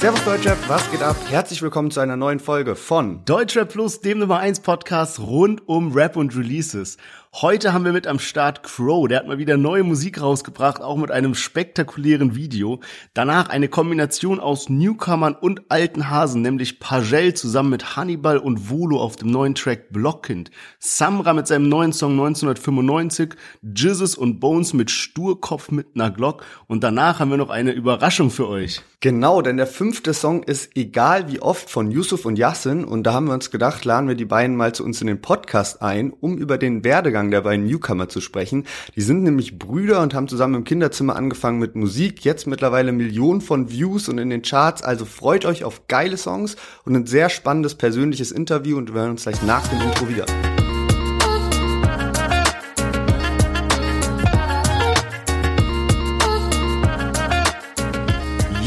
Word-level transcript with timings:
Servus 0.00 0.24
Deutschrap, 0.24 0.56
was 0.68 0.88
geht 0.92 1.02
ab? 1.02 1.16
Herzlich 1.28 1.60
willkommen 1.60 1.90
zu 1.90 1.98
einer 1.98 2.16
neuen 2.16 2.38
Folge 2.38 2.76
von 2.76 3.24
Deutschrap 3.24 3.72
Plus, 3.72 4.00
dem 4.00 4.20
Nummer 4.20 4.38
1 4.38 4.60
Podcast 4.60 5.18
rund 5.18 5.66
um 5.66 5.92
Rap 5.92 6.14
und 6.14 6.36
Releases. 6.36 6.98
Heute 7.34 7.74
haben 7.74 7.84
wir 7.84 7.92
mit 7.92 8.06
am 8.06 8.18
Start 8.18 8.62
Crow, 8.62 9.06
der 9.06 9.18
hat 9.18 9.26
mal 9.26 9.36
wieder 9.36 9.58
neue 9.58 9.84
Musik 9.84 10.20
rausgebracht, 10.20 10.80
auch 10.80 10.96
mit 10.96 11.10
einem 11.10 11.34
spektakulären 11.34 12.34
Video. 12.34 12.80
Danach 13.12 13.50
eine 13.50 13.68
Kombination 13.68 14.40
aus 14.40 14.70
Newcomern 14.70 15.34
und 15.34 15.70
alten 15.70 16.08
Hasen, 16.08 16.40
nämlich 16.40 16.80
Pagel 16.80 17.34
zusammen 17.34 17.68
mit 17.68 17.96
Hannibal 17.96 18.38
und 18.38 18.70
Volo 18.70 18.98
auf 18.98 19.16
dem 19.16 19.30
neuen 19.30 19.54
Track 19.54 19.92
Blockkind. 19.92 20.50
Samra 20.78 21.34
mit 21.34 21.46
seinem 21.46 21.68
neuen 21.68 21.92
Song 21.92 22.12
1995, 22.12 23.34
Jizzes 23.62 24.14
und 24.14 24.40
Bones 24.40 24.72
mit 24.72 24.90
Sturkopf 24.90 25.70
mit 25.70 25.96
ner 25.96 26.10
Glock 26.10 26.46
und 26.66 26.82
danach 26.82 27.20
haben 27.20 27.30
wir 27.30 27.36
noch 27.36 27.50
eine 27.50 27.72
Überraschung 27.72 28.30
für 28.30 28.48
euch. 28.48 28.80
Genau, 29.00 29.42
denn 29.42 29.58
der 29.58 29.68
fünfte 29.68 30.12
Song 30.12 30.42
ist 30.42 30.76
Egal 30.76 31.30
wie 31.30 31.40
oft 31.40 31.70
von 31.70 31.90
Yusuf 31.90 32.24
und 32.24 32.36
Yassin 32.36 32.84
und 32.84 33.04
da 33.04 33.12
haben 33.12 33.26
wir 33.26 33.34
uns 33.34 33.50
gedacht, 33.50 33.84
laden 33.84 34.08
wir 34.08 34.16
die 34.16 34.24
beiden 34.24 34.56
mal 34.56 34.74
zu 34.74 34.82
uns 34.82 35.00
in 35.00 35.06
den 35.06 35.20
Podcast 35.20 35.82
ein, 35.82 36.10
um 36.10 36.36
über 36.36 36.58
den 36.58 36.82
Werdegang 36.82 37.17
der 37.30 37.42
beiden 37.42 37.66
Newcomer 37.66 38.08
zu 38.08 38.20
sprechen. 38.20 38.64
Die 38.96 39.00
sind 39.00 39.22
nämlich 39.22 39.58
Brüder 39.58 40.00
und 40.02 40.14
haben 40.14 40.28
zusammen 40.28 40.54
im 40.54 40.64
Kinderzimmer 40.64 41.16
angefangen 41.16 41.58
mit 41.58 41.74
Musik, 41.74 42.24
jetzt 42.24 42.46
mittlerweile 42.46 42.92
Millionen 42.92 43.40
von 43.40 43.70
Views 43.70 44.08
und 44.08 44.18
in 44.18 44.30
den 44.30 44.42
Charts, 44.42 44.82
also 44.82 45.04
freut 45.04 45.44
euch 45.44 45.64
auf 45.64 45.88
geile 45.88 46.16
Songs 46.16 46.56
und 46.84 46.94
ein 46.94 47.06
sehr 47.06 47.28
spannendes 47.28 47.74
persönliches 47.74 48.30
Interview 48.30 48.78
und 48.78 48.94
wir 48.94 49.00
hören 49.00 49.10
uns 49.10 49.24
gleich 49.24 49.42
nach 49.42 49.66
dem 49.68 49.80
Intro 49.80 50.08
wieder. 50.08 50.26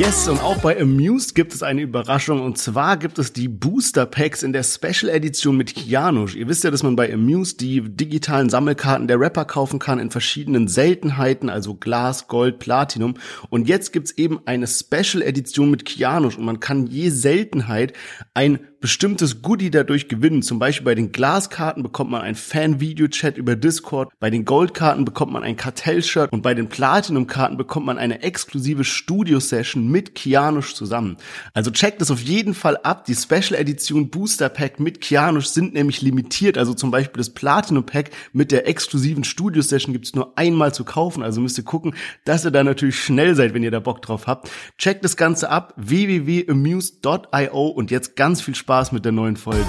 Yes, 0.02 0.28
und 0.28 0.42
auch 0.42 0.58
bei 0.58 0.82
Amused 0.82 1.36
gibt 1.36 1.54
es 1.54 1.62
eine 1.62 1.82
Überraschung 1.82 2.42
und 2.42 2.58
zwar 2.58 2.98
gibt 2.98 3.20
es 3.20 3.34
die 3.34 3.48
Booster 3.48 4.08
Packs 4.08 4.42
in 4.42 4.52
der 4.52 4.64
Special 4.64 5.12
Edition 5.12 5.56
mit 5.56 5.76
Kianush. 5.76 6.34
Ihr 6.34 6.48
wisst 6.48 6.64
ja, 6.64 6.72
dass 6.72 6.82
man 6.82 6.96
bei 6.96 7.14
Amused 7.14 7.62
die 7.62 7.82
digitalen 7.82 8.50
Sammelkarten 8.50 9.08
der 9.08 9.20
Rapper 9.20 9.46
kaufen 9.46 9.78
kann 9.78 10.00
in 10.00 10.10
verschiedenen 10.10 10.68
Seltenheiten, 10.68 11.52
also 11.52 11.76
Glas, 11.76 12.28
Gold, 12.28 12.58
Platinum. 12.58 13.14
Und 13.52 13.70
jetzt 13.70 13.94
gibt's 13.94 14.10
eben 14.10 14.40
eine 14.46 14.66
Special 14.66 15.22
Edition 15.22 15.70
mit 15.70 15.86
Kianush 15.86 16.36
und 16.36 16.46
man 16.46 16.60
kann 16.60 16.88
je 16.88 17.10
Seltenheit 17.10 17.94
ein 18.34 18.60
bestimmtes 18.82 19.44
Goodie 19.44 19.70
dadurch 19.70 20.10
gewinnen. 20.10 20.42
Zum 20.42 20.58
Beispiel 20.58 20.86
bei 20.86 20.96
den 20.96 21.12
Glaskarten 21.12 21.84
bekommt 21.84 22.10
man 22.10 22.22
ein 22.22 22.34
Fan-Video-Chat 22.34 23.38
über 23.38 23.56
Discord, 23.56 24.12
bei 24.20 24.32
den 24.32 24.44
Goldkarten 24.44 25.06
bekommt 25.06 25.32
man 25.32 25.44
ein 25.44 25.56
Kartell-Shirt 25.56 26.34
und 26.34 26.42
bei 26.42 26.56
den 26.56 26.68
Platinum-Karten 26.68 27.58
bekommt 27.58 27.86
man 27.86 28.00
eine 28.00 28.24
exklusive 28.24 28.84
Studio-Session 28.84 29.88
mit 29.88 30.16
Kianush 30.16 30.74
zusammen. 30.74 31.18
Also 31.54 31.70
checkt 31.70 32.02
es 32.02 32.10
auf 32.10 32.22
jeden 32.22 32.56
Fall 32.56 32.76
ab. 32.78 33.06
Die 33.06 33.14
Special 33.14 33.54
Edition 33.54 34.10
Booster 34.10 34.50
Pack 34.50 34.80
mit 34.80 35.00
Kianush 35.00 35.46
sind 35.46 35.76
nämlich 35.76 36.02
limitiert. 36.02 36.58
Also 36.58 36.74
zum 36.74 36.90
Beispiel 36.90 37.20
das 37.20 37.30
Platinum 37.30 37.86
Pack 37.86 38.10
mit 38.34 38.52
der 38.52 38.68
exklusiven 38.68 39.24
Studio-Session 39.24 39.94
gibt's 39.94 40.16
nur 40.16 40.38
einmal 40.40 40.74
zu 40.74 40.84
kaufen. 40.86 41.22
Also 41.22 41.40
müsst 41.40 41.60
ihr 41.60 41.64
gucken, 41.64 41.94
dass 42.26 42.46
ihr 42.46 42.52
da 42.52 42.64
natürlich 42.64 43.00
schnell 43.00 43.36
seid, 43.36 43.54
wenn 43.54 43.62
ihr 43.62 43.70
da 43.72 43.80
Bock 43.80 44.02
drauf 44.02 44.26
habt. 44.26 44.50
Checkt 44.80 45.06
das 45.06 45.18
Ganze 45.18 45.52
ab. 45.52 45.76
www.amuse.io 45.78 47.68
und 47.68 47.92
jetzt 47.92 48.16
ganz 48.16 48.42
viel 48.42 48.56
Spaß 48.56 48.71
Spaß 48.72 48.94
mit 48.94 49.04
der 49.04 49.12
neuen 49.12 49.36
Folge. 49.36 49.66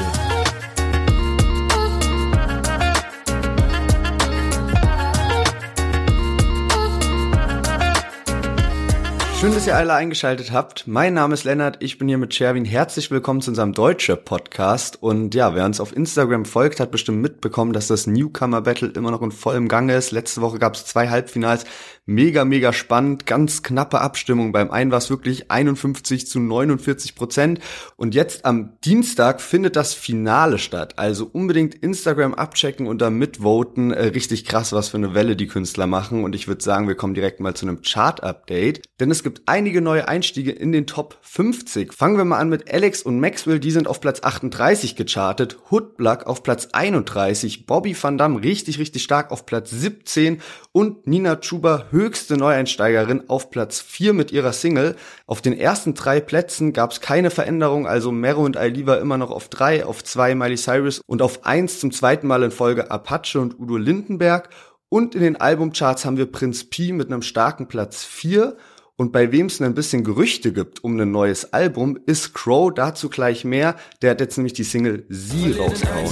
Schön, 9.41 9.55
dass 9.55 9.67
ihr 9.67 9.75
alle 9.75 9.95
eingeschaltet 9.95 10.53
habt. 10.53 10.87
Mein 10.87 11.15
Name 11.15 11.35
ist 11.35 11.43
Lennart, 11.43 11.79
ich 11.83 11.99
bin 11.99 12.07
hier 12.07 12.17
mit 12.17 12.33
Sherwin. 12.33 12.65
Herzlich 12.65 13.11
willkommen 13.11 13.41
zu 13.41 13.51
unserem 13.51 13.73
Deutsche 13.73 14.15
Podcast. 14.15 15.03
Und 15.03 15.35
ja, 15.35 15.57
wer 15.57 15.65
uns 15.65 15.81
auf 15.81 15.97
Instagram 15.97 16.45
folgt, 16.45 16.79
hat 16.79 16.93
bestimmt 16.93 17.23
mitbekommen, 17.23 17.73
dass 17.73 17.89
das 17.89 18.07
Newcomer 18.07 18.61
Battle 18.61 18.91
immer 18.91 19.11
noch 19.11 19.21
in 19.21 19.33
vollem 19.33 19.67
Gange 19.67 19.97
ist. 19.97 20.13
Letzte 20.13 20.43
Woche 20.43 20.61
gab 20.61 20.77
es 20.77 20.87
zwei 20.87 21.09
Halbfinals. 21.09 21.65
Mega, 22.05 22.45
mega 22.45 22.73
spannend. 22.73 23.27
Ganz 23.27 23.63
knappe 23.63 24.01
Abstimmung. 24.01 24.51
Beim 24.51 24.73
einen 24.73 24.91
war 24.91 24.99
es 24.99 25.09
wirklich 25.09 25.53
51 25.53 26.27
zu 26.27 26.41
49 26.41 27.15
Prozent. 27.15 27.61
Und 27.95 28.17
jetzt 28.17 28.45
am 28.45 28.73
Dienstag 28.85 29.41
findet 29.41 29.77
das 29.77 29.95
Finale 29.95 30.59
statt. 30.59 30.99
Also 30.99 31.31
unbedingt 31.33 31.77
Instagram 31.77 32.35
abchecken 32.35 32.89
und 32.89 33.01
da 33.01 33.11
mitvoten. 33.11 33.93
Äh, 33.93 34.07
richtig 34.07 34.47
krass, 34.47 34.73
was 34.73 34.89
für 34.89 34.97
eine 34.97 35.15
Welle 35.15 35.37
die 35.37 35.47
Künstler 35.47 35.87
machen. 35.87 36.25
Und 36.25 36.35
ich 36.35 36.49
würde 36.49 36.65
sagen, 36.65 36.89
wir 36.89 36.97
kommen 36.97 37.15
direkt 37.15 37.39
mal 37.39 37.55
zu 37.55 37.67
einem 37.67 37.83
Chart-Update. 37.83 38.83
Denn 38.99 39.13
es 39.13 39.23
gibt 39.23 39.43
einige 39.47 39.81
neue 39.81 40.09
Einstiege 40.09 40.51
in 40.51 40.73
den 40.73 40.89
Top 40.89 41.19
50. 41.23 41.93
Fangen 41.93 42.17
wir 42.17 42.25
mal 42.25 42.39
an 42.39 42.49
mit 42.49 42.73
Alex 42.73 43.03
und 43.03 43.21
Maxwell, 43.21 43.61
die 43.61 43.71
sind 43.71 43.87
auf 43.87 44.01
Platz 44.01 44.23
38 44.23 44.97
gechartet, 44.97 45.59
Hoodblack 45.71 46.27
auf 46.27 46.43
Platz 46.43 46.69
31, 46.73 47.67
Bobby 47.67 47.97
Van 48.01 48.19
Damme 48.19 48.43
richtig, 48.43 48.79
richtig 48.79 49.03
stark 49.03 49.31
auf 49.31 49.47
Platz 49.47 49.71
17 49.71 50.41
und 50.73 51.07
Nina 51.07 51.37
Chuba, 51.37 51.87
höchste 51.93 52.37
Neueinsteigerin, 52.37 53.29
auf 53.29 53.51
Platz 53.51 53.81
4 53.81 54.15
mit 54.15 54.33
ihrer 54.33 54.53
Single. 54.53 54.97
Auf 55.27 55.41
den 55.41 55.57
ersten 55.57 55.95
drei 55.95 56.21
Plätzen 56.21 56.73
gab 56.73 56.91
es 56.91 57.01
keine 57.01 57.31
Veränderung, 57.31 57.87
also 57.87 58.11
Mero 58.11 58.45
und 58.45 58.57
Ailiva 58.57 58.97
immer 58.97 59.19
noch 59.19 59.31
auf 59.31 59.49
3, 59.49 59.85
auf 59.85 60.03
2 60.03 60.35
Miley 60.35 60.57
Cyrus 60.57 61.01
und 61.07 61.23
auf 61.23 61.47
1 61.47 61.79
zum 61.79 61.93
zweiten 61.93 62.27
Mal 62.27 62.43
in 62.43 62.51
Folge 62.51 62.91
Apache 62.91 63.39
und 63.39 63.61
Udo 63.61 63.77
Lindenberg. 63.77 64.49
Und 64.89 65.15
in 65.15 65.23
den 65.23 65.37
Albumcharts 65.37 66.05
haben 66.05 66.17
wir 66.17 66.27
Prinz 66.27 66.65
P 66.65 66.93
mit 66.93 67.07
einem 67.07 67.23
starken 67.23 67.69
Platz 67.69 68.05
4 68.05 68.57
und 69.03 69.11
bei 69.11 69.33
wem 69.33 69.47
es 69.47 69.61
ein 69.61 69.75
bisschen 69.75 70.05
Gerüchte 70.05 70.53
gibt 70.53 70.85
um 70.85 70.99
ein 70.99 71.11
neues 71.11 71.53
Album, 71.53 71.99
ist 72.07 72.35
Crow. 72.35 72.73
Dazu 72.73 73.09
gleich 73.09 73.45
mehr. 73.45 73.75
Der 74.01 74.13
hat 74.13 74.21
jetzt 74.21 74.37
nämlich 74.37 74.53
die 74.53 74.63
Single 74.63 75.05
Sie 75.09 75.51
rausgehauen. 75.51 76.07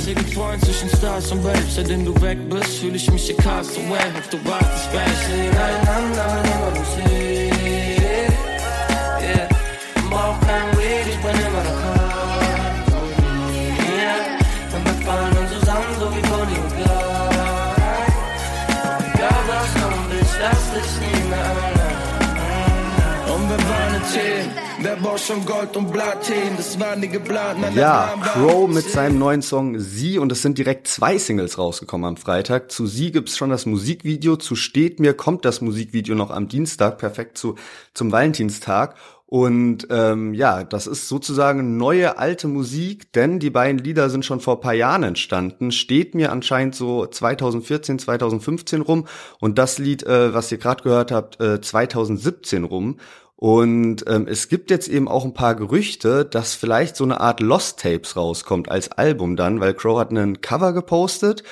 Ja, 27.76 28.15
Crow 28.22 28.69
mit 28.69 28.84
seinem 28.91 29.19
neuen 29.19 29.43
Song 29.43 29.78
Sie 29.78 30.19
und 30.19 30.32
es 30.32 30.43
sind 30.43 30.59
direkt 30.59 30.88
zwei 30.88 31.16
Singles 31.19 31.59
rausgekommen 31.59 32.09
am 32.09 32.16
Freitag. 32.16 32.72
Zu 32.72 32.87
Sie 32.87 33.12
gibt's 33.12 33.37
schon 33.37 33.50
das 33.50 33.66
Musikvideo, 33.66 34.37
zu 34.37 34.56
Steht 34.56 34.98
mir 34.98 35.15
kommt 35.15 35.44
das 35.44 35.60
Musikvideo 35.60 36.16
noch 36.16 36.31
am 36.31 36.48
Dienstag, 36.48 36.98
perfekt 36.98 37.38
zu, 37.38 37.54
zum 37.94 38.10
Valentinstag. 38.10 38.97
Und 39.31 39.87
ähm, 39.91 40.34
ja, 40.34 40.65
das 40.65 40.88
ist 40.88 41.06
sozusagen 41.06 41.77
neue 41.77 42.19
alte 42.19 42.48
Musik, 42.48 43.12
denn 43.12 43.38
die 43.38 43.50
beiden 43.50 43.78
Lieder 43.78 44.10
sind 44.10 44.25
schon 44.25 44.41
vor 44.41 44.60
paar 44.60 44.75
Jahren 44.75 45.04
entstanden. 45.04 45.71
Steht 45.71 46.16
mir 46.16 46.32
anscheinend 46.32 46.75
so 46.75 47.06
2014, 47.06 48.00
2015 48.00 48.81
rum 48.81 49.06
und 49.38 49.56
das 49.56 49.78
Lied, 49.78 50.03
äh, 50.03 50.34
was 50.34 50.50
ihr 50.50 50.59
gerade 50.59 50.82
gehört 50.82 51.12
habt, 51.12 51.41
äh, 51.41 51.60
2017 51.60 52.65
rum. 52.65 52.97
Und 53.41 54.05
ähm, 54.06 54.27
es 54.28 54.49
gibt 54.49 54.71
jetzt 54.71 54.87
eben 54.87 55.09
auch 55.09 55.25
ein 55.25 55.33
paar 55.33 55.55
Gerüchte, 55.55 56.27
dass 56.27 56.55
vielleicht 56.55 56.95
so 56.95 57.05
eine 57.05 57.21
Art 57.21 57.41
Lost 57.41 57.81
Tapes 57.81 58.15
rauskommt 58.15 58.71
als 58.71 58.93
Album 58.93 59.34
dann, 59.34 59.61
weil 59.61 59.73
Crow 59.73 59.99
hat 59.99 60.11
einen 60.11 60.43
Cover 60.43 60.75
gepostet, 60.75 61.43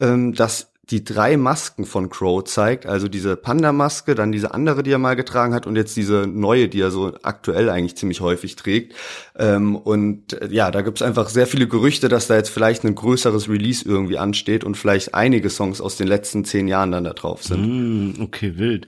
ähm, 0.00 0.32
das 0.32 0.72
die 0.90 1.04
drei 1.04 1.36
Masken 1.36 1.86
von 1.86 2.10
Crow 2.10 2.44
zeigt, 2.44 2.86
also 2.86 3.08
diese 3.08 3.36
Panda-Maske, 3.36 4.14
dann 4.14 4.32
diese 4.32 4.52
andere, 4.52 4.82
die 4.82 4.90
er 4.90 4.98
mal 4.98 5.16
getragen 5.16 5.54
hat 5.54 5.66
und 5.66 5.76
jetzt 5.76 5.96
diese 5.96 6.26
neue, 6.26 6.68
die 6.68 6.80
er 6.80 6.90
so 6.90 7.12
aktuell 7.22 7.70
eigentlich 7.70 7.96
ziemlich 7.96 8.20
häufig 8.20 8.56
trägt. 8.56 8.94
Ähm, 9.36 9.76
und 9.76 10.34
äh, 10.34 10.48
ja, 10.50 10.70
da 10.70 10.82
gibt's 10.82 11.02
einfach 11.02 11.28
sehr 11.30 11.46
viele 11.46 11.66
Gerüchte, 11.66 12.08
dass 12.08 12.26
da 12.26 12.36
jetzt 12.36 12.50
vielleicht 12.50 12.84
ein 12.84 12.94
größeres 12.94 13.48
Release 13.48 13.88
irgendwie 13.88 14.18
ansteht 14.18 14.62
und 14.62 14.76
vielleicht 14.76 15.14
einige 15.14 15.48
Songs 15.48 15.80
aus 15.80 15.96
den 15.96 16.06
letzten 16.06 16.44
zehn 16.44 16.68
Jahren 16.68 16.92
dann 16.92 17.04
da 17.04 17.14
drauf 17.14 17.42
sind. 17.42 18.18
Mm, 18.18 18.22
okay, 18.22 18.58
wild. 18.58 18.86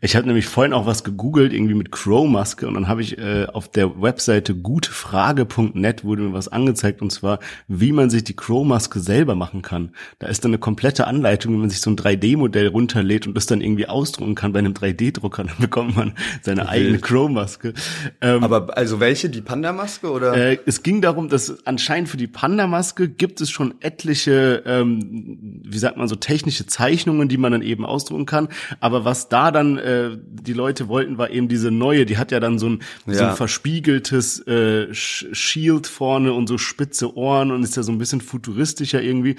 Ich 0.00 0.16
hatte 0.16 0.26
nämlich 0.26 0.46
vorhin 0.46 0.74
auch 0.74 0.86
was 0.86 1.02
gegoogelt, 1.02 1.52
irgendwie 1.52 1.74
mit 1.74 1.90
Crow-Maske 1.90 2.68
und 2.68 2.74
dann 2.74 2.88
habe 2.88 3.02
ich 3.02 3.18
äh, 3.18 3.46
auf 3.46 3.68
der 3.68 4.00
Webseite 4.00 4.54
gutefrage.net 4.54 6.04
wurde 6.04 6.22
mir 6.22 6.32
was 6.32 6.48
angezeigt 6.48 7.00
und 7.00 7.10
zwar, 7.10 7.38
wie 7.66 7.92
man 7.92 8.10
sich 8.10 8.22
die 8.24 8.36
Crow-Maske 8.36 9.00
selber 9.00 9.34
machen 9.34 9.62
kann. 9.62 9.92
Da 10.18 10.26
ist 10.26 10.44
dann 10.44 10.50
eine 10.50 10.58
komplette 10.58 11.06
Anleitung 11.06 11.37
Anleitung, 11.38 11.54
wie 11.54 11.58
man 11.58 11.70
sich 11.70 11.80
so 11.80 11.90
ein 11.90 11.96
3D-Modell 11.96 12.68
runterlädt 12.68 13.26
und 13.26 13.34
das 13.34 13.46
dann 13.46 13.60
irgendwie 13.60 13.86
ausdrucken 13.86 14.34
kann 14.34 14.52
bei 14.52 14.58
einem 14.58 14.72
3D-Drucker. 14.72 15.44
Dann 15.44 15.56
bekommt 15.58 15.96
man 15.96 16.14
seine 16.42 16.62
Wild. 16.62 16.70
eigene 16.70 16.98
Crow-Maske. 16.98 17.74
Ähm, 18.20 18.42
Aber 18.42 18.76
also 18.76 19.00
welche? 19.00 19.30
Die 19.30 19.40
Panda-Maske 19.40 20.10
oder? 20.10 20.34
Äh, 20.36 20.58
es 20.66 20.82
ging 20.82 21.00
darum, 21.00 21.28
dass 21.28 21.64
anscheinend 21.66 22.08
für 22.08 22.16
die 22.16 22.26
Panda-Maske 22.26 23.08
gibt 23.08 23.40
es 23.40 23.50
schon 23.50 23.74
etliche, 23.80 24.62
ähm, 24.66 25.62
wie 25.64 25.78
sagt 25.78 25.96
man 25.96 26.08
so, 26.08 26.16
technische 26.16 26.66
Zeichnungen, 26.66 27.28
die 27.28 27.36
man 27.36 27.52
dann 27.52 27.62
eben 27.62 27.84
ausdrucken 27.84 28.26
kann. 28.26 28.48
Aber 28.80 29.04
was 29.04 29.28
da 29.28 29.50
dann 29.50 29.78
äh, 29.78 30.10
die 30.20 30.52
Leute 30.52 30.88
wollten, 30.88 31.18
war 31.18 31.30
eben 31.30 31.48
diese 31.48 31.70
neue. 31.70 32.06
Die 32.06 32.18
hat 32.18 32.32
ja 32.32 32.40
dann 32.40 32.58
so 32.58 32.68
ein, 32.68 32.80
ja. 33.06 33.14
so 33.14 33.24
ein 33.24 33.36
verspiegeltes 33.36 34.46
äh, 34.46 34.92
Shield 34.92 35.86
vorne 35.86 36.32
und 36.32 36.48
so 36.48 36.58
spitze 36.58 37.16
Ohren 37.16 37.50
und 37.52 37.62
ist 37.62 37.76
ja 37.76 37.82
so 37.82 37.92
ein 37.92 37.98
bisschen 37.98 38.20
futuristischer 38.20 39.02
irgendwie. 39.02 39.36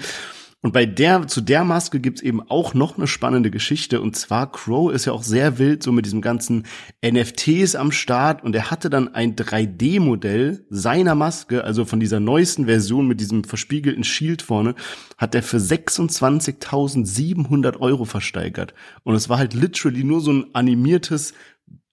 Und 0.62 0.72
bei 0.72 0.84
der, 0.84 1.26
zu 1.26 1.40
der 1.40 1.64
Maske 1.64 2.00
gibt's 2.00 2.20
eben 2.20 2.42
auch 2.42 2.74
noch 2.74 2.98
eine 2.98 3.06
spannende 3.06 3.50
Geschichte. 3.50 4.02
Und 4.02 4.14
zwar, 4.14 4.52
Crow 4.52 4.92
ist 4.92 5.06
ja 5.06 5.14
auch 5.14 5.22
sehr 5.22 5.58
wild, 5.58 5.82
so 5.82 5.90
mit 5.90 6.04
diesem 6.04 6.20
ganzen 6.20 6.66
NFTs 7.02 7.76
am 7.76 7.92
Start. 7.92 8.44
Und 8.44 8.54
er 8.54 8.70
hatte 8.70 8.90
dann 8.90 9.14
ein 9.14 9.36
3D-Modell 9.36 10.66
seiner 10.68 11.14
Maske, 11.14 11.64
also 11.64 11.86
von 11.86 11.98
dieser 11.98 12.20
neuesten 12.20 12.66
Version 12.66 13.08
mit 13.08 13.20
diesem 13.20 13.44
verspiegelten 13.44 14.04
Shield 14.04 14.42
vorne, 14.42 14.74
hat 15.16 15.34
er 15.34 15.42
für 15.42 15.56
26.700 15.56 17.78
Euro 17.78 18.04
versteigert. 18.04 18.74
Und 19.02 19.14
es 19.14 19.30
war 19.30 19.38
halt 19.38 19.54
literally 19.54 20.04
nur 20.04 20.20
so 20.20 20.30
ein 20.30 20.54
animiertes 20.54 21.32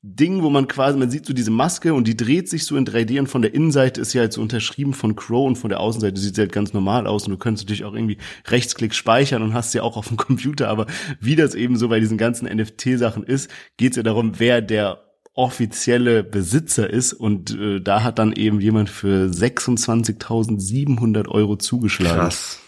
Ding, 0.03 0.43
wo 0.43 0.49
man 0.49 0.67
quasi, 0.67 0.97
man 0.97 1.09
sieht 1.09 1.25
so 1.25 1.33
diese 1.33 1.49
Maske 1.49 1.93
und 1.93 2.07
die 2.07 2.15
dreht 2.15 2.47
sich 2.47 2.65
so 2.65 2.77
in 2.77 2.85
3D 2.85 3.19
und 3.19 3.27
von 3.27 3.41
der 3.41 3.53
Innenseite 3.53 3.99
ist 3.99 4.13
ja 4.13 4.21
halt 4.21 4.31
so 4.31 4.41
unterschrieben 4.41 4.93
von 4.93 5.15
Crow 5.15 5.47
und 5.47 5.57
von 5.57 5.69
der 5.69 5.79
Außenseite 5.79 6.19
sieht 6.19 6.35
sie 6.35 6.41
halt 6.41 6.51
ganz 6.51 6.71
normal 6.71 7.07
aus 7.07 7.25
und 7.25 7.31
du 7.31 7.37
könntest 7.37 7.65
natürlich 7.65 7.83
auch 7.83 7.93
irgendwie 7.93 8.17
Rechtsklick 8.47 8.93
speichern 8.93 9.41
und 9.41 9.53
hast 9.53 9.71
sie 9.71 9.81
auch 9.81 9.97
auf 9.97 10.09
dem 10.09 10.17
Computer, 10.17 10.69
aber 10.69 10.85
wie 11.19 11.35
das 11.35 11.55
eben 11.55 11.77
so 11.77 11.89
bei 11.89 11.99
diesen 11.99 12.17
ganzen 12.17 12.47
NFT-Sachen 12.47 13.23
ist, 13.23 13.49
geht 13.77 13.93
es 13.93 13.97
ja 13.97 14.03
darum, 14.03 14.33
wer 14.37 14.61
der 14.61 15.03
offizielle 15.33 16.23
Besitzer 16.23 16.89
ist 16.89 17.13
und 17.13 17.57
äh, 17.57 17.79
da 17.79 18.03
hat 18.03 18.19
dann 18.19 18.33
eben 18.33 18.59
jemand 18.59 18.89
für 18.89 19.27
26.700 19.27 21.27
Euro 21.27 21.57
zugeschlagen. 21.57 22.19
Krass. 22.19 22.59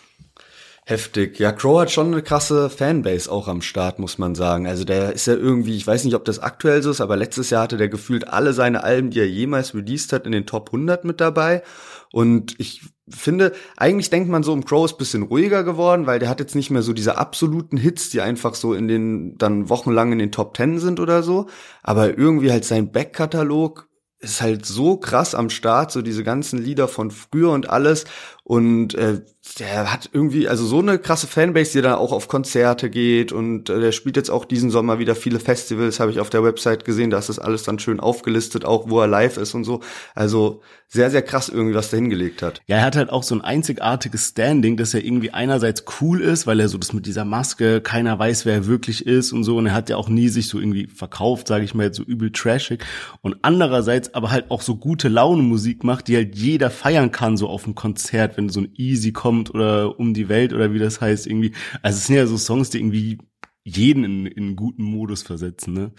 Heftig. 0.90 1.38
Ja, 1.38 1.52
Crow 1.52 1.80
hat 1.80 1.92
schon 1.92 2.08
eine 2.08 2.24
krasse 2.24 2.68
Fanbase 2.68 3.32
auch 3.32 3.48
am 3.48 3.62
Start, 3.62 4.00
muss 4.00 4.18
man 4.18 4.34
sagen. 4.34 4.66
Also 4.66 4.86
der 4.86 5.14
ist 5.14 5.28
ja 5.28 5.36
irgendwie, 5.36 5.78
ich 5.78 5.86
weiß 5.86 6.04
nicht, 6.04 6.16
ob 6.16 6.26
das 6.26 6.40
aktuell 6.40 6.82
so 6.82 6.90
ist, 6.90 7.00
aber 7.00 7.16
letztes 7.16 7.52
Jahr 7.52 7.62
hatte 7.62 7.78
der 7.78 7.90
gefühlt 7.90 8.28
alle 8.28 8.54
seine 8.54 8.84
Alben, 8.84 9.12
die 9.12 9.20
er 9.20 9.30
jemals 9.30 9.76
released 9.76 10.12
hat, 10.14 10.26
in 10.26 10.32
den 10.32 10.48
Top 10.48 10.70
100 10.70 11.06
mit 11.06 11.22
dabei. 11.22 11.62
Und 12.12 12.60
ich 12.60 12.82
finde, 13.08 13.54
eigentlich 13.78 14.10
denkt 14.10 14.32
man 14.32 14.42
so, 14.42 14.52
um 14.52 14.66
Crow 14.66 14.84
ist 14.84 14.98
bisschen 14.98 15.22
ruhiger 15.22 15.64
geworden, 15.64 16.08
weil 16.08 16.18
der 16.18 16.28
hat 16.28 16.40
jetzt 16.40 16.56
nicht 16.56 16.72
mehr 16.72 16.82
so 16.82 16.92
diese 16.92 17.20
absoluten 17.20 17.78
Hits, 17.78 18.10
die 18.10 18.22
einfach 18.22 18.56
so 18.56 18.74
in 18.74 18.88
den, 18.88 19.38
dann 19.38 19.70
wochenlang 19.70 20.12
in 20.12 20.18
den 20.18 20.32
Top 20.32 20.58
10 20.58 20.80
sind 20.80 21.00
oder 21.00 21.22
so. 21.22 21.46
Aber 21.84 22.18
irgendwie 22.18 22.52
halt 22.52 22.66
sein 22.66 22.92
Backkatalog 22.92 23.90
ist 24.20 24.42
halt 24.42 24.66
so 24.66 24.98
krass 24.98 25.34
am 25.34 25.50
Start, 25.50 25.92
so 25.92 26.02
diese 26.02 26.24
ganzen 26.24 26.60
Lieder 26.62 26.88
von 26.88 27.10
früher 27.10 27.52
und 27.52 27.70
alles. 27.70 28.06
Und 28.50 28.96
äh, 28.96 29.22
der 29.60 29.94
hat 29.94 30.10
irgendwie, 30.12 30.48
also 30.48 30.66
so 30.66 30.80
eine 30.80 30.98
krasse 30.98 31.28
Fanbase, 31.28 31.74
die 31.74 31.82
dann 31.84 32.00
auch 32.00 32.12
auf 32.12 32.28
Konzerte 32.28 32.90
geht 32.90 33.32
und 33.32 33.70
äh, 33.70 33.80
der 33.80 33.92
spielt 33.92 34.18
jetzt 34.18 34.32
auch 34.32 34.44
diesen 34.44 34.72
Sommer 34.72 34.98
wieder 34.98 35.14
viele 35.14 35.40
Festivals, 35.40 36.00
habe 36.00 36.10
ich 36.10 36.20
auf 36.20 36.32
der 36.32 36.44
Website 36.44 36.84
gesehen, 36.84 37.12
da 37.12 37.20
ist 37.20 37.30
das 37.30 37.38
alles 37.38 37.62
dann 37.62 37.78
schön 37.78 38.00
aufgelistet, 38.00 38.66
auch 38.66 38.90
wo 38.90 39.02
er 39.02 39.08
live 39.08 39.38
ist 39.38 39.54
und 39.54 39.66
so. 39.66 39.82
Also 40.16 40.62
sehr, 40.92 41.12
sehr 41.12 41.22
krass 41.22 41.50
irgendwie, 41.50 41.76
was 41.76 41.92
der 41.92 42.00
hingelegt 42.00 42.42
hat. 42.42 42.64
Ja, 42.66 42.78
er 42.78 42.86
hat 42.86 42.96
halt 42.96 43.12
auch 43.12 43.22
so 43.22 43.36
ein 43.36 43.42
einzigartiges 43.42 44.30
Standing, 44.30 44.76
dass 44.76 44.96
er 44.96 45.06
irgendwie 45.06 45.30
einerseits 45.30 45.84
cool 46.02 46.20
ist, 46.20 46.48
weil 46.48 46.60
er 46.60 46.68
so 46.68 46.80
das 46.80 46.94
mit 46.94 47.06
dieser 47.06 47.26
Maske, 47.26 47.80
keiner 47.80 48.18
weiß, 48.18 48.48
wer 48.48 48.56
er 48.56 48.66
wirklich 48.66 49.06
ist 49.06 49.32
und 49.32 49.44
so. 49.44 49.58
Und 49.58 49.68
er 49.68 49.76
hat 49.76 49.90
ja 49.92 49.98
auch 49.98 50.10
nie 50.10 50.30
sich 50.30 50.48
so 50.48 50.60
irgendwie 50.60 50.88
verkauft, 50.88 51.48
sage 51.48 51.64
ich 51.64 51.76
mal 51.76 51.94
so 51.94 52.02
übel 52.02 52.32
trashig. 52.32 52.84
Und 53.22 53.38
andererseits 53.44 54.16
aber 54.16 54.32
halt 54.32 54.50
auch 54.50 54.64
so 54.64 54.78
gute 54.78 55.10
Laune 55.10 55.44
Musik 55.44 55.84
macht, 55.84 56.08
die 56.08 56.16
halt 56.16 56.36
jeder 56.36 56.72
feiern 56.72 57.12
kann, 57.12 57.38
so 57.38 57.48
auf 57.50 57.66
dem 57.66 57.76
Konzert, 57.76 58.39
wenn 58.40 58.50
so 58.50 58.62
ein 58.62 58.74
Easy 58.76 59.12
kommt 59.12 59.54
oder 59.54 60.00
um 60.00 60.14
die 60.14 60.30
Welt 60.30 60.54
oder 60.54 60.74
wie 60.74 60.80
das 60.80 61.02
heißt 61.02 61.28
irgendwie. 61.28 61.52
Also 61.82 61.98
es 61.98 62.08
sind 62.08 62.16
ja 62.16 62.26
so 62.26 62.38
Songs, 62.38 62.70
die 62.70 62.80
irgendwie 62.80 63.20
jeden 63.64 64.04
in, 64.04 64.26
in 64.26 64.56
guten 64.56 64.84
Modus 64.84 65.22
versetzen, 65.22 65.74
ne? 65.74 65.92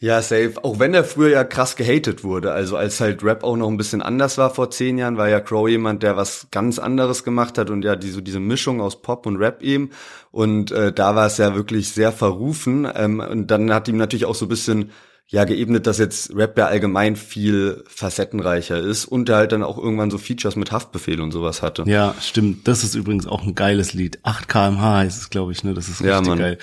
Ja, 0.00 0.20
safe. 0.20 0.52
Auch 0.62 0.78
wenn 0.78 0.94
er 0.94 1.02
früher 1.02 1.30
ja 1.30 1.44
krass 1.44 1.74
gehatet 1.74 2.22
wurde. 2.22 2.52
Also 2.52 2.76
als 2.76 3.00
halt 3.00 3.24
Rap 3.24 3.42
auch 3.42 3.56
noch 3.56 3.68
ein 3.68 3.78
bisschen 3.78 4.02
anders 4.02 4.38
war 4.38 4.50
vor 4.50 4.70
zehn 4.70 4.98
Jahren, 4.98 5.16
war 5.16 5.28
ja 5.28 5.40
Crow 5.40 5.68
jemand, 5.68 6.02
der 6.02 6.16
was 6.16 6.48
ganz 6.50 6.78
anderes 6.78 7.24
gemacht 7.24 7.58
hat 7.58 7.70
und 7.70 7.84
ja 7.84 7.96
die, 7.96 8.10
so 8.10 8.20
diese 8.20 8.38
Mischung 8.38 8.80
aus 8.80 9.00
Pop 9.02 9.26
und 9.26 9.36
Rap 9.36 9.62
eben. 9.62 9.90
Und 10.30 10.70
äh, 10.70 10.92
da 10.92 11.16
war 11.16 11.26
es 11.26 11.38
ja 11.38 11.54
wirklich 11.54 11.88
sehr 11.88 12.12
verrufen. 12.12 12.86
Ähm, 12.94 13.20
und 13.20 13.50
dann 13.50 13.72
hat 13.72 13.88
ihm 13.88 13.96
natürlich 13.96 14.26
auch 14.26 14.34
so 14.34 14.44
ein 14.44 14.50
bisschen 14.50 14.90
ja 15.28 15.44
geebnet, 15.44 15.88
dass 15.88 15.98
jetzt 15.98 16.36
Rap 16.36 16.56
ja 16.56 16.66
allgemein 16.66 17.16
viel 17.16 17.82
facettenreicher 17.88 18.78
ist 18.78 19.06
und 19.06 19.28
der 19.28 19.36
halt 19.36 19.50
dann 19.50 19.64
auch 19.64 19.76
irgendwann 19.76 20.08
so 20.08 20.18
Features 20.18 20.54
mit 20.54 20.70
Haftbefehl 20.70 21.20
und 21.20 21.32
sowas 21.32 21.62
hatte. 21.62 21.82
Ja, 21.86 22.14
stimmt. 22.20 22.68
Das 22.68 22.84
ist 22.84 22.94
übrigens 22.94 23.26
auch 23.26 23.42
ein 23.42 23.56
geiles 23.56 23.92
Lied. 23.92 24.20
8 24.22 24.48
kmh 24.48 24.98
heißt 24.98 25.20
es, 25.20 25.30
glaube 25.30 25.50
ich, 25.50 25.64
ne? 25.64 25.74
Das 25.74 25.88
ist 25.88 26.00
richtig 26.00 26.10
ja, 26.10 26.20
Mann. 26.20 26.38
geil. 26.38 26.58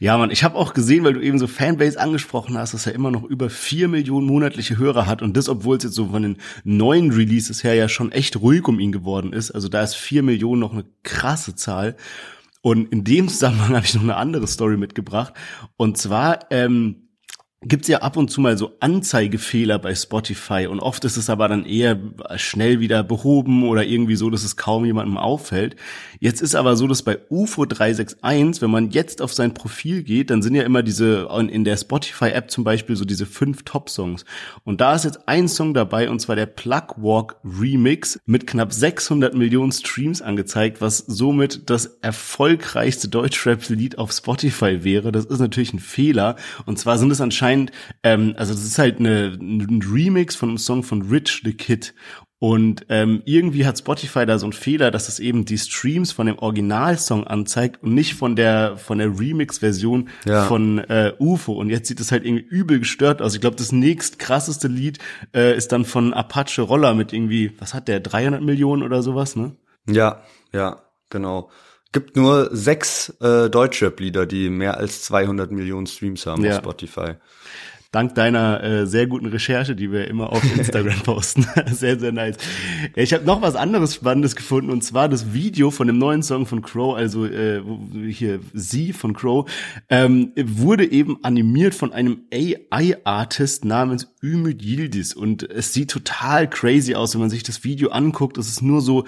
Ja, 0.00 0.16
Mann, 0.16 0.30
ich 0.30 0.44
habe 0.44 0.56
auch 0.56 0.72
gesehen, 0.72 1.04
weil 1.04 1.12
du 1.12 1.20
eben 1.20 1.38
so 1.38 1.46
Fanbase 1.46 2.00
angesprochen 2.00 2.56
hast, 2.56 2.72
dass 2.72 2.86
er 2.86 2.94
immer 2.94 3.10
noch 3.10 3.22
über 3.22 3.50
vier 3.50 3.88
Millionen 3.88 4.26
monatliche 4.26 4.78
Hörer 4.78 5.04
hat 5.06 5.20
und 5.20 5.36
das, 5.36 5.50
obwohl 5.50 5.76
es 5.76 5.84
jetzt 5.84 5.94
so 5.94 6.06
von 6.06 6.22
den 6.22 6.38
neuen 6.64 7.10
Releases 7.10 7.64
her 7.64 7.74
ja 7.74 7.86
schon 7.86 8.12
echt 8.12 8.40
ruhig 8.40 8.66
um 8.66 8.80
ihn 8.80 8.92
geworden 8.92 9.34
ist. 9.34 9.50
Also 9.50 9.68
da 9.68 9.82
ist 9.82 9.94
vier 9.94 10.22
Millionen 10.22 10.60
noch 10.60 10.72
eine 10.72 10.86
krasse 11.02 11.54
Zahl. 11.54 11.96
Und 12.62 12.90
in 12.92 13.04
dem 13.04 13.28
Zusammenhang 13.28 13.74
habe 13.76 13.84
ich 13.84 13.94
noch 13.94 14.02
eine 14.02 14.16
andere 14.16 14.46
Story 14.46 14.78
mitgebracht. 14.78 15.34
Und 15.76 15.98
zwar 15.98 16.50
ähm, 16.50 17.05
gibt's 17.62 17.88
ja 17.88 18.02
ab 18.02 18.18
und 18.18 18.30
zu 18.30 18.42
mal 18.42 18.58
so 18.58 18.76
Anzeigefehler 18.80 19.78
bei 19.78 19.94
Spotify 19.94 20.66
und 20.66 20.80
oft 20.80 21.04
ist 21.06 21.16
es 21.16 21.30
aber 21.30 21.48
dann 21.48 21.64
eher 21.64 21.98
schnell 22.36 22.80
wieder 22.80 23.02
behoben 23.02 23.66
oder 23.66 23.82
irgendwie 23.84 24.16
so, 24.16 24.28
dass 24.28 24.44
es 24.44 24.56
kaum 24.56 24.84
jemandem 24.84 25.16
auffällt. 25.16 25.74
Jetzt 26.20 26.42
ist 26.42 26.54
aber 26.54 26.76
so, 26.76 26.86
dass 26.86 27.02
bei 27.02 27.18
UFO 27.30 27.64
361, 27.64 28.60
wenn 28.60 28.70
man 28.70 28.90
jetzt 28.90 29.22
auf 29.22 29.32
sein 29.32 29.54
Profil 29.54 30.02
geht, 30.02 30.28
dann 30.28 30.42
sind 30.42 30.54
ja 30.54 30.64
immer 30.64 30.82
diese, 30.82 31.28
in 31.48 31.64
der 31.64 31.78
Spotify-App 31.78 32.50
zum 32.50 32.62
Beispiel 32.62 32.94
so 32.94 33.06
diese 33.06 33.24
fünf 33.24 33.62
Top-Songs. 33.62 34.26
Und 34.64 34.82
da 34.82 34.94
ist 34.94 35.04
jetzt 35.04 35.26
ein 35.26 35.48
Song 35.48 35.72
dabei 35.72 36.10
und 36.10 36.20
zwar 36.20 36.36
der 36.36 36.46
Plug 36.46 36.96
Walk 36.98 37.36
Remix 37.42 38.20
mit 38.26 38.46
knapp 38.46 38.72
600 38.72 39.34
Millionen 39.34 39.72
Streams 39.72 40.20
angezeigt, 40.20 40.82
was 40.82 40.98
somit 40.98 41.70
das 41.70 41.86
erfolgreichste 42.02 43.08
Deutschrap-Lied 43.08 43.96
auf 43.96 44.12
Spotify 44.12 44.84
wäre. 44.84 45.10
Das 45.10 45.24
ist 45.24 45.40
natürlich 45.40 45.72
ein 45.72 45.80
Fehler. 45.80 46.36
Und 46.66 46.78
zwar 46.78 46.98
sind 46.98 47.10
es 47.10 47.20
anscheinend 47.22 47.45
anscheinend, 47.46 47.72
ähm, 48.02 48.34
also 48.36 48.52
das 48.52 48.64
ist 48.64 48.78
halt 48.78 48.98
eine, 48.98 49.36
ein 49.40 49.82
Remix 49.82 50.36
von 50.36 50.50
einem 50.50 50.58
Song 50.58 50.82
von 50.82 51.02
Rich 51.02 51.42
the 51.44 51.54
Kid. 51.54 51.94
Und 52.38 52.84
ähm, 52.90 53.22
irgendwie 53.24 53.64
hat 53.64 53.78
Spotify 53.78 54.26
da 54.26 54.38
so 54.38 54.44
einen 54.44 54.52
Fehler, 54.52 54.90
dass 54.90 55.08
es 55.08 55.20
eben 55.20 55.46
die 55.46 55.56
Streams 55.56 56.12
von 56.12 56.26
dem 56.26 56.38
Originalsong 56.38 57.26
anzeigt 57.26 57.82
und 57.82 57.94
nicht 57.94 58.14
von 58.14 58.36
der 58.36 58.76
von 58.76 58.98
der 58.98 59.18
Remix-Version 59.18 60.10
ja. 60.26 60.44
von 60.44 60.78
äh, 60.80 61.14
UFO. 61.18 61.54
Und 61.54 61.70
jetzt 61.70 61.88
sieht 61.88 61.98
es 61.98 62.12
halt 62.12 62.26
irgendwie 62.26 62.44
übel 62.44 62.78
gestört 62.78 63.22
aus. 63.22 63.34
Ich 63.34 63.40
glaube, 63.40 63.56
das 63.56 63.72
nächst 63.72 64.18
krasseste 64.18 64.68
Lied 64.68 64.98
äh, 65.34 65.56
ist 65.56 65.72
dann 65.72 65.86
von 65.86 66.12
Apache 66.12 66.60
Roller 66.60 66.92
mit 66.92 67.14
irgendwie, 67.14 67.52
was 67.58 67.72
hat 67.72 67.88
der, 67.88 68.00
300 68.00 68.42
Millionen 68.42 68.82
oder 68.82 69.02
sowas, 69.02 69.34
ne? 69.34 69.56
Ja, 69.88 70.20
ja, 70.52 70.82
genau 71.08 71.48
gibt 71.92 72.16
nur 72.16 72.50
sechs 72.54 73.10
äh, 73.20 73.48
Deutschrap-Lieder, 73.48 74.26
die 74.26 74.50
mehr 74.50 74.76
als 74.76 75.02
200 75.02 75.50
Millionen 75.50 75.86
Streams 75.86 76.26
haben 76.26 76.44
ja. 76.44 76.52
auf 76.52 76.58
Spotify. 76.58 77.14
Dank 77.96 78.14
deiner 78.14 78.62
äh, 78.62 78.86
sehr 78.86 79.06
guten 79.06 79.24
Recherche, 79.24 79.74
die 79.74 79.90
wir 79.90 80.08
immer 80.08 80.30
auf 80.30 80.42
Instagram 80.56 81.00
posten. 81.00 81.46
sehr, 81.72 81.98
sehr 81.98 82.12
nice. 82.12 82.36
Ich 82.94 83.14
habe 83.14 83.24
noch 83.24 83.40
was 83.40 83.56
anderes 83.56 83.94
Spannendes 83.94 84.36
gefunden 84.36 84.70
und 84.70 84.82
zwar 84.82 85.08
das 85.08 85.32
Video 85.32 85.70
von 85.70 85.86
dem 85.86 85.96
neuen 85.96 86.22
Song 86.22 86.44
von 86.44 86.60
Crow, 86.60 86.94
also 86.94 87.24
äh, 87.24 87.62
hier 88.10 88.40
Sie 88.52 88.92
von 88.92 89.14
Crow, 89.14 89.50
ähm, 89.88 90.32
wurde 90.36 90.90
eben 90.90 91.24
animiert 91.24 91.74
von 91.74 91.92
einem 91.94 92.22
AI-Artist 92.30 93.64
namens 93.64 94.08
Ümit 94.22 94.62
Yildiz 94.62 95.14
und 95.14 95.48
es 95.48 95.72
sieht 95.72 95.90
total 95.90 96.50
crazy 96.50 96.94
aus, 96.96 97.14
wenn 97.14 97.22
man 97.22 97.30
sich 97.30 97.44
das 97.44 97.64
Video 97.64 97.90
anguckt. 97.90 98.36
Es 98.36 98.48
ist 98.48 98.60
nur 98.60 98.82
so 98.82 99.04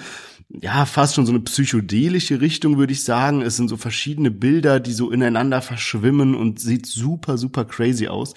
ja, 0.51 0.87
fast 0.87 1.15
schon 1.15 1.27
so 1.27 1.33
eine 1.33 1.41
psychedelische 1.41 2.41
Richtung, 2.41 2.79
würde 2.79 2.93
ich 2.93 3.05
sagen. 3.05 3.43
Es 3.43 3.57
sind 3.57 3.69
so 3.69 3.77
verschiedene 3.77 4.31
Bilder, 4.31 4.81
die 4.81 4.93
so 4.93 5.11
ineinander 5.11 5.61
verschwimmen 5.61 6.35
und 6.35 6.59
sieht 6.59 6.87
super, 6.87 7.37
super 7.37 7.65
crazy 7.65 8.09
aus. 8.09 8.35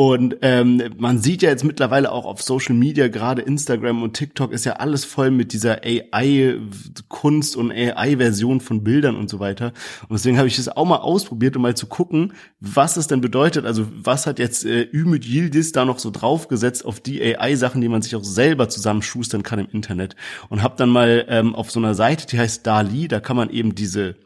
Und 0.00 0.38
ähm, 0.40 0.82
man 0.96 1.18
sieht 1.18 1.42
ja 1.42 1.50
jetzt 1.50 1.62
mittlerweile 1.62 2.10
auch 2.10 2.24
auf 2.24 2.40
Social 2.40 2.74
Media, 2.74 3.08
gerade 3.08 3.42
Instagram 3.42 4.02
und 4.02 4.14
TikTok, 4.14 4.50
ist 4.50 4.64
ja 4.64 4.76
alles 4.76 5.04
voll 5.04 5.30
mit 5.30 5.52
dieser 5.52 5.82
AI-Kunst 5.84 7.54
und 7.54 7.70
AI-Version 7.70 8.62
von 8.62 8.82
Bildern 8.82 9.14
und 9.14 9.28
so 9.28 9.40
weiter. 9.40 9.74
Und 10.08 10.12
deswegen 10.12 10.38
habe 10.38 10.48
ich 10.48 10.56
das 10.56 10.68
auch 10.74 10.86
mal 10.86 11.00
ausprobiert, 11.00 11.54
um 11.54 11.60
mal 11.60 11.76
zu 11.76 11.86
gucken, 11.86 12.32
was 12.60 12.96
es 12.96 13.08
denn 13.08 13.20
bedeutet. 13.20 13.66
Also 13.66 13.88
was 13.94 14.26
hat 14.26 14.38
jetzt 14.38 14.64
äh, 14.64 14.88
Ümit 14.90 15.26
Yildiz 15.26 15.72
da 15.72 15.84
noch 15.84 15.98
so 15.98 16.10
draufgesetzt 16.10 16.86
auf 16.86 17.00
die 17.00 17.22
AI-Sachen, 17.22 17.82
die 17.82 17.90
man 17.90 18.00
sich 18.00 18.16
auch 18.16 18.24
selber 18.24 18.70
zusammenschustern 18.70 19.42
kann 19.42 19.58
im 19.58 19.68
Internet. 19.70 20.16
Und 20.48 20.62
habe 20.62 20.76
dann 20.78 20.88
mal 20.88 21.26
ähm, 21.28 21.54
auf 21.54 21.70
so 21.70 21.78
einer 21.78 21.94
Seite, 21.94 22.26
die 22.26 22.38
heißt 22.38 22.66
Dali, 22.66 23.06
da 23.06 23.20
kann 23.20 23.36
man 23.36 23.50
eben 23.50 23.74
diese 23.74 24.16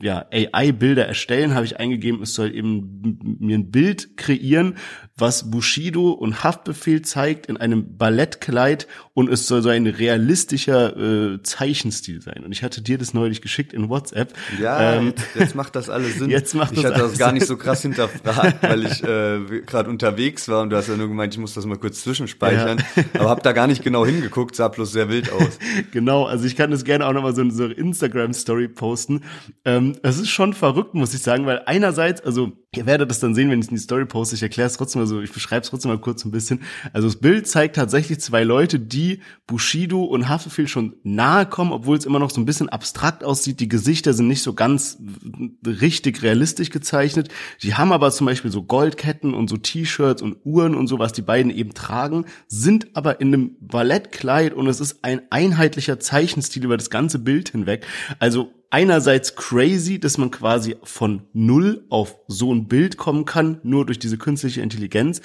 ja, 0.00 0.26
AI-Bilder 0.32 1.06
erstellen, 1.06 1.54
habe 1.54 1.64
ich 1.64 1.78
eingegeben, 1.78 2.22
es 2.22 2.34
soll 2.34 2.54
eben 2.54 3.18
mir 3.38 3.58
ein 3.58 3.70
Bild 3.70 4.16
kreieren, 4.16 4.76
was 5.16 5.48
Bushido 5.48 6.10
und 6.10 6.42
Haftbefehl 6.42 7.02
zeigt 7.02 7.46
in 7.46 7.56
einem 7.56 7.96
Ballettkleid 7.96 8.88
und 9.12 9.30
es 9.30 9.46
soll 9.46 9.62
so 9.62 9.68
ein 9.68 9.86
realistischer 9.86 10.96
äh, 10.96 11.42
Zeichenstil 11.42 12.20
sein. 12.20 12.42
Und 12.44 12.50
ich 12.50 12.64
hatte 12.64 12.82
dir 12.82 12.98
das 12.98 13.14
neulich 13.14 13.40
geschickt 13.40 13.72
in 13.72 13.88
WhatsApp. 13.88 14.32
Ja, 14.60 14.94
ähm, 14.94 15.06
jetzt, 15.06 15.24
jetzt 15.36 15.54
macht 15.54 15.76
das 15.76 15.88
alles 15.88 16.14
Sinn. 16.18 16.30
Jetzt 16.30 16.54
macht 16.54 16.72
ich 16.72 16.82
das 16.82 16.92
hatte 16.92 17.02
das 17.02 17.16
gar 17.16 17.30
nicht 17.30 17.46
so 17.46 17.56
krass 17.56 17.82
hinterfragt, 17.82 18.62
weil 18.62 18.86
ich 18.86 19.04
äh, 19.04 19.60
gerade 19.64 19.88
unterwegs 19.88 20.48
war 20.48 20.62
und 20.62 20.70
du 20.70 20.76
hast 20.76 20.88
ja 20.88 20.96
nur 20.96 21.06
gemeint, 21.06 21.32
ich 21.32 21.38
muss 21.38 21.54
das 21.54 21.64
mal 21.64 21.78
kurz 21.78 22.02
zwischenspeichern. 22.02 22.82
Ja. 22.96 23.04
Aber 23.20 23.30
hab 23.30 23.42
da 23.44 23.52
gar 23.52 23.68
nicht 23.68 23.84
genau 23.84 24.04
hingeguckt, 24.04 24.56
sah 24.56 24.66
bloß 24.66 24.90
sehr 24.90 25.08
wild 25.08 25.30
aus. 25.30 25.60
genau, 25.92 26.24
also 26.24 26.44
ich 26.44 26.56
kann 26.56 26.72
das 26.72 26.82
gerne 26.82 27.06
auch 27.06 27.12
nochmal 27.12 27.36
so 27.36 27.42
in 27.42 27.52
so 27.52 27.66
Instagram-Story 27.66 28.66
posten. 28.66 29.20
Ähm, 29.64 29.96
es 30.02 30.18
ist 30.18 30.30
schon 30.30 30.54
verrückt, 30.54 30.94
muss 30.94 31.14
ich 31.14 31.22
sagen, 31.22 31.46
weil 31.46 31.62
einerseits, 31.66 32.20
also 32.20 32.52
Ihr 32.76 32.86
werdet 32.86 33.10
das 33.10 33.20
dann 33.20 33.34
sehen, 33.34 33.50
wenn 33.50 33.60
ich 33.60 33.68
in 33.68 33.74
die 33.74 33.80
Story 33.80 34.04
poste. 34.04 34.34
Ich 34.34 34.42
erkläre 34.42 34.66
es 34.66 34.76
trotzdem 34.76 35.02
mal 35.02 35.06
so, 35.06 35.20
ich 35.20 35.32
beschreibe 35.32 35.62
es 35.62 35.70
trotzdem 35.70 35.90
mal 35.90 35.98
kurz 35.98 36.24
ein 36.24 36.30
bisschen. 36.30 36.62
Also 36.92 37.08
das 37.08 37.16
Bild 37.16 37.46
zeigt 37.46 37.76
tatsächlich 37.76 38.20
zwei 38.20 38.44
Leute, 38.44 38.78
die 38.78 39.20
Bushido 39.46 40.04
und 40.04 40.28
Haftbefehl 40.28 40.68
schon 40.68 40.96
nahe 41.02 41.46
kommen, 41.46 41.72
obwohl 41.72 41.96
es 41.96 42.06
immer 42.06 42.18
noch 42.18 42.30
so 42.30 42.40
ein 42.40 42.44
bisschen 42.44 42.68
abstrakt 42.68 43.24
aussieht. 43.24 43.60
Die 43.60 43.68
Gesichter 43.68 44.14
sind 44.14 44.28
nicht 44.28 44.42
so 44.42 44.54
ganz 44.54 44.98
richtig 45.66 46.22
realistisch 46.22 46.70
gezeichnet. 46.70 47.28
Die 47.62 47.74
haben 47.74 47.92
aber 47.92 48.10
zum 48.10 48.26
Beispiel 48.26 48.50
so 48.50 48.62
Goldketten 48.62 49.34
und 49.34 49.48
so 49.48 49.56
T-Shirts 49.56 50.22
und 50.22 50.36
Uhren 50.44 50.74
und 50.74 50.86
so, 50.86 50.98
was 50.98 51.12
die 51.12 51.22
beiden 51.22 51.50
eben 51.50 51.74
tragen, 51.74 52.24
sind 52.48 52.88
aber 52.94 53.20
in 53.20 53.28
einem 53.28 53.56
Ballettkleid 53.60 54.54
und 54.54 54.66
es 54.66 54.80
ist 54.80 55.04
ein 55.04 55.22
einheitlicher 55.30 56.00
Zeichenstil 56.00 56.64
über 56.64 56.76
das 56.76 56.90
ganze 56.90 57.18
Bild 57.18 57.50
hinweg. 57.50 57.86
Also 58.18 58.52
einerseits 58.74 59.36
crazy, 59.36 60.00
dass 60.00 60.18
man 60.18 60.32
quasi 60.32 60.74
von 60.82 61.22
null 61.32 61.84
auf 61.90 62.16
so 62.26 62.52
ein 62.52 62.66
Bild 62.66 62.96
kommen 62.96 63.24
kann, 63.24 63.60
nur 63.62 63.86
durch 63.86 64.00
diese 64.00 64.18
künstliche 64.18 64.62
Intelligenz. 64.62 65.20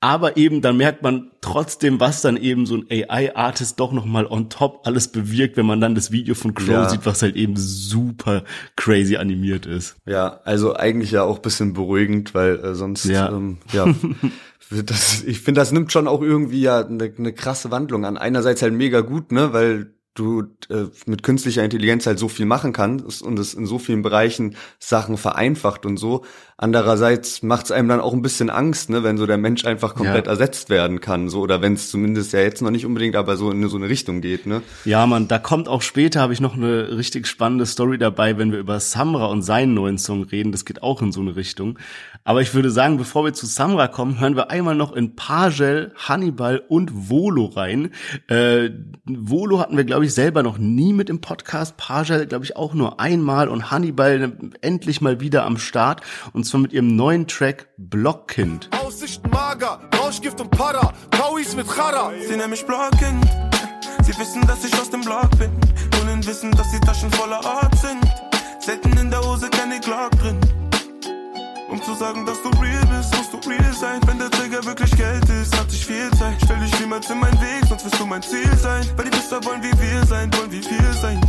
Aber 0.00 0.38
eben, 0.38 0.62
dann 0.62 0.78
merkt 0.78 1.02
man 1.02 1.32
trotzdem, 1.42 2.00
was 2.00 2.22
dann 2.22 2.38
eben 2.38 2.64
so 2.64 2.76
ein 2.76 2.86
AI-Artist 2.88 3.78
doch 3.78 3.92
nochmal 3.92 4.26
on 4.26 4.48
top 4.48 4.86
alles 4.86 5.08
bewirkt, 5.08 5.58
wenn 5.58 5.66
man 5.66 5.82
dann 5.82 5.94
das 5.94 6.12
Video 6.12 6.34
von 6.34 6.54
Crow 6.54 6.68
ja. 6.68 6.88
sieht, 6.88 7.04
was 7.04 7.20
halt 7.20 7.36
eben 7.36 7.56
super 7.56 8.44
crazy 8.76 9.16
animiert 9.16 9.66
ist. 9.66 9.96
Ja, 10.06 10.40
also 10.44 10.74
eigentlich 10.74 11.10
ja 11.10 11.24
auch 11.24 11.40
bisschen 11.40 11.74
beruhigend, 11.74 12.32
weil 12.32 12.58
äh, 12.64 12.74
sonst, 12.74 13.04
ja, 13.04 13.28
ähm, 13.28 13.58
ja 13.72 13.86
das, 14.70 15.24
ich 15.24 15.40
finde, 15.40 15.60
das 15.60 15.72
nimmt 15.72 15.92
schon 15.92 16.08
auch 16.08 16.22
irgendwie 16.22 16.62
ja 16.62 16.86
eine, 16.86 17.12
eine 17.18 17.34
krasse 17.34 17.70
Wandlung 17.70 18.06
an. 18.06 18.16
Einerseits 18.16 18.62
halt 18.62 18.72
mega 18.72 19.00
gut, 19.02 19.30
ne, 19.30 19.52
weil 19.52 19.97
du 20.18 20.42
äh, 20.68 20.86
mit 21.06 21.22
künstlicher 21.22 21.64
Intelligenz 21.64 22.06
halt 22.06 22.18
so 22.18 22.28
viel 22.28 22.46
machen 22.46 22.72
kannst 22.72 23.22
und 23.22 23.38
es 23.38 23.54
in 23.54 23.66
so 23.66 23.78
vielen 23.78 24.02
Bereichen 24.02 24.56
Sachen 24.78 25.16
vereinfacht 25.16 25.86
und 25.86 25.96
so. 25.96 26.24
Andererseits 26.56 27.42
macht 27.42 27.66
es 27.66 27.70
einem 27.70 27.88
dann 27.88 28.00
auch 28.00 28.12
ein 28.12 28.22
bisschen 28.22 28.50
Angst, 28.50 28.90
ne, 28.90 29.04
wenn 29.04 29.16
so 29.16 29.26
der 29.26 29.38
Mensch 29.38 29.64
einfach 29.64 29.94
komplett 29.94 30.26
ja. 30.26 30.32
ersetzt 30.32 30.70
werden 30.70 31.00
kann, 31.00 31.28
so 31.28 31.40
oder 31.40 31.62
wenn 31.62 31.74
es 31.74 31.88
zumindest 31.88 32.32
ja 32.32 32.40
jetzt 32.40 32.62
noch 32.62 32.72
nicht 32.72 32.84
unbedingt, 32.84 33.14
aber 33.14 33.36
so 33.36 33.50
in 33.52 33.68
so 33.68 33.76
eine 33.76 33.88
Richtung 33.88 34.20
geht, 34.20 34.46
ne? 34.46 34.62
Ja, 34.84 35.06
man, 35.06 35.28
da 35.28 35.38
kommt 35.38 35.68
auch 35.68 35.82
später 35.82 36.20
habe 36.20 36.32
ich 36.32 36.40
noch 36.40 36.56
eine 36.56 36.96
richtig 36.96 37.28
spannende 37.28 37.64
Story 37.64 37.96
dabei, 37.96 38.38
wenn 38.38 38.50
wir 38.50 38.58
über 38.58 38.80
Samra 38.80 39.26
und 39.26 39.42
seinen 39.42 39.74
neuen 39.74 39.98
Song 39.98 40.24
reden. 40.24 40.50
Das 40.50 40.64
geht 40.64 40.82
auch 40.82 41.00
in 41.00 41.12
so 41.12 41.20
eine 41.20 41.36
Richtung. 41.36 41.78
Aber 42.28 42.42
ich 42.42 42.52
würde 42.52 42.70
sagen, 42.70 42.98
bevor 42.98 43.24
wir 43.24 43.32
zu 43.32 43.46
Samra 43.46 43.88
kommen, 43.88 44.20
hören 44.20 44.36
wir 44.36 44.50
einmal 44.50 44.74
noch 44.74 44.92
in 44.92 45.16
Pagel, 45.16 45.94
Hannibal 45.96 46.62
und 46.68 47.08
Volo 47.08 47.46
rein. 47.46 47.90
Äh, 48.26 48.68
Volo 49.06 49.60
hatten 49.60 49.78
wir, 49.78 49.84
glaube 49.84 50.04
ich, 50.04 50.12
selber 50.12 50.42
noch 50.42 50.58
nie 50.58 50.92
mit 50.92 51.08
im 51.08 51.22
Podcast. 51.22 51.78
Pagel, 51.78 52.26
glaube 52.26 52.44
ich, 52.44 52.54
auch 52.54 52.74
nur 52.74 53.00
einmal 53.00 53.48
und 53.48 53.70
Hannibal 53.70 54.36
endlich 54.60 55.00
mal 55.00 55.20
wieder 55.20 55.46
am 55.46 55.56
Start. 55.56 56.02
Und 56.34 56.44
zwar 56.44 56.60
mit 56.60 56.74
ihrem 56.74 56.94
neuen 56.94 57.28
Track 57.28 57.68
Blockkind. 57.78 58.68
Aussichten 58.84 59.30
mager, 59.30 59.80
Rauschgift 59.98 60.38
und 60.38 60.50
Para, 60.50 60.92
Kauis 61.10 61.56
mit 61.56 61.66
Chara. 61.66 62.12
Sie 62.20 62.36
nennen 62.36 62.50
mich 62.50 62.66
Blockkind. 62.66 63.24
Sie 64.02 64.12
wissen, 64.18 64.46
dass 64.46 64.66
ich 64.66 64.74
aus 64.74 64.90
dem 64.90 65.00
Block 65.00 65.30
bin. 65.38 65.50
Wollen 65.98 66.26
wissen, 66.26 66.50
dass 66.50 66.70
die 66.72 66.80
Taschen 66.80 67.10
voller 67.10 67.42
Art 67.42 67.74
sind. 67.78 68.04
Selten 68.60 68.94
in 68.98 69.10
der 69.10 69.22
Hose 69.22 69.48
keine 69.48 69.80
Glock 69.80 70.10
drin. 70.20 70.38
Um 71.70 71.82
zu 71.82 71.94
sagen, 71.94 72.24
dass 72.24 72.42
du 72.42 72.48
real 72.60 72.86
bist, 72.86 73.14
musst 73.14 73.32
du 73.32 73.50
real 73.50 73.72
sein. 73.74 74.00
Wenn 74.06 74.18
der 74.18 74.30
Trigger 74.30 74.64
wirklich 74.64 74.90
Geld 74.96 75.28
ist, 75.28 75.58
hat 75.58 75.70
sich 75.70 75.84
viel 75.84 76.10
Zeit. 76.12 76.38
Stell 76.42 76.58
dich 76.60 76.80
niemals 76.80 77.10
in 77.10 77.20
meinen 77.20 77.38
Weg, 77.42 77.66
sonst 77.68 77.84
wirst 77.84 78.00
du 78.00 78.06
mein 78.06 78.22
Ziel 78.22 78.50
sein. 78.56 78.86
Weil 78.96 79.04
die 79.04 79.10
Bisser 79.10 79.44
wollen 79.44 79.62
wie 79.62 79.72
wir 79.78 80.06
sein, 80.06 80.32
wollen 80.32 80.50
wie 80.50 80.62
wir 80.62 80.92
sein. 80.94 81.20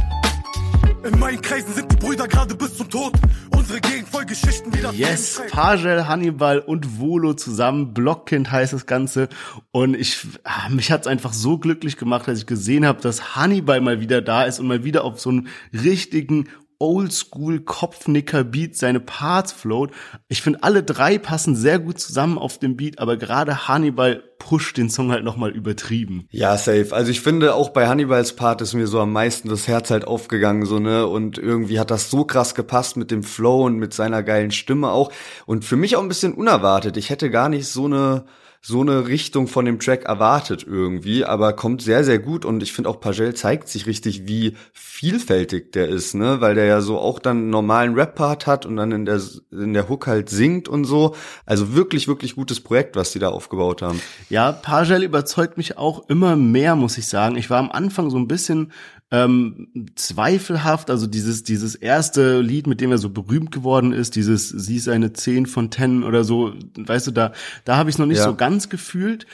In 1.04 1.20
meinen 1.20 1.42
Kreisen 1.42 1.74
sind 1.74 1.92
die 1.92 1.96
Brüder 1.98 2.26
gerade 2.28 2.56
bis 2.56 2.78
zum 2.78 2.90
Tod. 2.90 3.14
Unsere 3.52 3.82
Gegend 3.82 4.08
voll 4.08 4.26
Geschichten 4.26 4.74
wie 4.74 4.82
das 4.82 4.98
Yes, 4.98 5.42
Pagel, 5.50 6.08
Hannibal 6.08 6.60
und 6.60 7.00
Volo 7.00 7.34
zusammen. 7.34 7.94
Blockkind 7.94 8.50
heißt 8.50 8.72
das 8.72 8.86
Ganze. 8.86 9.28
Und 9.72 9.94
ich, 9.94 10.26
ah, 10.46 10.70
mich 10.70 10.90
hat's 10.90 11.08
einfach 11.08 11.34
so 11.34 11.58
glücklich 11.58 11.98
gemacht, 11.98 12.30
als 12.30 12.40
ich 12.40 12.46
gesehen 12.46 12.86
habe, 12.86 13.02
dass 13.02 13.36
Hannibal 13.36 13.82
mal 13.82 14.00
wieder 14.00 14.22
da 14.22 14.44
ist 14.44 14.60
und 14.60 14.68
mal 14.68 14.86
wieder 14.86 15.04
auf 15.04 15.20
so 15.20 15.32
einen 15.32 15.50
richtigen 15.74 16.48
Oldschool 16.80 17.60
Kopfnicker 17.60 18.44
Beat 18.44 18.78
seine 18.78 19.00
Parts 19.00 19.52
float. 19.52 19.92
Ich 20.30 20.42
finde 20.42 20.64
alle 20.64 20.82
drei 20.82 21.18
passen 21.18 21.56
sehr 21.56 21.78
gut 21.78 22.00
zusammen 22.00 22.38
auf 22.38 22.58
dem 22.58 22.78
Beat, 22.78 23.00
aber 23.00 23.18
gerade 23.18 23.68
Hannibal 23.68 24.24
pusht 24.40 24.78
den 24.78 24.90
Song 24.90 25.12
halt 25.12 25.26
nochmal 25.26 25.52
übertrieben. 25.52 26.28
Ja, 26.32 26.58
safe. 26.58 26.88
Also 26.92 27.12
ich 27.12 27.20
finde 27.22 27.54
auch 27.54 27.70
bei 27.70 27.88
Hannibals 27.88 28.34
Part 28.34 28.62
ist 28.62 28.74
mir 28.74 28.88
so 28.88 29.00
am 29.02 29.12
meisten 29.12 29.50
das 29.50 29.68
Herz 29.68 29.92
halt 29.92 30.08
aufgegangen, 30.08 30.66
so, 30.66 30.80
ne, 30.80 31.06
und 31.06 31.38
irgendwie 31.38 31.80
hat 31.80 31.92
das 31.92 32.10
so 32.10 32.24
krass 32.24 32.56
gepasst 32.56 32.96
mit 32.96 33.12
dem 33.12 33.24
Flow 33.24 33.66
und 33.66 33.78
mit 33.78 33.94
seiner 33.94 34.24
geilen 34.24 34.52
Stimme 34.52 34.90
auch 34.92 35.12
und 35.46 35.66
für 35.66 35.76
mich 35.76 35.98
auch 35.98 36.02
ein 36.02 36.08
bisschen 36.08 36.34
unerwartet. 36.34 36.96
Ich 36.96 37.10
hätte 37.10 37.30
gar 37.30 37.50
nicht 37.50 37.68
so 37.68 37.86
eine 37.86 38.24
so 38.62 38.82
eine 38.82 39.08
Richtung 39.08 39.48
von 39.48 39.64
dem 39.64 39.80
Track 39.80 40.04
erwartet 40.04 40.66
irgendwie, 40.68 41.24
aber 41.24 41.54
kommt 41.54 41.82
sehr, 41.82 42.04
sehr 42.04 42.20
gut 42.20 42.44
und 42.44 42.62
ich 42.62 42.74
finde 42.74 42.90
auch 42.90 43.00
Pagel 43.00 43.34
zeigt 43.34 43.70
sich 43.70 43.86
richtig, 43.86 44.28
wie 44.28 44.56
vielfältig 44.74 45.72
der 45.72 45.88
ist, 45.88 46.14
ne, 46.14 46.42
weil 46.42 46.56
der 46.56 46.66
ja 46.66 46.82
so 46.82 46.98
auch 47.00 47.20
dann 47.20 47.38
einen 47.38 47.50
normalen 47.50 47.94
Rap-Part 47.94 48.48
hat 48.48 48.66
und 48.66 48.76
dann 48.76 48.92
in 48.92 49.06
der, 49.06 49.22
in 49.52 49.74
der 49.74 49.88
Hook 49.88 50.08
halt 50.08 50.30
singt 50.30 50.68
und 50.68 50.84
so. 50.84 51.16
Also 51.46 51.74
wirklich, 51.74 52.10
wirklich 52.10 52.36
gutes 52.36 52.60
Projekt, 52.60 52.98
was 52.98 53.12
die 53.12 53.20
da 53.20 53.30
aufgebaut 53.30 53.82
haben. 53.82 54.02
Ja, 54.30 54.52
Pagel 54.52 55.04
überzeugt 55.04 55.58
mich 55.58 55.78
auch 55.78 56.10
immer 56.10 56.36
mehr, 56.36 56.76
muss 56.76 56.98
ich 56.98 57.08
sagen. 57.08 57.38
Ich 57.38 57.50
war 57.50 57.60
am 57.60 57.72
Anfang 57.72 58.10
so 58.10 58.18
ein 58.18 58.28
bisschen 58.28 58.74
ähm, 59.12 59.70
zweifelhaft. 59.96 60.90
Also 60.90 61.08
dieses, 61.08 61.44
dieses 61.44 61.76
erste 61.76 62.42
Lied, 62.42 62.68
mit 62.68 62.82
dem 62.82 62.92
er 62.92 62.98
so 62.98 63.10
berühmt 63.10 63.52
geworden 63.52 63.92
ist, 63.92 64.16
dieses 64.16 64.50
Sie 64.50 64.76
ist 64.76 64.88
eine 64.88 65.14
10 65.14 65.46
von 65.46 65.72
10 65.72 66.04
oder 66.04 66.24
so, 66.24 66.54
weißt 66.78 67.08
du, 67.08 67.12
da, 67.12 67.34
da 67.66 67.78
habe 67.78 67.90
ich 67.90 67.96
es 67.96 68.00
noch 68.00 68.06
nicht 68.06 68.18
ja. 68.18 68.26
so 68.26 68.36
ganz 68.36 68.70
gefühlt. 68.70 69.26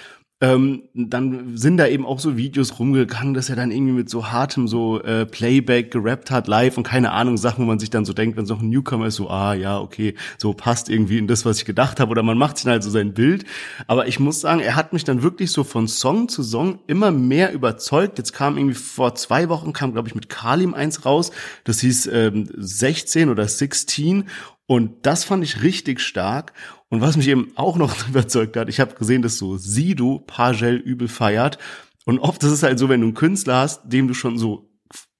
Ähm, 0.41 0.83
dann 0.93 1.55
sind 1.55 1.77
da 1.77 1.87
eben 1.87 2.05
auch 2.05 2.19
so 2.19 2.35
Videos 2.35 2.77
rumgegangen, 2.77 3.33
dass 3.33 3.49
er 3.49 3.55
dann 3.55 3.71
irgendwie 3.71 3.93
mit 3.93 4.09
so 4.09 4.31
hartem 4.33 4.67
so 4.67 5.01
äh, 5.01 5.25
Playback 5.25 5.91
gerappt 5.91 6.29
hat 6.29 6.49
live 6.49 6.77
und 6.77 6.83
keine 6.83 7.11
Ahnung 7.11 7.37
Sachen, 7.37 7.63
wo 7.63 7.67
man 7.67 7.79
sich 7.79 7.89
dann 7.89 8.03
so 8.03 8.11
denkt, 8.11 8.35
wenn 8.35 8.45
so 8.45 8.55
ein 8.55 8.67
Newcomer 8.67 9.07
ist, 9.07 9.15
so 9.15 9.29
ah 9.29 9.53
ja 9.53 9.79
okay, 9.79 10.13
so 10.37 10.53
passt 10.53 10.89
irgendwie 10.89 11.19
in 11.19 11.27
das, 11.27 11.45
was 11.45 11.59
ich 11.59 11.65
gedacht 11.65 12.01
habe 12.01 12.11
oder 12.11 12.21
man 12.21 12.37
macht 12.37 12.57
sich 12.57 12.67
halt 12.67 12.83
so 12.83 12.89
sein 12.89 13.13
Bild. 13.13 13.45
Aber 13.87 14.07
ich 14.07 14.19
muss 14.19 14.41
sagen, 14.41 14.59
er 14.59 14.75
hat 14.75 14.91
mich 14.91 15.05
dann 15.05 15.23
wirklich 15.23 15.53
so 15.53 15.63
von 15.63 15.87
Song 15.87 16.27
zu 16.27 16.43
Song 16.43 16.79
immer 16.87 17.11
mehr 17.11 17.53
überzeugt. 17.53 18.17
Jetzt 18.17 18.33
kam 18.33 18.57
irgendwie 18.57 18.75
vor 18.75 19.15
zwei 19.15 19.47
Wochen 19.47 19.71
kam 19.71 19.93
glaube 19.93 20.09
ich 20.09 20.15
mit 20.15 20.27
Kalim 20.27 20.73
eins 20.73 21.05
raus, 21.05 21.31
das 21.63 21.79
hieß 21.79 22.07
ähm, 22.07 22.49
16 22.57 23.29
oder 23.29 23.47
16 23.47 24.25
und 24.67 25.05
das 25.05 25.23
fand 25.23 25.43
ich 25.43 25.61
richtig 25.61 26.01
stark. 26.01 26.51
Und 26.89 27.01
was 27.01 27.17
mich 27.17 27.27
eben 27.27 27.51
auch 27.55 27.77
noch 27.77 28.07
überzeugt 28.09 28.57
hat, 28.57 28.69
ich 28.69 28.79
habe 28.79 28.95
gesehen, 28.95 29.21
dass 29.21 29.37
so 29.37 29.57
Sido 29.57 30.19
Pagel 30.19 30.75
übel 30.75 31.07
feiert. 31.07 31.57
Und 32.05 32.19
oft 32.19 32.43
ist 32.43 32.51
es 32.51 32.63
halt 32.63 32.77
so, 32.77 32.89
wenn 32.89 33.01
du 33.01 33.07
einen 33.07 33.15
Künstler 33.15 33.57
hast, 33.57 33.81
dem 33.85 34.07
du 34.07 34.13
schon 34.13 34.37
so 34.37 34.69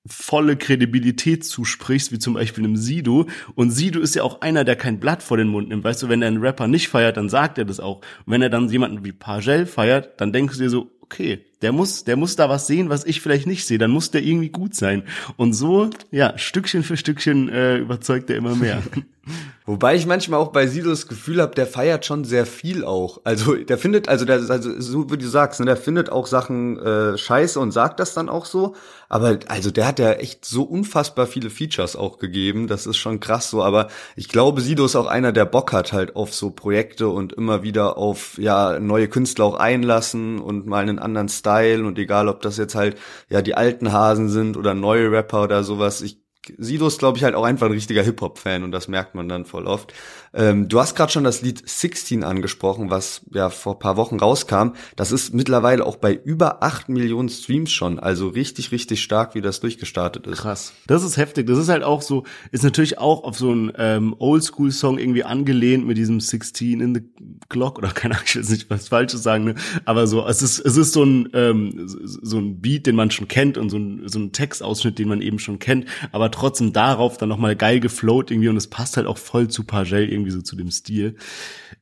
volle 0.08 0.56
Kredibilität 0.56 1.44
zusprichst, 1.44 2.12
wie 2.12 2.20
zum 2.20 2.36
Beispiel 2.36 2.64
einem 2.64 2.78
Sido. 2.78 3.28
Und 3.56 3.72
Sido 3.72 4.00
ist 4.00 4.16
ja 4.16 4.24
auch 4.24 4.42
einer, 4.42 4.64
der 4.64 4.76
kein 4.76 5.00
Blatt 5.00 5.24
vor 5.24 5.38
den 5.38 5.48
Mund 5.48 5.70
nimmt. 5.70 5.84
Weißt 5.84 6.04
du, 6.04 6.10
wenn 6.10 6.22
er 6.22 6.28
einen 6.28 6.42
Rapper 6.42 6.68
nicht 6.68 6.90
feiert, 6.90 7.18
dann 7.18 7.30
sagt 7.30 7.58
er 7.58 7.66
das 7.66 7.80
auch. 7.80 7.98
Und 7.98 8.34
wenn 8.34 8.42
er 8.42 8.50
dann 8.50 8.70
jemanden 8.70 9.04
wie 9.04 9.12
Pagel 9.12 9.66
feiert, 9.66 10.22
dann 10.22 10.32
denkst 10.32 10.58
du 10.58 10.64
dir 10.64 10.70
so, 10.70 10.92
okay, 11.06 11.46
der 11.62 11.72
muss, 11.72 12.04
der 12.04 12.16
muss 12.16 12.36
da 12.36 12.50
was 12.50 12.68
sehen, 12.68 12.90
was 12.90 13.06
ich 13.06 13.22
vielleicht 13.22 13.48
nicht 13.48 13.66
sehe. 13.66 13.78
Dann 13.78 13.92
muss 13.92 14.12
der 14.12 14.22
irgendwie 14.22 14.50
gut 14.50 14.76
sein. 14.76 15.04
Und 15.38 15.54
so, 15.54 15.90
ja, 16.12 16.38
Stückchen 16.38 16.84
für 16.84 16.98
Stückchen 16.98 17.50
äh, 17.50 17.78
überzeugt 17.78 18.30
er 18.30 18.36
immer 18.36 18.56
mehr. 18.56 18.84
Wobei 19.66 19.96
ich 19.96 20.06
manchmal 20.06 20.40
auch 20.40 20.52
bei 20.52 20.68
Sido 20.68 20.92
das 20.92 21.08
Gefühl 21.08 21.42
habe, 21.42 21.56
der 21.56 21.66
feiert 21.66 22.06
schon 22.06 22.24
sehr 22.24 22.46
viel 22.46 22.84
auch. 22.84 23.22
Also 23.24 23.56
der 23.56 23.80
findet, 23.80 24.08
also 24.08 24.26
der, 24.26 24.48
also 24.48 24.80
so 24.80 25.10
wie 25.10 25.18
du 25.18 25.28
sagst, 25.28 25.60
ne, 25.60 25.66
der 25.66 25.78
findet 25.78 26.12
auch 26.12 26.28
Sachen 26.28 26.78
äh, 26.78 27.18
scheiße 27.18 27.60
und 27.60 27.72
sagt 27.72 28.00
das 28.00 28.14
dann 28.14 28.30
auch 28.30 28.46
so. 28.46 28.76
Aber 29.10 29.40
also 29.48 29.72
der 29.72 29.88
hat 29.88 30.00
ja 30.00 30.14
echt 30.14 30.46
so 30.46 30.64
unfassbar 30.64 31.28
viele 31.28 31.50
Features 31.50 31.96
auch 31.96 32.18
gegeben. 32.18 32.68
Das 32.68 32.86
ist 32.86 32.98
schon 32.98 33.20
krass 33.20 33.50
so. 33.50 33.64
Aber 33.64 33.88
ich 34.16 34.30
glaube, 34.30 34.62
Sido 34.62 34.86
ist 34.86 34.96
auch 34.96 35.08
einer, 35.08 35.32
der 35.32 35.46
Bock 35.46 35.74
hat 35.74 35.94
halt 35.94 36.16
auf 36.16 36.34
so 36.34 36.52
Projekte 36.52 37.10
und 37.10 37.34
immer 37.34 37.64
wieder 37.64 37.98
auf 37.98 38.38
ja 38.38 38.80
neue 38.80 39.08
Künstler 39.08 39.46
auch 39.46 39.56
einlassen 39.56 40.40
und 40.40 40.66
mal 40.66 40.82
einen 40.84 41.00
anderen 41.00 41.30
Style 41.30 41.86
und 41.86 42.00
egal, 42.00 42.28
ob 42.28 42.42
das 42.42 42.58
jetzt 42.58 42.76
halt 42.76 42.98
ja 43.30 43.42
die 43.42 43.56
alten 43.56 43.92
Hasen 43.92 44.30
sind 44.30 44.58
oder 44.58 44.74
neue 44.74 45.12
Rapper 45.12 45.44
oder 45.44 45.64
sowas. 45.64 46.02
Ich 46.02 46.25
Sido 46.58 46.88
ist, 46.88 47.00
glaube 47.00 47.18
ich, 47.18 47.24
halt 47.24 47.36
auch 47.36 47.44
einfach 47.44 47.68
ein 47.68 47.74
richtiger 47.74 48.04
Hip-Hop-Fan 48.04 48.64
und 48.64 48.72
das 48.72 48.88
merkt 48.88 49.16
man 49.16 49.28
dann 49.28 49.46
voll 49.46 49.68
oft. 49.68 49.94
Ähm, 50.34 50.68
du 50.68 50.80
hast 50.80 50.96
gerade 50.96 51.12
schon 51.12 51.24
das 51.24 51.42
Lied 51.42 51.68
16 51.68 52.24
angesprochen, 52.24 52.90
was 52.90 53.22
ja 53.34 53.50
vor 53.50 53.80
paar 53.80 53.96
Wochen 53.96 54.20
rauskam. 54.20 54.72
Das 54.96 55.12
ist 55.12 55.34
mittlerweile 55.34 55.86
auch 55.86 55.96
bei 55.96 56.14
über 56.14 56.62
acht 56.62 56.90
Millionen 56.90 57.30
Streams 57.30 57.72
schon. 57.72 58.00
Also 58.00 58.28
richtig, 58.28 58.72
richtig 58.72 59.02
stark, 59.02 59.34
wie 59.34 59.42
das 59.42 59.62
durchgestartet 59.62 60.28
ist. 60.28 60.40
Krass. 60.40 60.74
Das 60.88 61.04
ist 61.04 61.16
heftig. 61.16 61.48
Das 61.48 61.58
ist 61.58 61.70
halt 61.70 61.84
auch 61.84 62.02
so, 62.02 62.24
ist 62.52 62.64
natürlich 62.64 62.98
auch 62.98 63.24
auf 63.24 63.38
so 63.38 63.52
einen 63.52 63.72
ähm, 63.78 64.16
Oldschool-Song 64.20 64.98
irgendwie 64.98 65.24
angelehnt 65.24 65.88
mit 65.88 65.98
diesem 65.98 66.20
16 66.20 66.82
in 66.82 66.96
the 66.96 67.02
Clock 67.48 67.78
oder 67.78 67.90
keine 67.94 68.16
Ahnung, 68.16 68.26
ich 68.28 68.36
will 68.36 68.42
jetzt 68.42 68.52
nicht 68.52 68.70
was 68.70 68.90
Falsches 68.90 69.24
sagen, 69.24 69.46
ne? 69.46 69.56
aber 69.86 70.08
so, 70.08 70.26
es 70.28 70.42
ist, 70.42 70.60
es 70.60 70.76
ist 70.76 70.94
so 70.94 71.04
ein, 71.04 71.30
ähm, 71.34 71.84
so 71.86 72.38
ein 72.38 72.60
Beat, 72.60 72.88
den 72.88 72.96
man 72.96 73.12
schon 73.12 73.28
kennt 73.28 73.58
und 73.58 73.70
so 73.70 73.78
ein, 73.78 74.08
so 74.08 74.20
ein 74.20 74.32
Textausschnitt, 74.32 75.00
den 75.00 75.08
man 75.08 75.22
eben 75.22 75.40
schon 75.40 75.60
kennt, 75.60 75.86
aber 76.12 76.32
trotzdem 76.36 76.74
darauf 76.74 77.18
dann 77.18 77.30
nochmal 77.30 77.56
geil 77.56 77.80
geflowt 77.80 78.30
irgendwie 78.30 78.50
und 78.50 78.58
es 78.58 78.68
passt 78.68 78.98
halt 78.98 79.08
auch 79.08 79.18
voll 79.18 79.48
zu 79.48 79.64
Pagel 79.64 80.10
irgendwie 80.10 80.32
so 80.32 80.42
zu 80.42 80.56
dem 80.56 80.70
Stil. 80.70 81.16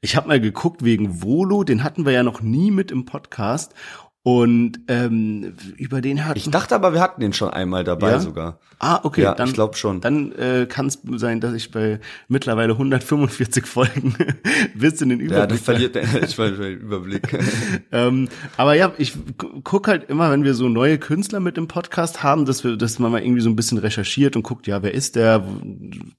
Ich 0.01 0.15
habe 0.15 0.27
mal 0.27 0.39
geguckt 0.39 0.83
wegen 0.83 1.21
Volo, 1.21 1.63
den 1.63 1.83
hatten 1.83 2.05
wir 2.05 2.13
ja 2.13 2.23
noch 2.23 2.41
nie 2.41 2.71
mit 2.71 2.91
im 2.91 3.05
Podcast 3.05 3.73
und 4.25 4.79
ähm, 4.87 5.53
über 5.77 5.99
den 5.99 6.23
hatten 6.25 6.37
Ich 6.39 6.49
dachte 6.49 6.73
aber, 6.75 6.93
wir 6.93 7.01
hatten 7.01 7.19
den 7.19 7.33
schon 7.33 7.49
einmal 7.49 7.83
dabei 7.83 8.11
Ja? 8.11 8.19
sogar. 8.21 8.59
Ah, 8.79 8.99
okay, 9.03 9.21
Ja, 9.23 9.33
dann 9.35 9.49
ich 9.49 9.53
glaub 9.53 9.75
schon. 9.77 9.99
Dann 10.01 10.31
äh, 10.33 10.65
kann 10.67 10.87
es 10.87 10.99
sein, 11.15 11.39
dass 11.41 11.53
ich 11.53 11.71
bei 11.71 11.99
mittlerweile 12.29 12.73
145 12.73 13.65
Folgen 13.65 14.15
bis 14.75 15.01
in 15.01 15.09
den 15.09 15.19
Ja, 15.19 15.25
Überblick 15.25 15.49
das 15.49 15.59
verliert 15.65 15.95
ich 15.97 16.37
weiß, 16.37 16.57
den 16.57 16.79
Überblick. 16.79 17.37
ähm, 17.91 18.29
aber 18.57 18.75
ja, 18.75 18.91
ich 18.97 19.13
gu- 19.37 19.61
guck 19.63 19.87
halt 19.89 20.09
immer, 20.09 20.31
wenn 20.31 20.43
wir 20.45 20.53
so 20.53 20.67
neue 20.69 20.97
Künstler 20.97 21.39
mit 21.41 21.57
im 21.57 21.67
Podcast 21.67 22.23
haben, 22.23 22.45
dass 22.45 22.63
wir, 22.63 22.75
dass 22.77 22.99
man 22.99 23.11
mal 23.11 23.21
irgendwie 23.21 23.41
so 23.41 23.49
ein 23.49 23.55
bisschen 23.57 23.77
recherchiert 23.77 24.35
und 24.37 24.43
guckt, 24.43 24.67
ja, 24.67 24.81
wer 24.83 24.93
ist 24.93 25.15
der? 25.17 25.45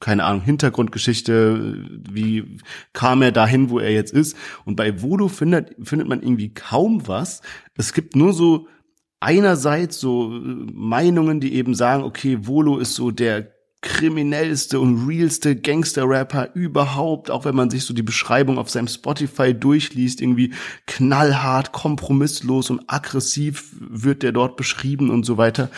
Keine 0.01 0.25
Ahnung, 0.25 0.43
Hintergrundgeschichte, 0.43 1.79
wie 2.11 2.59
kam 2.93 3.23
er 3.23 3.33
dahin, 3.33 3.71
wo 3.71 3.79
er 3.79 3.93
jetzt 3.93 4.13
ist? 4.13 4.37
Und 4.65 4.77
bei 4.77 5.03
Voodoo 5.03 5.29
findet, 5.29 5.75
findet 5.83 6.09
man 6.09 6.23
irgendwie 6.23 6.53
kaum 6.53 7.07
was. 7.09 7.43
Es 7.77 7.93
gibt 7.93 8.17
nur 8.17 8.33
so 8.33 8.69
einerseits 9.21 9.99
so 9.99 10.33
äh, 10.33 10.39
Meinungen, 10.39 11.41
die 11.41 11.55
eben 11.55 11.75
sagen, 11.75 12.05
okay, 12.05 12.47
Volo 12.47 12.79
ist 12.79 12.95
so 12.95 13.11
der 13.11 13.54
kriminellste 13.85 14.81
und 14.81 15.07
realste 15.07 15.55
Gangster-Rapper 15.55 16.55
überhaupt, 16.55 17.31
auch 17.31 17.45
wenn 17.45 17.55
man 17.55 17.69
sich 17.69 17.85
so 17.85 17.93
die 17.93 18.03
Beschreibung 18.03 18.57
auf 18.57 18.71
seinem 18.71 18.89
Spotify 18.89 19.53
durchliest, 19.53 20.23
irgendwie 20.23 20.55
knallhart, 20.87 21.73
kompromisslos 21.73 22.71
und 22.71 22.81
aggressiv 22.87 23.77
wird 23.79 24.23
der 24.23 24.33
dort 24.33 24.57
beschrieben 24.57 25.11
und 25.11 25.27
so 25.27 25.37
weiter. 25.37 25.69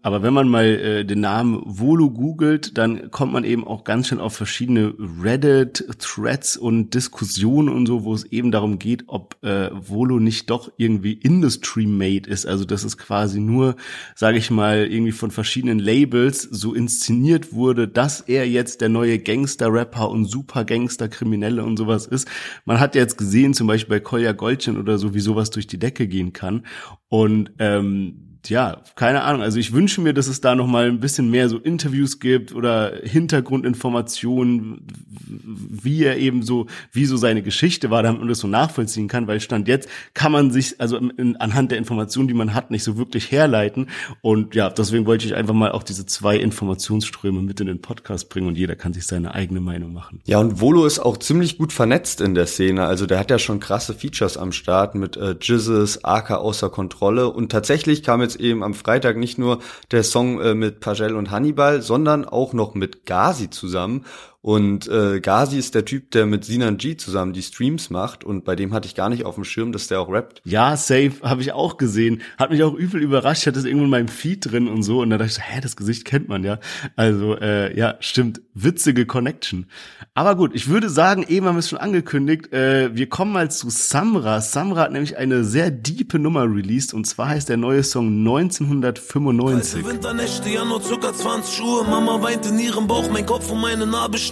Aber 0.00 0.22
wenn 0.22 0.32
man 0.32 0.48
mal 0.48 0.64
äh, 0.64 1.04
den 1.04 1.20
Namen 1.20 1.60
Volo 1.64 2.08
googelt, 2.08 2.78
dann 2.78 3.10
kommt 3.10 3.32
man 3.32 3.42
eben 3.42 3.66
auch 3.66 3.82
ganz 3.82 4.06
schön 4.08 4.20
auf 4.20 4.36
verschiedene 4.36 4.94
Reddit-Threads 5.22 6.56
und 6.56 6.94
Diskussionen 6.94 7.68
und 7.68 7.86
so, 7.86 8.04
wo 8.04 8.14
es 8.14 8.24
eben 8.26 8.52
darum 8.52 8.78
geht, 8.78 9.04
ob 9.08 9.42
äh, 9.42 9.70
Volo 9.72 10.20
nicht 10.20 10.50
doch 10.50 10.70
irgendwie 10.76 11.14
Industry-made 11.14 12.30
ist. 12.30 12.46
Also 12.46 12.64
das 12.64 12.84
ist 12.84 12.96
quasi 12.96 13.40
nur, 13.40 13.74
sage 14.14 14.38
ich 14.38 14.52
mal, 14.52 14.86
irgendwie 14.86 15.10
von 15.10 15.32
verschiedenen 15.32 15.80
Labels 15.80 16.42
so 16.42 16.72
inszeniert 16.72 17.55
wurde, 17.56 17.88
dass 17.88 18.20
er 18.20 18.48
jetzt 18.48 18.80
der 18.80 18.88
neue 18.88 19.18
Gangster-Rapper 19.18 20.08
und 20.08 20.26
Super-Gangster-Kriminelle 20.26 21.64
und 21.64 21.76
sowas 21.76 22.06
ist. 22.06 22.28
Man 22.64 22.78
hat 22.78 22.94
jetzt 22.94 23.18
gesehen, 23.18 23.52
zum 23.52 23.66
Beispiel 23.66 23.96
bei 23.96 24.00
Kolja 24.00 24.32
Goldchen 24.32 24.78
oder 24.78 24.98
so, 24.98 25.14
wie 25.14 25.20
sowas 25.20 25.50
durch 25.50 25.66
die 25.66 25.78
Decke 25.78 26.06
gehen 26.06 26.32
kann. 26.32 26.64
Und 27.08 27.50
ähm, 27.58 28.26
ja, 28.48 28.82
keine 28.94 29.22
Ahnung. 29.22 29.42
Also 29.42 29.58
ich 29.58 29.72
wünsche 29.72 30.00
mir, 30.00 30.12
dass 30.12 30.28
es 30.28 30.40
da 30.40 30.54
noch 30.54 30.66
mal 30.66 30.86
ein 30.86 31.00
bisschen 31.00 31.30
mehr 31.30 31.48
so 31.48 31.58
Interviews 31.58 32.20
gibt 32.20 32.54
oder 32.54 32.92
Hintergrundinformationen, 33.02 34.86
wie 35.26 36.04
er 36.04 36.16
eben 36.18 36.42
so, 36.42 36.66
wie 36.92 37.06
so 37.06 37.16
seine 37.16 37.42
Geschichte 37.42 37.90
war, 37.90 38.02
damit 38.02 38.20
man 38.20 38.28
das 38.28 38.40
so 38.40 38.48
nachvollziehen 38.48 39.08
kann, 39.08 39.26
weil 39.26 39.40
Stand 39.40 39.68
jetzt 39.68 39.88
kann 40.14 40.32
man 40.32 40.50
sich 40.50 40.80
also 40.80 40.96
in, 40.96 41.36
anhand 41.36 41.70
der 41.70 41.78
Informationen, 41.78 42.28
die 42.28 42.34
man 42.34 42.54
hat, 42.54 42.70
nicht 42.70 42.84
so 42.84 42.96
wirklich 42.96 43.30
herleiten. 43.30 43.88
Und 44.20 44.54
ja, 44.54 44.70
deswegen 44.70 45.06
wollte 45.06 45.26
ich 45.26 45.34
einfach 45.34 45.54
mal 45.54 45.72
auch 45.72 45.82
diese 45.82 46.06
zwei 46.06 46.36
Informationsströme 46.36 47.42
mit 47.42 47.60
in 47.60 47.66
den 47.66 47.80
Podcast 47.80 48.28
bringen 48.28 48.48
und 48.48 48.56
jeder 48.56 48.76
kann 48.76 48.92
sich 48.92 49.06
seine 49.06 49.34
eigene 49.34 49.60
Meinung 49.60 49.92
machen. 49.92 50.20
Ja, 50.24 50.38
und 50.38 50.60
Volo 50.60 50.86
ist 50.86 50.98
auch 50.98 51.16
ziemlich 51.16 51.58
gut 51.58 51.72
vernetzt 51.72 52.20
in 52.20 52.34
der 52.34 52.46
Szene. 52.46 52.86
Also 52.86 53.06
der 53.06 53.18
hat 53.18 53.30
ja 53.30 53.38
schon 53.38 53.60
krasse 53.60 53.94
Features 53.94 54.36
am 54.36 54.52
Start 54.52 54.94
mit 54.94 55.16
äh, 55.16 55.36
Jizzes, 55.40 56.04
AK 56.04 56.32
außer 56.32 56.70
Kontrolle. 56.70 57.30
Und 57.30 57.52
tatsächlich 57.52 58.02
kam 58.02 58.20
jetzt 58.20 58.36
eben 58.40 58.62
am 58.62 58.74
Freitag 58.74 59.16
nicht 59.16 59.38
nur 59.38 59.60
der 59.90 60.02
Song 60.02 60.40
äh, 60.40 60.54
mit 60.54 60.80
Pagel 60.80 61.14
und 61.14 61.30
Hannibal, 61.30 61.82
sondern 61.82 62.24
auch 62.24 62.52
noch 62.52 62.74
mit 62.74 63.06
Gazi 63.06 63.50
zusammen. 63.50 64.04
Und 64.46 64.86
äh, 64.86 65.18
Gazi 65.18 65.58
ist 65.58 65.74
der 65.74 65.84
Typ, 65.84 66.12
der 66.12 66.24
mit 66.24 66.44
Sinan 66.44 66.76
G 66.76 66.96
zusammen 66.96 67.32
die 67.32 67.42
Streams 67.42 67.90
macht. 67.90 68.22
Und 68.22 68.44
bei 68.44 68.54
dem 68.54 68.72
hatte 68.72 68.86
ich 68.86 68.94
gar 68.94 69.08
nicht 69.08 69.24
auf 69.24 69.34
dem 69.34 69.42
Schirm, 69.42 69.72
dass 69.72 69.88
der 69.88 70.00
auch 70.00 70.08
rappt. 70.08 70.40
Ja, 70.44 70.76
safe, 70.76 71.14
habe 71.24 71.40
ich 71.40 71.52
auch 71.52 71.78
gesehen. 71.78 72.22
Hat 72.38 72.52
mich 72.52 72.62
auch 72.62 72.74
übel 72.74 73.02
überrascht. 73.02 73.40
Ich 73.40 73.48
hatte 73.48 73.58
es 73.58 73.64
irgendwo 73.64 73.86
in 73.86 73.90
meinem 73.90 74.06
Feed 74.06 74.52
drin 74.52 74.68
und 74.68 74.84
so. 74.84 75.00
Und 75.00 75.10
da 75.10 75.18
dachte 75.18 75.30
ich, 75.30 75.34
so, 75.34 75.42
hä, 75.42 75.60
das 75.60 75.74
Gesicht 75.74 76.04
kennt 76.04 76.28
man 76.28 76.44
ja. 76.44 76.60
Also, 76.94 77.36
äh, 77.36 77.76
ja, 77.76 77.96
stimmt. 77.98 78.40
Witzige 78.54 79.04
Connection. 79.04 79.66
Aber 80.14 80.36
gut, 80.36 80.54
ich 80.54 80.68
würde 80.68 80.90
sagen, 80.90 81.24
eben 81.28 81.46
haben 81.46 81.56
wir 81.56 81.58
es 81.58 81.68
schon 81.68 81.80
angekündigt, 81.80 82.52
äh, 82.52 82.94
wir 82.94 83.08
kommen 83.08 83.32
mal 83.32 83.50
zu 83.50 83.68
Samra. 83.68 84.40
Samra 84.40 84.82
hat 84.82 84.92
nämlich 84.92 85.16
eine 85.16 85.42
sehr 85.42 85.72
diepe 85.72 86.20
Nummer 86.20 86.44
released. 86.44 86.94
Und 86.94 87.08
zwar 87.08 87.30
heißt 87.30 87.48
der 87.48 87.56
neue 87.56 87.82
Song 87.82 88.20
1995. 88.20 89.82
Kalte 89.82 89.88
Winternächte, 89.88 90.48
Januar 90.50 90.80
circa 90.82 91.12
20 91.12 91.64
Uhr. 91.64 91.82
Mama 91.82 92.22
weint 92.22 92.46
in 92.46 92.60
ihrem 92.60 92.86
Bauch, 92.86 93.10
mein 93.10 93.26
Kopf 93.26 93.50
und 93.50 93.60
meine 93.60 93.86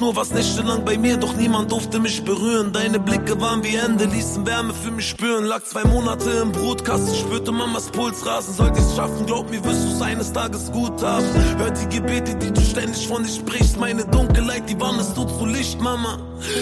Nabelschnur. 0.04 0.16
Was 0.16 0.32
nächtelang 0.32 0.84
bei 0.84 0.98
mir, 0.98 1.16
doch 1.16 1.36
niemand 1.36 1.70
durfte 1.70 1.98
mich 1.98 2.22
berühren. 2.24 2.72
Deine 2.72 2.98
Blicke 2.98 3.40
waren 3.40 3.62
wie 3.64 3.76
Hände, 3.76 4.04
ließen 4.04 4.46
Wärme 4.46 4.74
für 4.74 4.90
mich 4.90 5.08
spüren. 5.08 5.44
Lag 5.44 5.62
zwei 5.64 5.84
Monate 5.84 6.30
im 6.30 6.52
Brutkasten, 6.52 7.14
spürte 7.14 7.52
Mamas 7.52 7.90
Puls 7.90 8.24
rasen. 8.26 8.54
Sollte 8.54 8.80
ich's 8.80 8.96
schaffen, 8.96 9.26
glaub 9.26 9.50
mir, 9.50 9.64
wirst 9.64 9.84
du's 9.84 10.02
eines 10.02 10.32
Tages 10.32 10.70
gut 10.72 11.02
haben. 11.02 11.26
Hört 11.58 11.80
die 11.80 11.96
Gebete, 11.98 12.34
die 12.36 12.52
du 12.52 12.60
ständig 12.60 13.06
von 13.06 13.22
dir 13.22 13.30
sprichst. 13.30 13.78
Meine 13.78 14.04
Dunkelheit, 14.04 14.68
die 14.68 14.80
Wand, 14.80 15.02
tut 15.14 15.30
zu 15.30 15.46
Licht, 15.46 15.80
Mama. 15.80 16.18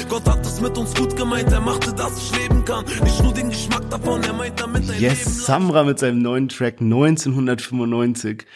Gott 0.08 0.28
hat 0.28 0.44
es 0.46 0.60
mit 0.60 0.76
uns 0.78 0.94
gut 0.94 1.16
gemeint, 1.16 1.50
er 1.52 1.60
machte, 1.60 1.92
dass 1.92 2.16
ich 2.16 2.38
leben 2.38 2.64
kann. 2.64 2.84
Nicht 3.02 3.22
nur 3.22 3.32
den 3.32 3.50
Geschmack 3.50 3.88
davon, 3.90 4.22
er 4.22 4.32
meint 4.32 4.60
damit 4.60 4.88
dein 4.88 4.98
Leben 4.98 5.02
lang. 5.02 5.16
Yes, 5.16 5.46
Samra 5.46 5.84
mit 5.84 5.98
seinem 5.98 6.20
neuen 6.20 6.48
Track 6.48 6.80
1995. 6.80 8.46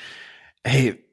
Ey, 0.63 1.06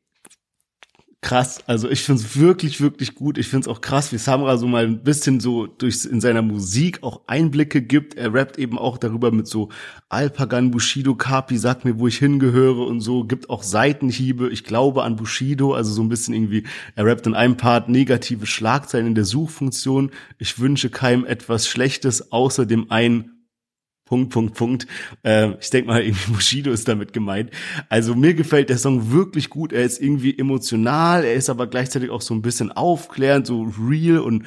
krass. 1.24 1.64
Also 1.66 1.90
ich 1.90 2.04
find's 2.04 2.38
wirklich, 2.38 2.82
wirklich 2.82 3.16
gut. 3.16 3.40
Ich 3.40 3.48
find's 3.48 3.68
auch 3.68 3.82
krass, 3.82 4.12
wie 4.12 4.18
Samra 4.18 4.58
so 4.58 4.68
mal 4.68 4.84
ein 4.84 5.04
bisschen 5.04 5.40
so 5.40 5.66
durch 5.66 6.06
in 6.06 6.22
seiner 6.22 6.44
Musik 6.44 7.02
auch 7.02 7.22
Einblicke 7.26 7.82
gibt. 7.82 8.16
Er 8.16 8.34
rappt 8.34 8.60
eben 8.60 8.78
auch 8.78 9.00
darüber 9.00 9.32
mit 9.32 9.48
so 9.48 9.70
Alpagan, 10.10 10.70
Bushido, 10.70 11.16
Kapi, 11.16 11.58
sag 11.58 11.86
mir, 11.86 11.98
wo 11.98 12.08
ich 12.08 12.20
hingehöre 12.20 12.86
und 12.86 13.02
so. 13.02 13.24
Gibt 13.24 13.50
auch 13.50 13.64
Seitenhiebe. 13.64 14.50
Ich 14.52 14.64
glaube 14.64 15.04
an 15.04 15.16
Bushido, 15.16 15.74
also 15.74 15.92
so 15.92 16.04
ein 16.04 16.10
bisschen 16.10 16.36
irgendwie, 16.36 16.64
er 16.96 17.06
rappt 17.06 17.26
in 17.26 17.34
einem 17.34 17.58
Part 17.58 17.90
negative 17.90 18.46
Schlagzeilen 18.46 19.08
in 19.08 19.16
der 19.16 19.26
Suchfunktion. 19.26 20.12
Ich 20.38 20.60
wünsche 20.60 20.90
keinem 20.90 21.26
etwas 21.26 21.68
Schlechtes, 21.68 22.32
außer 22.32 22.66
dem 22.66 22.92
einen 22.92 23.43
Punkt, 24.14 24.30
Punkt, 24.32 24.54
Punkt. 24.54 24.88
Äh, 25.24 25.56
ich 25.60 25.72
denke 25.72 25.88
mal, 25.88 26.04
irgendwie 26.04 26.32
Bushido 26.34 26.72
ist 26.72 26.88
damit 26.88 27.14
gemeint. 27.14 27.50
Also 27.90 28.14
mir 28.14 28.36
gefällt 28.36 28.70
der 28.70 28.78
Song 28.78 29.12
wirklich 29.12 29.50
gut. 29.50 29.74
Er 29.74 29.82
ist 29.84 30.00
irgendwie 30.00 30.38
emotional, 30.38 31.24
er 31.24 31.34
ist 31.34 31.50
aber 31.50 31.66
gleichzeitig 31.66 32.12
auch 32.12 32.22
so 32.22 32.36
ein 32.36 32.44
bisschen 32.44 32.72
aufklärend, 32.72 33.48
so 33.48 33.64
real 33.90 34.20
und 34.20 34.46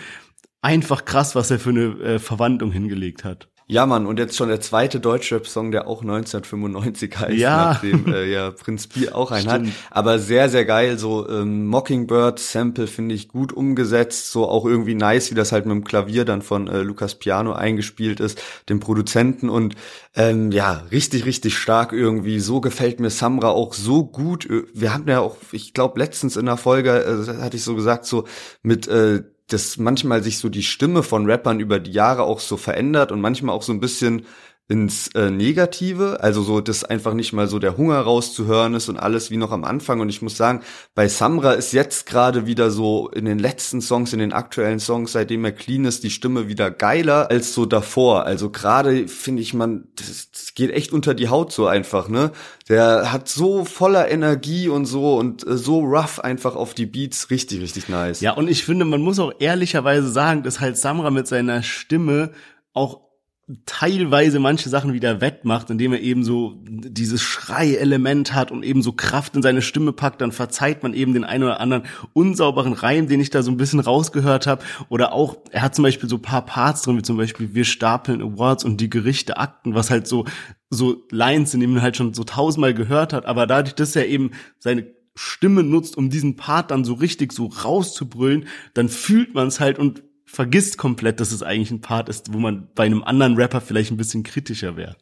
einfach 0.62 1.04
krass, 1.04 1.34
was 1.34 1.50
er 1.50 1.58
für 1.58 1.70
eine 1.70 1.84
äh, 2.00 2.18
Verwandlung 2.20 2.70
hingelegt 2.70 3.24
hat. 3.24 3.48
Ja, 3.68 3.84
Mann, 3.84 4.06
und 4.06 4.20
jetzt 4.20 4.36
schon 4.36 4.48
der 4.48 4.60
zweite 4.60 5.00
Deutschrap-Song, 5.00 5.72
der 5.72 5.88
auch 5.88 6.02
1995 6.02 7.18
heißt, 7.18 7.36
Ja. 7.36 7.72
nachdem 7.72 8.06
äh, 8.12 8.30
ja 8.30 8.52
Prinz 8.52 8.86
Pi 8.86 9.08
auch 9.08 9.32
einen 9.32 9.48
hat. 9.48 9.60
Stimmt. 9.62 9.72
Aber 9.90 10.20
sehr, 10.20 10.48
sehr 10.48 10.64
geil, 10.64 10.98
so 10.98 11.28
ähm, 11.28 11.66
Mockingbird-Sample 11.66 12.86
finde 12.86 13.16
ich 13.16 13.26
gut 13.26 13.52
umgesetzt, 13.52 14.30
so 14.30 14.48
auch 14.48 14.66
irgendwie 14.66 14.94
nice, 14.94 15.32
wie 15.32 15.34
das 15.34 15.50
halt 15.50 15.66
mit 15.66 15.74
dem 15.74 15.82
Klavier 15.82 16.24
dann 16.24 16.42
von 16.42 16.68
äh, 16.68 16.82
Lukas 16.82 17.16
Piano 17.16 17.54
eingespielt 17.54 18.20
ist, 18.20 18.40
dem 18.68 18.78
Produzenten 18.78 19.48
und 19.48 19.74
ähm, 20.14 20.52
ja, 20.52 20.84
richtig, 20.92 21.26
richtig 21.26 21.58
stark 21.58 21.92
irgendwie. 21.92 22.38
So 22.38 22.60
gefällt 22.60 23.00
mir 23.00 23.10
Samra 23.10 23.48
auch 23.48 23.74
so 23.74 24.04
gut. 24.04 24.48
Wir 24.74 24.94
hatten 24.94 25.08
ja 25.08 25.18
auch, 25.20 25.36
ich 25.50 25.74
glaube, 25.74 25.98
letztens 25.98 26.36
in 26.36 26.46
der 26.46 26.56
Folge, 26.56 26.90
äh, 27.04 27.42
hatte 27.42 27.56
ich 27.56 27.64
so 27.64 27.74
gesagt, 27.74 28.06
so 28.06 28.26
mit 28.62 28.86
äh, 28.86 29.24
dass 29.48 29.76
manchmal 29.76 30.22
sich 30.22 30.38
so 30.38 30.48
die 30.48 30.62
Stimme 30.62 31.02
von 31.02 31.26
Rappern 31.30 31.60
über 31.60 31.78
die 31.78 31.92
Jahre 31.92 32.24
auch 32.24 32.40
so 32.40 32.56
verändert 32.56 33.12
und 33.12 33.20
manchmal 33.20 33.54
auch 33.54 33.62
so 33.62 33.72
ein 33.72 33.80
bisschen 33.80 34.26
ins 34.68 35.08
äh, 35.14 35.30
Negative, 35.30 36.18
also 36.20 36.42
so, 36.42 36.60
dass 36.60 36.82
einfach 36.82 37.14
nicht 37.14 37.32
mal 37.32 37.46
so 37.46 37.60
der 37.60 37.76
Hunger 37.76 38.00
rauszuhören 38.00 38.74
ist 38.74 38.88
und 38.88 38.96
alles 38.96 39.30
wie 39.30 39.36
noch 39.36 39.52
am 39.52 39.62
Anfang. 39.62 40.00
Und 40.00 40.08
ich 40.08 40.22
muss 40.22 40.36
sagen, 40.36 40.62
bei 40.96 41.06
Samra 41.06 41.52
ist 41.52 41.72
jetzt 41.72 42.06
gerade 42.06 42.46
wieder 42.46 42.72
so 42.72 43.08
in 43.10 43.26
den 43.26 43.38
letzten 43.38 43.80
Songs, 43.80 44.12
in 44.12 44.18
den 44.18 44.32
aktuellen 44.32 44.80
Songs, 44.80 45.12
seitdem 45.12 45.44
er 45.44 45.52
clean 45.52 45.84
ist, 45.84 46.02
die 46.02 46.10
Stimme 46.10 46.48
wieder 46.48 46.72
geiler 46.72 47.30
als 47.30 47.54
so 47.54 47.64
davor. 47.64 48.24
Also 48.24 48.50
gerade 48.50 49.06
finde 49.06 49.40
ich, 49.40 49.54
man, 49.54 49.86
das, 49.94 50.32
das 50.32 50.54
geht 50.54 50.72
echt 50.72 50.92
unter 50.92 51.14
die 51.14 51.28
Haut 51.28 51.52
so 51.52 51.68
einfach, 51.68 52.08
ne? 52.08 52.32
Der 52.68 53.12
hat 53.12 53.28
so 53.28 53.64
voller 53.64 54.10
Energie 54.10 54.68
und 54.68 54.86
so 54.86 55.16
und 55.16 55.46
äh, 55.46 55.56
so 55.56 55.78
rough 55.78 56.18
einfach 56.18 56.56
auf 56.56 56.74
die 56.74 56.86
Beats, 56.86 57.30
richtig, 57.30 57.60
richtig 57.60 57.88
nice. 57.88 58.20
Ja, 58.20 58.32
und 58.32 58.48
ich 58.48 58.64
finde, 58.64 58.84
man 58.84 59.00
muss 59.00 59.20
auch 59.20 59.32
ehrlicherweise 59.38 60.10
sagen, 60.10 60.42
dass 60.42 60.58
halt 60.58 60.76
Samra 60.76 61.10
mit 61.10 61.28
seiner 61.28 61.62
Stimme 61.62 62.32
auch 62.72 63.05
teilweise 63.64 64.40
manche 64.40 64.68
Sachen 64.68 64.92
wieder 64.92 65.20
wettmacht, 65.20 65.70
indem 65.70 65.92
er 65.92 66.00
eben 66.00 66.24
so 66.24 66.56
dieses 66.64 67.22
Schrei-Element 67.22 68.34
hat 68.34 68.50
und 68.50 68.64
eben 68.64 68.82
so 68.82 68.92
Kraft 68.92 69.36
in 69.36 69.42
seine 69.42 69.62
Stimme 69.62 69.92
packt, 69.92 70.20
dann 70.20 70.32
verzeiht 70.32 70.82
man 70.82 70.94
eben 70.94 71.14
den 71.14 71.22
einen 71.22 71.44
oder 71.44 71.60
anderen 71.60 71.84
unsauberen 72.12 72.72
Reim, 72.72 73.06
den 73.06 73.20
ich 73.20 73.30
da 73.30 73.44
so 73.44 73.52
ein 73.52 73.56
bisschen 73.56 73.78
rausgehört 73.78 74.48
habe. 74.48 74.64
Oder 74.88 75.12
auch, 75.12 75.36
er 75.52 75.62
hat 75.62 75.76
zum 75.76 75.84
Beispiel 75.84 76.08
so 76.08 76.18
paar 76.18 76.44
Parts 76.44 76.82
drin, 76.82 76.98
wie 76.98 77.02
zum 77.02 77.16
Beispiel 77.16 77.54
Wir 77.54 77.64
stapeln 77.64 78.20
Awards 78.20 78.64
und 78.64 78.80
die 78.80 78.90
Gerichte 78.90 79.36
Akten, 79.36 79.76
was 79.76 79.90
halt 79.90 80.08
so, 80.08 80.24
so 80.68 81.04
Lines, 81.12 81.54
in 81.54 81.60
denen 81.60 81.74
man 81.74 81.82
halt 81.82 81.96
schon 81.96 82.14
so 82.14 82.24
tausendmal 82.24 82.74
gehört 82.74 83.12
hat. 83.12 83.26
Aber 83.26 83.46
dadurch, 83.46 83.76
dass 83.76 83.94
er 83.94 84.08
eben 84.08 84.32
seine 84.58 84.88
Stimme 85.14 85.62
nutzt, 85.62 85.96
um 85.96 86.10
diesen 86.10 86.34
Part 86.34 86.72
dann 86.72 86.84
so 86.84 86.94
richtig 86.94 87.32
so 87.32 87.46
rauszubrüllen, 87.46 88.46
dann 88.74 88.88
fühlt 88.88 89.34
man 89.34 89.46
es 89.46 89.60
halt 89.60 89.78
und 89.78 90.02
vergisst 90.36 90.76
komplett, 90.76 91.18
dass 91.18 91.32
es 91.32 91.42
eigentlich 91.42 91.70
ein 91.70 91.80
Part 91.80 92.10
ist, 92.10 92.34
wo 92.34 92.38
man 92.38 92.68
bei 92.74 92.84
einem 92.84 93.02
anderen 93.02 93.36
Rapper 93.36 93.62
vielleicht 93.62 93.90
ein 93.90 93.96
bisschen 93.96 94.22
kritischer 94.22 94.76
wäre. 94.76 94.94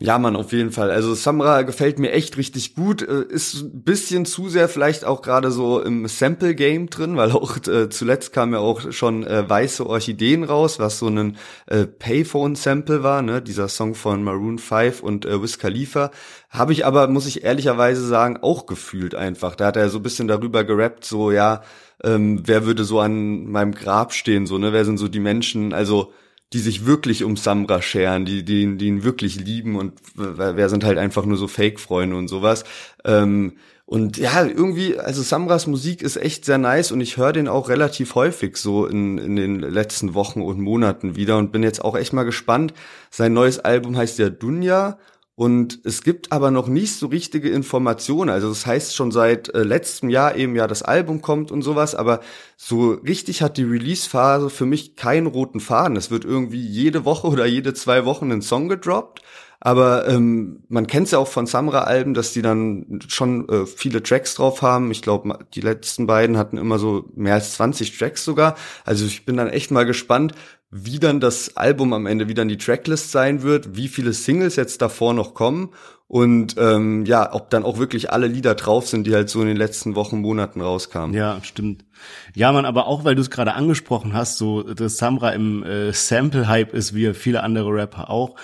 Ja, 0.00 0.18
man, 0.18 0.34
auf 0.34 0.52
jeden 0.52 0.72
Fall. 0.72 0.90
Also 0.90 1.14
Samra 1.14 1.62
gefällt 1.62 1.98
mir 1.98 2.10
echt 2.10 2.36
richtig 2.36 2.74
gut. 2.74 3.02
Äh, 3.02 3.22
ist 3.28 3.62
ein 3.62 3.84
bisschen 3.84 4.26
zu 4.26 4.48
sehr 4.48 4.68
vielleicht 4.68 5.04
auch 5.04 5.22
gerade 5.22 5.50
so 5.50 5.80
im 5.80 6.06
Sample-Game 6.08 6.90
drin, 6.90 7.16
weil 7.16 7.30
auch 7.30 7.56
äh, 7.68 7.88
zuletzt 7.88 8.32
kam 8.32 8.52
ja 8.52 8.58
auch 8.58 8.92
schon 8.92 9.24
äh, 9.24 9.48
Weiße 9.48 9.86
Orchideen 9.86 10.42
raus, 10.44 10.78
was 10.80 10.98
so 10.98 11.06
ein 11.06 11.36
äh, 11.66 11.86
Payphone-Sample 11.86 13.02
war, 13.02 13.22
ne? 13.22 13.40
Dieser 13.40 13.68
Song 13.68 13.94
von 13.94 14.24
Maroon 14.24 14.58
5 14.58 15.02
und 15.02 15.24
äh, 15.24 15.40
Wiz 15.40 15.58
Khalifa. 15.58 16.10
Habe 16.50 16.72
ich 16.72 16.84
aber, 16.84 17.06
muss 17.06 17.26
ich 17.26 17.44
ehrlicherweise 17.44 18.04
sagen, 18.04 18.38
auch 18.42 18.66
gefühlt 18.66 19.14
einfach. 19.14 19.54
Da 19.54 19.66
hat 19.66 19.76
er 19.76 19.88
so 19.88 20.00
ein 20.00 20.02
bisschen 20.02 20.26
darüber 20.26 20.64
gerappt, 20.64 21.04
so, 21.04 21.30
ja, 21.30 21.62
ähm, 22.04 22.42
wer 22.44 22.66
würde 22.66 22.84
so 22.84 23.00
an 23.00 23.46
meinem 23.46 23.72
Grab 23.72 24.12
stehen, 24.12 24.46
so, 24.46 24.58
ne? 24.58 24.72
Wer 24.72 24.84
sind 24.84 24.98
so 24.98 25.08
die 25.08 25.20
Menschen, 25.20 25.72
also 25.72 26.12
die 26.52 26.58
sich 26.58 26.84
wirklich 26.84 27.24
um 27.24 27.36
Samra 27.36 27.80
scheren, 27.80 28.24
die, 28.24 28.44
die, 28.44 28.76
die 28.76 28.86
ihn 28.86 29.04
wirklich 29.04 29.36
lieben 29.36 29.76
und 29.76 29.94
wer 30.14 30.68
sind 30.68 30.84
halt 30.84 30.98
einfach 30.98 31.24
nur 31.24 31.38
so 31.38 31.48
Fake-Freunde 31.48 32.14
und 32.16 32.28
sowas. 32.28 32.64
Ähm, 33.04 33.54
und 33.86 34.16
ja, 34.16 34.44
irgendwie, 34.44 34.98
also 34.98 35.22
Samras 35.22 35.66
Musik 35.66 36.02
ist 36.02 36.16
echt 36.16 36.44
sehr 36.44 36.58
nice 36.58 36.92
und 36.92 37.00
ich 37.00 37.16
höre 37.16 37.32
den 37.32 37.48
auch 37.48 37.68
relativ 37.68 38.14
häufig 38.14 38.56
so 38.56 38.86
in, 38.86 39.18
in 39.18 39.36
den 39.36 39.60
letzten 39.60 40.14
Wochen 40.14 40.40
und 40.40 40.60
Monaten 40.60 41.16
wieder 41.16 41.36
und 41.36 41.52
bin 41.52 41.62
jetzt 41.62 41.84
auch 41.84 41.96
echt 41.96 42.12
mal 42.12 42.22
gespannt. 42.22 42.74
Sein 43.10 43.32
neues 43.32 43.58
Album 43.58 43.96
heißt 43.96 44.18
ja 44.18 44.30
Dunja 44.30 44.98
und 45.34 45.80
es 45.84 46.02
gibt 46.02 46.30
aber 46.30 46.50
noch 46.50 46.68
nicht 46.68 46.94
so 46.96 47.06
richtige 47.06 47.48
Informationen. 47.48 48.28
Also 48.28 48.50
das 48.50 48.66
heißt 48.66 48.94
schon 48.94 49.10
seit 49.10 49.54
äh, 49.54 49.62
letztem 49.62 50.10
Jahr 50.10 50.36
eben 50.36 50.54
ja 50.56 50.66
das 50.66 50.82
Album 50.82 51.22
kommt 51.22 51.50
und 51.50 51.62
sowas, 51.62 51.94
aber 51.94 52.20
so 52.58 52.92
richtig 52.92 53.40
hat 53.40 53.56
die 53.56 53.64
Release-Phase 53.64 54.50
für 54.50 54.66
mich 54.66 54.94
keinen 54.94 55.26
roten 55.26 55.60
Faden. 55.60 55.96
Es 55.96 56.10
wird 56.10 56.26
irgendwie 56.26 56.60
jede 56.60 57.06
Woche 57.06 57.26
oder 57.28 57.46
jede 57.46 57.72
zwei 57.72 58.04
Wochen 58.04 58.30
ein 58.30 58.42
Song 58.42 58.68
gedroppt. 58.68 59.22
Aber 59.64 60.08
ähm, 60.08 60.64
man 60.68 60.88
kennt 60.88 61.12
ja 61.12 61.18
auch 61.18 61.28
von 61.28 61.46
Samra-Alben, 61.46 62.14
dass 62.14 62.32
die 62.32 62.42
dann 62.42 62.98
schon 63.06 63.48
äh, 63.48 63.64
viele 63.64 64.02
Tracks 64.02 64.34
drauf 64.34 64.60
haben. 64.60 64.90
Ich 64.90 65.02
glaube, 65.02 65.38
die 65.54 65.60
letzten 65.60 66.08
beiden 66.08 66.36
hatten 66.36 66.58
immer 66.58 66.80
so 66.80 67.04
mehr 67.14 67.34
als 67.34 67.54
20 67.54 67.96
Tracks 67.96 68.24
sogar. 68.24 68.56
Also 68.84 69.06
ich 69.06 69.24
bin 69.24 69.36
dann 69.36 69.48
echt 69.48 69.70
mal 69.70 69.86
gespannt, 69.86 70.34
wie 70.72 70.98
dann 70.98 71.20
das 71.20 71.56
Album 71.56 71.92
am 71.92 72.06
Ende, 72.06 72.28
wie 72.28 72.34
dann 72.34 72.48
die 72.48 72.56
Tracklist 72.56 73.12
sein 73.12 73.42
wird, 73.42 73.76
wie 73.76 73.88
viele 73.88 74.14
Singles 74.14 74.56
jetzt 74.56 74.80
davor 74.80 75.12
noch 75.12 75.34
kommen 75.34 75.70
und 76.12 76.56
ähm, 76.58 77.06
ja, 77.06 77.32
ob 77.32 77.48
dann 77.48 77.62
auch 77.62 77.78
wirklich 77.78 78.10
alle 78.12 78.26
Lieder 78.26 78.54
drauf 78.54 78.86
sind, 78.86 79.06
die 79.06 79.14
halt 79.14 79.30
so 79.30 79.40
in 79.40 79.46
den 79.46 79.56
letzten 79.56 79.94
Wochen, 79.94 80.20
Monaten 80.20 80.60
rauskamen. 80.60 81.16
Ja, 81.16 81.38
stimmt. 81.42 81.86
Ja, 82.34 82.52
man, 82.52 82.66
aber 82.66 82.86
auch 82.86 83.04
weil 83.04 83.14
du 83.14 83.22
es 83.22 83.30
gerade 83.30 83.54
angesprochen 83.54 84.12
hast, 84.12 84.36
so 84.36 84.62
dass 84.62 84.98
Samra 84.98 85.30
im 85.30 85.62
äh, 85.62 85.90
Sample-Hype 85.92 86.74
ist, 86.74 86.94
wie 86.94 87.14
viele 87.14 87.42
andere 87.42 87.70
Rapper 87.70 88.10
auch. 88.10 88.36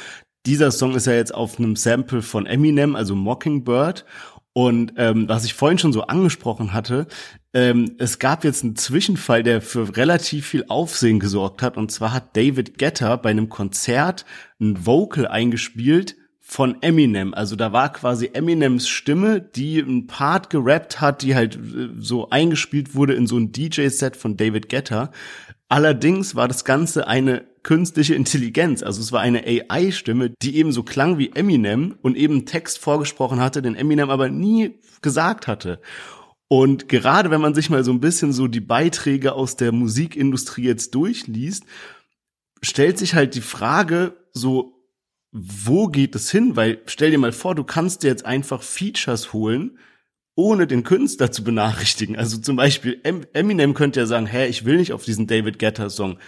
Dieser 0.47 0.71
Song 0.71 0.95
ist 0.95 1.07
ja 1.07 1.13
jetzt 1.13 1.35
auf 1.35 1.59
einem 1.59 1.77
Sample 1.77 2.23
von 2.23 2.47
Eminem, 2.47 2.97
also 2.97 3.15
Mockingbird. 3.15 4.07
Und 4.55 4.95
ähm, 4.97 5.29
was 5.29 5.45
ich 5.45 5.53
vorhin 5.53 5.79
schon 5.79 5.93
so 5.93 6.03
angesprochen 6.03 6.73
hatte, 6.73 7.07
ähm, 7.59 7.97
es 7.99 8.21
gab 8.21 8.45
jetzt 8.45 8.63
einen 8.63 8.77
Zwischenfall, 8.77 9.43
der 9.43 9.61
für 9.61 9.97
relativ 9.97 10.47
viel 10.47 10.65
Aufsehen 10.69 11.19
gesorgt 11.19 11.61
hat. 11.61 11.77
Und 11.77 11.91
zwar 11.91 12.13
hat 12.13 12.37
David 12.37 12.79
Getter 12.79 13.17
bei 13.19 13.31
einem 13.31 13.49
Konzert 13.49 14.25
ein 14.61 14.87
Vocal 14.87 15.27
eingespielt 15.27 16.15
von 16.41 16.81
Eminem. 16.83 17.35
Also 17.35 17.57
da 17.57 17.73
war 17.73 17.93
quasi 17.93 18.31
Eminems 18.33 18.89
Stimme, 18.89 19.41
die 19.41 19.81
ein 19.81 20.07
Part 20.07 20.51
gerappt 20.51 21.01
hat, 21.01 21.23
die 21.23 21.35
halt 21.35 21.57
äh, 21.57 21.89
so 21.99 22.31
eingespielt 22.31 22.95
wurde 22.95 23.15
in 23.15 23.27
so 23.27 23.37
ein 23.37 23.51
DJ-Set 23.51 24.17
von 24.17 24.37
David 24.37 24.69
Getter. 24.69 25.11
Allerdings 25.69 26.37
war 26.37 26.47
das 26.47 26.65
Ganze 26.65 27.09
eine 27.09 27.45
künstliche 27.65 28.15
Intelligenz. 28.15 28.85
Also 28.85 29.01
es 29.01 29.11
war 29.11 29.21
eine 29.21 29.43
AI-Stimme, 29.45 30.31
die 30.43 30.57
eben 30.57 30.71
so 30.71 30.85
klang 30.85 31.19
wie 31.19 31.33
Eminem 31.35 31.97
und 32.03 32.17
eben 32.17 32.47
Text 32.47 32.79
vorgesprochen 32.79 33.41
hatte, 33.41 33.63
den 33.63 33.75
Eminem 33.75 34.11
aber 34.11 34.29
nie 34.29 34.79
gesagt 35.03 35.49
hatte. 35.49 35.81
Und 36.49 36.89
gerade 36.89 37.31
wenn 37.31 37.43
man 37.43 37.55
sich 37.55 37.69
mal 37.69 37.85
so 37.85 37.93
ein 37.93 38.01
bisschen 38.01 38.33
so 38.33 38.49
die 38.49 38.61
Beiträge 38.61 39.35
aus 39.35 39.57
der 39.57 39.71
Musikindustrie 39.71 40.65
jetzt 40.65 40.95
durchliest, 40.95 41.65
stellt 42.63 42.99
sich 42.99 43.15
halt 43.15 43.35
die 43.35 43.43
Frage 43.43 44.17
so, 44.33 44.75
wo 45.31 45.89
geht 45.89 46.15
es 46.15 46.31
hin? 46.31 46.57
Weil 46.57 46.81
stell 46.87 47.11
dir 47.11 47.19
mal 47.19 47.33
vor, 47.33 47.55
du 47.55 47.65
kannst 47.65 48.03
dir 48.03 48.09
jetzt 48.09 48.25
einfach 48.25 48.63
Features 48.63 49.35
holen, 49.35 49.79
ohne 50.35 50.67
den 50.67 50.85
Künstler 50.85 51.31
zu 51.31 51.45
benachrichtigen. 51.45 52.17
Also 52.17 52.39
zum 52.39 52.57
Beispiel 52.57 53.01
Eminem 53.03 53.75
könnte 53.75 54.01
ja 54.01 54.07
sagen, 54.07 54.27
hä, 54.27 54.47
ich 54.47 54.65
will 54.65 54.77
nicht 54.77 54.93
auf 54.93 55.05
diesen 55.05 55.27
David 55.27 55.59
Guetta 55.59 55.91
Song. 55.91 56.19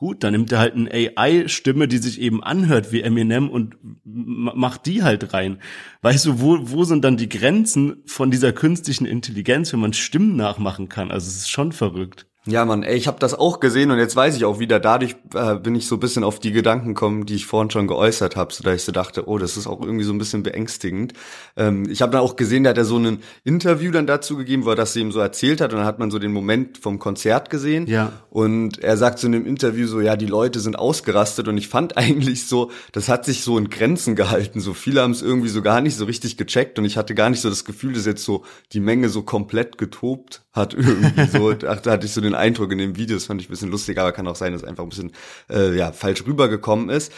Gut, 0.00 0.24
dann 0.24 0.32
nimmt 0.32 0.50
er 0.50 0.60
halt 0.60 0.74
eine 0.76 0.90
AI-Stimme, 0.90 1.86
die 1.86 1.98
sich 1.98 2.22
eben 2.22 2.42
anhört 2.42 2.90
wie 2.90 3.02
Eminem 3.02 3.50
und 3.50 3.76
macht 4.02 4.86
die 4.86 5.02
halt 5.02 5.34
rein. 5.34 5.60
Weißt 6.00 6.24
du, 6.24 6.40
wo, 6.40 6.56
wo 6.70 6.84
sind 6.84 7.04
dann 7.04 7.18
die 7.18 7.28
Grenzen 7.28 8.02
von 8.06 8.30
dieser 8.30 8.54
künstlichen 8.54 9.04
Intelligenz, 9.04 9.74
wenn 9.74 9.80
man 9.80 9.92
Stimmen 9.92 10.36
nachmachen 10.36 10.88
kann? 10.88 11.10
Also 11.10 11.28
es 11.28 11.36
ist 11.36 11.50
schon 11.50 11.72
verrückt. 11.72 12.29
Ja, 12.50 12.64
Mann, 12.64 12.82
ey, 12.82 12.96
ich 12.96 13.06
habe 13.06 13.18
das 13.20 13.34
auch 13.34 13.60
gesehen 13.60 13.90
und 13.90 13.98
jetzt 13.98 14.16
weiß 14.16 14.36
ich 14.36 14.44
auch 14.44 14.58
wieder, 14.58 14.80
dadurch 14.80 15.14
äh, 15.34 15.54
bin 15.54 15.74
ich 15.74 15.86
so 15.86 15.96
ein 15.96 16.00
bisschen 16.00 16.24
auf 16.24 16.40
die 16.40 16.50
Gedanken 16.50 16.88
gekommen, 16.88 17.24
die 17.24 17.36
ich 17.36 17.46
vorhin 17.46 17.70
schon 17.70 17.86
geäußert 17.86 18.34
habe, 18.34 18.52
so 18.52 18.64
dass 18.64 18.74
ich 18.74 18.82
so 18.82 18.92
dachte, 18.92 19.28
oh, 19.28 19.38
das 19.38 19.56
ist 19.56 19.66
auch 19.66 19.80
irgendwie 19.80 20.04
so 20.04 20.12
ein 20.12 20.18
bisschen 20.18 20.42
beängstigend. 20.42 21.12
Ähm, 21.56 21.88
ich 21.88 22.02
habe 22.02 22.12
dann 22.12 22.22
auch 22.22 22.36
gesehen, 22.36 22.64
da 22.64 22.70
hat 22.70 22.78
er 22.78 22.84
so 22.84 22.98
ein 22.98 23.20
Interview 23.44 23.92
dann 23.92 24.06
dazu 24.06 24.36
gegeben, 24.36 24.64
wo 24.64 24.70
er 24.70 24.76
das 24.76 24.96
ihm 24.96 25.12
so 25.12 25.20
erzählt 25.20 25.60
hat 25.60 25.72
und 25.72 25.78
dann 25.78 25.86
hat 25.86 25.98
man 25.98 26.10
so 26.10 26.18
den 26.18 26.32
Moment 26.32 26.78
vom 26.78 26.98
Konzert 26.98 27.50
gesehen. 27.50 27.86
Ja. 27.86 28.12
Und 28.30 28.78
er 28.80 28.96
sagt 28.96 29.20
so 29.20 29.26
in 29.26 29.32
dem 29.32 29.46
Interview 29.46 29.86
so, 29.86 30.00
ja, 30.00 30.16
die 30.16 30.26
Leute 30.26 30.58
sind 30.60 30.78
ausgerastet 30.78 31.46
und 31.46 31.56
ich 31.56 31.68
fand 31.68 31.96
eigentlich 31.96 32.46
so, 32.46 32.70
das 32.92 33.08
hat 33.08 33.24
sich 33.24 33.44
so 33.44 33.58
in 33.58 33.70
Grenzen 33.70 34.16
gehalten. 34.16 34.60
So 34.60 34.74
viele 34.74 35.02
haben 35.02 35.12
es 35.12 35.22
irgendwie 35.22 35.48
so 35.48 35.62
gar 35.62 35.80
nicht 35.80 35.96
so 35.96 36.04
richtig 36.04 36.36
gecheckt 36.36 36.78
und 36.78 36.84
ich 36.84 36.96
hatte 36.96 37.14
gar 37.14 37.30
nicht 37.30 37.40
so 37.40 37.48
das 37.48 37.64
Gefühl, 37.64 37.92
dass 37.92 38.06
jetzt 38.06 38.24
so 38.24 38.44
die 38.72 38.80
Menge 38.80 39.08
so 39.08 39.22
komplett 39.22 39.78
getobt 39.78 40.42
hat 40.52 40.74
irgendwie 40.76 41.26
so. 41.26 41.54
Ach, 41.68 41.80
da 41.80 41.92
hatte 41.92 42.06
ich 42.06 42.12
so 42.12 42.20
den 42.20 42.34
Eindruck 42.40 42.72
in 42.72 42.78
dem 42.78 42.96
Video, 42.96 43.16
das 43.16 43.26
fand 43.26 43.40
ich 43.40 43.48
ein 43.48 43.50
bisschen 43.50 43.70
lustig, 43.70 43.98
aber 43.98 44.12
kann 44.12 44.26
auch 44.26 44.36
sein, 44.36 44.52
dass 44.52 44.64
einfach 44.64 44.82
ein 44.82 44.88
bisschen 44.88 45.12
äh, 45.48 45.76
ja 45.76 45.92
falsch 45.92 46.26
rübergekommen 46.26 46.88
ist. 46.88 47.12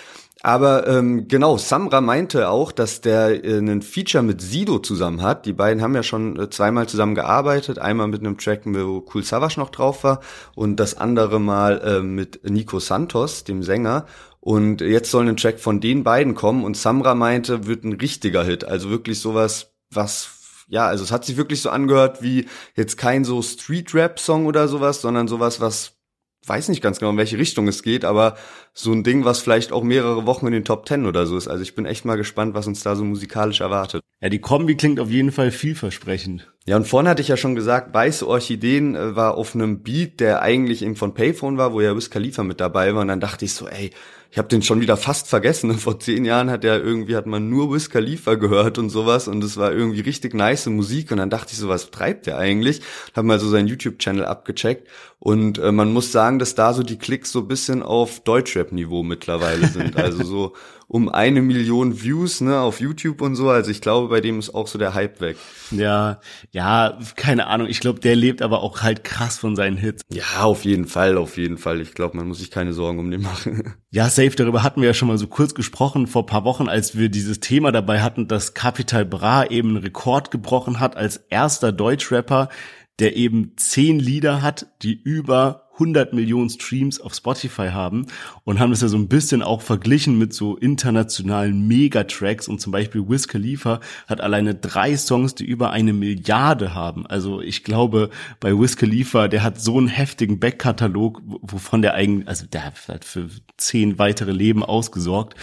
Aber 0.45 0.89
ähm, 0.89 1.29
genau, 1.29 1.57
Samra 1.57 2.01
meinte 2.01 2.49
auch, 2.49 2.73
dass 2.73 3.01
der 3.01 3.45
äh, 3.45 3.59
einen 3.59 3.81
Feature 3.81 4.25
mit 4.25 4.41
Sido 4.41 4.81
zusammen 4.81 5.23
hat. 5.23 5.47
Die 5.47 5.53
beiden 5.53 5.81
haben 5.81 5.95
ja 5.95 6.03
schon 6.03 6.39
äh, 6.39 6.51
zweimal 6.51 6.89
zusammen 6.89 7.15
gearbeitet. 7.15 7.79
Einmal 7.79 8.09
mit 8.09 8.21
einem 8.21 8.39
Track, 8.39 8.63
wo 8.65 9.07
Cool 9.15 9.23
Savage 9.23 9.61
noch 9.61 9.71
drauf 9.71 10.03
war 10.03 10.21
und 10.57 10.77
das 10.77 10.97
andere 10.97 11.39
Mal 11.39 11.81
äh, 11.85 12.03
mit 12.03 12.41
Nico 12.51 12.81
Santos, 12.81 13.45
dem 13.45 13.63
Sänger. 13.63 14.07
Und 14.41 14.81
jetzt 14.81 15.13
soll 15.13 15.29
ein 15.29 15.37
Track 15.37 15.61
von 15.61 15.81
den 15.81 16.03
beiden 16.03 16.35
kommen 16.35 16.65
und 16.65 16.77
Samra 16.77 17.15
meinte, 17.15 17.69
wird 17.69 17.85
ein 17.85 17.93
richtiger 17.93 18.43
Hit. 18.43 18.65
Also 18.65 18.91
wirklich 18.91 19.21
sowas, 19.21 19.73
was 19.91 20.42
ja, 20.69 20.87
also 20.87 21.05
es 21.05 21.13
hat 21.13 21.25
sich 21.25 21.37
wirklich 21.37 21.61
so 21.63 21.71
angehört 21.71 22.23
wie 22.23 22.47
jetzt 22.75 22.97
kein 22.97 23.25
so 23.25 23.43
Street-Rap-Song 23.43 24.47
oder 24.47 24.69
sowas, 24.69 25.01
sondern 25.01 25.29
sowas, 25.29 25.61
was 25.61 25.97
weiß 26.47 26.69
nicht 26.69 26.83
ganz 26.83 26.99
genau, 26.99 27.13
in 27.13 27.17
welche 27.17 27.39
Richtung 27.39 27.69
es 27.69 27.83
geht, 27.83 28.05
aber 28.05 28.37
so 28.73 28.93
ein 28.93 29.05
Ding, 29.05 29.25
was 29.25 29.41
vielleicht 29.41 29.71
auch 29.71 29.85
mehrere 29.85 30.27
Wochen 30.27 30.47
in 30.47 30.53
den 30.53 30.65
Top 30.65 30.87
Ten 30.87 31.07
oder 31.07 31.27
so 31.27 31.37
ist. 31.37 31.47
Also 31.47 31.63
ich 31.63 31.75
bin 31.75 31.87
echt 31.87 32.05
mal 32.05 32.17
gespannt, 32.17 32.55
was 32.55 32.67
uns 32.67 32.83
da 32.83 32.97
so 32.97 33.05
musikalisch 33.05 33.61
erwartet. 33.61 34.03
Ja, 34.21 34.29
die 34.29 34.41
Kombi 34.41 34.77
klingt 34.77 34.99
auf 34.99 35.11
jeden 35.11 35.31
Fall 35.31 35.51
vielversprechend. 35.51 36.53
Ja, 36.67 36.77
und 36.77 36.87
vorne 36.87 37.11
hatte 37.11 37.23
ich 37.23 37.29
ja 37.29 37.37
schon 37.37 37.55
gesagt, 37.55 37.95
Weiße 37.95 38.27
Orchideen 38.27 38.95
äh, 38.95 39.15
war 39.15 39.37
auf 39.37 39.55
einem 39.55 39.83
Beat, 39.83 40.21
der 40.21 40.43
eigentlich 40.43 40.83
eben 40.83 40.97
von 40.97 41.15
Payphone 41.15 41.59
war, 41.59 41.73
wo 41.73 41.81
ja 41.81 41.97
Wiz 41.97 42.11
Khalifa 42.11 42.43
mit 42.43 42.61
dabei 42.61 42.95
war. 42.95 43.03
Und 43.03 43.09
dann 43.09 43.21
dachte 43.21 43.45
ich 43.45 43.55
so, 43.55 43.69
ey, 43.69 43.91
ich 44.33 44.39
habe 44.39 44.49
den 44.49 44.63
schon 44.63 44.81
wieder 44.81 44.97
fast 44.97 45.29
vergessen. 45.29 45.77
Vor 45.79 46.01
zehn 46.01 46.25
Jahren 46.25 46.51
hat 46.51 46.65
er 46.65 46.83
irgendwie, 46.83 47.17
hat 47.17 47.27
man 47.27 47.51
nur 47.51 47.71
Wiz 47.71 47.91
Khalifa 47.91 48.37
gehört 48.37 48.79
und 48.79 48.89
sowas 48.89 49.29
und 49.29 49.45
es 49.45 49.59
war 49.59 49.73
irgendwie 49.73 50.01
richtig 50.01 50.33
nice 50.33 50.65
Musik 50.67 51.13
und 51.13 51.19
dann 51.19 51.29
dachte 51.29 51.53
ich 51.53 51.59
so, 51.59 51.69
was 51.69 51.91
treibt 51.91 52.27
der 52.27 52.39
eigentlich? 52.39 52.81
Hab 53.15 53.27
mal 53.27 53.39
so 53.39 53.51
seinen 53.51 53.69
YouTube-Channel 53.69 54.25
abgecheckt 54.25 54.89
und 55.19 55.59
äh, 55.59 55.71
man 55.71 55.93
muss 55.93 56.13
sagen, 56.13 56.39
dass 56.39 56.55
da 56.55 56.73
so 56.73 56.83
die 56.83 56.97
Klicks 56.97 57.31
so 57.31 57.43
bisschen 57.43 57.83
auf 57.83 58.21
Deutschrap-Niveau 58.21 59.03
mittlerweile 59.03 59.69
sind. 59.69 59.99
Also 59.99 60.25
so 60.25 60.55
um 60.93 61.09
eine 61.09 61.41
Million 61.41 62.03
Views 62.03 62.43
ne, 62.43 62.61
auf 62.61 62.79
YouTube 62.79 63.23
und 63.23 63.35
so. 63.35 63.49
Also 63.49 63.71
ich 63.71 63.81
glaube, 63.81 64.09
bei 64.09 64.21
dem 64.21 64.39
ist 64.39 64.55
auch 64.55 64.67
so 64.67 64.79
der 64.79 64.93
Hype 64.93 65.23
weg. 65.23 65.39
Ja, 65.71 66.21
ja, 66.51 66.99
keine 67.17 67.47
Ahnung. 67.47 67.67
Ich 67.67 67.81
glaube, 67.81 67.99
der 67.99 68.15
lebt 68.15 68.43
aber 68.43 68.63
auch 68.63 68.83
halt 68.83 69.03
krass 69.03 69.39
von 69.39 69.57
seinen 69.57 69.79
Hits. 69.79 70.03
Ja, 70.13 70.43
auf 70.43 70.67
jeden 70.67 70.87
Fall, 70.87 71.17
auf 71.17 71.39
jeden 71.39 71.57
Fall. 71.57 71.81
Ich 71.81 71.95
glaube, 71.95 72.19
man 72.19 72.29
muss 72.29 72.41
sich 72.41 72.51
keine 72.51 72.75
Sorgen 72.75 72.99
um 72.99 73.11
den 73.11 73.23
machen. 73.23 73.75
Ja, 73.95 74.09
safe, 74.09 74.31
darüber 74.31 74.63
hatten 74.63 74.81
wir 74.81 74.89
ja 74.89 74.95
schon 74.95 75.09
mal 75.09 75.19
so 75.19 75.27
kurz 75.27 75.55
gesprochen 75.55 76.07
vor 76.07 76.25
paar 76.25 76.45
Wochen, 76.45 76.67
als 76.67 76.97
wir 76.97 77.11
dieses 77.11 77.41
Thema 77.41 77.73
dabei 77.73 78.01
hatten, 78.01 78.27
dass 78.27 78.55
Capital 78.55 79.05
Bra 79.05 79.45
eben 79.45 79.69
einen 79.69 79.77
Rekord 79.85 80.31
gebrochen 80.31 80.81
hat 80.81 80.97
als 80.97 81.19
erster 81.29 81.73
Deutschrapper, 81.73 82.49
der 83.01 83.17
eben 83.17 83.53
zehn 83.57 83.99
Lieder 83.99 84.41
hat, 84.41 84.67
die 84.83 84.95
über 84.95 85.62
100 85.75 86.13
Millionen 86.13 86.51
Streams 86.51 87.01
auf 87.01 87.15
Spotify 87.15 87.69
haben 87.69 88.07
und 88.45 88.61
haben 88.61 88.71
das 88.71 88.83
ja 88.83 88.89
so 88.89 88.97
ein 88.97 89.09
bisschen 89.09 89.43
auch 89.43 89.63
verglichen 89.63 90.19
mit 90.19 90.35
so 90.35 90.57
internationalen 90.57 91.67
Megatracks 91.67 92.49
und 92.49 92.61
zum 92.61 92.73
Beispiel 92.73 93.09
Wiz 93.09 93.27
Khalifa 93.29 93.81
hat 94.07 94.21
alleine 94.21 94.55
drei 94.55 94.97
Songs, 94.97 95.35
die 95.35 95.45
über 95.45 95.71
eine 95.71 95.93
Milliarde 95.93 96.75
haben. 96.75 97.07
Also 97.07 97.41
ich 97.41 97.65
glaube, 97.65 98.11
bei 98.41 98.53
Wiz 98.53 98.77
Khalifa, 98.77 99.29
der 99.29 99.43
hat 99.43 99.61
so 99.61 99.79
einen 99.79 99.89
heftigen 99.89 100.39
Backkatalog, 100.39 101.23
wovon 101.25 101.83
der 101.83 101.95
eigentlich, 101.95 102.29
also 102.29 102.47
der 102.47 102.65
hat 102.65 103.05
für 103.05 103.29
zehn 103.57 103.99
weitere 103.99 104.33
Leben 104.33 104.63
ausgesorgt 104.63 105.37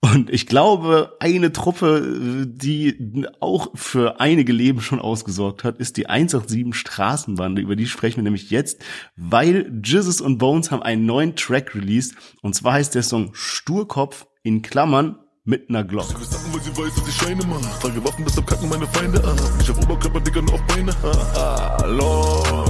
und 0.00 0.30
ich 0.30 0.46
glaube, 0.46 1.16
eine 1.18 1.52
Truppe, 1.52 2.46
die 2.46 3.26
auch 3.40 3.70
für 3.74 4.20
einige 4.20 4.52
Leben 4.52 4.80
schon 4.80 5.00
ausgesorgt 5.00 5.64
hat, 5.64 5.78
ist 5.78 5.96
die 5.96 6.06
187 6.06 6.74
Straßenbande. 6.74 7.60
Über 7.60 7.74
die 7.74 7.86
sprechen 7.86 8.18
wir 8.18 8.24
nämlich 8.24 8.50
jetzt, 8.50 8.84
weil 9.16 9.72
Jesus 9.84 10.20
und 10.20 10.38
Bones 10.38 10.70
haben 10.70 10.82
einen 10.82 11.04
neuen 11.04 11.34
Track 11.34 11.74
released. 11.74 12.14
Und 12.42 12.54
zwar 12.54 12.74
heißt 12.74 12.94
der 12.94 13.02
Song 13.02 13.30
Sturkopf 13.32 14.26
in 14.42 14.62
Klammern 14.62 15.18
mit 15.44 15.70
einer 15.70 15.82
Glock. 15.82 16.06
Ich 16.20 16.26
Sachen, 16.28 16.52
weil 16.52 16.60
sie 16.60 16.76
weiß, 16.76 16.94
dass 16.94 17.08
ich 17.08 17.14
Scheine 17.14 17.44
mach. 17.46 17.78
Trage 17.80 18.04
Waffen, 18.04 18.24
deshalb 18.24 18.46
kacken 18.46 18.68
meine 18.68 18.86
Feinde 18.86 19.18
ab. 19.24 19.36
Ich 19.60 19.68
hab 19.68 19.82
Oberkörper, 19.82 20.20
Digga, 20.20 20.40
und 20.40 20.52
auch 20.52 20.60
Beine. 20.66 20.94
Hallo, 21.02 22.64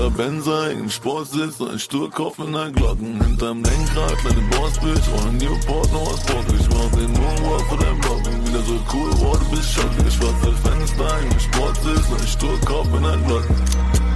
hab 0.00 0.16
Benzer, 0.16 0.62
einen 0.62 0.90
Sportsitz 0.90 1.60
und 1.60 1.72
ein 1.72 1.78
Sturkopf 1.78 2.38
in 2.38 2.52
der 2.52 2.70
Glocken. 2.70 3.22
Hinterm 3.22 3.62
Lenkrad, 3.62 4.16
kleine 4.18 4.40
Bossbitch 4.56 5.08
und 5.08 5.38
Newport, 5.38 5.92
Northport. 5.92 6.46
Ich 6.58 6.68
mach 6.70 6.90
den 6.98 7.12
Moonwalk 7.12 7.66
vor 7.68 7.78
deinem 7.78 8.00
Block. 8.00 8.20
Wieder 8.46 8.62
so 8.62 8.80
cool, 8.92 9.10
wow, 9.16 9.38
du 9.38 9.56
bist 9.56 9.72
schock. 9.72 9.90
Ich 10.06 10.20
war 10.22 10.34
Fenster, 10.64 11.14
ein 11.14 11.40
Sportsitz 11.40 12.08
und 12.10 12.20
ein 12.20 12.26
Sturkopf 12.26 12.88
in 12.96 13.02
der 13.02 13.16
Glocken. 13.18 13.56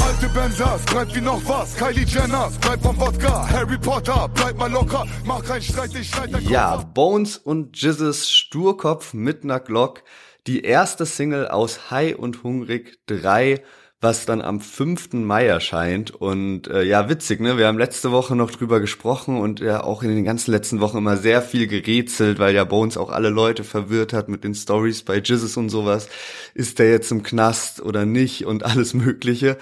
Alte 0.01 0.29
Benzers, 0.29 0.85
bleibt 0.87 1.14
wie 1.14 1.20
noch 1.20 1.40
was. 1.47 1.77
Kylie 1.77 2.05
Jenners, 2.05 2.59
bleib 2.59 2.83
vom 2.83 2.99
Wodka. 2.99 3.49
Harry 3.49 3.79
Potter, 3.79 4.29
bleib 4.35 4.57
mal 4.59 4.70
locker. 4.70 5.07
Mach 5.25 5.44
keinen 5.44 5.62
Streit, 5.62 5.94
ich 5.94 6.09
schneid 6.09 6.40
Ja, 6.42 6.77
Bones 6.77 7.37
und 7.37 7.81
Jizzes 7.81 8.31
Sturkopf 8.31 9.12
mit 9.14 9.44
ner 9.44 9.61
Glock. 9.61 10.03
Die 10.47 10.62
erste 10.62 11.07
Single 11.07 11.49
aus 11.49 11.90
High 11.90 12.16
und 12.16 12.42
Hungrig 12.42 12.99
3 13.07 13.62
was 14.00 14.26
dann 14.26 14.42
am 14.42 14.61
5. 14.61 15.14
Mai 15.14 15.46
erscheint. 15.46 16.11
Und 16.11 16.68
äh, 16.68 16.83
ja, 16.83 17.09
witzig, 17.09 17.40
ne? 17.40 17.57
Wir 17.57 17.66
haben 17.66 17.78
letzte 17.78 18.12
Woche 18.12 18.37
noch 18.37 18.50
drüber 18.50 18.80
gesprochen 18.80 19.38
und 19.38 19.61
ja 19.61 19.83
auch 19.83 20.02
in 20.02 20.14
den 20.14 20.24
ganzen 20.24 20.50
letzten 20.50 20.80
Wochen 20.80 20.98
immer 20.98 21.16
sehr 21.16 21.40
viel 21.42 21.66
gerätselt, 21.66 22.38
weil 22.38 22.54
ja 22.54 22.64
Bones 22.64 22.96
auch 22.96 23.11
alle 23.11 23.30
Leute 23.30 23.64
verwirrt 23.64 24.12
hat 24.12 24.28
mit 24.28 24.44
den 24.44 24.54
Stories 24.54 25.02
bei 25.02 25.16
Jizzes 25.18 25.57
und 25.57 25.70
sowas. 25.70 26.09
Ist 26.54 26.78
der 26.78 26.90
jetzt 26.90 27.11
im 27.12 27.22
Knast 27.22 27.80
oder 27.80 28.04
nicht 28.04 28.44
und 28.44 28.62
alles 28.64 28.94
Mögliche. 28.94 29.57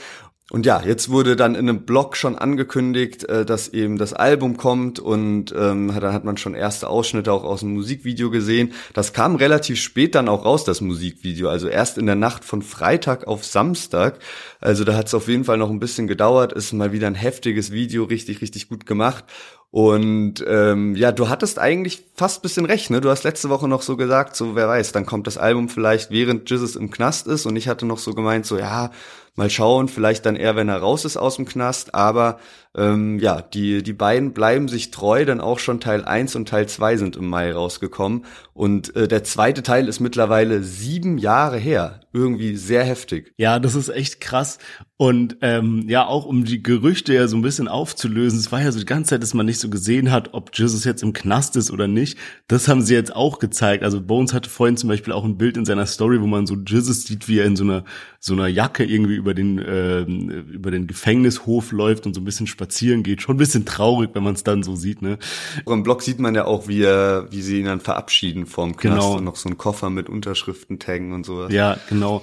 Und 0.50 0.66
ja, 0.66 0.82
jetzt 0.84 1.08
wurde 1.08 1.34
dann 1.34 1.54
in 1.54 1.68
einem 1.68 1.86
Blog 1.86 2.16
schon 2.16 2.36
angekündigt, 2.36 3.24
äh, 3.24 3.46
dass 3.46 3.68
eben 3.68 3.96
das 3.96 4.12
Album 4.12 4.56
kommt 4.56 4.98
und 4.98 5.54
ähm, 5.56 5.94
dann 5.98 6.12
hat 6.12 6.24
man 6.24 6.36
schon 6.36 6.54
erste 6.54 6.88
Ausschnitte 6.88 7.32
auch 7.32 7.44
aus 7.44 7.60
dem 7.60 7.72
Musikvideo 7.72 8.30
gesehen. 8.30 8.72
Das 8.92 9.12
kam 9.12 9.36
relativ 9.36 9.80
spät 9.80 10.14
dann 10.14 10.28
auch 10.28 10.44
raus, 10.44 10.64
das 10.64 10.80
Musikvideo, 10.80 11.48
also 11.48 11.68
erst 11.68 11.96
in 11.96 12.06
der 12.06 12.16
Nacht 12.16 12.44
von 12.44 12.60
Freitag 12.60 13.26
auf 13.26 13.46
Samstag. 13.46 14.18
Also 14.60 14.84
da 14.84 14.94
hat 14.94 15.06
es 15.06 15.14
auf 15.14 15.28
jeden 15.28 15.44
Fall 15.44 15.58
noch 15.58 15.70
ein 15.70 15.80
bisschen 15.80 16.06
gedauert, 16.06 16.52
ist 16.52 16.72
mal 16.72 16.92
wieder 16.92 17.06
ein 17.06 17.14
heftiges 17.14 17.70
Video, 17.70 18.04
richtig, 18.04 18.42
richtig 18.42 18.68
gut 18.68 18.84
gemacht. 18.84 19.24
Und 19.70 20.44
ähm, 20.46 20.94
ja, 20.96 21.12
du 21.12 21.30
hattest 21.30 21.58
eigentlich 21.58 22.02
fast 22.14 22.42
bisschen 22.42 22.66
recht, 22.66 22.90
ne? 22.90 23.00
Du 23.00 23.08
hast 23.08 23.24
letzte 23.24 23.48
Woche 23.48 23.68
noch 23.68 23.80
so 23.80 23.96
gesagt, 23.96 24.36
so 24.36 24.54
wer 24.54 24.68
weiß, 24.68 24.92
dann 24.92 25.06
kommt 25.06 25.26
das 25.26 25.38
Album 25.38 25.70
vielleicht 25.70 26.10
während 26.10 26.50
Jesus 26.50 26.76
im 26.76 26.90
Knast 26.90 27.26
ist 27.26 27.46
und 27.46 27.56
ich 27.56 27.68
hatte 27.68 27.86
noch 27.86 27.96
so 27.96 28.12
gemeint, 28.12 28.44
so 28.44 28.58
ja, 28.58 28.90
Mal 29.34 29.48
schauen, 29.48 29.88
vielleicht 29.88 30.26
dann 30.26 30.36
eher, 30.36 30.56
wenn 30.56 30.68
er 30.68 30.78
raus 30.78 31.04
ist 31.04 31.16
aus 31.16 31.36
dem 31.36 31.46
Knast. 31.46 31.94
Aber 31.94 32.38
ähm, 32.74 33.18
ja, 33.18 33.42
die, 33.42 33.82
die 33.82 33.92
beiden 33.92 34.32
bleiben 34.32 34.66
sich 34.66 34.90
treu, 34.90 35.26
denn 35.26 35.40
auch 35.40 35.58
schon 35.58 35.78
Teil 35.78 36.04
1 36.04 36.36
und 36.36 36.48
Teil 36.48 36.66
2 36.66 36.96
sind 36.96 37.16
im 37.16 37.28
Mai 37.28 37.52
rausgekommen. 37.52 38.24
Und 38.54 38.96
äh, 38.96 39.08
der 39.08 39.24
zweite 39.24 39.62
Teil 39.62 39.88
ist 39.88 40.00
mittlerweile 40.00 40.62
sieben 40.62 41.18
Jahre 41.18 41.58
her. 41.58 42.00
Irgendwie 42.14 42.56
sehr 42.56 42.84
heftig. 42.84 43.32
Ja, 43.36 43.58
das 43.58 43.74
ist 43.74 43.88
echt 43.88 44.20
krass. 44.20 44.58
Und 44.96 45.38
ähm, 45.40 45.84
ja, 45.88 46.06
auch 46.06 46.26
um 46.26 46.44
die 46.44 46.62
Gerüchte 46.62 47.12
ja 47.14 47.26
so 47.26 47.36
ein 47.36 47.42
bisschen 47.42 47.66
aufzulösen, 47.66 48.38
es 48.38 48.52
war 48.52 48.62
ja 48.62 48.70
so 48.70 48.78
die 48.78 48.86
ganze 48.86 49.10
Zeit, 49.10 49.22
dass 49.22 49.34
man 49.34 49.46
nicht 49.46 49.58
so 49.58 49.68
gesehen 49.68 50.10
hat, 50.10 50.32
ob 50.32 50.50
Jesus 50.54 50.84
jetzt 50.84 51.02
im 51.02 51.12
Knast 51.12 51.56
ist 51.56 51.70
oder 51.70 51.88
nicht. 51.88 52.18
Das 52.48 52.68
haben 52.68 52.82
sie 52.82 52.94
jetzt 52.94 53.16
auch 53.16 53.38
gezeigt. 53.38 53.82
Also 53.82 54.00
Bones 54.00 54.32
hatte 54.32 54.48
vorhin 54.48 54.76
zum 54.76 54.88
Beispiel 54.88 55.12
auch 55.12 55.24
ein 55.24 55.38
Bild 55.38 55.56
in 55.56 55.64
seiner 55.64 55.86
Story, 55.86 56.20
wo 56.20 56.26
man 56.26 56.46
so 56.46 56.56
Jesus 56.66 57.04
sieht, 57.04 57.28
wie 57.28 57.38
er 57.38 57.46
in 57.46 57.56
so 57.56 57.64
einer 57.64 57.84
so 58.20 58.34
einer 58.34 58.46
Jacke 58.46 58.84
irgendwie 58.84 59.16
über 59.16 59.34
den 59.34 59.58
äh, 59.58 60.02
über 60.02 60.70
den 60.70 60.86
Gefängnishof 60.86 61.72
läuft 61.72 62.06
und 62.06 62.14
so 62.14 62.20
ein 62.20 62.24
bisschen 62.24 62.46
spazieren 62.62 63.02
geht. 63.02 63.22
Schon 63.22 63.34
ein 63.34 63.38
bisschen 63.38 63.66
traurig, 63.66 64.10
wenn 64.14 64.22
man 64.22 64.34
es 64.34 64.44
dann 64.44 64.62
so 64.62 64.76
sieht. 64.76 65.02
Ne? 65.02 65.18
Im 65.66 65.82
Blog 65.82 66.02
sieht 66.02 66.20
man 66.20 66.34
ja 66.34 66.44
auch, 66.44 66.68
wie 66.68 66.82
er, 66.82 67.26
wie 67.30 67.42
sie 67.42 67.58
ihn 67.58 67.66
dann 67.66 67.80
verabschieden 67.80 68.46
vom 68.46 68.76
Knast 68.76 69.00
genau. 69.00 69.16
und 69.16 69.24
noch 69.24 69.36
so 69.36 69.48
ein 69.48 69.58
Koffer 69.58 69.90
mit 69.90 70.08
Unterschriften 70.08 70.78
taggen 70.78 71.12
und 71.12 71.26
sowas. 71.26 71.52
Ja, 71.52 71.76
genau. 71.88 72.22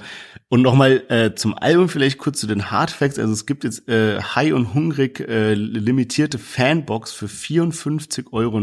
Und 0.52 0.64
nochmal 0.64 1.04
äh, 1.10 1.36
zum 1.36 1.56
Album 1.56 1.90
vielleicht 1.90 2.18
kurz 2.18 2.40
zu 2.40 2.48
den 2.48 2.72
Hardfacts. 2.72 3.20
Also 3.20 3.32
es 3.34 3.46
gibt 3.46 3.64
jetzt 3.64 3.88
äh, 3.88 4.20
High 4.20 4.54
und 4.54 4.74
Hungrig 4.74 5.20
äh, 5.20 5.54
limitierte 5.54 6.40
Fanbox 6.40 7.12
für 7.12 7.28
54,90 7.28 8.26
Euro. 8.32 8.60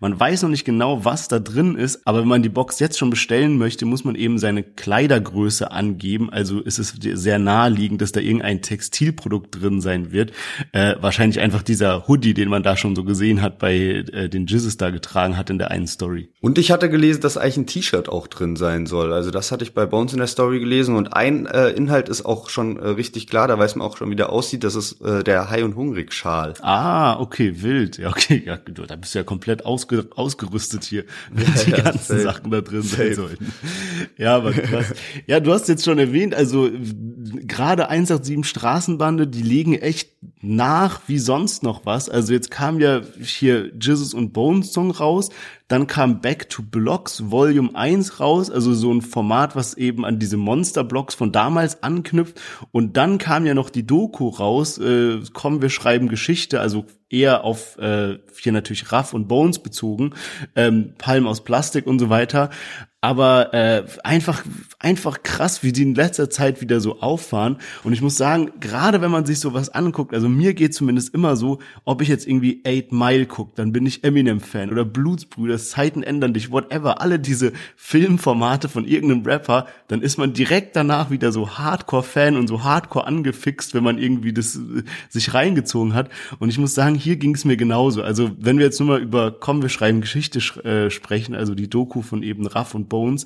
Man 0.00 0.18
weiß 0.18 0.40
noch 0.40 0.48
nicht 0.48 0.64
genau, 0.64 1.04
was 1.04 1.28
da 1.28 1.38
drin 1.38 1.76
ist, 1.76 2.06
aber 2.06 2.20
wenn 2.22 2.28
man 2.28 2.42
die 2.42 2.48
Box 2.48 2.78
jetzt 2.78 2.98
schon 2.98 3.10
bestellen 3.10 3.58
möchte, 3.58 3.84
muss 3.84 4.04
man 4.04 4.14
eben 4.14 4.38
seine 4.38 4.62
Kleidergröße 4.62 5.70
angeben. 5.70 6.30
Also 6.30 6.60
ist 6.60 6.78
es 6.78 6.94
sehr 6.98 7.38
naheliegend, 7.38 8.00
dass 8.00 8.12
da 8.12 8.20
irgendein 8.20 8.62
Textilprodukt 8.62 9.60
drin 9.60 9.82
sein 9.82 10.12
wird. 10.12 10.32
Äh, 10.72 10.94
wahrscheinlich 10.98 11.40
einfach 11.40 11.62
dieser 11.62 12.08
Hoodie, 12.08 12.32
den 12.32 12.48
man 12.48 12.62
da 12.62 12.78
schon 12.78 12.96
so 12.96 13.04
gesehen 13.04 13.42
hat 13.42 13.58
bei 13.58 13.76
äh, 13.76 14.30
den 14.30 14.46
Jizzes 14.46 14.78
da 14.78 14.88
getragen 14.88 15.36
hat 15.36 15.50
in 15.50 15.58
der 15.58 15.70
einen 15.72 15.86
Story. 15.86 16.30
Und 16.40 16.56
ich 16.56 16.70
hatte 16.70 16.88
gelesen, 16.88 17.20
dass 17.20 17.36
eigentlich 17.36 17.58
ein 17.58 17.66
T-Shirt 17.66 18.08
auch 18.08 18.28
drin 18.28 18.56
sein 18.56 18.86
soll. 18.86 19.12
Also 19.12 19.30
das 19.30 19.52
hatte 19.52 19.62
ich 19.62 19.74
bei 19.74 19.84
Bones 19.84 20.14
in 20.14 20.18
der 20.20 20.26
Story 20.26 20.58
gelesen 20.58 20.69
gelesen 20.70 20.94
und 20.94 21.14
ein 21.14 21.46
äh, 21.46 21.70
Inhalt 21.70 22.08
ist 22.08 22.24
auch 22.24 22.48
schon 22.48 22.78
äh, 22.78 22.88
richtig 22.90 23.26
klar, 23.26 23.48
da 23.48 23.58
weiß 23.58 23.74
man 23.74 23.86
auch 23.86 23.96
schon, 23.96 24.08
wie 24.10 24.16
der 24.16 24.30
aussieht, 24.30 24.62
das 24.62 24.76
ist 24.76 25.00
äh, 25.02 25.24
der 25.24 25.50
Hai- 25.50 25.64
und 25.64 25.74
Hungrig-Schal. 25.74 26.54
Ah, 26.60 27.18
okay, 27.18 27.62
wild. 27.62 27.98
Ja, 27.98 28.08
okay, 28.10 28.40
ja, 28.46 28.56
da 28.56 28.96
bist 28.96 29.14
du 29.14 29.18
ja 29.18 29.24
komplett 29.24 29.66
ausge 29.66 30.08
ausgerüstet 30.14 30.84
hier, 30.84 31.04
wenn 31.32 31.44
ja, 31.44 31.62
die 31.64 31.70
ja, 31.72 31.80
ganzen 31.80 32.18
safe. 32.18 32.20
Sachen 32.20 32.50
da 32.52 32.60
drin 32.60 32.82
safe. 32.82 33.02
sein 33.02 33.14
sollten. 33.14 33.52
Ja, 34.16 34.36
aber 34.36 34.52
krass. 34.52 34.94
Ja, 35.26 35.40
du 35.40 35.52
hast 35.52 35.68
jetzt 35.68 35.84
schon 35.84 35.98
erwähnt, 35.98 36.34
also 36.34 36.70
gerade 37.42 37.88
187 37.88 38.48
Straßenbande, 38.48 39.26
die 39.26 39.42
legen 39.42 39.74
echt 39.74 40.10
nach 40.40 41.00
wie 41.08 41.18
sonst 41.18 41.62
noch 41.64 41.84
was. 41.84 42.08
Also 42.08 42.32
jetzt 42.32 42.50
kam 42.50 42.78
ja 42.78 43.00
hier 43.20 43.72
Jesus 43.80 44.14
und 44.14 44.32
Bones 44.32 44.72
Song 44.72 44.92
raus, 44.92 45.30
dann 45.70 45.86
kam 45.86 46.20
Back 46.20 46.50
to 46.50 46.62
Blocks 46.64 47.30
Volume 47.30 47.70
1 47.74 48.18
raus, 48.18 48.50
also 48.50 48.74
so 48.74 48.92
ein 48.92 49.02
Format, 49.02 49.54
was 49.54 49.74
eben 49.74 50.04
an 50.04 50.18
diese 50.18 50.36
Monster-Blocks 50.36 51.14
von 51.14 51.30
damals 51.30 51.84
anknüpft. 51.84 52.40
Und 52.72 52.96
dann 52.96 53.18
kam 53.18 53.46
ja 53.46 53.54
noch 53.54 53.70
die 53.70 53.86
Doku 53.86 54.30
raus, 54.30 54.78
äh, 54.78 55.20
komm, 55.32 55.62
wir 55.62 55.70
schreiben 55.70 56.08
Geschichte, 56.08 56.58
also 56.58 56.86
eher 57.08 57.44
auf 57.44 57.78
äh, 57.78 58.18
hier 58.36 58.50
natürlich 58.50 58.90
Raff 58.90 59.14
und 59.14 59.28
Bones 59.28 59.60
bezogen, 59.60 60.14
ähm, 60.56 60.94
Palm 60.98 61.28
aus 61.28 61.44
Plastik 61.44 61.86
und 61.86 62.00
so 62.00 62.10
weiter. 62.10 62.50
Aber 63.00 63.54
äh, 63.54 63.84
einfach 64.04 64.44
einfach 64.78 65.22
krass, 65.22 65.62
wie 65.62 65.72
die 65.72 65.82
in 65.82 65.94
letzter 65.94 66.28
Zeit 66.28 66.60
wieder 66.60 66.80
so 66.80 67.00
auffahren. 67.00 67.56
Und 67.82 67.92
ich 67.92 68.02
muss 68.02 68.16
sagen, 68.16 68.52
gerade 68.60 69.00
wenn 69.00 69.10
man 69.10 69.26
sich 69.26 69.40
sowas 69.40 69.70
anguckt, 69.70 70.14
also 70.14 70.28
mir 70.28 70.54
geht 70.54 70.74
zumindest 70.74 71.14
immer 71.14 71.36
so, 71.36 71.58
ob 71.84 72.02
ich 72.02 72.08
jetzt 72.08 72.26
irgendwie 72.26 72.62
Eight 72.64 72.92
Mile 72.92 73.26
gucke, 73.26 73.52
dann 73.56 73.72
bin 73.72 73.86
ich 73.86 74.04
Eminem-Fan 74.04 74.70
oder 74.70 74.84
Blutsbrüder, 74.84 75.58
Zeiten 75.58 76.02
ändern 76.02 76.34
dich, 76.34 76.50
whatever, 76.50 77.00
alle 77.00 77.18
diese 77.18 77.52
Filmformate 77.76 78.68
von 78.68 78.86
irgendeinem 78.86 79.24
Rapper, 79.24 79.66
dann 79.88 80.02
ist 80.02 80.18
man 80.18 80.32
direkt 80.32 80.76
danach 80.76 81.10
wieder 81.10 81.32
so 81.32 81.58
Hardcore-Fan 81.58 82.36
und 82.36 82.48
so 82.48 82.64
Hardcore 82.64 83.06
angefixt, 83.06 83.74
wenn 83.74 83.84
man 83.84 83.98
irgendwie 83.98 84.32
das 84.32 84.56
äh, 84.56 84.82
sich 85.08 85.32
reingezogen 85.32 85.94
hat. 85.94 86.10
Und 86.38 86.50
ich 86.50 86.58
muss 86.58 86.74
sagen, 86.74 86.94
hier 86.94 87.16
ging 87.16 87.34
es 87.34 87.46
mir 87.46 87.56
genauso. 87.56 88.02
Also 88.02 88.30
wenn 88.38 88.58
wir 88.58 88.66
jetzt 88.66 88.78
nur 88.78 88.88
mal 88.88 89.00
über 89.00 89.30
Komm, 89.30 89.62
wir 89.62 89.70
schreiben 89.70 90.02
Geschichte 90.02 90.38
äh, 90.64 90.90
sprechen, 90.90 91.34
also 91.34 91.54
die 91.54 91.68
Doku 91.68 92.02
von 92.02 92.22
eben 92.22 92.46
Raff 92.46 92.74
und 92.74 92.89
Bones, 92.90 93.24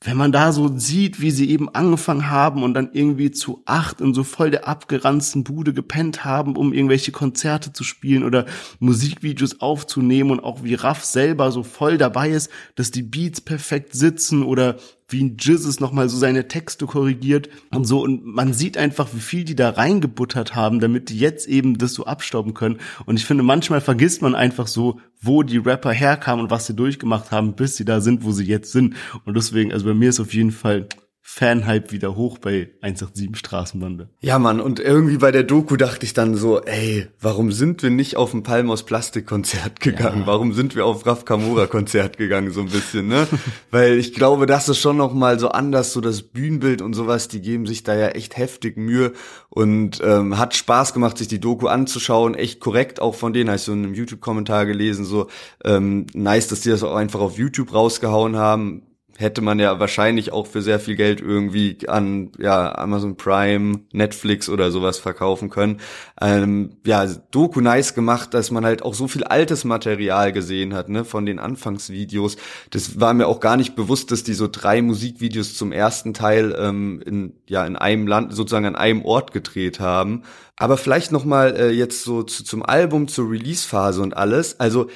wenn 0.00 0.16
man 0.16 0.30
da 0.30 0.52
so 0.52 0.78
sieht, 0.78 1.20
wie 1.20 1.32
sie 1.32 1.50
eben 1.50 1.68
angefangen 1.68 2.30
haben 2.30 2.62
und 2.62 2.74
dann 2.74 2.90
irgendwie 2.92 3.32
zu 3.32 3.62
acht 3.66 4.00
in 4.00 4.14
so 4.14 4.22
voll 4.22 4.50
der 4.52 4.68
abgeranzten 4.68 5.42
Bude 5.42 5.74
gepennt 5.74 6.24
haben, 6.24 6.56
um 6.56 6.72
irgendwelche 6.72 7.10
Konzerte 7.10 7.72
zu 7.72 7.82
spielen 7.82 8.22
oder 8.22 8.46
Musikvideos 8.78 9.60
aufzunehmen 9.60 10.30
und 10.30 10.40
auch 10.40 10.62
wie 10.62 10.74
Raff 10.74 11.04
selber 11.04 11.50
so 11.50 11.64
voll 11.64 11.98
dabei 11.98 12.30
ist, 12.30 12.48
dass 12.76 12.92
die 12.92 13.02
Beats 13.02 13.40
perfekt 13.40 13.94
sitzen 13.94 14.44
oder 14.44 14.76
wie 15.08 15.24
ein 15.24 15.36
Jizzes 15.38 15.80
nochmal 15.80 16.08
so 16.08 16.18
seine 16.18 16.48
Texte 16.48 16.86
korrigiert 16.86 17.48
und 17.70 17.84
so. 17.84 18.02
Und 18.02 18.24
man 18.26 18.52
sieht 18.52 18.76
einfach, 18.76 19.08
wie 19.14 19.20
viel 19.20 19.44
die 19.44 19.56
da 19.56 19.70
reingebuttert 19.70 20.54
haben, 20.54 20.80
damit 20.80 21.08
die 21.08 21.18
jetzt 21.18 21.48
eben 21.48 21.78
das 21.78 21.94
so 21.94 22.04
abstauben 22.04 22.52
können. 22.52 22.78
Und 23.06 23.16
ich 23.16 23.24
finde, 23.24 23.42
manchmal 23.42 23.80
vergisst 23.80 24.20
man 24.20 24.34
einfach 24.34 24.66
so, 24.66 25.00
wo 25.20 25.42
die 25.42 25.58
Rapper 25.58 25.92
herkamen 25.92 26.44
und 26.44 26.50
was 26.50 26.66
sie 26.66 26.74
durchgemacht 26.74 27.30
haben, 27.30 27.54
bis 27.54 27.76
sie 27.76 27.86
da 27.86 28.00
sind, 28.00 28.22
wo 28.22 28.32
sie 28.32 28.44
jetzt 28.44 28.70
sind. 28.70 28.94
Und 29.24 29.36
deswegen, 29.36 29.72
also 29.72 29.86
bei 29.86 29.94
mir 29.94 30.10
ist 30.10 30.20
auf 30.20 30.34
jeden 30.34 30.52
Fall 30.52 30.86
Fanhype 31.30 31.92
wieder 31.92 32.16
hoch 32.16 32.38
bei 32.38 32.70
187 32.80 33.36
Straßenbande. 33.38 34.08
Ja, 34.20 34.38
Mann, 34.38 34.62
und 34.62 34.80
irgendwie 34.80 35.18
bei 35.18 35.30
der 35.30 35.42
Doku 35.42 35.76
dachte 35.76 36.06
ich 36.06 36.14
dann 36.14 36.34
so, 36.34 36.62
ey, 36.62 37.06
warum 37.20 37.52
sind 37.52 37.82
wir 37.82 37.90
nicht 37.90 38.16
auf 38.16 38.32
ein 38.32 38.42
Palm 38.42 38.70
aus 38.70 38.82
Plastik 38.84 39.26
Konzert 39.26 39.78
gegangen? 39.80 40.20
Ja. 40.20 40.26
Warum 40.26 40.54
sind 40.54 40.74
wir 40.74 40.86
auf 40.86 41.04
Raf 41.04 41.26
Kamora 41.26 41.66
Konzert 41.66 42.16
gegangen 42.16 42.50
so 42.50 42.62
ein 42.62 42.70
bisschen, 42.70 43.08
ne? 43.08 43.28
Weil 43.70 43.98
ich 43.98 44.14
glaube, 44.14 44.46
das 44.46 44.70
ist 44.70 44.78
schon 44.78 44.96
noch 44.96 45.12
mal 45.12 45.38
so 45.38 45.50
anders, 45.50 45.92
so 45.92 46.00
das 46.00 46.22
Bühnenbild 46.22 46.80
und 46.80 46.94
sowas, 46.94 47.28
die 47.28 47.42
geben 47.42 47.66
sich 47.66 47.82
da 47.82 47.94
ja 47.94 48.08
echt 48.08 48.38
heftig 48.38 48.78
Mühe 48.78 49.12
und 49.50 50.00
ähm, 50.02 50.38
hat 50.38 50.56
Spaß 50.56 50.94
gemacht, 50.94 51.18
sich 51.18 51.28
die 51.28 51.40
Doku 51.40 51.66
anzuschauen, 51.66 52.36
echt 52.36 52.58
korrekt 52.58 53.02
auch 53.02 53.14
von 53.14 53.34
denen, 53.34 53.50
hast 53.50 53.68
du 53.68 53.72
in 53.72 53.84
einem 53.84 53.94
YouTube 53.94 54.22
Kommentar 54.22 54.64
gelesen, 54.64 55.04
so 55.04 55.28
ähm, 55.62 56.06
nice, 56.14 56.48
dass 56.48 56.62
die 56.62 56.70
das 56.70 56.82
auch 56.82 56.96
einfach 56.96 57.20
auf 57.20 57.36
YouTube 57.36 57.74
rausgehauen 57.74 58.36
haben 58.36 58.87
hätte 59.16 59.40
man 59.40 59.58
ja 59.58 59.80
wahrscheinlich 59.80 60.32
auch 60.32 60.46
für 60.46 60.62
sehr 60.62 60.78
viel 60.78 60.94
Geld 60.94 61.20
irgendwie 61.20 61.78
an 61.88 62.30
ja 62.38 62.76
Amazon 62.78 63.16
Prime, 63.16 63.80
Netflix 63.92 64.48
oder 64.48 64.70
sowas 64.70 64.98
verkaufen 64.98 65.50
können. 65.50 65.80
Ähm, 66.20 66.76
ja, 66.86 67.04
Doku 67.30 67.60
nice 67.60 67.94
gemacht, 67.94 68.32
dass 68.32 68.50
man 68.50 68.64
halt 68.64 68.82
auch 68.82 68.94
so 68.94 69.08
viel 69.08 69.24
altes 69.24 69.64
Material 69.64 70.32
gesehen 70.32 70.72
hat, 70.72 70.88
ne, 70.88 71.04
von 71.04 71.26
den 71.26 71.40
Anfangsvideos. 71.40 72.36
Das 72.70 73.00
war 73.00 73.12
mir 73.12 73.26
auch 73.26 73.40
gar 73.40 73.56
nicht 73.56 73.74
bewusst, 73.74 74.12
dass 74.12 74.22
die 74.22 74.34
so 74.34 74.46
drei 74.46 74.82
Musikvideos 74.82 75.56
zum 75.56 75.72
ersten 75.72 76.14
Teil 76.14 76.54
ähm, 76.56 77.02
in 77.04 77.32
ja 77.48 77.66
in 77.66 77.76
einem 77.76 78.06
Land 78.06 78.34
sozusagen 78.34 78.66
an 78.66 78.76
einem 78.76 79.04
Ort 79.04 79.32
gedreht 79.32 79.80
haben. 79.80 80.22
Aber 80.56 80.76
vielleicht 80.76 81.12
noch 81.12 81.24
mal 81.24 81.56
äh, 81.56 81.70
jetzt 81.70 82.02
so 82.02 82.22
zu, 82.24 82.44
zum 82.44 82.64
Album, 82.64 83.06
zur 83.08 83.30
Release-Phase 83.30 84.02
und 84.02 84.16
alles. 84.16 84.58
Also 84.58 84.88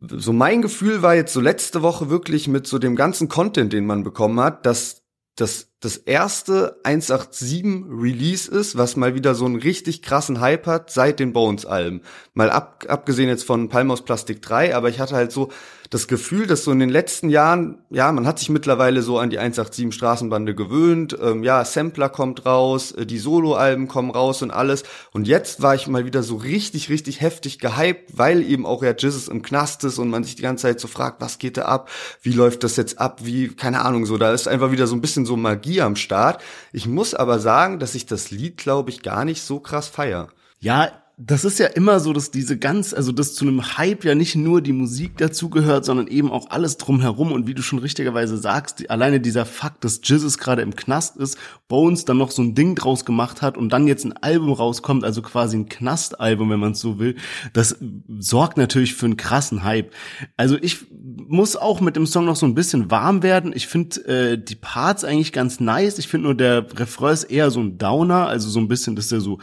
so 0.00 0.32
mein 0.32 0.62
Gefühl 0.62 1.02
war 1.02 1.14
jetzt 1.14 1.32
so 1.32 1.40
letzte 1.40 1.82
Woche 1.82 2.10
wirklich 2.10 2.48
mit 2.48 2.66
so 2.66 2.78
dem 2.78 2.96
ganzen 2.96 3.28
Content, 3.28 3.72
den 3.72 3.86
man 3.86 4.04
bekommen 4.04 4.40
hat, 4.40 4.66
dass 4.66 5.02
das 5.36 5.70
das 5.80 5.96
erste 5.96 6.78
187 6.84 7.64
Release 7.90 8.50
ist, 8.50 8.76
was 8.76 8.96
mal 8.96 9.14
wieder 9.14 9.34
so 9.34 9.46
einen 9.46 9.56
richtig 9.56 10.02
krassen 10.02 10.40
Hype 10.40 10.66
hat 10.66 10.90
seit 10.90 11.18
den 11.18 11.32
Bones-Alben. 11.32 12.02
Mal 12.34 12.50
ab, 12.50 12.84
abgesehen 12.86 13.30
jetzt 13.30 13.44
von 13.44 13.70
Palmos 13.70 14.02
Plastik 14.02 14.42
3, 14.42 14.76
aber 14.76 14.90
ich 14.90 15.00
hatte 15.00 15.16
halt 15.16 15.32
so 15.32 15.50
das 15.90 16.08
Gefühl, 16.08 16.46
dass 16.46 16.64
so 16.64 16.72
in 16.72 16.78
den 16.78 16.88
letzten 16.88 17.28
Jahren, 17.30 17.78
ja, 17.90 18.10
man 18.10 18.26
hat 18.26 18.38
sich 18.38 18.48
mittlerweile 18.48 19.02
so 19.02 19.18
an 19.18 19.30
die 19.30 19.38
187 19.38 19.94
Straßenbande 19.94 20.54
gewöhnt, 20.54 21.16
ähm, 21.20 21.44
ja, 21.44 21.64
Sampler 21.64 22.08
kommt 22.08 22.46
raus, 22.46 22.92
äh, 22.92 23.06
die 23.06 23.18
Solo-Alben 23.18 23.88
kommen 23.88 24.10
raus 24.10 24.42
und 24.42 24.50
alles. 24.50 24.82
Und 25.12 25.28
jetzt 25.28 25.62
war 25.62 25.74
ich 25.74 25.86
mal 25.86 26.04
wieder 26.04 26.22
so 26.22 26.36
richtig, 26.36 26.88
richtig 26.88 27.20
heftig 27.20 27.58
gehypt, 27.58 28.16
weil 28.16 28.42
eben 28.42 28.66
auch 28.66 28.82
ja 28.82 28.90
Jizzes 28.90 29.28
im 29.28 29.42
Knast 29.42 29.84
ist 29.84 29.98
und 29.98 30.10
man 30.10 30.24
sich 30.24 30.36
die 30.36 30.42
ganze 30.42 30.62
Zeit 30.62 30.80
so 30.80 30.88
fragt, 30.88 31.20
was 31.20 31.38
geht 31.38 31.56
da 31.56 31.66
ab, 31.66 31.90
wie 32.22 32.32
läuft 32.32 32.64
das 32.64 32.76
jetzt 32.76 32.98
ab, 32.98 33.20
wie, 33.24 33.48
keine 33.48 33.82
Ahnung, 33.82 34.06
so, 34.06 34.16
da 34.16 34.32
ist 34.32 34.48
einfach 34.48 34.72
wieder 34.72 34.86
so 34.86 34.94
ein 34.94 35.00
bisschen 35.00 35.26
so 35.26 35.36
Magie 35.36 35.60
Magie 35.60 35.82
am 35.82 35.96
Start. 35.96 36.42
Ich 36.72 36.86
muss 36.86 37.14
aber 37.14 37.38
sagen, 37.38 37.78
dass 37.78 37.94
ich 37.94 38.06
das 38.06 38.30
Lied, 38.30 38.56
glaube 38.56 38.90
ich, 38.90 39.02
gar 39.02 39.24
nicht 39.24 39.42
so 39.42 39.60
krass 39.60 39.88
feier. 39.88 40.28
Ja, 40.58 40.90
das 41.22 41.44
ist 41.44 41.58
ja 41.58 41.66
immer 41.66 42.00
so, 42.00 42.14
dass 42.14 42.30
diese 42.30 42.56
ganz, 42.56 42.94
also 42.94 43.12
dass 43.12 43.34
zu 43.34 43.44
einem 43.44 43.76
Hype 43.76 44.04
ja 44.04 44.14
nicht 44.14 44.36
nur 44.36 44.62
die 44.62 44.72
Musik 44.72 45.18
dazugehört, 45.18 45.84
sondern 45.84 46.06
eben 46.06 46.30
auch 46.30 46.48
alles 46.48 46.78
drumherum. 46.78 47.32
Und 47.32 47.46
wie 47.46 47.52
du 47.52 47.60
schon 47.60 47.78
richtigerweise 47.78 48.38
sagst, 48.38 48.80
die, 48.80 48.88
alleine 48.88 49.20
dieser 49.20 49.44
Fakt, 49.44 49.84
dass 49.84 50.00
Jizzes 50.02 50.38
gerade 50.38 50.62
im 50.62 50.74
Knast 50.74 51.18
ist, 51.18 51.36
Bones 51.68 52.06
dann 52.06 52.16
noch 52.16 52.30
so 52.30 52.40
ein 52.40 52.54
Ding 52.54 52.74
draus 52.74 53.04
gemacht 53.04 53.42
hat 53.42 53.58
und 53.58 53.70
dann 53.70 53.86
jetzt 53.86 54.06
ein 54.06 54.16
Album 54.16 54.52
rauskommt, 54.52 55.04
also 55.04 55.20
quasi 55.20 55.58
ein 55.58 55.68
Knastalbum, 55.68 56.48
wenn 56.48 56.58
man 56.58 56.72
es 56.72 56.80
so 56.80 56.98
will, 56.98 57.16
das 57.52 57.76
sorgt 58.18 58.56
natürlich 58.56 58.94
für 58.94 59.06
einen 59.06 59.18
krassen 59.18 59.62
Hype. 59.62 59.92
Also 60.38 60.56
ich 60.60 60.86
muss 60.90 61.54
auch 61.54 61.82
mit 61.82 61.96
dem 61.96 62.06
Song 62.06 62.24
noch 62.24 62.36
so 62.36 62.46
ein 62.46 62.54
bisschen 62.54 62.90
warm 62.90 63.22
werden. 63.22 63.52
Ich 63.54 63.66
finde 63.66 64.04
äh, 64.06 64.38
die 64.42 64.54
Parts 64.56 65.04
eigentlich 65.04 65.32
ganz 65.34 65.60
nice. 65.60 65.98
Ich 65.98 66.08
finde 66.08 66.28
nur 66.28 66.34
der 66.34 66.66
Refrain 66.78 67.12
ist 67.12 67.24
eher 67.24 67.50
so 67.50 67.60
ein 67.60 67.76
Downer, 67.76 68.26
also 68.26 68.48
so 68.48 68.58
ein 68.58 68.68
bisschen, 68.68 68.96
dass 68.96 69.08
der 69.08 69.20
so, 69.20 69.38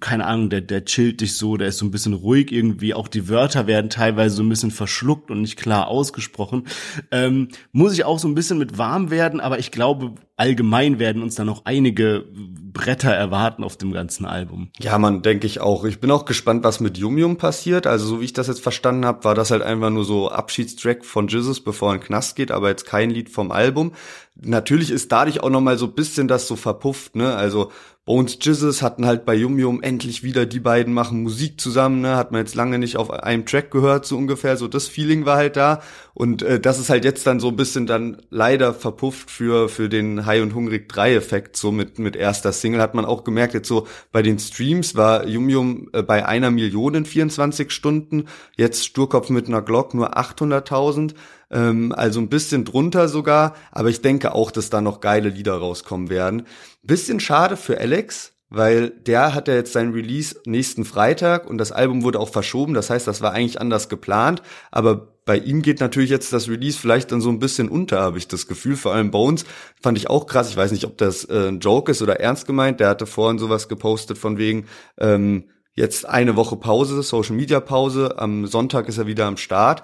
keine 0.00 0.26
Ahnung, 0.26 0.50
der, 0.50 0.60
der 0.60 0.84
chillt 0.84 1.21
dich 1.22 1.36
so, 1.36 1.56
der 1.56 1.68
ist 1.68 1.78
so 1.78 1.86
ein 1.86 1.90
bisschen 1.90 2.12
ruhig 2.12 2.52
irgendwie. 2.52 2.94
Auch 2.94 3.08
die 3.08 3.28
Wörter 3.28 3.66
werden 3.66 3.88
teilweise 3.90 4.36
so 4.36 4.42
ein 4.42 4.48
bisschen 4.48 4.70
verschluckt 4.70 5.30
und 5.30 5.40
nicht 5.40 5.56
klar 5.56 5.88
ausgesprochen. 5.88 6.66
Ähm, 7.10 7.48
muss 7.72 7.94
ich 7.94 8.04
auch 8.04 8.18
so 8.18 8.28
ein 8.28 8.34
bisschen 8.34 8.58
mit 8.58 8.76
warm 8.76 9.10
werden, 9.10 9.40
aber 9.40 9.58
ich 9.58 9.70
glaube, 9.70 10.14
allgemein 10.42 10.98
werden 10.98 11.22
uns 11.22 11.36
da 11.36 11.44
noch 11.44 11.66
einige 11.66 12.24
Bretter 12.72 13.12
erwarten 13.12 13.62
auf 13.62 13.76
dem 13.76 13.92
ganzen 13.92 14.26
Album. 14.26 14.70
Ja, 14.80 14.98
man, 14.98 15.22
denke 15.22 15.46
ich 15.46 15.60
auch. 15.60 15.84
Ich 15.84 16.00
bin 16.00 16.10
auch 16.10 16.24
gespannt, 16.24 16.64
was 16.64 16.80
mit 16.80 16.98
Yum 16.98 17.16
Yum 17.16 17.36
passiert. 17.36 17.86
Also 17.86 18.06
so 18.06 18.20
wie 18.20 18.24
ich 18.24 18.32
das 18.32 18.48
jetzt 18.48 18.60
verstanden 18.60 19.06
habe, 19.06 19.22
war 19.22 19.36
das 19.36 19.52
halt 19.52 19.62
einfach 19.62 19.90
nur 19.90 20.04
so 20.04 20.32
Abschiedstrack 20.32 21.04
von 21.04 21.28
Jesus, 21.28 21.60
bevor 21.60 21.90
er 21.90 21.94
in 21.94 22.00
den 22.00 22.06
Knast 22.06 22.34
geht, 22.34 22.50
aber 22.50 22.70
jetzt 22.70 22.86
kein 22.86 23.10
Lied 23.10 23.30
vom 23.30 23.52
Album. 23.52 23.92
Natürlich 24.34 24.90
ist 24.90 25.12
dadurch 25.12 25.40
auch 25.44 25.50
noch 25.50 25.60
mal 25.60 25.78
so 25.78 25.86
bisschen 25.86 26.26
das 26.26 26.48
so 26.48 26.56
verpufft, 26.56 27.14
ne? 27.14 27.36
Also 27.36 27.70
Bones 28.04 28.38
Jizzes 28.40 28.82
hatten 28.82 29.06
halt 29.06 29.24
bei 29.24 29.34
Yum 29.34 29.60
Yum 29.60 29.80
endlich 29.80 30.24
wieder, 30.24 30.44
die 30.44 30.58
beiden 30.58 30.92
machen 30.92 31.22
Musik 31.22 31.60
zusammen, 31.60 32.00
ne? 32.00 32.16
Hat 32.16 32.32
man 32.32 32.40
jetzt 32.40 32.56
lange 32.56 32.78
nicht 32.80 32.96
auf 32.96 33.10
einem 33.10 33.46
Track 33.46 33.70
gehört, 33.70 34.06
so 34.06 34.16
ungefähr. 34.16 34.56
So 34.56 34.66
das 34.66 34.88
Feeling 34.88 35.24
war 35.24 35.36
halt 35.36 35.56
da. 35.56 35.82
Und 36.12 36.42
äh, 36.42 36.58
das 36.58 36.80
ist 36.80 36.90
halt 36.90 37.04
jetzt 37.04 37.26
dann 37.28 37.38
so 37.38 37.48
ein 37.48 37.56
bisschen 37.56 37.86
dann 37.86 38.16
leider 38.30 38.74
verpufft 38.74 39.30
für, 39.30 39.68
für 39.68 39.88
den 39.88 40.26
High 40.32 40.42
und 40.42 40.54
Hungrig 40.54 40.88
3 40.88 41.14
Effekt, 41.14 41.56
so 41.56 41.70
mit, 41.70 41.98
mit 41.98 42.16
erster 42.16 42.52
Single. 42.52 42.80
Hat 42.80 42.94
man 42.94 43.04
auch 43.04 43.22
gemerkt, 43.22 43.52
jetzt 43.52 43.68
so 43.68 43.86
bei 44.12 44.22
den 44.22 44.38
Streams 44.38 44.94
war 44.94 45.26
Yum 45.26 45.50
Yum 45.50 45.90
äh, 45.92 46.02
bei 46.02 46.26
einer 46.26 46.50
Million 46.50 46.94
in 46.94 47.04
24 47.04 47.70
Stunden. 47.70 48.24
Jetzt 48.56 48.86
Sturkopf 48.86 49.28
mit 49.28 49.46
einer 49.46 49.60
Glock 49.60 49.92
nur 49.92 50.16
800.000 50.16 51.14
ähm, 51.50 51.92
also 51.94 52.18
ein 52.18 52.30
bisschen 52.30 52.64
drunter 52.64 53.08
sogar, 53.08 53.54
aber 53.72 53.90
ich 53.90 54.00
denke 54.00 54.34
auch, 54.34 54.50
dass 54.50 54.70
da 54.70 54.80
noch 54.80 55.00
geile 55.00 55.28
Lieder 55.28 55.54
rauskommen 55.54 56.08
werden. 56.08 56.46
Bisschen 56.82 57.20
schade 57.20 57.58
für 57.58 57.78
Alex, 57.78 58.32
weil 58.48 58.88
der 58.88 59.34
hat 59.34 59.48
ja 59.48 59.54
jetzt 59.54 59.74
sein 59.74 59.92
Release 59.92 60.36
nächsten 60.46 60.86
Freitag 60.86 61.46
und 61.46 61.58
das 61.58 61.72
Album 61.72 62.04
wurde 62.04 62.20
auch 62.20 62.30
verschoben, 62.30 62.72
das 62.72 62.88
heißt, 62.88 63.06
das 63.06 63.20
war 63.20 63.32
eigentlich 63.32 63.60
anders 63.60 63.90
geplant, 63.90 64.42
aber 64.70 65.11
bei 65.24 65.36
ihm 65.38 65.62
geht 65.62 65.80
natürlich 65.80 66.10
jetzt 66.10 66.32
das 66.32 66.48
Release 66.48 66.78
vielleicht 66.78 67.12
dann 67.12 67.20
so 67.20 67.30
ein 67.30 67.38
bisschen 67.38 67.68
unter, 67.68 68.00
habe 68.00 68.18
ich 68.18 68.28
das 68.28 68.46
Gefühl. 68.46 68.76
Vor 68.76 68.92
allem 68.92 69.10
Bones 69.10 69.44
fand 69.80 69.96
ich 69.98 70.10
auch 70.10 70.26
krass. 70.26 70.50
Ich 70.50 70.56
weiß 70.56 70.72
nicht, 70.72 70.84
ob 70.84 70.98
das 70.98 71.24
äh, 71.24 71.48
ein 71.48 71.60
Joke 71.60 71.90
ist 71.90 72.02
oder 72.02 72.20
ernst 72.20 72.46
gemeint. 72.46 72.80
Der 72.80 72.88
hatte 72.88 73.06
vorhin 73.06 73.38
sowas 73.38 73.68
gepostet 73.68 74.18
von 74.18 74.38
wegen, 74.38 74.66
ähm, 74.98 75.48
jetzt 75.74 76.08
eine 76.08 76.36
Woche 76.36 76.56
Pause, 76.56 77.02
Social 77.02 77.36
Media 77.36 77.60
Pause. 77.60 78.18
Am 78.18 78.46
Sonntag 78.46 78.88
ist 78.88 78.98
er 78.98 79.06
wieder 79.06 79.26
am 79.26 79.36
Start 79.36 79.82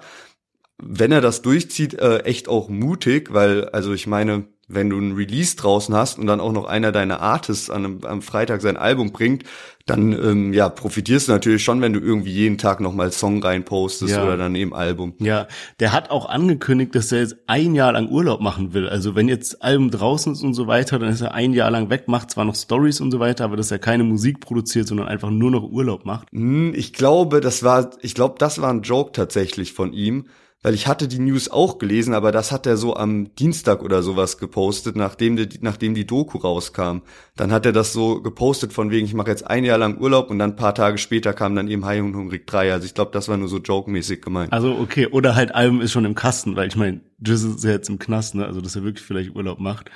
wenn 0.81 1.11
er 1.11 1.21
das 1.21 1.41
durchzieht, 1.41 1.93
äh, 1.95 2.19
echt 2.19 2.47
auch 2.47 2.69
mutig, 2.69 3.33
weil, 3.33 3.69
also 3.69 3.93
ich 3.93 4.07
meine, 4.07 4.45
wenn 4.69 4.89
du 4.89 4.97
ein 4.97 5.13
Release 5.13 5.57
draußen 5.57 5.93
hast 5.93 6.19
und 6.19 6.27
dann 6.27 6.39
auch 6.39 6.51
noch 6.51 6.65
einer 6.65 6.91
deiner 6.91 7.19
Artists 7.19 7.69
an 7.69 7.85
einem, 7.85 7.99
am 8.05 8.21
Freitag 8.21 8.61
sein 8.61 8.77
Album 8.77 9.11
bringt, 9.11 9.43
dann 9.87 10.13
ähm, 10.13 10.53
ja 10.53 10.69
profitierst 10.69 11.27
du 11.27 11.31
natürlich 11.31 11.63
schon, 11.63 11.81
wenn 11.81 11.93
du 11.93 11.99
irgendwie 11.99 12.31
jeden 12.31 12.57
Tag 12.57 12.79
noch 12.79 12.93
mal 12.93 13.11
Song 13.11 13.41
reinpostest 13.41 14.15
ja. 14.15 14.23
oder 14.23 14.37
dann 14.37 14.53
eben 14.55 14.73
Album. 14.73 15.15
Ja, 15.19 15.47
der 15.79 15.91
hat 15.91 16.11
auch 16.11 16.29
angekündigt, 16.29 16.93
dass 16.93 17.11
er 17.11 17.21
jetzt 17.21 17.37
ein 17.47 17.73
Jahr 17.73 17.93
lang 17.93 18.09
Urlaub 18.09 18.39
machen 18.39 18.73
will. 18.73 18.87
Also 18.87 19.15
wenn 19.15 19.27
jetzt 19.27 19.63
Album 19.63 19.89
draußen 19.89 20.33
ist 20.33 20.43
und 20.43 20.53
so 20.53 20.67
weiter, 20.67 20.99
dann 20.99 21.09
ist 21.09 21.21
er 21.21 21.33
ein 21.33 21.53
Jahr 21.53 21.71
lang 21.71 21.89
weg, 21.89 22.07
macht 22.07 22.29
zwar 22.29 22.45
noch 22.45 22.55
Stories 22.55 23.01
und 23.01 23.11
so 23.11 23.19
weiter, 23.19 23.45
aber 23.45 23.57
dass 23.57 23.71
er 23.71 23.79
keine 23.79 24.03
Musik 24.03 24.39
produziert, 24.39 24.87
sondern 24.87 25.07
einfach 25.07 25.31
nur 25.31 25.49
noch 25.49 25.63
Urlaub 25.63 26.05
macht. 26.05 26.27
Hm, 26.31 26.73
ich 26.75 26.93
glaube, 26.93 27.41
das 27.41 27.63
war, 27.63 27.89
ich 28.01 28.13
glaube, 28.13 28.35
das 28.37 28.61
war 28.61 28.69
ein 28.69 28.83
Joke 28.83 29.11
tatsächlich 29.13 29.73
von 29.73 29.93
ihm 29.93 30.25
weil 30.61 30.73
ich 30.73 30.87
hatte 30.87 31.07
die 31.07 31.19
News 31.19 31.49
auch 31.49 31.77
gelesen, 31.77 32.13
aber 32.13 32.31
das 32.31 32.51
hat 32.51 32.65
er 32.65 32.75
so 32.75 32.95
am 32.95 33.33
Dienstag 33.35 33.81
oder 33.81 34.03
sowas 34.03 34.37
gepostet, 34.37 34.95
nachdem 34.95 35.37
die, 35.37 35.47
nachdem 35.61 35.93
die 35.93 36.05
Doku 36.05 36.37
rauskam. 36.37 36.99
Dann 37.37 37.51
hat 37.51 37.65
er 37.65 37.71
das 37.71 37.93
so 37.93 38.21
gepostet 38.21 38.73
von 38.73 38.91
wegen, 38.91 39.05
ich 39.05 39.13
mache 39.13 39.29
jetzt 39.29 39.47
ein 39.47 39.63
Jahr 39.63 39.77
lang 39.77 39.99
Urlaub 39.99 40.29
und 40.29 40.39
dann 40.39 40.51
ein 40.51 40.55
paar 40.57 40.75
Tage 40.75 40.97
später 40.97 41.33
kam 41.33 41.55
dann 41.55 41.69
eben 41.69 41.85
High 41.85 42.01
und 42.01 42.15
Hungrig 42.15 42.45
3. 42.45 42.73
Also 42.73 42.85
ich 42.85 42.93
glaube, 42.93 43.11
das 43.11 43.29
war 43.29 43.37
nur 43.37 43.47
so 43.47 43.59
joke-mäßig 43.59 44.21
gemeint. 44.21 44.51
Also 44.51 44.77
okay, 44.77 45.07
oder 45.07 45.35
halt 45.35 45.55
Album 45.55 45.79
ist 45.79 45.93
schon 45.93 46.05
im 46.05 46.15
Kasten, 46.15 46.57
weil 46.57 46.67
ich 46.67 46.75
meine, 46.75 47.01
Jizz 47.25 47.43
ist 47.43 47.63
ja 47.63 47.71
jetzt 47.71 47.89
im 47.89 47.99
Knast, 47.99 48.35
ne? 48.35 48.45
Also 48.45 48.59
dass 48.59 48.75
er 48.75 48.83
wirklich 48.83 49.05
vielleicht 49.05 49.35
Urlaub 49.35 49.59
macht. 49.59 49.89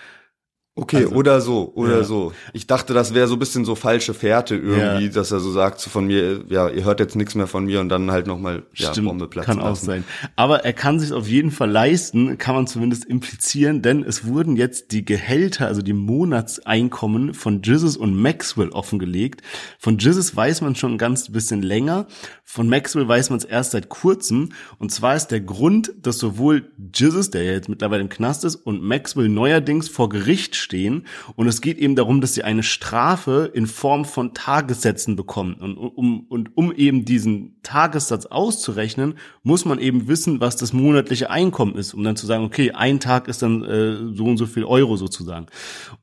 Okay, 0.76 1.04
also, 1.04 1.12
oder 1.12 1.40
so, 1.40 1.72
oder 1.76 1.98
ja. 1.98 2.04
so. 2.04 2.34
Ich 2.52 2.66
dachte, 2.66 2.96
das 2.96 3.14
wäre 3.14 3.28
so 3.28 3.36
ein 3.36 3.40
bisschen 3.40 3.64
so 3.64 3.76
falsche 3.76 4.16
Fährte 4.16 4.56
irgendwie, 4.56 5.06
ja. 5.06 5.12
dass 5.12 5.32
er 5.32 5.40
so 5.40 5.52
sagt 5.52 5.80
so 5.80 5.92
von 5.92 6.08
mir, 6.08 6.46
ja, 6.50 6.68
ihr 6.68 6.84
hört 6.84 7.00
jetzt 7.00 7.16
nichts 7.16 7.36
mehr 7.36 7.46
von 7.46 7.66
mir 7.66 7.80
und 7.80 7.90
dann 7.90 8.10
halt 8.10 8.26
nochmal 8.26 8.64
ja, 8.74 8.90
Stimmt, 8.92 9.08
Bombe 9.08 9.28
platzen 9.28 9.54
Kann 9.54 9.64
lassen. 9.64 9.70
auch 9.70 9.86
sein. 9.86 10.04
Aber 10.36 10.66
er 10.66 10.74
kann 10.74 11.00
sich 11.00 11.14
auf 11.14 11.28
jeden 11.28 11.52
Fall 11.52 11.70
leisten, 11.70 12.40
kann 12.40 12.56
man 12.56 12.66
zumindest 12.66 13.06
implizieren, 13.06 13.84
denn 13.84 14.04
es 14.04 14.26
wurden 14.26 14.56
jetzt 14.56 14.92
die 14.94 15.06
Gehälter, 15.06 15.68
also 15.68 15.84
die 15.84 15.94
Monatseinkommen 15.94 17.36
von 17.36 17.62
Jizzes 17.62 17.96
und 17.96 18.20
Maxwell 18.20 18.70
offengelegt. 18.70 19.44
Von 19.78 20.00
Jizzes 20.00 20.36
weiß 20.36 20.62
man 20.62 20.76
schon 20.76 20.94
ein 20.94 20.98
ganz 20.98 21.32
bisschen 21.32 21.62
länger, 21.62 22.08
von 22.44 22.68
Maxwell 22.68 23.08
weiß 23.08 23.30
man 23.30 23.38
es 23.38 23.46
erst 23.46 23.72
seit 23.72 23.90
kurzem. 23.90 24.50
Und 24.80 24.92
zwar 24.92 25.16
ist 25.16 25.28
der 25.28 25.42
Grund, 25.42 25.94
dass 26.02 26.18
sowohl 26.18 26.72
Jizzes, 26.96 27.30
der 27.30 27.44
ja 27.44 27.52
jetzt 27.52 27.70
mittlerweile 27.70 28.02
im 28.02 28.10
Knast 28.10 28.44
ist, 28.44 28.56
und 28.56 28.82
Maxwell 28.82 29.30
neuerdings 29.30 29.88
vor 29.88 30.10
Gericht 30.10 30.63
stehen. 30.64 31.06
Und 31.36 31.48
es 31.48 31.62
geht 31.62 31.78
eben 31.78 31.96
darum, 31.96 32.22
dass 32.22 32.34
sie 32.34 32.44
eine 32.44 32.64
Strafe 32.64 33.52
in 33.54 33.68
Form 33.68 34.06
von 34.06 34.34
Tagessätzen 34.34 35.16
bekommen. 35.16 35.56
Und 35.56 35.78
um, 35.78 36.26
und 36.30 36.58
um 36.58 36.74
eben 36.74 37.06
diesen 37.06 37.62
Tagessatz 37.62 38.26
auszurechnen, 38.26 39.16
muss 39.44 39.66
man 39.66 39.80
eben 39.80 40.08
wissen, 40.08 40.40
was 40.40 40.58
das 40.58 40.74
monatliche 40.74 41.30
Einkommen 41.30 41.76
ist, 41.76 41.94
um 41.94 42.04
dann 42.04 42.16
zu 42.16 42.26
sagen, 42.26 42.44
okay, 42.44 42.72
ein 42.72 43.00
Tag 43.00 43.28
ist 43.28 43.42
dann 43.42 43.64
äh, 43.64 44.16
so 44.16 44.26
und 44.26 44.38
so 44.38 44.46
viel 44.46 44.64
Euro 44.64 44.96
sozusagen. 44.96 45.48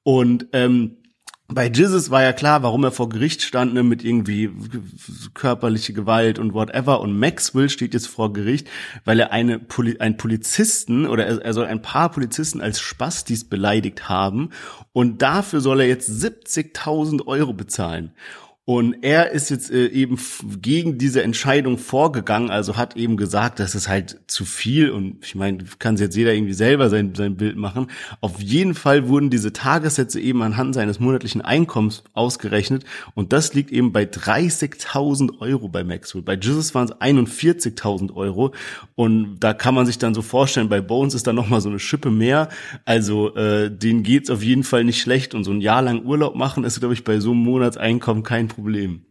Und 0.03 0.47
ähm, 0.53 0.97
bei 1.53 1.67
Jizzes 1.69 2.11
war 2.11 2.23
ja 2.23 2.33
klar, 2.33 2.63
warum 2.63 2.85
er 2.85 2.93
vor 2.93 3.09
Gericht 3.09 3.43
stand, 3.43 3.75
ne, 3.75 3.83
mit 3.83 4.05
irgendwie 4.05 4.51
körperliche 5.35 5.93
Gewalt 5.93 6.39
und 6.39 6.55
whatever. 6.55 7.01
Und 7.01 7.19
Maxwell 7.19 7.69
steht 7.69 7.95
jetzt 7.95 8.07
vor 8.09 8.33
Gericht, 8.33 8.69
weil 9.05 9.21
er 9.21 9.33
eine 9.33 9.59
Poli 9.59 9.99
einen 9.99 10.17
Polizisten 10.17 11.07
oder 11.07 11.27
er, 11.27 11.43
er 11.43 11.53
soll 11.53 11.67
ein 11.67 11.83
paar 11.83 12.11
Polizisten 12.11 12.61
als 12.61 12.81
Spastis 12.81 13.49
beleidigt 13.49 14.09
haben. 14.09 14.51
Und 14.93 15.23
dafür 15.23 15.61
soll 15.61 15.81
er 15.81 15.87
jetzt 15.87 16.11
70.000 16.11 17.27
Euro 17.27 17.53
bezahlen. 17.53 18.13
Und 18.67 19.03
er 19.03 19.33
ist 19.33 19.51
jetzt 19.51 19.71
äh, 19.71 19.87
eben 19.87 20.17
gegen 20.61 20.99
diese 20.99 21.23
Entscheidung 21.23 21.79
vorgegangen, 21.79 22.51
also 22.51 22.77
hat 22.77 22.95
eben 22.95 23.17
gesagt, 23.17 23.59
das 23.59 23.75
ist 23.75 23.89
halt 23.89 24.21
zu 24.27 24.45
viel 24.45 24.91
und 24.91 25.25
ich 25.25 25.35
meine, 25.35 25.65
kann 25.79 25.97
jetzt 25.97 26.15
jeder 26.15 26.35
irgendwie 26.35 26.53
selber 26.53 26.89
sein, 26.91 27.15
sein 27.17 27.37
Bild 27.37 27.57
machen. 27.57 27.89
Auf 28.21 28.41
jeden 28.41 28.75
Fall 28.75 29.09
wurden 29.09 29.31
diese 29.31 29.53
Tagessätze 29.53 30.21
eben 30.21 30.43
anhand 30.43 30.75
seines 30.75 31.01
monatlichen 31.01 31.41
Einkommens 31.41 32.05
ausgerechnet 32.13 32.85
und 33.15 33.33
das 33.33 33.55
liegt 33.55 33.73
eben 33.73 33.93
bei 33.93 34.05
30.000 34.05 35.41
Euro 35.41 35.69
bei 35.69 35.83
Maxwell. 35.83 36.23
Bei 36.23 36.35
Jesus 36.35 36.75
waren 36.75 36.85
es 36.85 36.95
41.000 36.95 38.15
Euro 38.15 38.53
und 38.95 39.41
da 39.41 39.55
kann 39.55 39.75
man 39.75 39.87
sich 39.87 39.99
dann 39.99 40.15
so 40.15 40.23
vorstellen, 40.23 40.69
bei 40.69 40.83
Bones 40.83 41.15
ist 41.15 41.27
da 41.27 41.33
nochmal 41.33 41.63
so 41.63 41.71
eine 41.71 41.79
Schippe 41.79 42.11
mehr. 42.11 42.51
Also 42.85 43.35
äh, 43.35 43.71
denen 43.71 44.03
geht's 44.03 44.31
auf 44.31 44.45
jeden 44.45 44.65
Fall 44.65 44.85
nicht 44.85 45.01
schlecht 45.01 45.35
und 45.35 45.45
so 45.45 45.51
ein 45.51 45.63
Jahr 45.63 45.83
lang 45.83 46.05
Urlaub 46.05 46.37
machen 46.37 46.63
ist, 46.63 46.79
glaube 46.79 46.95
ich, 46.95 47.05
bei 47.05 47.19
so 47.21 47.33
einem 47.33 47.41
Monatseinkommen 47.41 48.23
kein 48.23 48.50
Problem. 48.51 49.07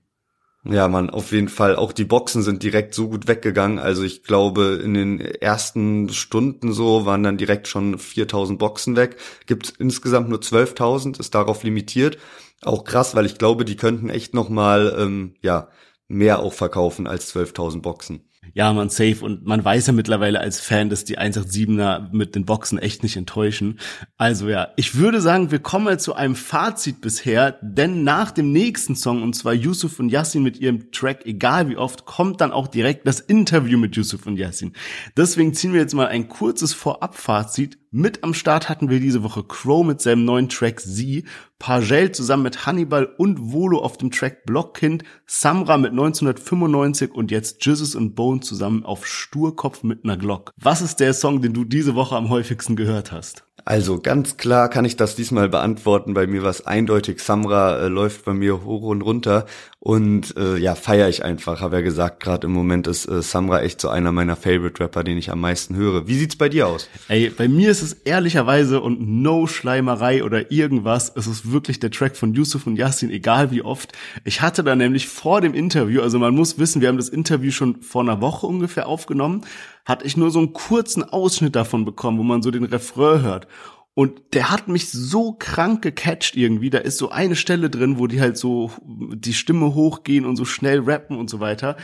Ja, 0.65 0.87
man, 0.89 1.09
auf 1.09 1.31
jeden 1.31 1.47
Fall. 1.47 1.75
Auch 1.77 1.93
die 1.93 2.03
Boxen 2.03 2.43
sind 2.43 2.63
direkt 2.63 2.93
so 2.93 3.09
gut 3.09 3.27
weggegangen. 3.27 3.79
Also 3.79 4.03
ich 4.03 4.23
glaube, 4.23 4.81
in 4.83 4.93
den 4.93 5.19
ersten 5.21 6.09
Stunden 6.09 6.73
so 6.73 7.05
waren 7.05 7.23
dann 7.23 7.37
direkt 7.37 7.67
schon 7.67 7.97
4000 7.97 8.59
Boxen 8.59 8.95
weg. 8.95 9.17
Gibt 9.47 9.73
insgesamt 9.79 10.29
nur 10.29 10.39
12.000, 10.39 11.19
ist 11.19 11.33
darauf 11.33 11.63
limitiert. 11.63 12.17
Auch 12.61 12.83
krass, 12.83 13.15
weil 13.15 13.25
ich 13.25 13.37
glaube, 13.37 13.65
die 13.65 13.77
könnten 13.77 14.09
echt 14.09 14.33
noch 14.33 14.49
mal 14.49 14.95
ähm, 14.99 15.35
ja 15.41 15.69
mehr 16.09 16.39
auch 16.39 16.53
verkaufen 16.53 17.07
als 17.07 17.33
12.000 17.33 17.81
Boxen 17.81 18.28
ja, 18.53 18.73
man 18.73 18.89
safe 18.89 19.23
und 19.23 19.45
man 19.45 19.63
weiß 19.63 19.87
ja 19.87 19.93
mittlerweile 19.93 20.39
als 20.39 20.59
Fan, 20.59 20.89
dass 20.89 21.05
die 21.05 21.19
187er 21.19 22.09
mit 22.11 22.35
den 22.35 22.45
Boxen 22.45 22.79
echt 22.79 23.03
nicht 23.03 23.15
enttäuschen. 23.15 23.79
Also 24.17 24.49
ja, 24.49 24.69
ich 24.75 24.95
würde 24.95 25.21
sagen, 25.21 25.51
wir 25.51 25.59
kommen 25.59 25.85
mal 25.85 25.99
zu 25.99 26.15
einem 26.15 26.35
Fazit 26.35 27.01
bisher, 27.01 27.57
denn 27.61 28.03
nach 28.03 28.31
dem 28.31 28.51
nächsten 28.51 28.95
Song, 28.95 29.23
und 29.23 29.35
zwar 29.35 29.53
Yusuf 29.53 29.99
und 29.99 30.09
Yassin 30.09 30.43
mit 30.43 30.59
ihrem 30.59 30.91
Track 30.91 31.25
Egal 31.25 31.69
wie 31.69 31.77
oft, 31.77 32.05
kommt 32.05 32.41
dann 32.41 32.51
auch 32.51 32.67
direkt 32.67 33.05
das 33.07 33.19
Interview 33.19 33.77
mit 33.77 33.95
Yusuf 33.95 34.25
und 34.25 34.37
Yassin. 34.37 34.73
Deswegen 35.15 35.53
ziehen 35.53 35.73
wir 35.73 35.81
jetzt 35.81 35.93
mal 35.93 36.07
ein 36.07 36.27
kurzes 36.27 36.73
Vorabfazit 36.73 37.77
mit 37.91 38.23
am 38.23 38.33
Start 38.33 38.69
hatten 38.69 38.89
wir 38.89 38.99
diese 38.99 39.23
Woche 39.23 39.43
Crow 39.43 39.85
mit 39.85 39.99
seinem 40.01 40.23
neuen 40.25 40.49
Track 40.49 40.79
Sie, 40.79 41.25
Pagel 41.57 42.11
zusammen 42.11 42.43
mit 42.43 42.65
Hannibal 42.65 43.05
und 43.17 43.51
Volo 43.51 43.79
auf 43.79 43.97
dem 43.97 44.11
Track 44.11 44.45
Blockkind, 44.45 45.03
Samra 45.25 45.77
mit 45.77 45.91
1995 45.91 47.11
und 47.11 47.31
jetzt 47.31 47.65
Jizzes 47.65 47.95
und 47.95 48.15
Bone 48.15 48.41
zusammen 48.41 48.85
auf 48.85 49.07
Sturkopf 49.07 49.83
mit 49.83 50.05
ner 50.05 50.17
Glock. 50.17 50.51
Was 50.57 50.81
ist 50.81 50.99
der 50.99 51.13
Song, 51.13 51.41
den 51.41 51.53
du 51.53 51.63
diese 51.63 51.95
Woche 51.95 52.15
am 52.15 52.29
häufigsten 52.29 52.75
gehört 52.75 53.11
hast? 53.11 53.48
Also 53.69 53.99
ganz 53.99 54.37
klar 54.37 54.67
kann 54.67 54.83
ich 54.83 54.95
das 54.95 55.15
diesmal 55.15 55.47
beantworten. 55.47 56.15
Bei 56.15 56.25
mir 56.25 56.41
war 56.41 56.49
es 56.49 56.65
eindeutig. 56.65 57.19
Samra 57.19 57.77
äh, 57.77 57.87
läuft 57.87 58.25
bei 58.25 58.33
mir 58.33 58.65
hoch 58.65 58.81
und 58.81 59.03
runter 59.03 59.45
und 59.79 60.35
äh, 60.37 60.57
ja, 60.57 60.73
feiere 60.73 61.07
ich 61.07 61.23
einfach. 61.23 61.61
Habe 61.61 61.75
ja 61.75 61.81
gesagt, 61.83 62.19
gerade 62.19 62.47
im 62.47 62.51
Moment 62.51 62.87
ist 62.87 63.05
äh, 63.05 63.21
Samra 63.21 63.61
echt 63.61 63.79
so 63.79 63.89
einer 63.89 64.11
meiner 64.11 64.35
Favorite 64.35 64.83
Rapper, 64.83 65.03
den 65.03 65.19
ich 65.19 65.29
am 65.29 65.39
meisten 65.39 65.75
höre. 65.75 66.07
Wie 66.07 66.17
sieht's 66.17 66.35
bei 66.35 66.49
dir 66.49 66.67
aus? 66.67 66.89
Ey, 67.09 67.29
bei 67.29 67.47
mir 67.47 67.69
ist 67.69 67.83
es 67.83 67.93
ehrlicherweise 67.93 68.81
und 68.81 69.07
no 69.07 69.45
Schleimerei 69.45 70.23
oder 70.23 70.51
irgendwas. 70.51 71.13
Es 71.15 71.27
ist 71.27 71.51
wirklich 71.51 71.79
der 71.79 71.91
Track 71.91 72.17
von 72.17 72.33
Yusuf 72.33 72.65
und 72.65 72.75
Yassin, 72.75 73.11
egal 73.11 73.51
wie 73.51 73.61
oft. 73.61 73.93
Ich 74.23 74.41
hatte 74.41 74.63
da 74.63 74.75
nämlich 74.75 75.07
vor 75.07 75.41
dem 75.41 75.53
Interview, 75.53 76.01
also 76.01 76.17
man 76.17 76.33
muss 76.33 76.57
wissen, 76.57 76.81
wir 76.81 76.87
haben 76.87 76.97
das 76.97 77.09
Interview 77.09 77.51
schon 77.51 77.83
vor 77.83 78.01
einer 78.01 78.19
Woche 78.19 78.47
ungefähr 78.47 78.87
aufgenommen 78.87 79.45
hatte 79.85 80.05
ich 80.05 80.17
nur 80.17 80.31
so 80.31 80.39
einen 80.39 80.53
kurzen 80.53 81.03
Ausschnitt 81.03 81.55
davon 81.55 81.85
bekommen, 81.85 82.19
wo 82.19 82.23
man 82.23 82.41
so 82.41 82.51
den 82.51 82.63
Refrain 82.63 83.21
hört. 83.21 83.47
Und 83.93 84.33
der 84.33 84.49
hat 84.49 84.67
mich 84.67 84.89
so 84.91 85.33
krank 85.33 85.81
gecatcht 85.81 86.37
irgendwie. 86.37 86.69
Da 86.69 86.77
ist 86.77 86.97
so 86.97 87.09
eine 87.09 87.35
Stelle 87.35 87.69
drin, 87.69 87.99
wo 87.99 88.07
die 88.07 88.21
halt 88.21 88.37
so 88.37 88.71
die 88.85 89.33
Stimme 89.33 89.73
hochgehen 89.73 90.25
und 90.25 90.37
so 90.37 90.45
schnell 90.45 90.79
rappen 90.79 91.17
und 91.17 91.29
so 91.29 91.39
weiter. 91.39 91.75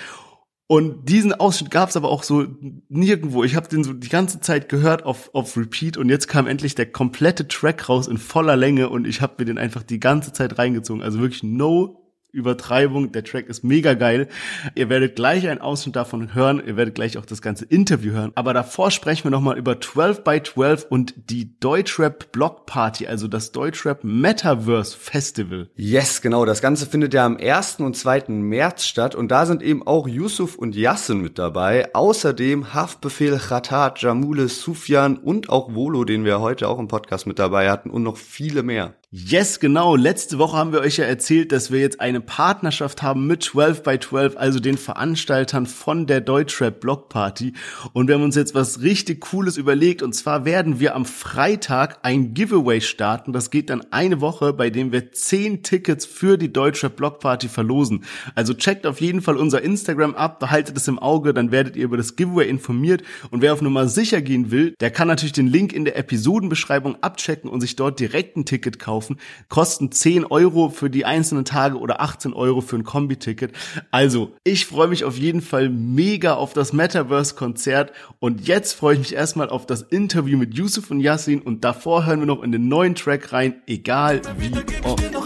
Und 0.67 1.09
diesen 1.09 1.33
Ausschnitt 1.33 1.69
gab 1.69 1.89
es 1.89 1.97
aber 1.97 2.09
auch 2.09 2.23
so 2.23 2.45
nirgendwo. 2.89 3.43
Ich 3.43 3.55
habe 3.55 3.67
den 3.67 3.83
so 3.83 3.93
die 3.93 4.09
ganze 4.09 4.39
Zeit 4.39 4.67
gehört 4.69 5.03
auf, 5.03 5.29
auf 5.33 5.57
Repeat 5.57 5.97
und 5.97 6.09
jetzt 6.09 6.27
kam 6.27 6.47
endlich 6.47 6.73
der 6.73 6.91
komplette 6.91 7.47
Track 7.47 7.87
raus 7.87 8.07
in 8.07 8.17
voller 8.17 8.55
Länge 8.55 8.89
und 8.89 9.05
ich 9.05 9.21
habe 9.21 9.35
mir 9.37 9.45
den 9.45 9.59
einfach 9.59 9.83
die 9.83 9.99
ganze 9.99 10.33
Zeit 10.33 10.57
reingezogen. 10.57 11.03
Also 11.03 11.19
wirklich 11.19 11.43
no 11.43 12.04
Übertreibung. 12.35 13.11
Der 13.11 13.23
Track 13.23 13.47
ist 13.47 13.63
mega 13.63 13.93
geil. 13.93 14.27
Ihr 14.75 14.89
werdet 14.89 15.15
gleich 15.15 15.47
einen 15.47 15.61
Ausschnitt 15.61 15.95
davon 15.95 16.35
hören. 16.35 16.61
Ihr 16.65 16.77
werdet 16.77 16.95
gleich 16.95 17.17
auch 17.17 17.25
das 17.25 17.41
ganze 17.41 17.65
Interview 17.65 18.13
hören. 18.13 18.31
Aber 18.35 18.53
davor 18.53 18.91
sprechen 18.91 19.23
wir 19.23 19.31
nochmal 19.31 19.57
über 19.57 19.79
12 19.79 20.23
by 20.23 20.43
12 20.43 20.87
und 20.89 21.13
die 21.29 21.59
Deutschrap 21.59 22.31
Block 22.31 22.65
Party, 22.65 23.07
also 23.07 23.27
das 23.27 23.51
Deutschrap 23.51 24.03
Metaverse 24.03 24.95
Festival. 24.97 25.69
Yes, 25.75 26.21
genau. 26.21 26.45
Das 26.45 26.61
Ganze 26.61 26.85
findet 26.85 27.13
ja 27.13 27.25
am 27.25 27.37
1. 27.37 27.79
und 27.79 27.95
2. 27.95 28.25
März 28.27 28.85
statt 28.85 29.15
und 29.15 29.29
da 29.29 29.45
sind 29.45 29.63
eben 29.63 29.85
auch 29.87 30.07
Yusuf 30.07 30.55
und 30.55 30.75
Yassin 30.75 31.21
mit 31.21 31.39
dabei. 31.39 31.93
Außerdem 31.95 32.73
Haftbefehl, 32.73 33.37
Khatat, 33.37 34.01
Jamule, 34.01 34.49
Sufjan 34.49 35.17
und 35.17 35.49
auch 35.49 35.73
Volo, 35.73 36.03
den 36.03 36.25
wir 36.25 36.41
heute 36.41 36.67
auch 36.67 36.79
im 36.79 36.87
Podcast 36.87 37.27
mit 37.27 37.39
dabei 37.39 37.71
hatten 37.71 37.89
und 37.89 38.03
noch 38.03 38.17
viele 38.17 38.63
mehr. 38.63 38.95
Yes, 39.17 39.61
genau. 39.61 39.95
Letzte 39.95 40.39
Woche 40.39 40.57
haben 40.57 40.73
wir 40.73 40.81
euch 40.81 40.97
ja 40.97 41.05
erzählt, 41.05 41.53
dass 41.53 41.71
wir 41.71 41.79
jetzt 41.79 42.01
eine 42.01 42.19
Partnerschaft 42.19 43.01
haben 43.01 43.27
mit 43.27 43.43
12 43.43 43.81
by 43.81 43.97
12, 43.97 44.35
also 44.35 44.59
den 44.59 44.77
Veranstaltern 44.77 45.67
von 45.67 46.05
der 46.05 46.19
Deutschrap 46.19 46.81
Block 46.81 47.07
Party. 47.07 47.53
Und 47.93 48.09
wir 48.09 48.15
haben 48.15 48.23
uns 48.23 48.35
jetzt 48.35 48.55
was 48.55 48.81
richtig 48.81 49.21
Cooles 49.21 49.55
überlegt. 49.55 50.01
Und 50.01 50.11
zwar 50.15 50.43
werden 50.43 50.81
wir 50.81 50.95
am 50.95 51.05
Freitag 51.05 51.99
ein 52.01 52.33
Giveaway 52.33 52.81
starten. 52.81 53.31
Das 53.31 53.51
geht 53.51 53.69
dann 53.69 53.85
eine 53.89 54.19
Woche, 54.19 54.51
bei 54.51 54.69
dem 54.69 54.91
wir 54.91 55.13
zehn 55.13 55.63
Tickets 55.63 56.05
für 56.05 56.37
die 56.37 56.51
Deutschrap 56.51 56.97
Block 56.97 57.21
Party 57.21 57.47
verlosen. 57.47 58.03
Also 58.35 58.53
checkt 58.53 58.85
auf 58.85 58.99
jeden 58.99 59.21
Fall 59.21 59.37
unser 59.37 59.61
Instagram 59.61 60.13
ab, 60.15 60.41
behaltet 60.41 60.75
es 60.75 60.89
im 60.89 60.99
Auge, 60.99 61.33
dann 61.33 61.51
werdet 61.51 61.77
ihr 61.77 61.85
über 61.85 61.95
das 61.95 62.17
Giveaway 62.17 62.49
informiert. 62.49 63.01
Und 63.31 63.41
wer 63.41 63.53
auf 63.53 63.61
Nummer 63.61 63.87
sicher 63.87 64.21
gehen 64.21 64.51
will, 64.51 64.75
der 64.81 64.91
kann 64.91 65.07
natürlich 65.07 65.31
den 65.31 65.47
Link 65.47 65.71
in 65.71 65.85
der 65.85 65.95
Episodenbeschreibung 65.95 67.01
abchecken 67.01 67.49
und 67.49 67.61
sich 67.61 67.77
dort 67.77 68.01
direkt 68.01 68.35
ein 68.35 68.43
Ticket 68.43 68.77
kaufen 68.77 69.04
kaufen. 69.05 69.17
Kosten 69.49 69.91
10 69.91 70.25
Euro 70.25 70.69
für 70.69 70.89
die 70.89 71.05
einzelnen 71.05 71.45
Tage 71.45 71.77
oder 71.77 72.01
18 72.01 72.33
Euro 72.33 72.61
für 72.61 72.75
ein 72.75 72.83
Kombi-Ticket. 72.83 73.53
Also, 73.91 74.33
ich 74.43 74.65
freue 74.65 74.87
mich 74.87 75.03
auf 75.03 75.17
jeden 75.17 75.41
Fall 75.41 75.69
mega 75.69 76.35
auf 76.35 76.53
das 76.53 76.73
Metaverse-Konzert. 76.73 77.91
Und 78.19 78.47
jetzt 78.47 78.73
freue 78.73 78.95
ich 78.95 78.99
mich 78.99 79.13
erstmal 79.13 79.49
auf 79.49 79.65
das 79.65 79.81
Interview 79.81 80.37
mit 80.37 80.55
Yusuf 80.55 80.91
und 80.91 80.99
Yassin. 80.99 81.41
Und 81.41 81.63
davor 81.63 82.05
hören 82.05 82.19
wir 82.19 82.27
noch 82.27 82.43
in 82.43 82.51
den 82.51 82.67
neuen 82.67 82.95
Track 82.95 83.33
rein, 83.33 83.55
egal 83.67 84.21
wie 84.37 84.51
oft. 84.83 85.03
Egal 85.03 85.21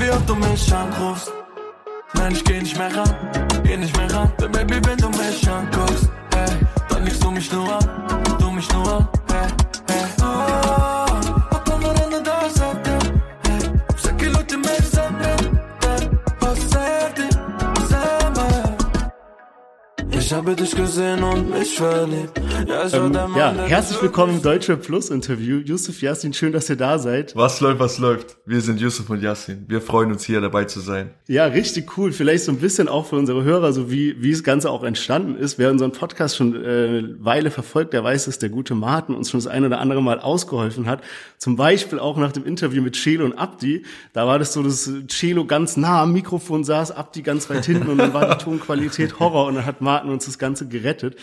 wie 0.00 0.10
oft 0.10 0.28
du 0.28 0.34
mich 0.34 0.72
anrufst. 0.72 1.32
Nein, 2.14 2.32
ich 2.32 2.44
geh 2.44 2.60
nicht 2.60 2.76
mehr 2.76 2.96
ran, 2.96 3.14
geh 3.64 3.76
nicht 3.76 3.96
mehr 3.96 4.12
ran. 4.12 4.32
Denn 4.40 4.50
Baby, 4.50 4.80
wenn 4.86 4.96
du 4.96 5.08
mich 5.10 5.48
anguckst 5.48 6.08
hey. 6.34 6.48
Dann 6.88 7.04
nix 7.04 7.20
du 7.20 7.30
mich 7.30 7.52
nur 7.52 7.72
an, 7.72 7.86
du 8.38 8.50
mich 8.50 8.68
nur 8.72 8.92
an, 8.92 9.08
hey, 9.30 9.48
Ich 20.28 20.34
habe 20.34 20.54
dich 20.54 20.76
gesehen 20.76 21.22
und 21.22 21.48
mich 21.48 21.76
verliebt. 21.76 22.38
Ja, 22.68 22.84
ich 22.84 22.92
Ähm, 22.92 23.14
ja, 23.14 23.26
Mann, 23.28 23.56
der 23.56 23.66
herzlich 23.66 24.02
willkommen 24.02 24.34
im 24.34 24.42
Deutsche 24.42 24.76
Plus 24.76 25.08
Interview. 25.08 25.56
Yusuf 25.64 26.02
Yassin, 26.02 26.34
schön, 26.34 26.52
dass 26.52 26.68
ihr 26.68 26.76
da 26.76 26.98
seid. 26.98 27.34
Was 27.34 27.62
läuft, 27.62 27.80
was 27.80 27.98
läuft? 27.98 28.36
Wir 28.44 28.60
sind 28.60 28.78
Yusuf 28.78 29.08
und 29.08 29.22
Yassin. 29.22 29.64
Wir 29.68 29.80
freuen 29.80 30.12
uns 30.12 30.26
hier 30.26 30.42
dabei 30.42 30.64
zu 30.64 30.80
sein. 30.80 31.12
Ja, 31.28 31.46
richtig 31.46 31.96
cool. 31.96 32.12
Vielleicht 32.12 32.44
so 32.44 32.52
ein 32.52 32.58
bisschen 32.58 32.88
auch 32.88 33.06
für 33.06 33.16
unsere 33.16 33.42
Hörer, 33.42 33.72
so 33.72 33.90
wie, 33.90 34.22
wie 34.22 34.32
das 34.32 34.44
Ganze 34.44 34.70
auch 34.70 34.84
entstanden 34.84 35.34
ist. 35.34 35.58
Wer 35.58 35.70
unseren 35.70 35.92
Podcast 35.92 36.36
schon 36.36 36.54
äh, 36.54 36.58
eine 36.58 37.16
Weile 37.24 37.50
verfolgt, 37.50 37.94
der 37.94 38.04
weiß, 38.04 38.26
dass 38.26 38.38
der 38.38 38.50
gute 38.50 38.74
Martin 38.74 39.14
uns 39.14 39.30
schon 39.30 39.40
das 39.40 39.46
ein 39.46 39.64
oder 39.64 39.80
andere 39.80 40.02
Mal 40.02 40.20
ausgeholfen 40.20 40.84
hat. 40.88 41.00
Zum 41.38 41.56
Beispiel 41.56 41.98
auch 41.98 42.18
nach 42.18 42.32
dem 42.32 42.44
Interview 42.44 42.82
mit 42.82 42.96
Celo 42.96 43.24
und 43.24 43.32
Abdi. 43.32 43.86
Da 44.12 44.26
war 44.26 44.38
das 44.38 44.52
so, 44.52 44.62
dass 44.62 44.90
Celo 45.08 45.46
ganz 45.46 45.78
nah 45.78 46.02
am 46.02 46.12
Mikrofon 46.12 46.64
saß, 46.64 46.90
Abdi 46.90 47.22
ganz 47.22 47.48
weit 47.48 47.64
hinten 47.64 47.88
und 47.88 47.96
dann 47.96 48.12
war 48.12 48.34
die 48.34 48.44
Tonqualität 48.44 49.20
Horror 49.20 49.46
und 49.46 49.54
dann 49.54 49.64
hat 49.64 49.80
Martin 49.80 50.17
uns 50.18 50.26
das 50.26 50.38
Ganze 50.38 50.68
gerettet. 50.68 51.16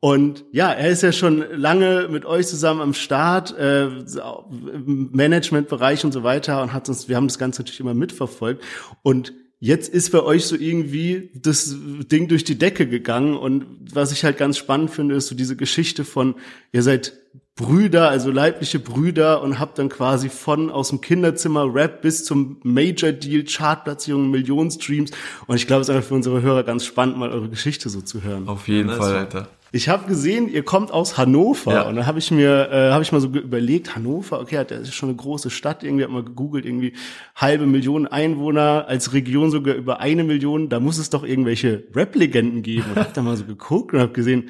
Und 0.00 0.46
ja, 0.50 0.72
er 0.72 0.88
ist 0.88 1.02
ja 1.02 1.12
schon 1.12 1.44
lange 1.52 2.08
mit 2.10 2.24
euch 2.24 2.46
zusammen 2.46 2.80
am 2.80 2.94
Start, 2.94 3.56
äh, 3.58 3.86
im 3.86 5.10
Managementbereich 5.12 6.04
und 6.06 6.12
so 6.12 6.22
weiter 6.22 6.62
und 6.62 6.72
hat 6.72 6.88
uns, 6.88 7.08
wir 7.08 7.16
haben 7.16 7.28
das 7.28 7.38
Ganze 7.38 7.60
natürlich 7.60 7.80
immer 7.80 7.92
mitverfolgt. 7.92 8.64
Und 9.02 9.34
jetzt 9.58 9.92
ist 9.92 10.10
bei 10.10 10.22
euch 10.22 10.46
so 10.46 10.56
irgendwie 10.56 11.30
das 11.34 11.76
Ding 12.10 12.28
durch 12.28 12.44
die 12.44 12.56
Decke 12.56 12.86
gegangen. 12.88 13.36
Und 13.36 13.66
was 13.92 14.10
ich 14.10 14.24
halt 14.24 14.38
ganz 14.38 14.56
spannend 14.56 14.90
finde, 14.90 15.16
ist 15.16 15.26
so 15.26 15.34
diese 15.34 15.56
Geschichte 15.56 16.06
von, 16.06 16.34
ihr 16.72 16.82
seid 16.82 17.19
Brüder, 17.60 18.08
also 18.08 18.30
leibliche 18.30 18.78
Brüder 18.78 19.42
und 19.42 19.58
habt 19.58 19.78
dann 19.78 19.90
quasi 19.90 20.30
von 20.30 20.70
aus 20.70 20.88
dem 20.88 21.02
Kinderzimmer 21.02 21.72
Rap 21.74 22.00
bis 22.00 22.24
zum 22.24 22.56
Major 22.62 23.12
Deal, 23.12 23.44
Chartplatzierung, 23.44 24.30
Millionen 24.30 24.70
Streams. 24.70 25.10
Und 25.46 25.56
ich 25.56 25.66
glaube, 25.66 25.82
es 25.82 25.88
ist 25.90 25.94
einfach 25.94 26.08
für 26.08 26.14
unsere 26.14 26.40
Hörer 26.40 26.62
ganz 26.62 26.86
spannend, 26.86 27.18
mal 27.18 27.30
eure 27.30 27.50
Geschichte 27.50 27.90
so 27.90 28.00
zu 28.00 28.22
hören. 28.22 28.48
Auf 28.48 28.66
jeden 28.66 28.88
Ja, 28.88 28.94
Fall. 28.96 29.14
Alter. 29.14 29.48
Ich 29.72 29.88
habe 29.88 30.08
gesehen, 30.08 30.48
ihr 30.48 30.64
kommt 30.64 30.90
aus 30.90 31.18
Hannover 31.18 31.72
Ja. 31.72 31.82
und 31.82 31.94
dann 31.96 32.06
habe 32.06 32.18
ich 32.18 32.30
mir 32.32 32.70
äh, 32.72 32.90
habe 32.90 33.02
ich 33.04 33.12
mal 33.12 33.20
so 33.20 33.28
überlegt, 33.28 33.94
Hannover, 33.94 34.40
okay, 34.40 34.64
das 34.66 34.80
ist 34.80 34.94
schon 34.94 35.10
eine 35.10 35.16
große 35.16 35.50
Stadt, 35.50 35.84
irgendwie 35.84 36.02
hat 36.02 36.10
mal 36.10 36.24
gegoogelt, 36.24 36.64
irgendwie 36.64 36.94
halbe 37.36 37.66
Million 37.66 38.06
Einwohner, 38.08 38.86
als 38.88 39.12
Region 39.12 39.50
sogar 39.52 39.74
über 39.76 40.00
eine 40.00 40.24
Million, 40.24 40.70
da 40.70 40.80
muss 40.80 40.98
es 40.98 41.10
doch 41.10 41.22
irgendwelche 41.22 41.84
Rap-Legenden 41.94 42.62
geben 42.62 42.86
und 42.90 42.96
habe 42.96 43.10
da 43.14 43.22
mal 43.22 43.36
so 43.36 43.44
geguckt 43.44 43.92
und 43.94 44.00
habe 44.00 44.12
gesehen, 44.12 44.48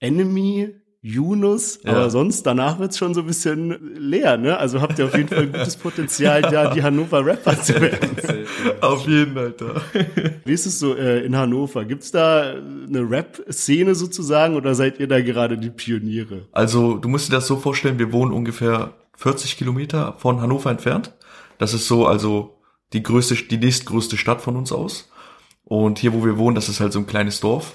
Enemy, 0.00 0.68
Yunus, 1.00 1.78
Ja. 1.84 1.92
aber 1.92 2.10
sonst 2.10 2.42
danach 2.44 2.78
wird's 2.80 2.98
schon 2.98 3.14
so 3.14 3.20
ein 3.20 3.26
bisschen 3.26 3.94
leer, 3.96 4.36
ne? 4.36 4.58
Also 4.58 4.80
habt 4.80 4.98
ihr 4.98 5.04
auf 5.04 5.16
jeden 5.16 5.28
Fall 5.28 5.46
gutes 5.46 5.76
Potenzial, 5.76 6.42
da 6.42 6.74
die 6.74 6.82
Hannover 6.82 7.24
Rapper 7.24 7.60
zu 7.60 7.80
werden. 7.80 8.10
Auf 8.80 9.06
jeden, 9.06 9.38
Alter. 9.38 9.80
Wie 10.44 10.52
ist 10.52 10.66
es 10.66 10.78
so 10.80 10.94
äh, 10.96 11.24
in 11.24 11.36
Hannover? 11.36 11.84
Gibt's 11.84 12.10
da 12.10 12.52
eine 12.52 13.08
Rap-Szene 13.08 13.94
sozusagen 13.94 14.56
oder 14.56 14.74
seid 14.74 14.98
ihr 14.98 15.06
da 15.06 15.20
gerade 15.20 15.56
die 15.56 15.70
Pioniere? 15.70 16.46
Also, 16.52 16.96
du 16.96 17.08
musst 17.08 17.28
dir 17.28 17.32
das 17.36 17.46
so 17.46 17.56
vorstellen, 17.56 17.98
wir 17.98 18.12
wohnen 18.12 18.32
ungefähr 18.32 18.94
40 19.16 19.56
Kilometer 19.56 20.14
von 20.18 20.40
Hannover 20.40 20.70
entfernt. 20.70 21.14
Das 21.58 21.74
ist 21.74 21.86
so, 21.86 22.06
also, 22.06 22.58
die 22.92 23.02
größte, 23.02 23.34
die 23.36 23.58
nächstgrößte 23.58 24.16
Stadt 24.16 24.40
von 24.40 24.56
uns 24.56 24.72
aus. 24.72 25.10
Und 25.64 25.98
hier, 25.98 26.12
wo 26.14 26.24
wir 26.24 26.38
wohnen, 26.38 26.54
das 26.54 26.68
ist 26.68 26.80
halt 26.80 26.92
so 26.92 26.98
ein 26.98 27.06
kleines 27.06 27.40
Dorf. 27.40 27.74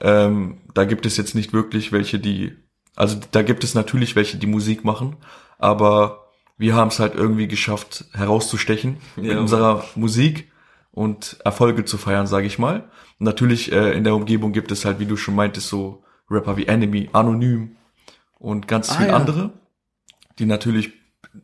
Ähm, 0.00 0.58
da 0.74 0.84
gibt 0.84 1.06
es 1.06 1.16
jetzt 1.16 1.34
nicht 1.34 1.52
wirklich 1.52 1.92
welche, 1.92 2.18
die, 2.18 2.52
also 2.94 3.18
da 3.32 3.42
gibt 3.42 3.64
es 3.64 3.74
natürlich 3.74 4.16
welche, 4.16 4.36
die 4.36 4.46
Musik 4.46 4.84
machen, 4.84 5.16
aber 5.58 6.26
wir 6.58 6.74
haben 6.74 6.88
es 6.88 6.98
halt 6.98 7.14
irgendwie 7.14 7.48
geschafft, 7.48 8.04
herauszustechen 8.12 8.98
mit 9.16 9.26
Ja. 9.32 9.40
unserer 9.40 9.84
Musik 9.94 10.50
und 10.90 11.38
Erfolge 11.44 11.84
zu 11.84 11.98
feiern, 11.98 12.26
sage 12.26 12.46
ich 12.46 12.58
mal. 12.58 12.80
Und 13.18 13.24
natürlich 13.26 13.72
äh, 13.72 13.92
in 13.92 14.04
der 14.04 14.14
Umgebung 14.14 14.52
gibt 14.52 14.70
es 14.72 14.84
halt, 14.84 14.98
wie 14.98 15.06
du 15.06 15.16
schon 15.16 15.34
meintest, 15.34 15.68
so 15.68 16.02
Rapper 16.30 16.56
wie 16.56 16.66
Enemy, 16.66 17.10
Anonym 17.12 17.76
und 18.38 18.68
ganz 18.68 18.90
Ah, 18.90 18.94
viele 18.96 19.08
ja. 19.10 19.14
andere, 19.16 19.50
die 20.38 20.46
natürlich 20.46 20.92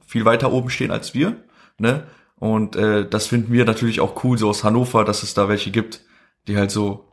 viel 0.07 0.25
weiter 0.25 0.53
oben 0.53 0.71
stehen 0.71 0.91
als 0.91 1.15
wir, 1.15 1.37
ne? 1.79 2.05
Und 2.37 2.75
äh, 2.75 3.09
das 3.09 3.29
finden 3.29 3.53
wir 3.53 3.65
natürlich 3.65 4.01
auch 4.01 4.25
cool, 4.25 4.37
so 4.37 4.49
aus 4.49 4.65
Hannover, 4.65 5.05
dass 5.05 5.23
es 5.23 5.33
da 5.35 5.49
welche 5.49 5.71
gibt, 5.71 6.01
die 6.49 6.57
halt 6.57 6.71
so 6.73 7.12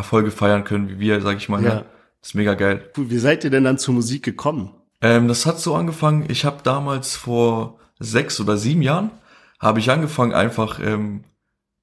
Erfolge 0.00 0.30
feiern 0.30 0.64
können, 0.64 0.88
wie 0.88 0.98
wir, 1.00 1.20
sag 1.20 1.36
ich 1.36 1.48
mal. 1.48 1.62
Ja. 1.62 1.74
Ne? 1.74 1.84
Das 2.20 2.30
ist 2.30 2.34
mega 2.34 2.54
geil. 2.54 2.90
Wie 2.96 3.18
seid 3.18 3.44
ihr 3.44 3.50
denn 3.50 3.64
dann 3.64 3.78
zur 3.78 3.94
Musik 3.94 4.22
gekommen? 4.22 4.70
Ähm, 5.00 5.28
das 5.28 5.46
hat 5.46 5.58
so 5.60 5.74
angefangen, 5.74 6.26
ich 6.28 6.44
habe 6.44 6.58
damals 6.62 7.16
vor 7.16 7.78
sechs 7.98 8.38
oder 8.40 8.56
sieben 8.58 8.82
Jahren, 8.82 9.10
habe 9.58 9.78
ich 9.78 9.90
angefangen, 9.90 10.32
einfach 10.34 10.80
ähm, 10.82 11.24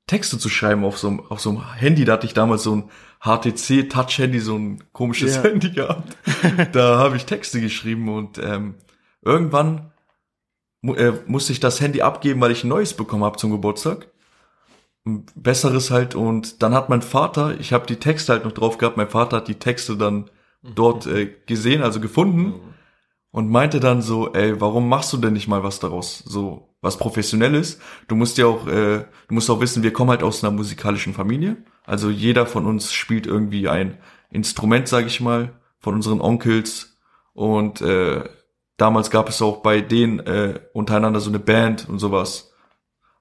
Texte 0.07 0.37
zu 0.37 0.49
schreiben 0.49 0.83
auf 0.85 0.97
so, 0.99 1.07
einem- 1.09 1.19
auf 1.29 1.39
so 1.39 1.49
einem 1.49 1.73
Handy. 1.75 2.05
Da 2.05 2.13
hatte 2.13 2.25
ich 2.27 2.33
damals 2.33 2.63
so 2.63 2.75
ein 2.75 2.89
HTC-Touch-Handy, 3.21 4.39
so 4.39 4.55
ein 4.57 4.83
komisches 4.93 5.35
Ja. 5.37 5.43
Handy 5.43 5.71
gehabt. 5.71 6.15
da 6.73 6.97
habe 6.99 7.17
ich 7.17 7.25
Texte 7.25 7.59
geschrieben 7.61 8.07
und 8.09 8.37
ähm, 8.37 8.75
irgendwann 9.23 9.91
mu 10.81 10.93
äh, 10.93 11.13
musste 11.25 11.51
ich 11.53 11.59
das 11.59 11.81
Handy 11.81 12.01
abgeben, 12.01 12.39
weil 12.41 12.51
ich 12.51 12.63
ein 12.63 12.67
neues 12.69 12.93
bekommen 12.93 13.23
habe 13.23 13.37
zum 13.37 13.51
Geburtstag. 13.51 14.07
Besseres 15.35 15.91
halt 15.91 16.15
und 16.15 16.61
dann 16.63 16.73
hat 16.73 16.89
mein 16.89 17.01
Vater, 17.01 17.59
ich 17.59 17.73
habe 17.73 17.85
die 17.85 17.97
Texte 17.97 18.33
halt 18.33 18.45
noch 18.45 18.51
drauf 18.51 18.77
gehabt, 18.77 18.97
mein 18.97 19.09
Vater 19.09 19.37
hat 19.37 19.47
die 19.47 19.59
Texte 19.59 19.97
dann 19.97 20.29
dort 20.63 21.07
äh, 21.07 21.33
gesehen, 21.45 21.81
also 21.81 21.99
gefunden 21.99 22.53
und 23.31 23.49
meinte 23.49 23.79
dann 23.79 24.01
so, 24.01 24.33
ey, 24.33 24.59
warum 24.59 24.89
machst 24.89 25.13
du 25.13 25.17
denn 25.17 25.33
nicht 25.33 25.47
mal 25.47 25.63
was 25.63 25.79
daraus? 25.79 26.19
So 26.25 26.67
was 26.81 26.97
professionelles. 26.97 27.79
Du 28.07 28.15
musst 28.15 28.37
ja 28.37 28.45
auch, 28.45 28.67
äh, 28.67 29.05
du 29.27 29.33
musst 29.33 29.49
auch 29.49 29.59
wissen, 29.59 29.83
wir 29.83 29.93
kommen 29.93 30.09
halt 30.09 30.23
aus 30.23 30.43
einer 30.43 30.51
musikalischen 30.55 31.13
Familie. 31.13 31.57
Also 31.85 32.09
jeder 32.09 32.45
von 32.45 32.65
uns 32.65 32.93
spielt 32.93 33.27
irgendwie 33.27 33.67
ein 33.67 33.97
Instrument, 34.29 34.87
sag 34.87 35.05
ich 35.05 35.21
mal, 35.21 35.53
von 35.79 35.95
unseren 35.95 36.21
Onkels. 36.21 36.97
Und 37.33 37.81
äh, 37.81 38.23
damals 38.77 39.09
gab 39.09 39.29
es 39.29 39.41
auch 39.41 39.57
bei 39.57 39.81
denen 39.81 40.19
äh, 40.19 40.59
untereinander 40.73 41.19
so 41.19 41.29
eine 41.29 41.39
Band 41.39 41.87
und 41.89 41.99
sowas. 41.99 42.53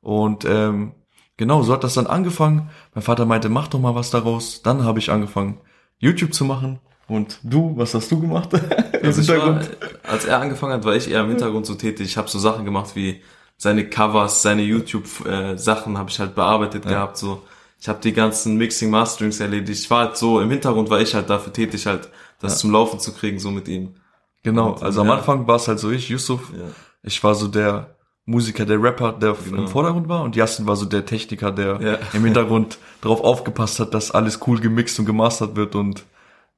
Und 0.01 0.45
ähm, 0.45 0.95
genau, 1.37 1.63
so 1.63 1.73
hat 1.73 1.85
das 1.85 1.95
dann 1.95 2.07
angefangen. 2.07 2.71
Mein 2.95 3.03
Vater 3.03 3.27
meinte, 3.27 3.49
mach 3.49 3.69
doch 3.69 3.81
mal 3.81 3.95
was 3.95 4.11
daraus. 4.11 4.63
Dann 4.63 4.85
habe 4.85 4.99
ich 4.99 5.11
angefangen, 5.11 5.59
YouTube 5.99 6.35
zu 6.35 6.45
machen. 6.45 6.81
Und 7.09 7.39
du, 7.43 7.73
was 7.77 7.95
hast 7.95 8.11
du 8.11 8.21
gemacht? 8.21 8.51
Also 9.03 9.37
war, 9.37 9.61
als 10.03 10.25
er 10.25 10.41
angefangen 10.41 10.73
hat, 10.73 10.85
war 10.85 10.97
ich 10.97 11.09
eher 11.09 11.21
im 11.21 11.29
Hintergrund 11.29 11.65
so 11.65 11.77
tätig. 11.77 12.09
Ich 12.09 12.17
habe 12.17 12.29
so 12.29 12.41
Sachen 12.41 12.65
gemacht 12.65 12.97
wie 12.97 13.23
seine 13.57 13.89
Covers, 13.89 14.43
seine 14.43 14.63
YouTube-Sachen 14.63 15.97
habe 15.97 16.11
ich 16.11 16.19
halt 16.19 16.35
bearbeitet 16.35 16.85
gehabt. 16.85 17.17
So, 17.17 17.43
ich 17.81 17.89
habe 17.89 18.01
die 18.01 18.13
ganzen 18.13 18.57
Mixing, 18.57 18.91
Masterings 18.91 19.39
erledigt. 19.39 19.81
Ich 19.85 19.91
war 19.91 20.07
halt 20.07 20.17
so 20.17 20.41
im 20.41 20.51
Hintergrund, 20.51 20.91
war 20.91 21.01
ich 21.01 21.15
halt 21.15 21.31
dafür 21.31 21.53
tätig, 21.53 21.87
halt 21.87 22.09
das 22.41 22.59
zum 22.59 22.73
Laufen 22.73 22.99
zu 22.99 23.13
kriegen, 23.13 23.39
so 23.39 23.53
mit 23.53 23.69
ihm. 23.69 23.95
Genau, 24.43 24.73
Und, 24.73 24.83
also 24.83 25.03
am 25.03 25.09
ja. 25.09 25.15
Anfang 25.15 25.47
war 25.47 25.57
es 25.57 25.69
halt 25.69 25.79
so 25.79 25.91
ich, 25.91 26.09
Yusuf. 26.09 26.53
Ja. 26.53 26.65
Ich 27.03 27.23
war 27.23 27.35
so 27.35 27.49
der 27.49 27.96
Musiker, 28.27 28.67
der 28.67 28.83
Rapper, 28.83 29.13
der 29.13 29.35
Genau. 29.35 29.63
im 29.63 29.69
Vordergrund 29.69 30.09
war 30.09 30.23
und 30.23 30.35
Yassin 30.37 30.67
war 30.67 30.75
so 30.77 30.85
der 30.85 31.07
Techniker, 31.07 31.53
der 31.53 31.81
Ja. 31.81 31.99
im 32.13 32.25
Hintergrund 32.25 32.79
darauf 33.01 33.21
aufgepasst 33.23 33.79
hat, 33.81 33.95
dass 33.95 34.11
alles 34.11 34.41
cool 34.47 34.61
gemixt 34.61 34.99
und 34.99 35.07
gemastert 35.07 35.55
wird 35.57 35.75
und 35.77 36.05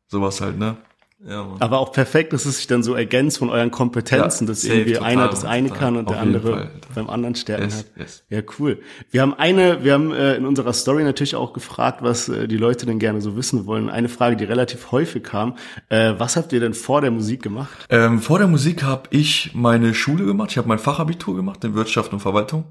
sowas 0.06 0.40
halt, 0.40 0.58
ne? 0.58 0.76
Ja, 1.20 1.42
Mann. 1.42 1.60
Aber 1.60 1.78
auch 1.80 1.90
perfekt, 1.90 2.32
dass 2.32 2.44
es 2.46 2.58
sich 2.58 2.68
dann 2.68 2.84
so 2.84 2.94
ergänzt 2.94 3.38
von 3.38 3.50
euren 3.50 3.72
Kompetenzen, 3.72 4.44
Ja, 4.44 4.48
dass 4.52 4.62
safe, 4.62 4.74
irgendwie 4.74 4.92
total, 4.92 5.08
einer 5.10 5.28
das 5.28 5.44
eine 5.44 5.66
total. 5.68 5.80
kann 5.80 5.96
und 5.96 6.10
der 6.10 6.20
andere 6.20 6.52
Fall. 6.52 6.70
beim 6.94 7.10
anderen 7.10 7.34
Stärken 7.34 7.64
Yes, 7.64 7.78
hat. 7.78 7.86
yes. 7.96 8.24
Ja, 8.30 8.40
cool. 8.60 8.80
Wir 9.10 9.22
haben 9.22 9.34
eine, 9.34 9.82
wir 9.82 9.94
haben 9.94 10.12
äh, 10.12 10.36
in 10.36 10.46
unserer 10.46 10.72
Story 10.72 11.02
natürlich 11.02 11.34
auch 11.34 11.52
gefragt, 11.52 12.02
was 12.02 12.28
äh, 12.28 12.46
die 12.46 12.56
Leute 12.56 12.86
denn 12.86 13.00
gerne 13.00 13.20
so 13.20 13.36
wissen 13.36 13.66
wollen. 13.66 13.90
Eine 13.90 14.08
Frage, 14.08 14.36
die 14.36 14.44
relativ 14.44 14.92
häufig 14.92 15.24
kam. 15.24 15.56
Äh, 15.88 16.14
was 16.18 16.36
habt 16.36 16.52
ihr 16.52 16.60
denn 16.60 16.72
vor 16.74 17.00
der 17.00 17.10
Musik 17.10 17.42
gemacht? 17.42 17.86
Ähm, 17.90 18.20
vor 18.20 18.38
der 18.38 18.46
Musik 18.46 18.84
habe 18.84 19.08
ich 19.10 19.50
meine 19.54 19.94
Schule 19.94 20.24
gemacht. 20.24 20.52
Ich 20.52 20.58
habe 20.58 20.68
mein 20.68 20.78
Fachabitur 20.78 21.34
gemacht 21.34 21.64
in 21.64 21.74
Wirtschaft 21.74 22.12
und 22.12 22.20
Verwaltung 22.20 22.64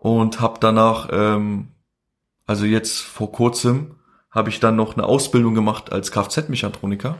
und 0.00 0.40
habe 0.40 0.58
danach, 0.60 1.10
ähm, 1.12 1.68
also 2.46 2.64
jetzt 2.64 3.00
vor 3.00 3.30
kurzem, 3.30 3.96
habe 4.30 4.48
ich 4.48 4.58
dann 4.58 4.74
noch 4.76 4.94
eine 4.96 5.04
Ausbildung 5.04 5.54
gemacht 5.54 5.92
als 5.92 6.12
Kfz-Mechatroniker. 6.12 7.18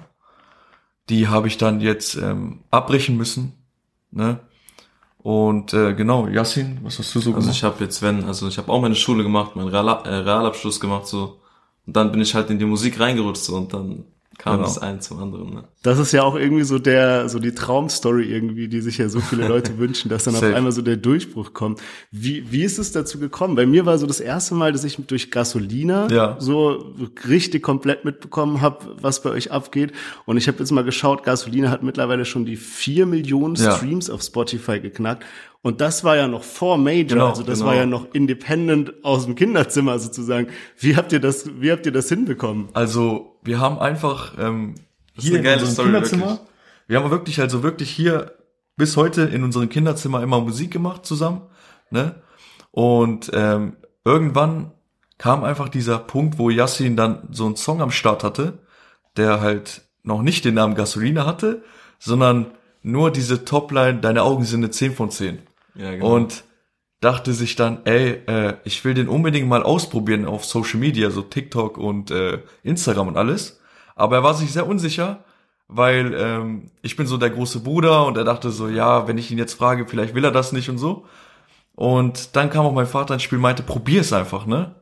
Die 1.09 1.29
habe 1.29 1.49
ich 1.49 1.57
dann 1.59 1.81
jetzt 1.81 2.17
ähm, 2.17 2.61
abbrechen 2.71 3.17
müssen. 3.17 3.53
Ne? 4.11 4.41
Und 5.19 5.73
äh, 5.75 5.95
genau, 5.95 6.27
Yassin, 6.29 6.79
was 6.83 6.99
hast 6.99 7.15
du 7.15 7.21
so 7.21 7.35
Also 7.35 7.41
gemacht? 7.41 7.57
ich 7.57 7.65
habe 7.65 7.83
jetzt, 7.85 8.03
wenn, 8.03 8.25
also 8.25 8.49
ich 8.49 8.59
habe 8.59 8.71
auch 8.73 8.81
meine 8.81 8.95
Schule 8.95 9.23
gemacht, 9.23 9.57
meinen 9.57 9.69
Real, 9.69 9.89
äh, 10.07 10.09
Realabschluss 10.09 10.81
gemacht 10.81 11.07
so 11.07 11.41
und 11.87 11.97
dann 11.97 12.13
bin 12.13 12.21
ich 12.21 12.35
halt 12.35 12.51
in 12.51 12.59
die 12.59 12.65
Musik 12.65 13.01
reingerutscht 13.01 13.43
so 13.45 13.57
und 13.57 13.73
dann 13.75 14.05
kam 14.39 14.55
Genau. 14.55 14.67
das 14.69 14.79
ein 14.79 15.01
zum 15.01 15.19
anderen. 15.19 15.53
Ne? 15.53 15.65
Das 15.83 15.99
ist 15.99 16.13
ja 16.13 16.23
auch 16.23 16.37
irgendwie 16.37 16.63
so 16.65 16.79
der, 16.79 17.29
so 17.29 17.39
die 17.41 17.53
Traumstory 17.55 18.25
irgendwie, 18.25 18.69
die 18.69 18.81
sich 18.81 18.97
ja 18.99 19.09
so 19.09 19.19
viele 19.21 19.47
Leute 19.49 19.79
wünschen, 19.79 20.09
dass 20.09 20.25
dann 20.25 20.37
auf 20.37 20.43
einmal 20.43 20.71
so 20.73 20.81
der 20.81 20.97
Durchbruch 20.97 21.53
kommt. 21.53 21.81
Wie, 22.13 22.51
wie 22.53 22.63
ist 22.63 22.79
es 22.79 22.93
dazu 22.93 23.19
gekommen? 23.19 23.57
Bei 23.57 23.67
mir 23.67 23.85
war 23.85 23.99
so 23.99 24.07
das 24.07 24.21
erste 24.21 24.55
Mal, 24.55 24.73
dass 24.73 24.85
ich 24.85 24.97
durch 25.07 25.31
Gasolina 25.31 26.09
Ja. 26.11 26.37
so 26.39 26.95
richtig 27.29 27.63
komplett 27.63 28.05
mitbekommen 28.05 28.61
habe, 28.61 28.97
was 29.01 29.23
bei 29.23 29.31
euch 29.31 29.51
abgeht. 29.51 29.93
Und 30.25 30.37
ich 30.37 30.47
habe 30.49 30.59
jetzt 30.59 30.71
mal 30.71 30.85
geschaut, 30.85 31.25
Gasolina 31.25 31.71
hat 31.71 31.83
mittlerweile 31.83 32.25
schon 32.25 32.47
die 32.47 32.57
vier 32.57 33.07
Millionen 33.07 33.57
Ja. 33.57 33.73
Streams 33.77 34.09
auf 34.09 34.23
Spotify 34.23 34.79
geknackt. 34.81 35.25
Und 35.63 35.81
das 35.81 36.05
war 36.05 36.17
ja 36.17 36.29
noch 36.29 36.45
vor 36.45 36.79
Major, 36.79 37.09
Genau, 37.09 37.29
also 37.29 37.43
das 37.43 37.59
genau. 37.59 37.71
war 37.71 37.77
ja 37.77 37.87
noch 37.87 38.15
independent 38.15 39.05
aus 39.05 39.25
dem 39.25 39.35
Kinderzimmer 39.35 39.99
sozusagen. 39.99 40.49
Wie 40.79 40.97
habt 40.97 41.13
ihr 41.13 41.21
das, 41.21 41.51
wie 41.61 41.73
habt 41.73 41.85
ihr 41.85 41.93
das 41.93 42.09
hinbekommen? 42.09 42.69
Also, 42.75 43.39
wir 43.43 43.59
haben 43.59 43.79
einfach 43.79 44.35
ähm, 44.39 44.75
ist 45.17 45.25
hier 45.25 45.33
eine 45.33 45.39
in 45.39 45.45
geile 45.45 45.61
unserem 45.61 45.73
Story, 45.73 45.87
Kinderzimmer, 45.89 46.27
wirklich. 46.27 46.49
wir 46.87 47.03
haben 47.03 47.11
wirklich, 47.11 47.41
also 47.41 47.63
wirklich 47.63 47.91
hier 47.91 48.33
bis 48.77 48.97
heute 48.97 49.23
in 49.23 49.43
unserem 49.43 49.69
Kinderzimmer 49.69 50.23
immer 50.23 50.41
Musik 50.41 50.71
gemacht 50.71 51.05
zusammen, 51.05 51.43
ne? 51.91 52.23
Und 52.71 53.31
ähm, 53.35 53.77
irgendwann 54.05 54.71
kam 55.19 55.43
einfach 55.43 55.69
dieser 55.69 55.99
Punkt, 55.99 56.39
wo 56.39 56.49
Yassin 56.49 56.97
dann 56.97 57.29
so 57.33 57.47
einen 57.47 57.57
Song 57.57 57.83
am 57.83 57.91
Start 57.91 58.23
hatte, 58.23 58.59
der 59.17 59.41
halt 59.41 59.83
noch 60.05 60.23
nicht 60.23 60.45
den 60.45 60.55
Namen 60.55 60.77
Gasolina 60.77 61.27
hatte, 61.27 61.65
sondern 61.99 62.53
nur 62.83 63.11
diese 63.11 63.45
Topline, 63.45 63.99
deine 63.99 64.23
Augen 64.23 64.45
sind 64.45 64.61
eine 64.61 64.71
10 64.71 64.95
von 64.95 65.11
10. 65.11 65.41
Ja, 65.75 65.93
genau. 65.93 66.15
Und 66.15 66.45
dachte 67.01 67.33
sich 67.33 67.55
dann, 67.57 67.85
ey, 67.85 68.23
äh, 68.27 68.55
ich 68.65 68.85
will 68.85 68.95
den 68.95 69.09
unbedingt 69.09 69.49
mal 69.49 69.63
ausprobieren 69.63 70.25
auf 70.25 70.45
Social 70.45 70.81
Media, 70.81 71.11
so 71.11 71.23
TikTok 71.23 71.79
und 71.79 72.11
äh, 72.11 72.41
Instagram 72.65 73.09
und 73.09 73.17
alles. 73.17 73.61
Aber 73.95 74.17
er 74.17 74.23
war 74.25 74.35
sich 74.35 74.53
sehr 74.53 74.67
unsicher, 74.67 75.25
weil 75.69 76.15
ähm, 76.15 76.71
ich 76.83 76.97
bin 76.97 77.07
so 77.07 77.17
der 77.17 77.31
große 77.31 77.61
Bruder 77.61 78.07
und 78.07 78.17
er 78.17 78.25
dachte 78.25 78.51
so, 78.51 78.69
ja, 78.69 79.07
wenn 79.07 79.19
ich 79.19 79.31
ihn 79.31 79.39
jetzt 79.39 79.55
frage, 79.55 79.87
vielleicht 79.87 80.15
will 80.15 80.25
er 80.25 80.33
das 80.33 80.53
nicht 80.53 80.71
und 80.71 80.79
so. 80.79 81.07
Und 81.75 82.35
dann 82.35 82.51
kam 82.51 82.67
auch 82.67 82.73
mein 82.73 82.87
Vater 82.87 83.15
ins 83.15 83.23
Spiel, 83.23 83.39
meinte, 83.39 83.63
probier 83.63 84.01
es 84.01 84.13
einfach, 84.13 84.47
ne? 84.47 84.75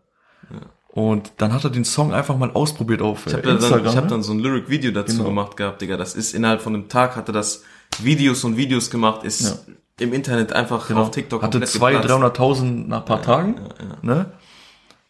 Und 0.88 1.32
dann 1.36 1.52
hat 1.52 1.62
er 1.64 1.68
den 1.68 1.84
Song 1.84 2.14
einfach 2.14 2.38
mal 2.38 2.50
ausprobiert 2.52 3.02
auf 3.02 3.26
Ich 3.26 3.32
äh, 3.34 3.36
habe 3.36 3.42
dann, 3.46 3.56
Instagram. 3.56 3.86
ich 3.86 3.96
hab 3.96 4.04
ne? 4.04 4.10
dann 4.10 4.22
so 4.22 4.32
ein 4.32 4.38
Lyric-Video 4.38 4.92
dazu 4.92 5.16
Genau. 5.18 5.28
gemacht 5.28 5.56
gehabt, 5.58 5.82
Digga. 5.82 5.98
Das 5.98 6.14
ist 6.14 6.34
innerhalb 6.34 6.62
von 6.62 6.74
einem 6.74 6.88
Tag 6.88 7.16
hatte 7.16 7.32
das 7.32 7.64
Videos 7.98 8.44
und 8.44 8.56
Videos 8.56 8.88
gemacht, 8.90 9.22
ist 9.24 9.66
im 10.00 10.12
Internet 10.12 10.52
einfach 10.52 10.88
Genau. 10.88 11.02
auf 11.02 11.10
TikTok 11.10 11.42
Hatte 11.42 11.58
komplett 11.58 11.70
200.000, 11.82 12.02
geplatzt. 12.02 12.40
300.000 12.40 12.86
nach 12.88 13.04
paar 13.04 13.22
Tagen. 13.22 13.56
Ne? 14.02 14.32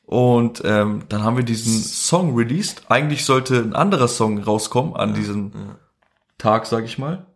Und 0.04 0.62
ähm, 0.64 1.02
dann 1.08 1.24
haben 1.24 1.36
wir 1.36 1.44
diesen 1.44 1.82
Song 1.82 2.36
released. 2.36 2.82
Eigentlich 2.88 3.24
sollte 3.24 3.56
ein 3.56 3.74
anderer 3.74 4.06
Song 4.08 4.38
rauskommen 4.38 4.94
an 4.94 5.14
diesem 5.14 5.50
Tag, 6.38 6.66
sag 6.66 6.84
ich 6.84 6.98
mal. 6.98 7.26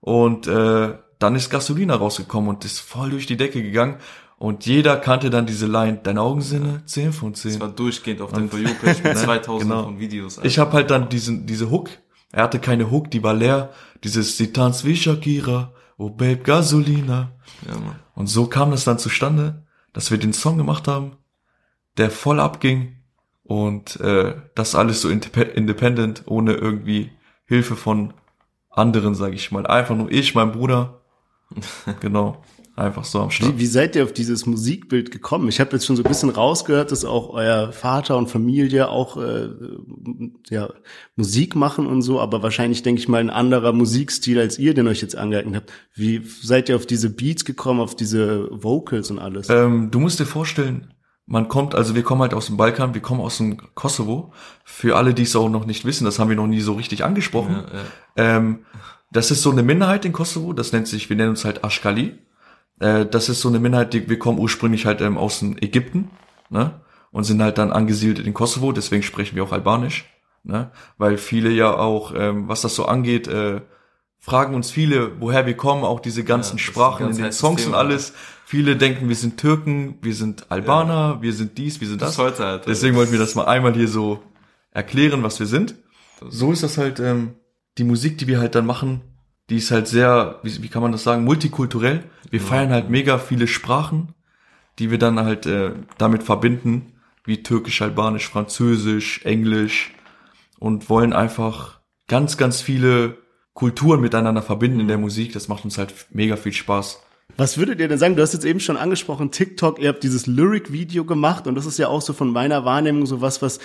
Und 0.00 0.46
äh, 0.46 0.94
dann 1.18 1.34
ist 1.36 1.50
Gasolina 1.50 1.96
rausgekommen 1.96 2.48
und 2.48 2.64
ist 2.64 2.78
voll 2.80 3.10
durch 3.10 3.26
die 3.26 3.36
Decke 3.36 3.62
gegangen. 3.62 3.96
Und 4.38 4.66
jeder 4.66 4.96
kannte 4.96 5.30
dann 5.30 5.46
diese 5.46 5.66
Line, 5.66 6.00
deine 6.02 6.20
Augensinne, 6.20 6.82
10 6.86 7.12
von 7.12 7.34
10. 7.34 7.52
Das 7.52 7.60
war 7.60 7.68
durchgehend 7.68 8.20
auf 8.20 8.32
den 8.32 8.48
For 8.50 8.58
You 8.58 8.70
Page 8.80 9.00
mit 9.04 9.16
2000 9.18 9.70
Genau. 9.70 9.84
von 9.84 9.98
Videos. 10.00 10.40
Ich 10.42 10.58
habe 10.58 10.72
halt 10.72 10.90
dann 10.90 11.08
diesen, 11.08 11.46
diese 11.46 11.70
Hook. 11.70 11.90
Er 12.32 12.44
hatte 12.44 12.58
keine 12.58 12.90
Hook, 12.90 13.10
die 13.10 13.22
war 13.22 13.34
leer. 13.34 13.70
Dieses 14.02 14.36
Sie 14.36 14.52
tanzt 14.52 14.84
wie 14.84 14.96
Shakira, 14.96 15.72
oh 16.02 16.10
Babe 16.10 16.38
Gasolina. 16.38 17.32
ja, 17.66 17.74
Mann. 17.78 17.96
Und 18.14 18.26
so 18.26 18.46
kam 18.46 18.70
das 18.70 18.84
dann 18.84 18.98
zustande, 18.98 19.64
dass 19.92 20.10
wir 20.10 20.18
den 20.18 20.32
Song 20.32 20.56
gemacht 20.58 20.88
haben, 20.88 21.16
der 21.96 22.10
voll 22.10 22.40
abging 22.40 22.96
und 23.44 24.00
äh, 24.00 24.34
das 24.54 24.74
alles 24.74 25.02
so 25.02 25.08
indep- 25.08 25.52
independent, 25.52 26.22
ohne 26.26 26.54
irgendwie 26.54 27.12
Hilfe 27.44 27.76
von 27.76 28.14
anderen, 28.70 29.14
sage 29.14 29.34
ich 29.34 29.52
mal. 29.52 29.66
Einfach 29.66 29.94
nur 29.96 30.10
ich, 30.10 30.34
mein 30.34 30.52
Bruder. 30.52 31.00
genau, 32.00 32.42
einfach 32.76 33.04
so 33.04 33.20
am 33.20 33.30
Start. 33.30 33.54
Wie, 33.54 33.58
wie 33.60 33.66
seid 33.66 33.96
ihr 33.96 34.04
auf 34.04 34.12
dieses 34.12 34.46
Musikbild 34.46 35.10
gekommen? 35.10 35.48
Ich 35.48 35.60
habe 35.60 35.72
jetzt 35.72 35.86
schon 35.86 35.96
so 35.96 36.02
ein 36.02 36.08
bisschen 36.08 36.30
rausgehört, 36.30 36.90
dass 36.90 37.04
auch 37.04 37.30
euer 37.30 37.72
Vater 37.72 38.16
und 38.16 38.28
Familie 38.28 38.88
auch 38.88 39.16
äh, 39.16 39.48
ja, 40.48 40.70
Musik 41.16 41.54
machen 41.54 41.86
und 41.86 42.02
so, 42.02 42.20
aber 42.20 42.42
wahrscheinlich 42.42 42.82
denke 42.82 43.00
ich 43.00 43.08
mal 43.08 43.18
ein 43.18 43.30
anderer 43.30 43.72
Musikstil 43.72 44.38
als 44.38 44.58
ihr, 44.58 44.74
den 44.74 44.88
euch 44.88 45.02
jetzt 45.02 45.16
angeeignet 45.16 45.56
habt. 45.56 45.72
Wie 45.94 46.22
seid 46.24 46.68
ihr 46.68 46.76
auf 46.76 46.86
diese 46.86 47.10
Beats 47.10 47.44
gekommen, 47.44 47.80
auf 47.80 47.94
diese 47.94 48.48
Vocals 48.50 49.10
und 49.10 49.18
alles? 49.18 49.50
Ähm, 49.50 49.90
du 49.90 50.00
musst 50.00 50.18
dir 50.18 50.26
vorstellen, 50.26 50.94
man 51.26 51.48
kommt, 51.48 51.74
also 51.74 51.94
wir 51.94 52.02
kommen 52.02 52.22
halt 52.22 52.34
aus 52.34 52.46
dem 52.46 52.56
Balkan, 52.56 52.94
wir 52.94 53.02
kommen 53.02 53.20
aus 53.20 53.38
dem 53.38 53.58
Kosovo. 53.74 54.32
Für 54.64 54.96
alle, 54.96 55.14
die 55.14 55.22
es 55.22 55.36
auch 55.36 55.48
noch 55.48 55.66
nicht 55.66 55.84
wissen, 55.84 56.04
das 56.04 56.18
haben 56.18 56.28
wir 56.28 56.36
noch 56.36 56.46
nie 56.46 56.60
so 56.60 56.72
richtig 56.72 57.04
angesprochen. 57.04 57.64
Ähm, 58.16 58.60
das 59.12 59.30
ist 59.30 59.42
so 59.42 59.50
eine 59.50 59.62
Minderheit 59.62 60.04
in 60.04 60.12
Kosovo, 60.12 60.52
das 60.52 60.72
nennt 60.72 60.88
sich, 60.88 61.10
wir 61.10 61.16
nennen 61.16 61.30
uns 61.30 61.44
halt 61.44 61.64
Ashkali. 61.64 62.18
Äh, 62.80 63.06
das 63.06 63.28
ist 63.28 63.40
so 63.40 63.48
eine 63.48 63.58
Minderheit, 63.60 63.92
die, 63.94 64.08
wir 64.08 64.18
kommen 64.18 64.38
ursprünglich 64.38 64.86
halt 64.86 65.00
ähm, 65.00 65.18
aus 65.18 65.40
dem 65.40 65.56
Ägypten, 65.58 66.10
ne? 66.50 66.80
Und 67.10 67.24
sind 67.24 67.42
halt 67.42 67.58
dann 67.58 67.72
angesiedelt 67.72 68.26
in 68.26 68.32
Kosovo, 68.32 68.72
deswegen 68.72 69.02
sprechen 69.02 69.36
wir 69.36 69.44
auch 69.44 69.52
Albanisch, 69.52 70.06
ne? 70.44 70.70
Weil 70.98 71.18
viele 71.18 71.50
ja 71.50 71.74
auch, 71.74 72.14
ähm, 72.16 72.48
was 72.48 72.62
das 72.62 72.74
so 72.74 72.86
angeht, 72.86 73.28
äh, 73.28 73.60
fragen 74.18 74.54
uns 74.54 74.70
viele, 74.70 75.20
woher 75.20 75.46
wir 75.46 75.56
kommen, 75.56 75.84
auch 75.84 76.00
diese 76.00 76.24
ganzen 76.24 76.56
das 76.56 76.62
ein 76.62 76.72
Sprachen 76.72 77.06
ganz 77.06 77.18
in 77.18 77.24
den 77.24 77.32
Songs 77.32 77.62
und 77.62 77.72
Thema, 77.72 77.78
alles. 77.78 78.14
Viele 78.44 78.76
denken, 78.76 79.08
wir 79.08 79.16
sind 79.16 79.38
Türken, 79.38 79.98
wir 80.00 80.14
sind 80.14 80.50
Albaner, 80.50 81.20
wir 81.22 81.32
sind 81.32 81.58
dies, 81.58 81.80
wir 81.80 81.88
sind 81.88 82.00
das. 82.00 82.10
Bis 82.10 82.18
heute, 82.18 82.46
Alter. 82.46 82.66
Deswegen 82.66 82.94
wollten 82.96 83.12
wir 83.12 83.18
das 83.18 83.34
mal 83.34 83.46
einmal 83.46 83.74
hier 83.74 83.88
so 83.88 84.22
erklären, 84.70 85.22
was 85.22 85.40
wir 85.40 85.46
sind. 85.46 85.74
So 86.28 86.52
ist 86.52 86.62
das 86.62 86.78
halt, 86.78 87.00
ähm, 87.00 87.34
die 87.78 87.84
Musik, 87.84 88.18
die 88.18 88.28
wir 88.28 88.38
halt 88.40 88.54
dann 88.54 88.66
machen, 88.66 89.00
die 89.50 89.56
ist 89.56 89.70
halt 89.70 89.88
sehr, 89.88 90.40
wie, 90.42 90.62
wie 90.62 90.68
kann 90.68 90.82
man 90.82 90.92
das 90.92 91.04
sagen, 91.04 91.24
multikulturell. 91.24 92.04
Wir 92.30 92.40
feiern 92.40 92.70
halt 92.70 92.90
mega 92.90 93.18
viele 93.18 93.46
Sprachen, 93.46 94.14
die 94.78 94.90
wir 94.90 94.98
dann 94.98 95.18
halt 95.20 95.46
äh, 95.46 95.72
damit 95.98 96.22
verbinden, 96.22 96.92
wie 97.24 97.42
Türkisch, 97.42 97.82
Albanisch, 97.82 98.28
Französisch, 98.28 99.24
Englisch 99.24 99.92
und 100.58 100.88
wollen 100.88 101.12
einfach 101.12 101.80
ganz, 102.08 102.36
ganz 102.36 102.60
viele 102.60 103.18
Kulturen 103.54 104.00
miteinander 104.00 104.42
verbinden 104.42 104.80
in 104.80 104.88
der 104.88 104.98
Musik. 104.98 105.32
Das 105.32 105.48
macht 105.48 105.64
uns 105.64 105.78
halt 105.78 105.94
mega 106.10 106.36
viel 106.36 106.52
Spaß. 106.52 107.00
Was 107.36 107.56
würdet 107.56 107.80
ihr 107.80 107.88
denn 107.88 107.98
sagen? 107.98 108.16
Du 108.16 108.22
hast 108.22 108.34
jetzt 108.34 108.44
eben 108.44 108.60
schon 108.60 108.76
angesprochen, 108.76 109.30
TikTok, 109.30 109.78
ihr 109.78 109.88
habt 109.88 110.02
dieses 110.02 110.26
Lyric-Video 110.26 111.04
gemacht 111.04 111.46
und 111.46 111.54
das 111.54 111.66
ist 111.66 111.78
ja 111.78 111.88
auch 111.88 112.02
so 112.02 112.12
von 112.12 112.30
meiner 112.30 112.64
Wahrnehmung 112.64 113.06
so 113.06 113.20
was, 113.20 113.40
was 113.40 113.58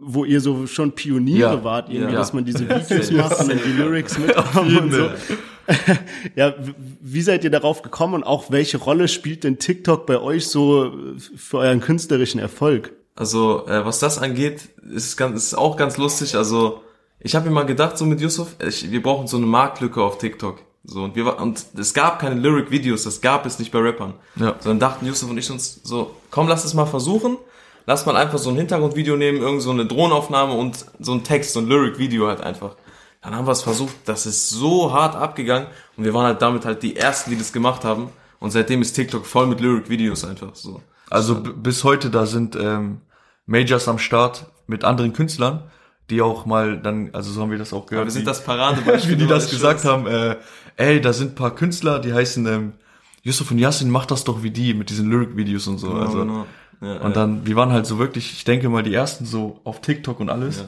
wo 0.00 0.24
ihr 0.24 0.40
so 0.40 0.66
schon 0.66 0.92
Pioniere 0.92 1.54
Ja, 1.56 1.64
wart, 1.64 1.88
irgendwie, 1.90 2.14
ja. 2.14 2.18
dass 2.18 2.32
man 2.32 2.44
diese 2.44 2.68
Videos 2.68 3.10
macht 3.10 3.40
und 3.40 3.50
dann 3.50 3.60
die 3.64 3.72
Lyrics 3.72 4.18
mithaben 4.18 4.78
und 4.78 4.92
so. 4.92 5.10
ja, 6.36 6.54
wie 7.00 7.22
seid 7.22 7.44
ihr 7.44 7.50
darauf 7.50 7.82
gekommen 7.82 8.14
und 8.14 8.24
auch 8.24 8.50
welche 8.50 8.78
Rolle 8.78 9.08
spielt 9.08 9.44
denn 9.44 9.58
TikTok 9.58 10.06
bei 10.06 10.20
euch 10.20 10.48
so 10.48 10.92
für 11.36 11.58
euren 11.58 11.80
künstlerischen 11.80 12.40
Erfolg? 12.40 12.92
Also, 13.14 13.66
äh, 13.66 13.84
was 13.84 13.98
das 13.98 14.18
angeht, 14.18 14.70
ist, 14.90 15.16
ganz, 15.16 15.36
ist 15.44 15.54
auch 15.54 15.76
ganz 15.76 15.98
lustig. 15.98 16.36
Also, 16.36 16.80
ich 17.18 17.34
habe 17.34 17.48
mir 17.48 17.54
mal 17.54 17.66
gedacht, 17.66 17.98
so 17.98 18.06
mit 18.06 18.20
Yusuf, 18.20 18.56
ich, 18.66 18.90
wir 18.90 19.02
brauchen 19.02 19.26
so 19.26 19.36
eine 19.36 19.46
Marktlücke 19.46 20.02
auf 20.02 20.18
TikTok. 20.18 20.58
So, 20.84 21.02
und 21.02 21.14
wir 21.14 21.38
und 21.38 21.66
es 21.78 21.92
gab 21.92 22.20
keine 22.20 22.40
Lyric-Videos, 22.40 23.02
das 23.02 23.20
gab 23.20 23.44
es 23.44 23.58
nicht 23.58 23.70
bei 23.70 23.80
Rappern. 23.80 24.14
Ja. 24.36 24.56
So, 24.60 24.70
dann 24.70 24.78
dachten 24.78 25.04
Yusuf 25.04 25.28
und 25.28 25.36
ich 25.36 25.50
uns 25.50 25.80
so, 25.84 26.16
komm, 26.30 26.48
lass 26.48 26.64
es 26.64 26.72
mal 26.72 26.86
versuchen. 26.86 27.36
Lass 27.90 28.06
mal 28.06 28.14
einfach 28.16 28.38
so 28.38 28.50
ein 28.50 28.56
Hintergrundvideo 28.56 29.16
nehmen, 29.16 29.38
irgend 29.42 29.62
so 29.62 29.72
eine 29.72 29.84
Drohnenaufnahme 29.84 30.52
und 30.52 30.86
so 31.00 31.12
ein 31.12 31.24
Text, 31.24 31.54
so 31.54 31.58
ein 31.58 31.66
Lyric-Video 31.66 32.28
halt 32.28 32.40
einfach. 32.40 32.76
Dann 33.20 33.34
haben 33.34 33.48
wir 33.48 33.50
es 33.50 33.62
versucht, 33.62 33.96
das 34.04 34.26
ist 34.26 34.48
so 34.48 34.92
hart 34.92 35.16
abgegangen 35.16 35.66
und 35.96 36.04
wir 36.04 36.14
waren 36.14 36.26
halt 36.26 36.40
damit 36.40 36.64
halt 36.64 36.84
die 36.84 36.94
Ersten, 36.94 37.30
die 37.30 37.36
das 37.36 37.52
gemacht 37.52 37.82
haben. 37.84 38.10
Und 38.38 38.52
seitdem 38.52 38.80
ist 38.80 38.92
TikTok 38.92 39.26
voll 39.26 39.48
mit 39.48 39.60
Lyric-Videos 39.60 40.24
einfach 40.24 40.54
so. 40.54 40.80
Also 41.10 41.34
bis 41.40 41.82
heute, 41.82 42.10
da 42.10 42.26
sind 42.26 42.54
ähm, 42.54 43.00
Majors 43.46 43.88
am 43.88 43.98
Start 43.98 44.46
mit 44.68 44.84
anderen 44.84 45.12
Künstlern, 45.12 45.64
die 46.10 46.22
auch 46.22 46.46
mal 46.46 46.80
dann, 46.80 47.10
also 47.12 47.32
so 47.32 47.40
haben 47.42 47.50
wir 47.50 47.58
das 47.58 47.72
auch 47.72 47.86
gehört. 47.86 48.02
Aber 48.02 48.06
wir 48.06 48.12
sind 48.12 48.22
wie- 48.22 48.26
das 48.26 48.44
Paradebeispiel. 48.44 49.10
wie 49.14 49.16
die 49.22 49.26
das 49.26 49.50
gesagt 49.50 49.84
haben, 49.84 50.06
äh, 50.06 50.36
ey, 50.76 51.00
da 51.00 51.12
sind 51.12 51.32
ein 51.32 51.34
paar 51.34 51.56
Künstler, 51.56 51.98
die 51.98 52.12
heißen 52.12 52.46
ähm, 52.46 52.72
Yusuf 53.24 53.50
und 53.50 53.58
Yasin, 53.58 53.90
mach 53.90 54.06
das 54.06 54.22
doch 54.22 54.44
wie 54.44 54.52
die 54.52 54.74
mit 54.74 54.90
diesen 54.90 55.10
Lyric-Videos 55.10 55.66
und 55.66 55.78
so. 55.78 55.88
Genau, 55.88 56.00
also, 56.00 56.18
genau. 56.20 56.46
Ja, 56.80 57.00
Und 57.00 57.16
dann, 57.16 57.46
wir 57.46 57.56
waren 57.56 57.72
halt 57.72 57.86
so 57.86 57.98
wirklich, 57.98 58.32
ich 58.32 58.44
denke 58.44 58.68
mal, 58.68 58.82
die 58.82 58.94
ersten 58.94 59.24
so 59.26 59.60
auf 59.64 59.80
TikTok 59.80 60.18
und 60.20 60.30
alles. 60.30 60.64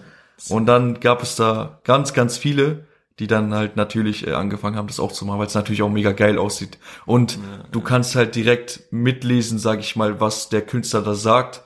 Und 0.49 0.67
dann 0.67 1.01
gab 1.01 1.23
es 1.23 1.37
da 1.37 1.81
ganz, 1.85 2.13
ganz 2.13 2.37
viele, 2.37 2.87
die 3.19 3.27
dann 3.27 3.55
halt 3.55 3.77
natürlich 3.77 4.27
äh, 4.27 4.33
angefangen 4.33 4.77
haben, 4.77 4.89
das 4.89 4.99
auch 5.01 5.13
zu 5.13 5.25
machen, 5.25 5.39
weil 5.39 5.47
es 5.47 5.55
natürlich 5.55 5.83
auch 5.83 5.91
mega 5.91 6.13
geil 6.13 6.39
aussieht. 6.39 6.79
Und 7.07 7.39
du 7.71 7.81
kannst 7.81 8.17
halt 8.17 8.35
direkt 8.35 8.85
mitlesen, 8.91 9.59
sag 9.59 9.81
ich 9.81 9.97
mal, 9.97 10.21
was 10.21 10.49
der 10.49 10.63
Künstler 10.63 11.03
da 11.03 11.15
sagt. 11.15 11.63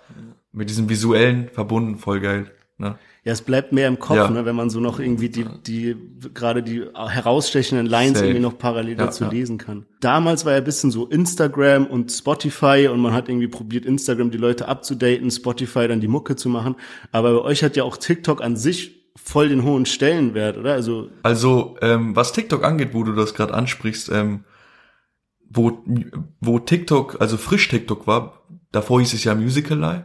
Mit 0.53 0.71
diesem 0.71 0.89
visuellen 0.89 1.49
verbunden, 1.53 1.99
voll 1.99 2.21
geil. 2.21 2.51
Ne? 2.79 2.99
Ja, 3.27 3.33
es 3.33 3.43
bleibt 3.43 3.73
mehr 3.73 3.89
im 3.89 3.99
Kopf, 3.99 4.17
Ja. 4.17 4.31
ne, 4.31 4.45
wenn 4.45 4.55
man 4.55 4.71
so 4.71 4.79
noch 4.79 5.01
irgendwie 5.01 5.29
die, 5.29 5.45
die, 5.67 5.97
gerade 6.33 6.63
die 6.63 6.85
herausstechenden 6.95 7.85
Lines 7.85 8.15
Safe. 8.19 8.27
irgendwie 8.27 8.41
noch 8.43 8.57
parallel 8.57 8.97
Ja, 8.97 9.07
dazu 9.07 9.25
ja. 9.25 9.31
lesen 9.31 9.59
kann. 9.59 9.85
Damals 10.01 10.45
war 10.45 10.53
ja 10.53 10.59
ein 10.59 10.65
bisschen 10.65 10.93
so 10.93 11.07
Instagram 11.07 11.87
und 11.89 12.13
Spotify 12.13 12.89
und 12.91 13.01
man 13.01 13.13
hat 13.13 13.29
irgendwie 13.29 13.49
probiert, 13.49 13.85
Instagram 13.85 14.31
die 14.31 14.39
Leute 14.39 14.69
abzudaten, 14.69 15.29
Spotify 15.33 15.89
dann 15.89 16.01
die 16.01 16.07
Mucke 16.07 16.37
zu 16.37 16.49
machen. 16.49 16.77
Aber 17.11 17.33
bei 17.35 17.41
euch 17.41 17.65
hat 17.65 17.75
ja 17.77 17.83
auch 17.83 17.97
TikTok 17.97 18.43
an 18.45 18.57
sich 18.57 19.11
voll 19.17 19.49
den 19.49 19.65
hohen 19.65 19.87
Stellenwert, 19.87 20.57
oder? 20.57 20.75
Also 20.75 21.09
Also, 21.25 21.77
ähm, 21.83 22.15
was 22.15 22.33
TikTok 22.33 22.63
angeht, 22.63 22.91
wo 22.93 23.03
du 23.03 23.13
das 23.13 23.35
gerade 23.35 23.55
ansprichst, 23.55 24.09
ähm, 24.13 24.45
wo, 25.51 25.83
wo 26.41 26.59
TikTok, 26.61 27.21
also 27.21 27.37
frisch 27.37 27.67
TikTok 27.69 28.07
war, 28.07 28.43
davor 28.73 29.01
hieß 29.01 29.15
es 29.15 29.25
ja 29.25 29.35
Musical.ly, 29.35 30.03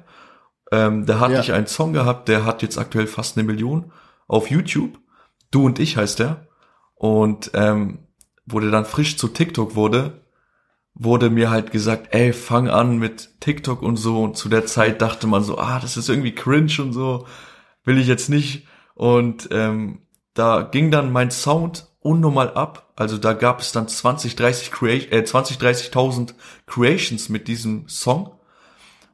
ähm, 0.72 1.06
da 1.06 1.20
hatte 1.20 1.34
Ja. 1.34 1.40
ich 1.42 1.54
einen 1.54 1.68
Song 1.68 1.94
gehabt, 1.94 2.28
der 2.28 2.46
hat 2.46 2.62
jetzt 2.62 2.78
aktuell 2.78 3.08
fast 3.08 3.38
eine 3.38 3.46
Million 3.46 3.92
auf 4.28 4.50
YouTube. 4.50 5.00
Du 5.52 5.66
und 5.66 5.80
ich 5.80 5.98
heißt 5.98 6.20
der. 6.20 6.48
Und 6.96 7.52
ähm, 7.54 8.00
wo 8.46 8.60
der 8.60 8.72
dann 8.72 8.86
frisch 8.86 9.18
zu 9.18 9.28
TikTok 9.28 9.76
wurde, 9.76 10.22
wurde 10.94 11.30
mir 11.30 11.50
halt 11.50 11.72
gesagt, 11.72 12.10
ey, 12.14 12.34
fang 12.34 12.70
an 12.70 12.98
mit 12.98 13.40
TikTok 13.40 13.82
und 13.82 13.98
so. 13.98 14.22
Und 14.24 14.38
zu 14.38 14.50
der 14.50 14.66
Zeit 14.66 15.02
dachte 15.02 15.28
man 15.28 15.44
so, 15.44 15.58
ah, 15.58 15.80
das 15.80 15.98
ist 15.98 16.10
irgendwie 16.10 16.36
cringe 16.36 16.74
und 16.80 16.94
so, 16.94 17.26
will 17.84 17.98
ich 17.98 18.08
jetzt 18.08 18.30
nicht. 18.30 18.68
Und 18.94 19.50
ähm, 19.52 20.02
da 20.34 20.62
ging 20.64 20.92
dann 20.92 21.12
mein 21.12 21.32
Sound 21.32 21.88
unnormal 22.00 22.54
ab. 22.54 22.92
Also 22.96 23.18
da 23.18 23.34
gab 23.34 23.62
es 23.62 23.72
dann 23.72 23.88
20, 23.88 24.36
30 24.36 24.72
Crea 24.72 25.12
äh, 25.12 25.24
20, 25.24 25.58
30.000 25.58 26.34
Creations 26.68 27.30
mit 27.30 27.48
diesem 27.48 27.88
Song. 27.88 28.32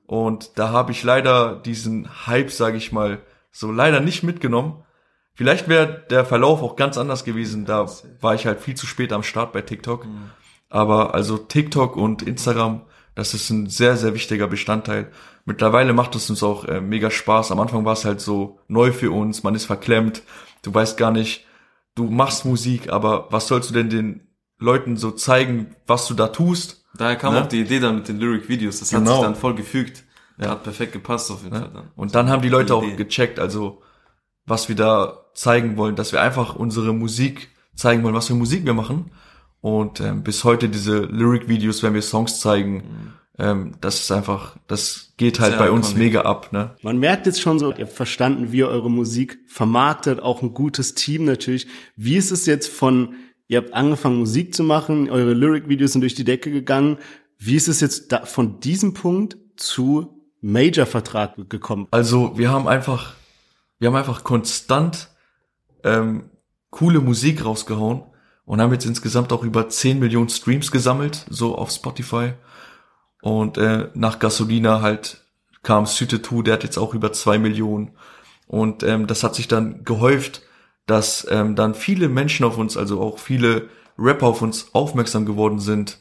Und 0.08 0.58
da 0.58 0.70
habe 0.70 0.92
ich 0.92 1.04
leider 1.04 1.56
diesen 1.56 2.26
Hype, 2.26 2.50
sage 2.50 2.78
ich 2.78 2.92
mal, 2.92 3.22
so 3.52 3.72
leider 3.72 4.00
nicht 4.00 4.24
mitgenommen. 4.24 4.84
Vielleicht 5.34 5.68
wäre 5.68 6.06
der 6.10 6.26
Verlauf 6.26 6.64
auch 6.64 6.76
ganz 6.76 6.98
anders 6.98 7.24
gewesen. 7.24 7.66
Da 7.66 7.86
war 8.22 8.34
ich 8.34 8.48
halt 8.48 8.60
viel 8.60 8.76
zu 8.76 8.88
spät 8.88 9.14
am 9.14 9.22
Start 9.22 9.54
bei 9.54 9.62
TikTok. 9.62 10.06
Aber 10.70 11.14
also 11.14 11.38
TikTok 11.38 11.96
und 11.96 12.24
Instagram, 12.24 12.82
das 13.16 13.34
ist 13.34 13.50
ein 13.50 13.68
sehr, 13.68 13.98
sehr 13.98 14.14
wichtiger 14.14 14.48
Bestandteil. 14.48 15.12
Mittlerweile 15.46 15.94
macht 15.94 16.16
es 16.16 16.30
uns 16.30 16.42
auch 16.42 16.66
äh, 16.66 16.82
mega 16.82 17.12
Spaß. 17.12 17.52
Am 17.52 17.60
Anfang 17.60 17.86
war 17.86 17.94
es 17.94 18.06
halt 18.06 18.22
so 18.22 18.60
neu 18.68 18.92
für 18.92 19.12
uns, 19.12 19.44
man 19.44 19.56
ist 19.56 19.66
verklemmt, 19.66 20.24
du 20.62 20.74
weißt 20.74 20.98
gar 20.98 21.12
nicht, 21.12 21.46
du 21.96 22.10
machst 22.10 22.46
Musik, 22.46 22.92
aber 22.92 23.28
was 23.32 23.48
sollst 23.48 23.70
du 23.70 23.74
denn 23.74 23.90
den 23.90 24.28
Leuten 24.60 24.98
so 24.98 25.12
zeigen, 25.12 25.76
was 25.86 26.08
du 26.08 26.14
da 26.14 26.28
tust? 26.28 26.77
Daher 26.96 27.16
kam 27.16 27.34
Ne? 27.34 27.42
auch 27.44 27.48
die 27.48 27.62
Idee 27.62 27.80
dann 27.80 27.96
mit 27.98 28.08
den 28.08 28.20
Lyric-Videos. 28.20 28.80
Das 28.80 28.92
hat 28.94 29.00
Genau. 29.00 29.16
sich 29.18 29.22
dann 29.24 29.36
voll 29.36 29.56
gefügt. 29.56 30.04
Hat 30.40 30.62
perfekt 30.64 30.94
gepasst 30.94 31.32
auf 31.32 31.44
jeden 31.44 31.56
Fall 31.56 31.72
dann. 31.74 31.88
Und 31.96 32.14
dann 32.14 32.30
haben 32.30 32.44
die 32.44 32.50
Leute 32.50 32.76
auch 32.76 32.84
Idee. 32.84 32.96
gecheckt, 32.96 33.40
also 33.40 33.82
was 34.46 34.70
wir 34.70 34.76
da 34.76 35.26
zeigen 35.34 35.78
wollen, 35.78 35.96
dass 35.96 36.12
wir 36.12 36.22
einfach 36.22 36.56
unsere 36.56 36.94
Musik 36.94 37.50
zeigen 37.76 38.04
wollen, 38.04 38.14
was 38.16 38.28
für 38.28 38.36
Musik 38.36 38.64
wir 38.66 38.74
machen. 38.76 39.12
Und 39.62 40.00
ähm, 40.00 40.22
bis 40.24 40.44
heute 40.44 40.70
diese 40.70 41.00
Lyric-Videos, 41.00 41.82
wenn 41.82 41.96
wir 41.96 42.04
Songs 42.04 42.40
zeigen, 42.40 42.84
ähm, 43.40 43.74
das 43.82 44.00
ist 44.02 44.12
einfach, 44.12 44.56
das 44.68 45.14
geht 45.18 45.40
halt 45.40 45.54
Sehr 45.54 45.60
bei 45.60 45.72
uns 45.72 45.96
mega 45.96 46.22
ab. 46.22 46.54
Ne? 46.54 46.76
Man 46.84 46.98
merkt 47.00 47.26
jetzt 47.26 47.42
schon 47.42 47.58
so, 47.60 47.72
ihr 47.72 47.86
habt 47.86 47.94
verstanden, 47.94 48.52
wie 48.52 48.58
ihr 48.60 48.68
eure 48.70 48.90
Musik 48.92 49.40
vermarktet, 49.48 50.20
auch 50.22 50.42
ein 50.44 50.54
gutes 50.54 50.94
Team 50.94 51.26
natürlich. 51.26 51.68
Wie 51.96 52.16
ist 52.16 52.32
es 52.32 52.46
jetzt 52.46 52.68
von, 52.68 53.16
ihr 53.48 53.58
habt 53.60 53.74
angefangen 53.74 54.20
Musik 54.20 54.54
zu 54.54 54.64
machen, 54.64 55.10
eure 55.10 55.34
Lyric-Videos 55.34 55.94
sind 55.94 56.02
durch 56.02 56.16
die 56.16 56.24
Decke 56.24 56.52
gegangen. 56.52 56.98
Wie 57.38 57.56
ist 57.56 57.68
es 57.68 57.82
jetzt 57.82 58.12
da, 58.12 58.26
von 58.26 58.60
diesem 58.60 58.94
Punkt 58.94 59.38
zu 59.56 60.24
Major-Vertrag 60.42 61.50
gekommen? 61.50 61.88
Also 61.92 62.38
wir 62.38 62.52
haben 62.52 62.68
einfach, 62.68 63.16
wir 63.80 63.90
haben 63.90 63.96
einfach 63.96 64.24
konstant 64.24 65.10
ähm, 65.84 66.30
coole 66.70 67.00
Musik 67.00 67.46
rausgehauen 67.46 68.04
und 68.46 68.62
haben 68.62 68.74
jetzt 68.74 68.86
insgesamt 68.86 69.32
auch 69.34 69.44
über 69.44 69.70
10 69.70 70.00
Millionen 70.00 70.30
Streams 70.30 70.72
gesammelt, 70.72 71.26
so 71.30 71.56
auf 71.56 71.72
Spotify. 71.72 72.34
Und 73.22 73.58
äh, 73.58 73.90
nach 73.94 74.20
Gasolina 74.20 74.82
halt 74.82 75.24
kam 75.64 75.86
Süte 75.86 76.22
2, 76.22 76.44
der 76.44 76.54
hat 76.54 76.64
jetzt 76.64 76.78
auch 76.78 76.94
über 76.94 77.12
2 77.12 77.40
Millionen. 77.40 77.92
Und 78.48 78.84
ähm, 78.84 79.08
das 79.08 79.24
hat 79.24 79.36
sich 79.36 79.48
dann 79.48 79.84
gehäuft, 79.84 80.44
dass 80.88 81.28
ähm, 81.30 81.56
dann 81.56 81.76
viele 81.76 82.10
Menschen 82.10 82.46
auf 82.46 82.58
uns, 82.58 82.76
also 82.76 83.00
auch 83.02 83.20
viele 83.20 83.70
Rapper 84.00 84.28
auf 84.28 84.42
uns 84.42 84.74
aufmerksam 84.74 85.26
geworden 85.26 85.60
sind. 85.60 86.00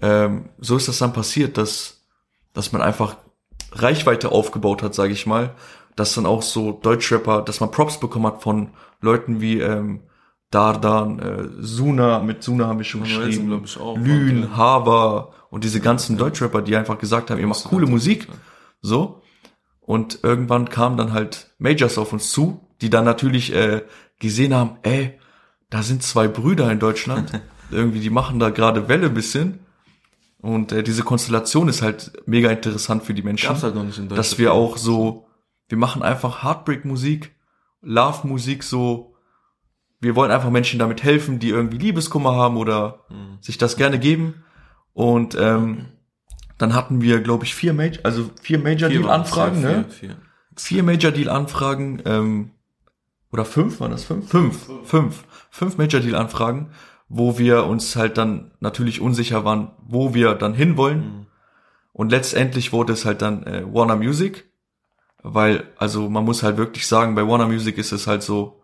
Ähm, 0.00 0.50
so 0.58 0.76
ist 0.76 0.86
das 0.86 0.98
dann 0.98 1.12
passiert, 1.12 1.58
dass, 1.58 2.04
dass 2.52 2.72
man 2.72 2.82
einfach 2.82 3.16
Reichweite 3.72 4.30
aufgebaut 4.30 4.82
hat, 4.82 4.94
sage 4.94 5.12
ich 5.12 5.26
mal, 5.26 5.54
dass 5.96 6.14
dann 6.14 6.26
auch 6.26 6.42
so 6.42 6.72
Deutschrapper, 6.72 7.42
dass 7.42 7.60
man 7.60 7.70
Props 7.70 7.98
bekommen 7.98 8.26
hat 8.26 8.42
von 8.42 8.70
Leuten 9.00 9.40
wie 9.40 9.60
ähm, 9.60 10.02
Dardan, 10.50 11.18
äh, 11.18 11.48
Suna, 11.58 12.20
mit 12.20 12.42
Suna 12.42 12.66
haben 12.66 12.78
wir 12.78 12.84
schon 12.84 13.00
Manuelsen, 13.00 13.46
geschrieben, 13.46 13.62
ich, 13.64 13.78
auch. 13.78 13.96
Lün, 13.98 14.44
äh, 14.44 14.46
Haber 14.48 15.32
und 15.50 15.64
diese 15.64 15.80
ganzen 15.80 16.16
Deutschrapper, 16.16 16.62
die 16.62 16.76
einfach 16.76 16.98
gesagt 16.98 17.30
haben, 17.30 17.38
ihr 17.38 17.46
macht 17.46 17.64
coole 17.64 17.86
Musik, 17.86 18.28
so. 18.80 19.22
Und 19.80 20.20
irgendwann 20.22 20.68
kamen 20.68 20.98
dann 20.98 21.12
halt 21.12 21.54
Majors 21.58 21.96
auf 21.96 22.12
uns 22.12 22.30
zu, 22.30 22.67
die 22.80 22.90
dann 22.90 23.04
natürlich 23.04 23.52
äh, 23.54 23.82
gesehen 24.18 24.54
haben, 24.54 24.78
ey, 24.82 25.18
da 25.70 25.82
sind 25.82 26.02
zwei 26.02 26.28
Brüder 26.28 26.70
in 26.72 26.78
Deutschland, 26.78 27.30
irgendwie, 27.70 28.00
die 28.00 28.10
machen 28.10 28.38
da 28.38 28.50
gerade 28.50 28.88
Welle 28.88 29.10
bisschen. 29.10 29.60
Und 30.40 30.70
äh, 30.72 30.82
diese 30.84 31.02
Konstellation 31.02 31.68
ist 31.68 31.82
halt 31.82 32.12
mega 32.26 32.50
interessant 32.50 33.02
für 33.02 33.12
die 33.14 33.22
Menschen 33.22 33.48
Gab's 33.48 33.62
halt 33.64 33.74
noch 33.74 33.82
nicht 33.84 33.98
in 33.98 34.04
Deutschland. 34.04 34.18
dass 34.18 34.38
wir 34.38 34.52
auch 34.52 34.76
so, 34.76 35.26
wir 35.68 35.78
machen 35.78 36.02
einfach 36.02 36.42
Heartbreak-Musik, 36.44 37.34
Love-Musik 37.82 38.62
so, 38.62 39.14
wir 40.00 40.14
wollen 40.14 40.30
einfach 40.30 40.50
Menschen 40.50 40.78
damit 40.78 41.02
helfen, 41.02 41.40
die 41.40 41.48
irgendwie 41.48 41.78
Liebeskummer 41.78 42.34
haben 42.36 42.56
oder 42.56 43.00
Mhm. 43.10 43.38
sich 43.40 43.58
das 43.58 43.76
gerne 43.76 43.98
geben. 43.98 44.44
Und 44.92 45.36
ähm, 45.40 45.86
dann 46.56 46.74
hatten 46.74 47.00
wir, 47.02 47.20
glaube 47.20 47.44
ich, 47.44 47.54
vier 47.54 47.72
Major, 47.72 48.04
also 48.04 48.30
vier 48.40 48.58
Major 48.58 48.88
Deal 48.88 49.08
Anfragen, 49.10 49.60
ne? 49.60 49.84
Vier, 49.88 50.10
vier. 50.10 50.16
Vier 50.56 50.82
Major 50.84 51.10
Deal 51.12 51.28
Anfragen, 51.28 52.00
ähm, 52.04 52.50
oder 53.32 53.44
fünf 53.44 53.80
waren 53.80 53.90
das 53.90 54.04
fünf? 54.04 54.28
Fünf, 54.30 54.68
fünf, 54.84 55.24
fünf 55.50 55.78
Major 55.78 56.00
Deal 56.00 56.14
Anfragen, 56.14 56.70
wo 57.08 57.38
wir 57.38 57.64
uns 57.64 57.96
halt 57.96 58.18
dann 58.18 58.52
natürlich 58.60 59.00
unsicher 59.00 59.44
waren, 59.44 59.70
wo 59.86 60.14
wir 60.14 60.34
dann 60.34 60.54
hinwollen. 60.54 61.26
Und 61.92 62.10
letztendlich 62.10 62.72
wurde 62.72 62.92
es 62.92 63.04
halt 63.04 63.22
dann 63.22 63.42
äh, 63.44 63.64
Warner 63.66 63.96
Music, 63.96 64.48
weil, 65.22 65.64
also 65.76 66.08
man 66.08 66.24
muss 66.24 66.42
halt 66.42 66.56
wirklich 66.56 66.86
sagen, 66.86 67.14
bei 67.14 67.26
Warner 67.26 67.48
Music 67.48 67.76
ist 67.76 67.92
es 67.92 68.06
halt 68.06 68.22
so, 68.22 68.62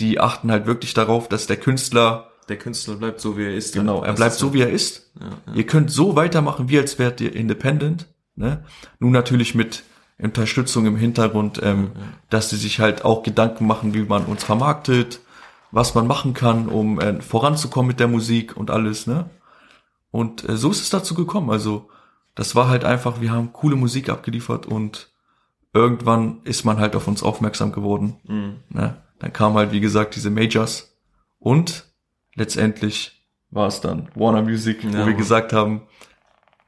die 0.00 0.20
achten 0.20 0.50
halt 0.50 0.66
wirklich 0.66 0.94
darauf, 0.94 1.28
dass 1.28 1.46
der 1.46 1.56
Künstler, 1.56 2.30
Der 2.48 2.56
Künstler 2.56 2.94
bleibt 2.94 3.20
so, 3.20 3.36
wie 3.36 3.44
er 3.44 3.54
ist. 3.54 3.74
genau, 3.74 4.04
er 4.04 4.12
bleibt 4.12 4.36
so, 4.36 4.54
wie 4.54 4.62
er 4.62 4.70
ist. 4.70 5.10
Ja, 5.20 5.26
ja. 5.46 5.54
Ihr 5.54 5.66
könnt 5.66 5.90
so 5.90 6.14
weitermachen, 6.14 6.68
wie 6.68 6.78
als 6.78 6.98
wärt 6.98 7.20
ihr 7.20 7.34
independent. 7.34 8.06
Ne? 8.36 8.64
Nun 9.00 9.10
natürlich 9.10 9.56
mit 9.56 9.82
Unterstützung 10.20 10.86
im 10.86 10.96
Hintergrund, 10.96 11.60
ähm, 11.62 11.92
dass 12.28 12.50
sie 12.50 12.56
sich 12.56 12.80
halt 12.80 13.04
auch 13.04 13.22
Gedanken 13.22 13.66
machen, 13.66 13.94
wie 13.94 14.02
man 14.02 14.24
uns 14.24 14.42
vermarktet, 14.42 15.20
was 15.70 15.94
man 15.94 16.06
machen 16.06 16.34
kann, 16.34 16.68
um 16.68 17.00
äh, 17.00 17.20
voranzukommen 17.20 17.88
mit 17.88 18.00
der 18.00 18.08
Musik 18.08 18.56
und 18.56 18.70
alles. 18.70 19.06
Ne? 19.06 19.30
Und 20.10 20.48
äh, 20.48 20.56
so 20.56 20.70
ist 20.70 20.80
es 20.80 20.90
dazu 20.90 21.14
gekommen. 21.14 21.50
Also 21.50 21.88
das 22.34 22.54
war 22.54 22.68
halt 22.68 22.84
einfach, 22.84 23.20
wir 23.20 23.30
haben 23.30 23.52
coole 23.52 23.76
Musik 23.76 24.08
abgeliefert 24.08 24.66
und 24.66 25.10
irgendwann 25.72 26.40
ist 26.44 26.64
man 26.64 26.78
halt 26.78 26.96
auf 26.96 27.06
uns 27.06 27.22
aufmerksam 27.22 27.72
geworden. 27.72 28.16
Mhm. 28.26 28.56
Ne? 28.70 28.96
Dann 29.18 29.32
kam 29.32 29.54
halt, 29.54 29.72
wie 29.72 29.80
gesagt, 29.80 30.16
diese 30.16 30.30
Majors 30.30 30.96
und 31.38 31.86
letztendlich 32.34 33.24
war 33.50 33.68
es 33.68 33.80
dann 33.80 34.08
Warner 34.14 34.42
Music, 34.42 34.84
Ja, 34.84 35.02
wo 35.02 35.06
wir 35.06 35.14
gesagt 35.14 35.52
haben, 35.52 35.82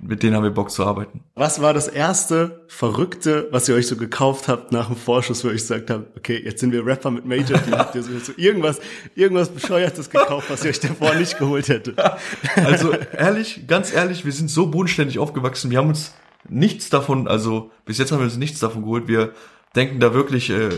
mit 0.02 0.22
denen 0.22 0.34
haben 0.34 0.44
wir 0.44 0.50
Bock 0.50 0.70
zu 0.70 0.84
arbeiten. 0.84 1.22
Was 1.34 1.60
war 1.60 1.74
das 1.74 1.88
erste 1.88 2.64
Verrückte, 2.68 3.48
was 3.50 3.68
ihr 3.68 3.74
euch 3.74 3.86
so 3.86 3.96
gekauft 3.96 4.48
habt 4.48 4.72
nach 4.72 4.86
dem 4.86 4.96
Vorschuss, 4.96 5.44
wo 5.44 5.48
ihr 5.48 5.54
euch 5.54 5.60
gesagt 5.60 5.90
habt, 5.90 6.16
okay, 6.16 6.40
jetzt 6.42 6.60
sind 6.60 6.72
wir 6.72 6.84
Rapper 6.84 7.10
mit 7.10 7.26
Major, 7.26 7.58
die 7.58 7.72
habt 7.72 7.94
ihr 7.94 8.02
so, 8.02 8.18
so 8.18 8.32
irgendwas, 8.36 8.80
irgendwas 9.14 9.50
Bescheuertes 9.50 10.08
gekauft, 10.10 10.48
was 10.50 10.64
ihr 10.64 10.70
euch 10.70 10.80
davor 10.80 11.14
nicht 11.14 11.38
geholt 11.38 11.68
hättet. 11.68 11.98
Also 12.56 12.92
ehrlich, 13.16 13.66
ganz 13.66 13.92
ehrlich, 13.92 14.24
wir 14.24 14.32
sind 14.32 14.50
so 14.50 14.66
bodenständig 14.66 15.18
aufgewachsen, 15.18 15.70
wir 15.70 15.78
haben 15.78 15.88
uns 15.88 16.12
nichts 16.48 16.90
davon, 16.90 17.28
also 17.28 17.70
bis 17.84 17.98
jetzt 17.98 18.12
haben 18.12 18.18
wir 18.18 18.24
uns 18.24 18.36
nichts 18.36 18.60
davon 18.60 18.82
geholt. 18.82 19.08
Wir 19.08 19.32
denken 19.74 20.00
da 20.00 20.14
wirklich, 20.14 20.50
äh, 20.50 20.70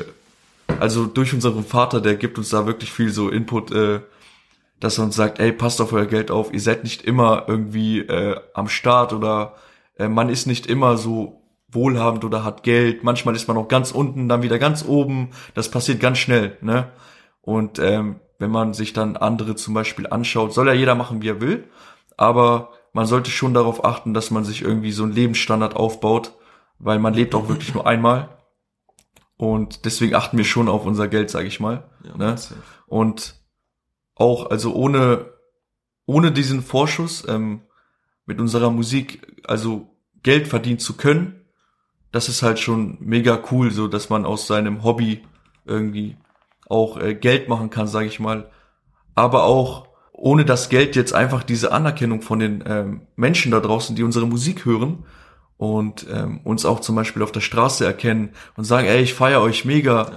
also 0.81 1.07
durch 1.07 1.33
unseren 1.35 1.65
Vater, 1.65 2.01
der 2.01 2.17
gibt 2.17 2.39
uns 2.39 2.51
da 2.51 2.67
wirklich 2.67 2.93
viel 2.93 3.11
so 3.11 3.29
Input, 3.29 3.73
äh, 3.73 4.01
dass 4.83 4.99
er 4.99 5.05
uns 5.05 5.15
sagt, 5.15 5.39
ey, 5.39 5.53
passt 5.53 5.81
auf 5.81 5.93
euer 5.93 6.07
Geld 6.07 6.31
auf, 6.33 6.53
ihr 6.53 6.61
seid 6.61 6.83
nicht 6.83 7.03
immer 7.03 7.45
irgendwie 7.47 8.01
äh, 8.01 8.37
am 8.53 8.69
Start 8.69 9.13
oder 9.13 9.55
äh, 9.97 10.09
man 10.09 10.29
ist 10.29 10.47
nicht 10.47 10.67
immer 10.67 10.97
so 10.97 11.41
wohlhabend 11.69 12.25
oder 12.25 12.43
hat 12.45 12.65
Geld. 12.65 13.05
Manchmal 13.05 13.37
ist 13.37 13.47
man 13.47 13.57
auch 13.57 13.69
ganz 13.69 13.93
unten, 13.93 14.29
dann 14.29 14.43
wieder 14.43 14.59
ganz 14.59 14.85
oben. 14.85 15.31
Das 15.55 15.71
passiert 15.71 16.01
ganz 16.01 16.19
schnell, 16.19 16.59
ne? 16.61 16.89
Und 17.41 17.79
ähm, 17.79 18.17
wenn 18.39 18.51
man 18.51 18.75
sich 18.75 18.93
dann 18.93 19.17
andere 19.17 19.55
zum 19.55 19.73
Beispiel 19.73 20.09
anschaut, 20.09 20.53
soll 20.53 20.67
ja 20.67 20.75
jeder 20.75 20.97
machen, 20.97 21.23
wie 21.23 21.29
er 21.29 21.41
will, 21.41 21.69
aber 22.17 22.71
man 22.93 23.07
sollte 23.07 23.31
schon 23.31 23.55
darauf 23.55 23.85
achten, 23.85 24.15
dass 24.15 24.33
man 24.33 24.45
sich 24.45 24.63
irgendwie 24.63 24.93
so 24.93 25.05
einen 25.05 25.13
Lebensstandard 25.13 25.77
aufbaut, 25.77 26.33
weil 26.79 26.99
man 26.99 27.15
lebt 27.15 27.37
auch 27.37 27.49
wirklich 27.49 27.73
nur 27.73 27.87
einmal. 27.87 28.31
Und 29.37 29.85
deswegen 29.85 30.15
achten 30.15 30.37
wir 30.37 30.45
schon 30.45 30.69
auf 30.69 30.85
unser 30.85 31.07
Geld, 31.07 31.31
sage 31.31 31.47
ich 31.47 31.61
mal. 31.61 31.85
Ja, 32.05 32.17
ne? 32.17 32.37
Und 32.87 33.42
auch, 34.23 34.51
also 34.51 34.73
ohne, 34.75 35.27
ohne 36.07 36.33
diesen 36.33 36.63
Vorschuss 36.63 37.27
ähm, 37.29 37.63
mit 38.25 38.41
unserer 38.41 38.71
Musik, 38.71 39.41
also 39.45 39.89
Geld 40.23 40.47
verdienen 40.47 40.79
zu 40.79 40.97
können, 40.97 41.45
das 42.13 42.29
ist 42.29 42.43
halt 42.43 42.61
schon 42.61 42.99
mega 43.01 43.43
cool, 43.51 43.71
so 43.71 43.89
dass 43.89 44.11
man 44.11 44.25
aus 44.25 44.47
seinem 44.47 44.85
Hobby 44.85 45.23
irgendwie 45.65 46.17
auch 46.69 46.99
äh, 46.99 47.15
Geld 47.15 47.49
machen 47.49 47.71
kann, 47.71 47.89
sage 47.89 48.07
ich 48.07 48.21
mal, 48.21 48.51
aber 49.15 49.45
auch 49.45 49.89
ohne 50.13 50.45
das 50.45 50.69
Geld 50.69 50.95
jetzt 50.95 51.15
einfach 51.15 51.43
diese 51.43 51.73
Anerkennung 51.73 52.23
von 52.23 52.39
den 52.39 52.63
ähm, 52.67 53.01
Menschen 53.17 53.51
da 53.51 53.59
draußen, 53.59 53.97
die 53.97 54.05
unsere 54.05 54.27
Musik 54.27 54.65
hören 54.65 55.05
und 55.57 56.07
ähm, 56.13 56.41
uns 56.45 56.65
auch 56.65 56.81
zum 56.81 56.95
Beispiel 56.95 57.23
auf 57.23 57.33
der 57.33 57.41
Straße 57.41 57.85
erkennen 57.85 58.31
und 58.57 58.65
sagen, 58.65 58.87
ey, 58.87 59.03
ich 59.03 59.15
feiere 59.15 59.43
euch 59.43 59.65
mega. 59.65 60.13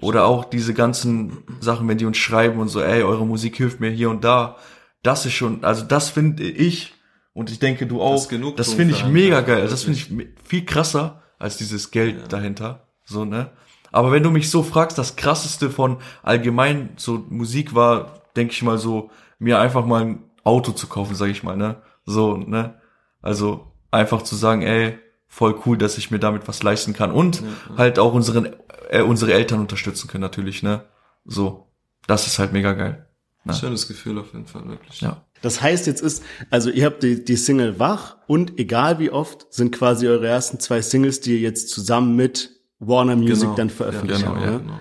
Oder 0.00 0.24
auch 0.24 0.44
diese 0.44 0.74
ganzen 0.74 1.44
Sachen, 1.60 1.86
wenn 1.88 1.98
die 1.98 2.06
uns 2.06 2.16
schreiben 2.16 2.58
und 2.58 2.68
so, 2.68 2.80
ey, 2.80 3.02
eure 3.02 3.26
Musik 3.26 3.56
hilft 3.56 3.80
mir 3.80 3.90
hier 3.90 4.10
und 4.10 4.24
da. 4.24 4.56
Das 5.02 5.26
ist 5.26 5.34
schon, 5.34 5.64
also 5.64 5.84
das 5.84 6.08
finde 6.08 6.42
ich, 6.42 6.94
und 7.32 7.50
ich 7.50 7.58
denke 7.58 7.86
du 7.86 8.00
auch, 8.00 8.26
Das 8.26 8.28
das, 8.56 8.72
finde 8.74 8.94
ich 8.94 9.04
mega 9.04 9.36
ja, 9.36 9.40
geil. 9.42 9.60
Also 9.60 9.72
das 9.72 9.84
finde 9.84 9.98
ich 9.98 10.10
viel 10.44 10.64
krasser 10.64 11.22
als 11.38 11.56
dieses 11.56 11.90
Geld 11.90 12.32
dahinter. 12.32 12.86
So, 13.04 13.24
ne? 13.24 13.50
Aber 13.92 14.12
wenn 14.12 14.22
du 14.22 14.30
mich 14.30 14.50
so 14.50 14.62
fragst, 14.62 14.98
das 14.98 15.16
krasseste 15.16 15.70
von 15.70 15.98
allgemein 16.22 16.90
so 16.96 17.24
Musik 17.28 17.74
war, 17.74 18.22
denke 18.36 18.52
ich 18.52 18.62
mal 18.62 18.78
so, 18.78 19.10
mir 19.38 19.58
einfach 19.58 19.84
mal 19.84 20.02
ein 20.02 20.24
Auto 20.44 20.72
zu 20.72 20.86
kaufen, 20.86 21.14
sage 21.14 21.32
ich 21.32 21.42
mal, 21.42 21.56
ne? 21.56 21.82
So, 22.06 22.36
ne? 22.36 22.74
Also 23.20 23.72
einfach 23.90 24.22
zu 24.22 24.36
sagen, 24.36 24.62
ey, 24.62 24.98
voll 25.26 25.56
cool, 25.66 25.76
dass 25.76 25.98
ich 25.98 26.10
mir 26.10 26.18
damit 26.18 26.48
was 26.48 26.62
leisten 26.62 26.92
kann 26.92 27.10
und 27.10 27.42
halt 27.76 27.98
auch 27.98 28.12
unseren 28.12 28.50
äh, 28.90 29.02
unsere 29.02 29.32
Eltern 29.32 29.60
unterstützen 29.60 30.08
können 30.08 30.22
natürlich, 30.22 30.62
ne? 30.62 30.84
So, 31.24 31.68
das 32.06 32.26
ist 32.26 32.38
halt 32.38 32.52
mega 32.52 32.72
geil. 32.72 33.06
Ja. 33.44 33.54
Schönes 33.54 33.88
Gefühl 33.88 34.18
auf 34.18 34.32
jeden 34.32 34.46
Fall, 34.46 34.68
wirklich. 34.68 35.00
Ja. 35.00 35.24
Das 35.42 35.62
heißt, 35.62 35.86
jetzt 35.86 36.02
ist, 36.02 36.22
also 36.50 36.68
ihr 36.70 36.84
habt 36.84 37.02
die, 37.02 37.24
die 37.24 37.36
Single 37.36 37.78
Wach 37.78 38.18
und 38.26 38.58
egal 38.58 38.98
wie 38.98 39.10
oft 39.10 39.46
sind 39.50 39.74
quasi 39.74 40.06
eure 40.08 40.26
ersten 40.26 40.60
zwei 40.60 40.82
Singles, 40.82 41.20
die 41.20 41.32
ihr 41.32 41.38
jetzt 41.38 41.70
zusammen 41.70 42.16
mit 42.16 42.50
Warner 42.78 43.16
Music 43.16 43.42
Genau. 43.42 43.54
dann 43.54 43.70
veröffentlicht 43.70 44.20
genau, 44.20 44.34
habt, 44.34 44.44
ja, 44.44 44.50
ne? 44.52 44.58
Genau. 44.58 44.78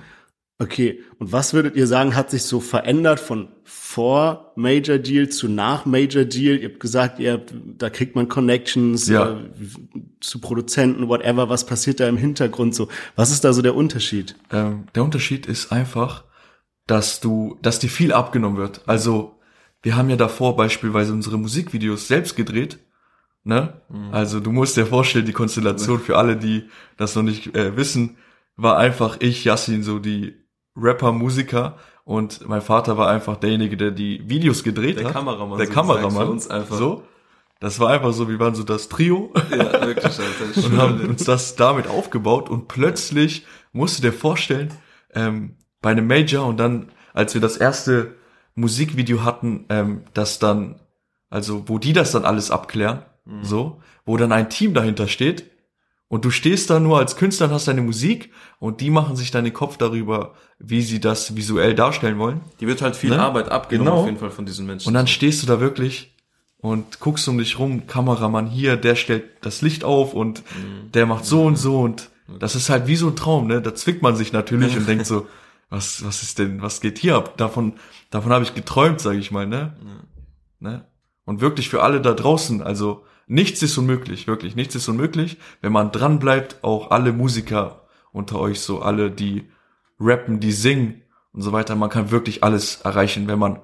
Okay, 0.62 1.00
und 1.20 1.32
was 1.32 1.54
würdet 1.54 1.78
ihr 1.78 1.88
sagen, 1.88 2.18
hat 2.18 2.30
sich 2.30 2.44
so 2.44 2.60
verändert 2.60 3.22
von 3.22 3.48
vor 3.64 4.52
Major 4.58 4.98
Deal 4.98 5.30
zu 5.30 5.48
nach 5.48 5.86
Major 5.86 6.26
Deal? 6.26 6.58
Ihr 6.58 6.68
habt 6.70 6.82
gesagt, 6.82 7.20
ihr 7.20 7.34
habt, 7.34 7.54
da 7.78 7.90
kriegt 7.90 8.16
man 8.16 8.28
Connections 8.28 9.08
Ja. 9.08 9.38
äh, 9.40 9.50
zu 10.20 10.40
Produzenten, 10.40 11.08
whatever, 11.08 11.48
was 11.48 11.66
passiert 11.66 12.02
da 12.02 12.10
im 12.10 12.18
Hintergrund 12.18 12.76
so? 12.76 12.90
Was 13.16 13.32
ist 13.32 13.46
da 13.46 13.54
so 13.54 13.62
der 13.62 13.74
Unterschied? 13.74 14.36
Ähm, 14.52 14.84
der 14.96 15.06
Unterschied 15.06 15.46
ist 15.46 15.72
einfach, 15.72 16.26
dass 16.88 17.22
du, 17.22 17.58
dass 17.62 17.80
dir 17.80 17.90
viel 17.90 18.12
abgenommen 18.12 18.58
wird. 18.58 18.82
Also 18.86 19.40
wir 19.82 19.96
haben 19.96 20.10
ja 20.10 20.18
davor 20.18 20.58
beispielsweise 20.58 21.14
unsere 21.14 21.38
Musikvideos 21.38 22.10
selbst 22.10 22.36
gedreht. 22.36 22.80
Ne? 23.46 23.82
Also 24.12 24.42
du 24.42 24.52
musst 24.52 24.76
dir 24.76 24.86
vorstellen, 24.86 25.26
die 25.26 25.32
Konstellation 25.32 26.02
für 26.02 26.18
alle, 26.18 26.36
die 26.36 26.66
das 26.98 27.16
noch 27.16 27.24
nicht 27.24 27.56
äh, 27.56 27.78
wissen, 27.78 28.18
war 28.58 28.78
einfach 28.78 29.18
ich, 29.22 29.46
Yassin, 29.46 29.84
so 29.84 30.00
die 30.00 30.36
Rapper, 30.82 31.12
Musiker 31.12 31.78
und 32.06 32.48
mein 32.48 32.62
Vater 32.62 32.98
war 32.98 33.10
einfach 33.10 33.38
derjenige, 33.38 33.78
der 33.78 33.92
die 33.92 34.28
Videos 34.28 34.64
gedreht 34.64 34.98
Der 35.00 35.06
hat. 35.08 35.14
Kameramann 35.14 35.58
Der 35.58 35.68
sozusagen 35.68 35.88
Kameramann. 35.88 36.26
für 36.26 36.32
uns 36.32 36.48
einfach. 36.50 36.76
So. 36.78 37.04
Das 37.60 37.80
war 37.80 37.90
einfach 37.90 38.14
so, 38.14 38.30
wir 38.30 38.40
waren 38.40 38.56
so 38.56 38.64
das 38.64 38.88
Trio 38.90 39.34
Ja, 39.52 39.86
wirklich, 39.86 40.06
Alter. 40.06 40.66
Und 40.66 40.78
haben 40.78 41.02
uns 41.10 41.26
das 41.26 41.56
damit 41.56 41.88
aufgebaut 41.88 42.50
und 42.50 42.68
plötzlich 42.70 43.46
musst 43.74 43.98
du 43.98 44.02
dir 44.02 44.14
vorstellen, 44.14 44.74
ähm, 45.14 45.58
bei 45.82 45.92
einem 45.92 46.08
Major 46.08 46.46
und 46.46 46.58
dann, 46.58 46.92
als 47.14 47.34
wir 47.34 47.42
das 47.42 47.58
erste 47.58 48.16
Musikvideo 48.56 49.24
hatten, 49.24 49.66
ähm, 49.70 50.04
das 50.14 50.40
dann, 50.40 50.80
also 51.30 51.68
wo 51.68 51.78
die 51.80 51.94
das 51.94 52.12
dann 52.12 52.26
alles 52.26 52.50
abklären, 52.52 53.04
so, 53.42 53.82
wo 54.06 54.18
dann 54.18 54.32
ein 54.32 54.50
Team 54.50 54.74
dahinter 54.74 55.08
steht 55.08 55.52
und 56.10 56.26
du 56.26 56.32
stehst 56.32 56.70
da 56.70 56.80
nur 56.82 56.98
als 57.00 57.16
Künstler 57.16 57.48
und 57.48 57.54
hast 57.54 57.68
deine 57.70 57.82
Musik 57.82 58.32
und 58.60 58.82
die 58.82 58.90
machen 58.90 59.16
sich 59.16 59.32
dann 59.32 59.46
den 59.46 59.54
Kopf 59.54 59.78
darüber, 59.78 60.34
wie 60.60 60.82
sie 60.82 61.00
das 61.00 61.36
visuell 61.38 61.74
darstellen 61.76 62.20
wollen. 62.20 62.42
Die 62.60 62.68
wird 62.68 62.82
halt 62.82 62.96
viel 62.98 63.12
Ne? 63.12 63.20
Arbeit 63.22 63.50
abgenommen 63.50 63.88
Genau. 63.90 64.02
auf 64.02 64.06
jeden 64.08 64.18
Fall 64.20 64.32
von 64.32 64.46
diesen 64.46 64.66
Menschen. 64.66 64.88
Und 64.90 64.94
dann 64.96 65.08
stehst 65.08 65.42
du 65.42 65.48
da 65.48 65.62
wirklich 65.62 66.14
und 66.58 67.00
guckst 67.00 67.26
um 67.30 67.38
dich 67.38 67.58
rum, 67.58 67.88
Kameramann 67.88 68.48
hier, 68.48 68.76
der 68.76 68.96
stellt 68.96 69.24
das 69.42 69.62
Licht 69.62 69.86
auf 69.86 70.14
und 70.14 70.44
der 70.94 71.06
macht 71.06 71.24
so 71.24 71.44
und 71.46 71.56
so 71.56 71.80
und 71.80 72.10
das 72.40 72.54
ist 72.56 72.70
halt 72.70 72.86
wie 72.88 72.96
so 72.96 73.08
ein 73.08 73.16
Traum, 73.16 73.48
ne? 73.48 73.62
Da 73.62 73.74
zwickt 73.74 74.02
man 74.04 74.16
sich 74.16 74.34
natürlich 74.34 74.76
und 74.78 74.88
denkt 74.88 75.06
so, 75.08 75.26
was, 75.72 76.04
was 76.06 76.22
ist 76.22 76.38
denn, 76.38 76.62
was 76.62 76.82
geht 76.82 76.98
hier 77.00 77.16
ab? 77.16 77.38
Davon, 77.38 77.74
davon 78.12 78.32
habe 78.34 78.44
ich 78.44 78.54
geträumt, 78.56 79.00
sage 79.00 79.18
ich 79.20 79.32
mal, 79.32 79.48
ne? 79.48 79.74
ne? 80.60 80.86
Und 81.26 81.42
wirklich 81.42 81.70
für 81.70 81.82
alle 81.84 82.02
da 82.02 82.14
draußen, 82.14 82.62
also 82.62 83.04
nichts 83.30 83.62
ist 83.62 83.78
unmöglich, 83.78 84.28
wirklich, 84.28 84.56
nichts 84.56 84.76
ist 84.76 84.90
unmöglich, 84.90 85.38
wenn 85.62 85.72
man 85.72 85.92
dran 85.92 86.20
bleibt, 86.20 86.64
auch 86.64 86.92
alle 86.92 87.14
Musiker 87.14 87.88
unter 88.12 88.40
euch, 88.40 88.60
so 88.60 88.82
alle, 88.82 89.12
die 89.12 89.48
rappen, 90.00 90.40
die 90.40 90.52
singen 90.52 91.04
und 91.32 91.44
so 91.44 91.52
weiter, 91.52 91.76
man 91.76 91.92
kann 91.92 92.12
wirklich 92.12 92.44
alles 92.44 92.82
erreichen, 92.82 93.28
wenn 93.28 93.40
man 93.40 93.60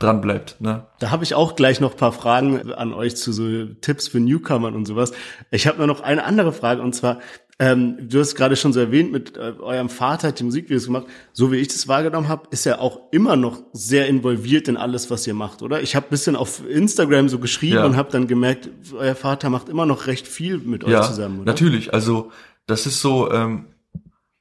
dran 0.00 0.20
bleibt, 0.20 0.60
ne? 0.60 0.86
Da 0.98 1.10
habe 1.10 1.22
ich 1.22 1.34
auch 1.34 1.54
gleich 1.54 1.78
noch 1.80 1.96
paar 1.96 2.12
Fragen 2.12 2.72
an 2.72 2.92
euch 2.92 3.16
zu 3.16 3.32
so 3.32 3.66
Tipps 3.80 4.08
für 4.08 4.18
Newcomern 4.18 4.74
und 4.74 4.86
sowas. 4.86 5.12
Ich 5.52 5.66
habe 5.68 5.78
nur 5.78 5.86
noch 5.86 6.00
eine 6.00 6.24
andere 6.24 6.52
Frage 6.52 6.82
und 6.82 6.94
zwar, 6.94 7.20
ähm, 7.58 8.08
du 8.08 8.18
hast 8.18 8.34
gerade 8.34 8.56
schon 8.56 8.72
so 8.72 8.80
erwähnt, 8.80 9.12
mit 9.12 9.36
äh, 9.36 9.52
eurem 9.60 9.90
Vater 9.90 10.28
hat 10.28 10.40
die 10.40 10.44
Musikvideos 10.44 10.86
gemacht. 10.86 11.06
So 11.34 11.52
wie 11.52 11.56
ich 11.56 11.68
das 11.68 11.86
wahrgenommen 11.86 12.28
habe, 12.28 12.48
ist 12.50 12.64
er 12.64 12.80
auch 12.80 13.12
immer 13.12 13.36
noch 13.36 13.62
sehr 13.74 14.08
involviert 14.08 14.66
in 14.66 14.78
alles, 14.78 15.10
was 15.10 15.26
ihr 15.26 15.34
macht, 15.34 15.60
oder? 15.60 15.82
Ich 15.82 15.94
habe 15.94 16.06
bisschen 16.08 16.34
auf 16.34 16.66
Instagram 16.66 17.28
so 17.28 17.38
geschrieben 17.38 17.76
Ja. 17.76 17.84
und 17.84 17.96
habe 17.96 18.10
dann 18.10 18.26
gemerkt, 18.26 18.70
euer 18.96 19.14
Vater 19.14 19.50
macht 19.50 19.68
immer 19.68 19.84
noch 19.84 20.06
recht 20.06 20.26
viel 20.26 20.56
mit 20.56 20.82
euch 20.84 20.92
ja, 20.92 21.02
zusammen, 21.02 21.40
oder? 21.40 21.52
natürlich. 21.52 21.92
Also 21.92 22.32
das 22.66 22.86
ist 22.86 23.02
so, 23.02 23.30
ähm, 23.30 23.66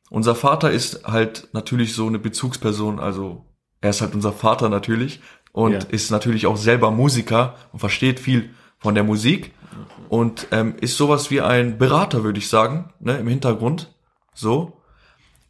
unser 0.09 0.33
Vater 0.35 0.71
ist 0.71 1.05
halt 1.05 1.49
natürlich 1.51 1.93
so 1.93 2.07
eine 2.07 2.19
Bezugsperson, 2.19 2.99
also 2.99 3.45
er 3.81 3.91
ist 3.91 4.01
halt 4.01 4.13
unser 4.13 4.33
Vater 4.33 4.69
natürlich 4.69 5.21
und 5.59 5.73
Ja. 5.73 5.79
ist 5.89 6.09
natürlich 6.09 6.47
auch 6.47 6.57
selber 6.57 6.89
Musiker 6.91 7.55
und 7.73 7.79
versteht 7.79 8.19
viel 8.19 8.51
von 8.77 8.95
der 8.95 9.03
Musik 9.03 9.51
und 10.07 10.47
ähm, 10.51 10.75
ist 10.79 10.95
sowas 10.97 11.29
wie 11.31 11.41
ein 11.41 11.77
Berater, 11.77 12.23
würde 12.23 12.39
ich 12.39 12.47
sagen, 12.47 12.93
ne, 12.99 13.17
im 13.17 13.27
Hintergrund. 13.27 13.93
So. 14.33 14.73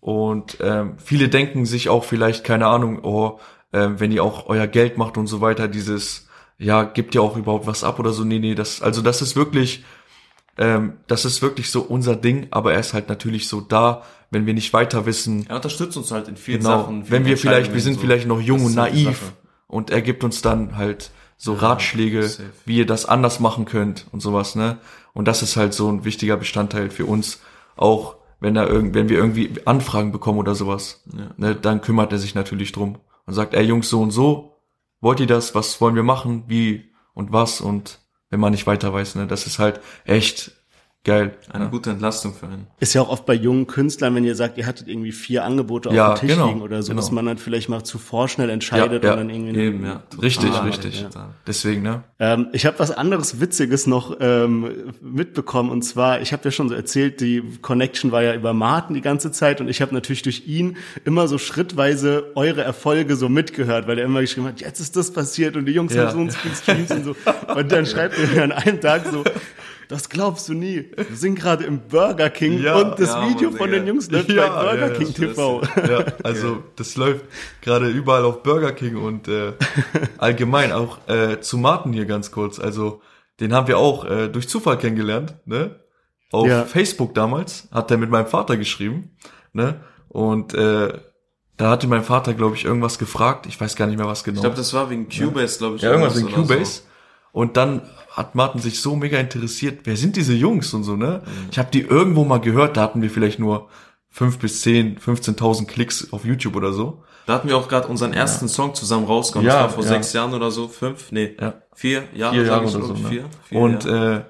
Und 0.02 0.58
ähm, 0.62 0.94
viele 0.98 1.30
denken 1.30 1.66
sich 1.66 1.90
auch 1.90 2.04
vielleicht, 2.06 2.44
keine 2.44 2.66
Ahnung, 2.68 3.04
oh, 3.04 3.40
ähm, 3.72 4.00
wenn 4.00 4.12
ihr 4.12 4.24
auch 4.24 4.48
euer 4.48 4.66
Geld 4.68 4.98
macht 4.98 5.18
und 5.18 5.28
so 5.28 5.42
weiter, 5.42 5.68
dieses, 5.68 6.28
ja, 6.58 6.84
gibt 6.84 7.14
ihr 7.14 7.22
auch 7.22 7.38
überhaupt 7.38 7.68
was 7.68 7.84
ab 7.84 8.00
oder 8.00 8.12
so. 8.12 8.24
Nee, 8.24 8.40
nee, 8.40 8.56
das, 8.56 8.82
also 8.82 9.02
das 9.02 9.22
ist 9.22 9.36
wirklich, 9.36 9.84
ähm, 10.58 10.94
das 11.08 11.24
ist 11.26 11.42
wirklich 11.44 11.70
so 11.70 11.82
unser 11.82 12.16
Ding, 12.16 12.48
aber 12.52 12.74
er 12.74 12.80
ist 12.80 12.94
halt 12.96 13.10
natürlich 13.10 13.48
so 13.48 13.62
da, 13.62 14.02
wenn 14.32 14.46
wir 14.48 14.54
nicht 14.56 14.74
weiter 14.74 15.06
wissen. 15.06 15.46
er 15.48 15.58
unterstützt 15.58 15.98
uns 15.98 16.10
halt 16.12 16.28
in 16.28 16.38
vielen 16.38 16.60
Genau, 16.62 16.82
Sachen. 16.82 17.04
vielen 17.04 17.12
wenn 17.12 17.26
wir 17.26 17.38
vielleicht, 17.38 17.74
wir 17.74 17.82
sind 17.82 17.96
so. 17.96 18.00
vielleicht 18.02 18.28
noch 18.28 18.42
jung 18.42 18.66
und 18.66 18.74
naiv. 18.76 19.34
Und 19.70 19.92
er 19.92 20.02
gibt 20.02 20.26
uns 20.26 20.42
dann 20.42 20.76
halt 20.76 21.12
so 21.38 21.54
Ratschläge, 21.54 22.24
safe. 22.24 22.50
wie 22.66 22.80
ihr 22.80 22.86
das 22.86 23.06
anders 23.06 23.40
machen 23.40 23.64
könnt 23.64 24.08
und 24.12 24.20
sowas, 24.20 24.56
ne? 24.56 24.80
Und 25.14 25.28
das 25.28 25.42
ist 25.42 25.56
halt 25.56 25.74
so 25.74 25.90
ein 25.90 26.04
wichtiger 26.04 26.36
Bestandteil 26.36 26.90
für 26.90 27.06
uns, 27.06 27.40
auch 27.78 28.18
wenn 28.42 28.56
er 28.56 28.68
irgend, 28.68 28.94
wenn 28.94 29.10
wir 29.10 29.18
irgendwie 29.18 29.54
Anfragen 29.66 30.12
bekommen 30.12 30.40
oder 30.40 30.56
sowas, 30.56 31.04
ne, 31.38 31.56
dann 31.56 31.82
kümmert 31.82 32.12
er 32.12 32.18
sich 32.18 32.36
natürlich 32.36 32.72
drum 32.72 32.98
und 33.26 33.34
sagt, 33.34 33.54
ey 33.54 33.64
Jungs, 33.64 33.90
so 33.90 34.02
und 34.02 34.12
so, 34.12 34.58
wollt 35.02 35.20
ihr 35.20 35.28
das, 35.28 35.56
was 35.56 35.80
wollen 35.82 35.96
wir 35.96 36.04
machen, 36.04 36.44
wie 36.48 36.92
und 37.14 37.32
was? 37.32 37.62
Und 37.62 38.00
wenn 38.30 38.40
man 38.40 38.52
nicht 38.52 38.68
weiter 38.68 38.94
weiß, 38.94 39.16
ne, 39.16 39.28
das 39.28 39.46
ist 39.46 39.60
halt 39.60 39.82
echt 40.06 40.52
geil. 41.04 41.38
Eine 41.52 41.66
ja. 41.66 41.70
gute 41.70 41.90
Entlastung 41.92 42.34
für 42.34 42.46
einen. 42.48 42.68
Ist 42.80 42.94
ja 42.94 43.02
auch 43.02 43.10
oft 43.10 43.26
bei 43.26 43.34
jungen 43.34 43.68
Künstlern, 43.68 44.14
wenn 44.16 44.24
ihr 44.24 44.36
sagt, 44.36 44.58
ihr 44.58 44.66
hattet 44.68 44.88
irgendwie 44.88 45.12
vier 45.12 45.44
Angebote 45.46 45.90
Ja, 45.90 46.14
auf 46.14 46.20
dem 46.20 46.28
Tisch 46.28 46.36
genau, 46.36 46.48
liegen 46.50 46.62
oder 46.62 46.84
so, 46.84 46.90
genau. 46.90 47.02
dass 47.02 47.12
man 47.12 47.26
dann 47.26 47.38
vielleicht 47.38 47.70
mal 47.70 47.84
zu 47.84 47.98
vorschnell 47.98 48.50
entscheidet 48.50 49.04
Ja, 49.04 49.10
ja, 49.10 49.14
und 49.16 49.20
dann 49.20 49.30
irgendwie 49.30 49.60
Eben, 49.60 49.86
ja. 49.86 50.04
Richtig, 50.22 50.52
Ah, 50.52 50.62
richtig. 50.64 51.02
ja. 51.02 51.34
Deswegen, 51.48 51.82
ne? 51.82 52.04
Ähm, 52.20 52.48
ich 52.54 52.66
habe 52.66 52.78
was 52.80 52.92
anderes 52.92 53.40
Witziges 53.40 53.88
noch 53.88 54.18
ähm, 54.20 54.94
mitbekommen 55.02 55.70
und 55.70 55.82
zwar, 55.84 56.22
ich 56.22 56.34
habe 56.34 56.44
ja 56.46 56.52
schon 56.52 56.70
so 56.70 56.76
erzählt, 56.76 57.22
die 57.22 57.42
Connection 57.62 58.12
war 58.12 58.22
ja 58.22 58.36
über 58.36 58.54
Martin 58.54 58.94
die 58.94 59.02
ganze 59.02 59.32
Zeit 59.32 59.62
und 59.62 59.68
ich 59.70 59.82
habe 59.82 59.94
natürlich 59.94 60.22
durch 60.22 60.48
ihn 60.48 60.78
immer 61.06 61.28
so 61.28 61.38
schrittweise 61.38 62.32
eure 62.36 62.62
Erfolge 62.62 63.16
so 63.16 63.30
mitgehört, 63.30 63.88
weil 63.88 63.98
er 64.00 64.06
immer 64.06 64.22
geschrieben 64.22 64.48
hat, 64.48 64.60
jetzt 64.62 64.80
ist 64.80 64.96
das 64.96 65.12
passiert 65.12 65.56
und 65.56 65.66
die 65.66 65.72
Jungs 65.72 65.94
Ja. 65.94 66.08
haben 66.08 66.12
so 66.12 66.18
und 66.20 66.32
so 66.32 66.38
viele 66.40 66.56
Streams 66.56 66.92
und 66.92 67.04
so. 67.06 67.16
Und 67.56 67.72
dann 67.72 67.86
schreibt 67.88 68.18
er 68.20 68.28
mir 68.28 68.44
an 68.44 68.52
einem 68.52 68.82
Tag 68.82 69.06
so, 69.12 69.24
das 69.90 70.08
glaubst 70.08 70.48
du 70.48 70.54
nie. 70.54 70.92
Wir 70.96 71.18
sind 71.18 71.34
gerade 71.34 71.64
im 71.64 71.80
Burger 71.88 72.30
King 72.30 72.62
Ja, 72.62 72.76
und 72.76 73.00
das 73.00 73.10
ja, 73.10 73.28
Video 73.28 73.50
Mann, 73.50 73.58
von 73.58 73.72
den 73.72 73.88
Jungs 73.88 74.10
läuft 74.12 74.30
Ja, 74.30 74.48
bei 74.48 74.62
Burger 74.62 74.88
ja, 74.88 74.94
King 74.94 75.14
TV. 75.14 75.62
Ja, 75.90 76.06
also 76.24 76.64
das 76.76 76.96
läuft 76.96 77.26
gerade 77.62 77.90
überall 77.90 78.24
auf 78.24 78.44
Burger 78.44 78.72
King 78.72 78.98
und 78.98 79.28
äh, 79.28 79.54
allgemein 80.20 80.72
auch 80.72 81.00
äh, 81.08 81.42
zu 81.42 81.58
Martin 81.58 81.92
hier 81.92 82.06
ganz 82.06 82.32
kurz. 82.32 82.60
Also 82.60 83.02
den 83.40 83.52
haben 83.52 83.68
wir 83.68 83.80
auch 83.80 84.06
äh, 84.06 84.30
durch 84.30 84.48
Zufall 84.48 84.78
kennengelernt, 84.78 85.36
ne? 85.46 85.80
Auf 86.32 86.48
Ja. 86.48 86.66
Facebook 86.66 87.16
damals 87.16 87.68
hat 87.72 87.90
er 87.90 87.98
mit 87.98 88.12
meinem 88.12 88.28
Vater 88.28 88.58
geschrieben, 88.58 89.16
ne? 89.54 89.82
Und 90.08 90.54
äh, 90.54 90.94
da 91.58 91.72
hatte 91.72 91.88
mein 91.88 92.04
Vater, 92.04 92.36
glaube 92.36 92.56
ich, 92.56 92.64
irgendwas 92.64 93.00
gefragt. 93.00 93.48
Ich 93.48 93.60
weiß 93.60 93.76
gar 93.76 93.88
nicht 93.88 93.98
mehr, 93.98 94.06
was 94.08 94.24
genau. 94.24 94.38
Ich 94.38 94.42
glaube, 94.42 94.56
das 94.56 94.72
war 94.74 94.92
wegen 94.92 95.10
Cubase, 95.10 95.58
glaube 95.58 95.78
ich. 95.78 95.82
Ja, 95.82 95.92
irgendwas 95.92 96.22
oder 96.24 96.32
Cubase. 96.32 96.82
Und 97.32 97.58
dann 97.58 97.82
hat 98.12 98.36
Martin 98.36 98.60
sich 98.62 98.82
so 98.82 98.96
mega 98.96 99.18
interessiert, 99.20 99.82
wer 99.84 99.96
sind 99.96 100.16
diese 100.16 100.34
Jungs 100.34 100.74
und 100.74 100.84
so, 100.84 100.96
ne? 100.96 101.22
Ich 101.52 101.60
habe 101.60 101.70
die 101.72 101.82
irgendwo 101.82 102.26
mal 102.26 102.40
gehört, 102.40 102.78
da 102.78 102.82
hatten 102.82 103.02
wir 103.02 103.10
vielleicht 103.10 103.40
nur 103.40 103.70
fünf 104.10 104.40
bis 104.40 104.62
zehn, 104.62 104.98
15.000 104.98 105.66
Klicks 105.68 106.12
auf 106.12 106.26
YouTube 106.26 106.56
oder 106.56 106.74
so. 106.74 107.04
Da 107.28 107.36
hatten 107.36 107.48
wir 107.48 107.58
auch 107.58 107.68
gerade 107.68 107.88
unseren 107.88 108.12
ersten 108.14 108.48
Song 108.48 108.74
zusammen 108.74 109.06
rausgekommen. 109.06 109.48
Ja, 109.48 109.64
das 109.64 109.64
war 109.64 109.70
vor 109.70 109.84
ja. 109.84 109.90
sechs 109.90 110.14
Jahren 110.14 110.34
oder 110.34 110.50
so, 110.50 110.68
fünf, 110.68 111.12
nee, 111.12 111.36
Ja. 111.40 111.62
vier 111.76 112.04
Jahre, 112.14 112.34
Vier 112.34 112.46
Jahre 112.46 112.66
ich, 112.66 112.76
oder 112.76 112.86
so. 112.86 112.94
Ne? 112.94 113.10
Vier, 113.10 113.26
vier 113.44 113.60
und 113.60 113.86
äh, 113.86 114.22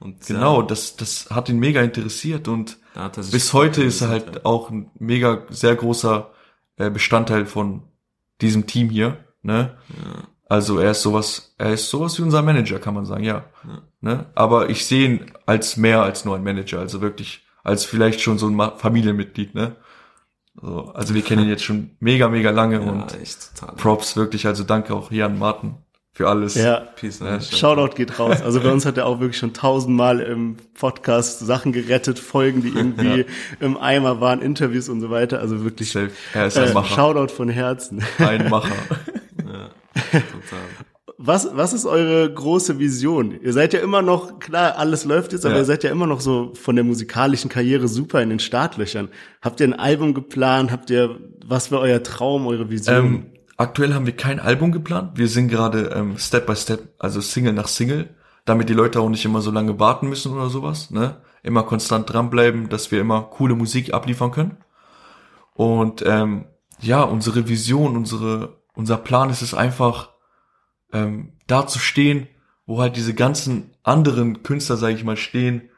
und 0.00 0.24
genau, 0.26 0.60
ja, 0.60 0.66
das, 0.66 0.96
das 0.96 1.28
hat 1.30 1.48
ihn 1.48 1.58
mega 1.58 1.82
interessiert 1.82 2.46
und 2.46 2.78
bis 3.32 3.52
heute 3.52 3.82
ist 3.82 4.00
er 4.00 4.08
halt 4.08 4.44
auch 4.44 4.70
ein 4.70 4.90
mega 4.98 5.42
sehr 5.50 5.74
großer 5.74 6.30
äh, 6.76 6.90
Bestandteil 6.90 7.46
von 7.46 7.82
diesem 8.40 8.66
Team 8.66 8.90
hier. 8.90 9.24
Ne? 9.42 9.76
Ja. 9.88 10.22
Also 10.48 10.78
er 10.78 10.92
ist 10.92 11.02
sowas, 11.02 11.54
er 11.58 11.74
ist 11.74 11.90
sowas 11.90 12.18
wie 12.18 12.22
unser 12.22 12.42
Manager, 12.42 12.78
kann 12.78 12.94
man 12.94 13.04
sagen, 13.04 13.24
ja. 13.24 13.44
Ne? 14.00 14.26
Aber 14.34 14.70
ich 14.70 14.86
sehe 14.86 15.06
ihn 15.06 15.26
als 15.44 15.76
mehr 15.76 16.02
als 16.02 16.24
nur 16.24 16.36
ein 16.36 16.42
Manager, 16.42 16.78
also 16.78 17.00
wirklich 17.00 17.44
als 17.64 17.84
vielleicht 17.84 18.20
schon 18.20 18.38
so 18.38 18.48
ein 18.48 18.72
Familienmitglied, 18.78 19.54
ne? 19.54 19.76
So, 20.60 20.90
also 20.94 21.14
wir 21.14 21.22
kennen 21.22 21.44
ihn 21.44 21.50
jetzt 21.50 21.62
schon 21.64 21.90
mega, 22.00 22.28
mega 22.28 22.50
lange 22.50 22.80
Ja, 22.80 22.90
und 22.90 23.20
echt 23.20 23.56
total. 23.56 23.76
Props 23.76 24.16
wirklich, 24.16 24.46
also 24.46 24.64
danke 24.64 24.94
auch 24.94 25.10
hier 25.10 25.26
an 25.26 25.38
Martin 25.38 25.76
für 26.12 26.28
alles. 26.28 26.56
Ja. 26.56 26.80
Peace, 26.96 27.20
Ja, 27.20 27.36
ne? 27.36 27.40
Shoutout 27.40 27.94
geht 27.94 28.18
raus. 28.18 28.42
Also 28.42 28.60
bei 28.60 28.72
uns 28.72 28.84
hat 28.84 28.96
er 28.96 29.06
auch 29.06 29.20
wirklich 29.20 29.38
schon 29.38 29.52
tausendmal 29.52 30.18
im 30.18 30.56
Podcast 30.74 31.38
Sachen 31.38 31.72
gerettet, 31.72 32.18
Folgen, 32.18 32.62
die 32.62 32.70
irgendwie 32.70 33.24
im 33.60 33.76
Eimer 33.76 34.20
waren, 34.20 34.42
Interviews 34.42 34.88
und 34.88 35.00
so 35.00 35.10
weiter. 35.10 35.38
Also 35.38 35.62
wirklich 35.62 35.92
Safe. 35.92 36.10
Er 36.34 36.46
ist 36.46 36.58
ein 36.58 36.70
äh, 36.70 36.72
Macher. 36.74 36.94
Shoutout 36.96 37.32
von 37.32 37.48
Herzen. 37.48 38.02
Ein 38.18 38.48
Macher. 38.48 38.72
Was, 41.20 41.48
was 41.52 41.72
ist 41.72 41.84
eure 41.84 42.32
große 42.32 42.78
Vision? 42.78 43.40
Ihr 43.42 43.52
seid 43.52 43.72
ja 43.72 43.80
immer 43.80 44.02
noch, 44.02 44.38
klar, 44.38 44.76
alles 44.76 45.04
läuft 45.04 45.32
jetzt, 45.32 45.44
aber 45.44 45.54
Ja. 45.56 45.60
ihr 45.62 45.64
seid 45.64 45.82
ja 45.82 45.90
immer 45.90 46.06
noch 46.06 46.20
so 46.20 46.52
von 46.54 46.76
der 46.76 46.84
musikalischen 46.84 47.50
Karriere 47.50 47.88
super 47.88 48.22
in 48.22 48.28
den 48.28 48.38
Startlöchern. 48.38 49.08
Habt 49.42 49.58
ihr 49.60 49.66
ein 49.66 49.74
Album 49.74 50.14
geplant? 50.14 50.70
Habt 50.70 50.90
ihr, 50.90 51.18
was 51.44 51.72
wäre 51.72 51.80
euer 51.80 52.02
Traum, 52.04 52.46
eure 52.46 52.70
Vision? 52.70 52.94
Ähm, 52.96 53.26
aktuell 53.56 53.94
haben 53.94 54.06
wir 54.06 54.14
kein 54.14 54.38
Album 54.38 54.70
geplant. 54.70 55.18
Wir 55.18 55.26
sind 55.26 55.48
gerade 55.48 55.90
ähm, 55.94 56.18
Step 56.18 56.46
by 56.46 56.54
Step, 56.54 56.88
also 57.00 57.20
Single 57.20 57.52
nach 57.52 57.66
Single, 57.68 58.10
damit 58.44 58.68
die 58.68 58.74
Leute 58.74 59.00
auch 59.00 59.08
nicht 59.08 59.24
immer 59.24 59.40
so 59.40 59.50
lange 59.50 59.80
warten 59.80 60.08
müssen 60.08 60.32
oder 60.32 60.50
sowas. 60.50 60.90
Ne? 60.92 61.16
Immer 61.42 61.64
konstant 61.64 62.12
dranbleiben, 62.12 62.68
dass 62.68 62.92
wir 62.92 63.00
immer 63.00 63.22
coole 63.22 63.56
Musik 63.56 63.92
abliefern 63.92 64.30
können. 64.30 64.58
Und 65.54 66.04
ähm, 66.06 66.44
ja, 66.80 67.02
unsere 67.02 67.48
Vision, 67.48 67.96
unsere, 67.96 68.57
unser 68.78 68.96
Plan 68.96 69.28
ist 69.28 69.42
es 69.42 69.54
einfach, 69.54 70.10
ähm, 70.92 71.32
da 71.48 71.66
zu 71.66 71.80
stehen, 71.80 72.28
wo 72.64 72.80
halt 72.80 72.94
diese 72.94 73.12
ganzen 73.12 73.72
anderen 73.82 74.44
Künstler, 74.44 74.76
sage 74.76 74.94
ich 74.94 75.02
mal, 75.02 75.16
stehen, 75.16 75.68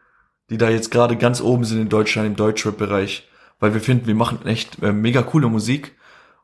die 0.51 0.59
da 0.59 0.69
jetzt 0.69 0.91
gerade 0.91 1.17
ganz 1.17 1.41
oben 1.41 1.65
sind 1.65 1.81
in 1.81 1.89
Deutschland 1.89 2.29
im 2.29 2.37
Deutschrap-Bereich, 2.37 3.27
weil 3.59 3.73
wir 3.73 3.81
finden, 3.81 4.07
wir 4.07 4.15
machen 4.15 4.45
echt 4.45 4.83
äh, 4.83 4.93
mega 4.93 5.23
coole 5.23 5.49
Musik. 5.49 5.97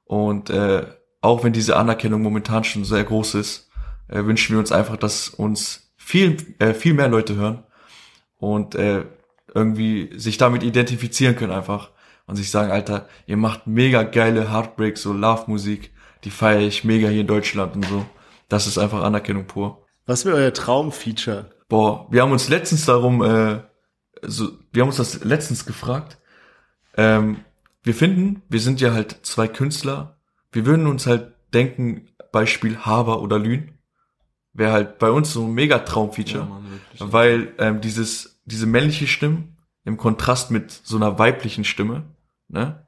Und 0.05 0.49
äh, 0.49 0.87
auch 1.21 1.45
wenn 1.45 1.53
diese 1.53 1.77
Anerkennung 1.77 2.23
momentan 2.23 2.65
schon 2.65 2.87
sehr 2.87 3.05
groß 3.05 3.35
ist, 3.35 3.71
äh, 4.09 4.25
wünschen 4.25 4.55
wir 4.55 4.59
uns 4.59 4.73
einfach, 4.73 4.97
dass 4.97 5.29
uns 5.29 5.93
viel 5.99 6.39
äh, 6.59 6.73
viel 6.73 6.95
mehr 6.95 7.09
Leute 7.09 7.35
hören 7.35 7.65
und 8.39 8.77
äh, 8.77 9.05
irgendwie 9.55 10.19
sich 10.19 10.39
damit 10.39 10.63
identifizieren 10.63 11.37
können 11.37 11.53
einfach 11.53 11.91
und 12.27 12.37
sich 12.37 12.51
sagen, 12.51 12.71
Alter, 12.73 13.09
ihr 13.27 13.37
macht 13.37 13.67
mega 13.67 14.05
geile 14.05 14.51
Heartbreak, 14.51 14.97
so 14.97 15.13
Love-Musik, 15.13 15.93
die 16.27 16.31
feiere 16.33 16.63
ich 16.63 16.83
mega 16.83 17.09
hier 17.09 17.21
in 17.21 17.29
Deutschland 17.29 17.77
und 17.77 17.87
so. 17.87 18.05
Das 18.49 18.67
ist 18.67 18.79
einfach 18.79 19.03
Anerkennung 19.05 19.47
pur. 19.47 19.87
was 20.07 20.25
wäre 20.25 20.37
euer 20.37 20.53
Traumfeature? 20.53 21.53
Boah, 21.69 22.09
wir 22.11 22.21
haben 22.21 22.33
uns 22.33 22.49
letztens 22.49 22.85
darum, 22.85 23.23
äh, 23.23 23.63
so, 24.23 24.51
wir 24.73 24.83
haben 24.83 24.89
uns 24.89 24.97
das 24.97 25.23
letztens 25.23 25.67
gefragt. 25.67 26.19
Ähm, 26.97 27.45
wir 27.85 27.95
finden, 27.95 28.43
wir 28.49 28.59
sind 28.59 28.81
ja 28.81 28.93
halt 28.93 29.21
zwei 29.23 29.47
Künstler. 29.47 30.19
Wir 30.51 30.67
würden 30.67 30.89
uns 30.89 31.07
halt 31.07 31.33
denken, 31.55 32.09
Beispiel 32.33 32.79
Haber 32.79 33.23
oder 33.23 33.39
Lün. 33.39 33.79
Wäre 34.53 34.73
halt 34.73 34.99
bei 34.99 35.11
uns 35.11 35.33
so 35.33 35.45
ein 35.45 35.55
mega 35.55 35.79
Traumfeature. 35.79 36.41
Ja, 36.41 36.49
Mann, 36.49 37.13
weil 37.13 37.55
ähm, 37.59 37.81
dieses, 37.81 38.41
diese 38.47 38.67
männliche 38.67 39.07
Stimme 39.07 39.45
im 39.85 39.97
Kontrast 39.97 40.51
mit 40.51 40.73
so 40.73 40.97
einer 40.97 41.21
weiblichen 41.21 41.63
Stimme, 41.63 42.03
ne, 42.49 42.86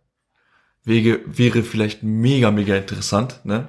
wäre, 0.84 1.20
wäre 1.26 1.62
vielleicht 1.62 2.02
mega, 2.02 2.50
mega 2.50 2.76
interessant, 2.76 3.40
ne? 3.44 3.68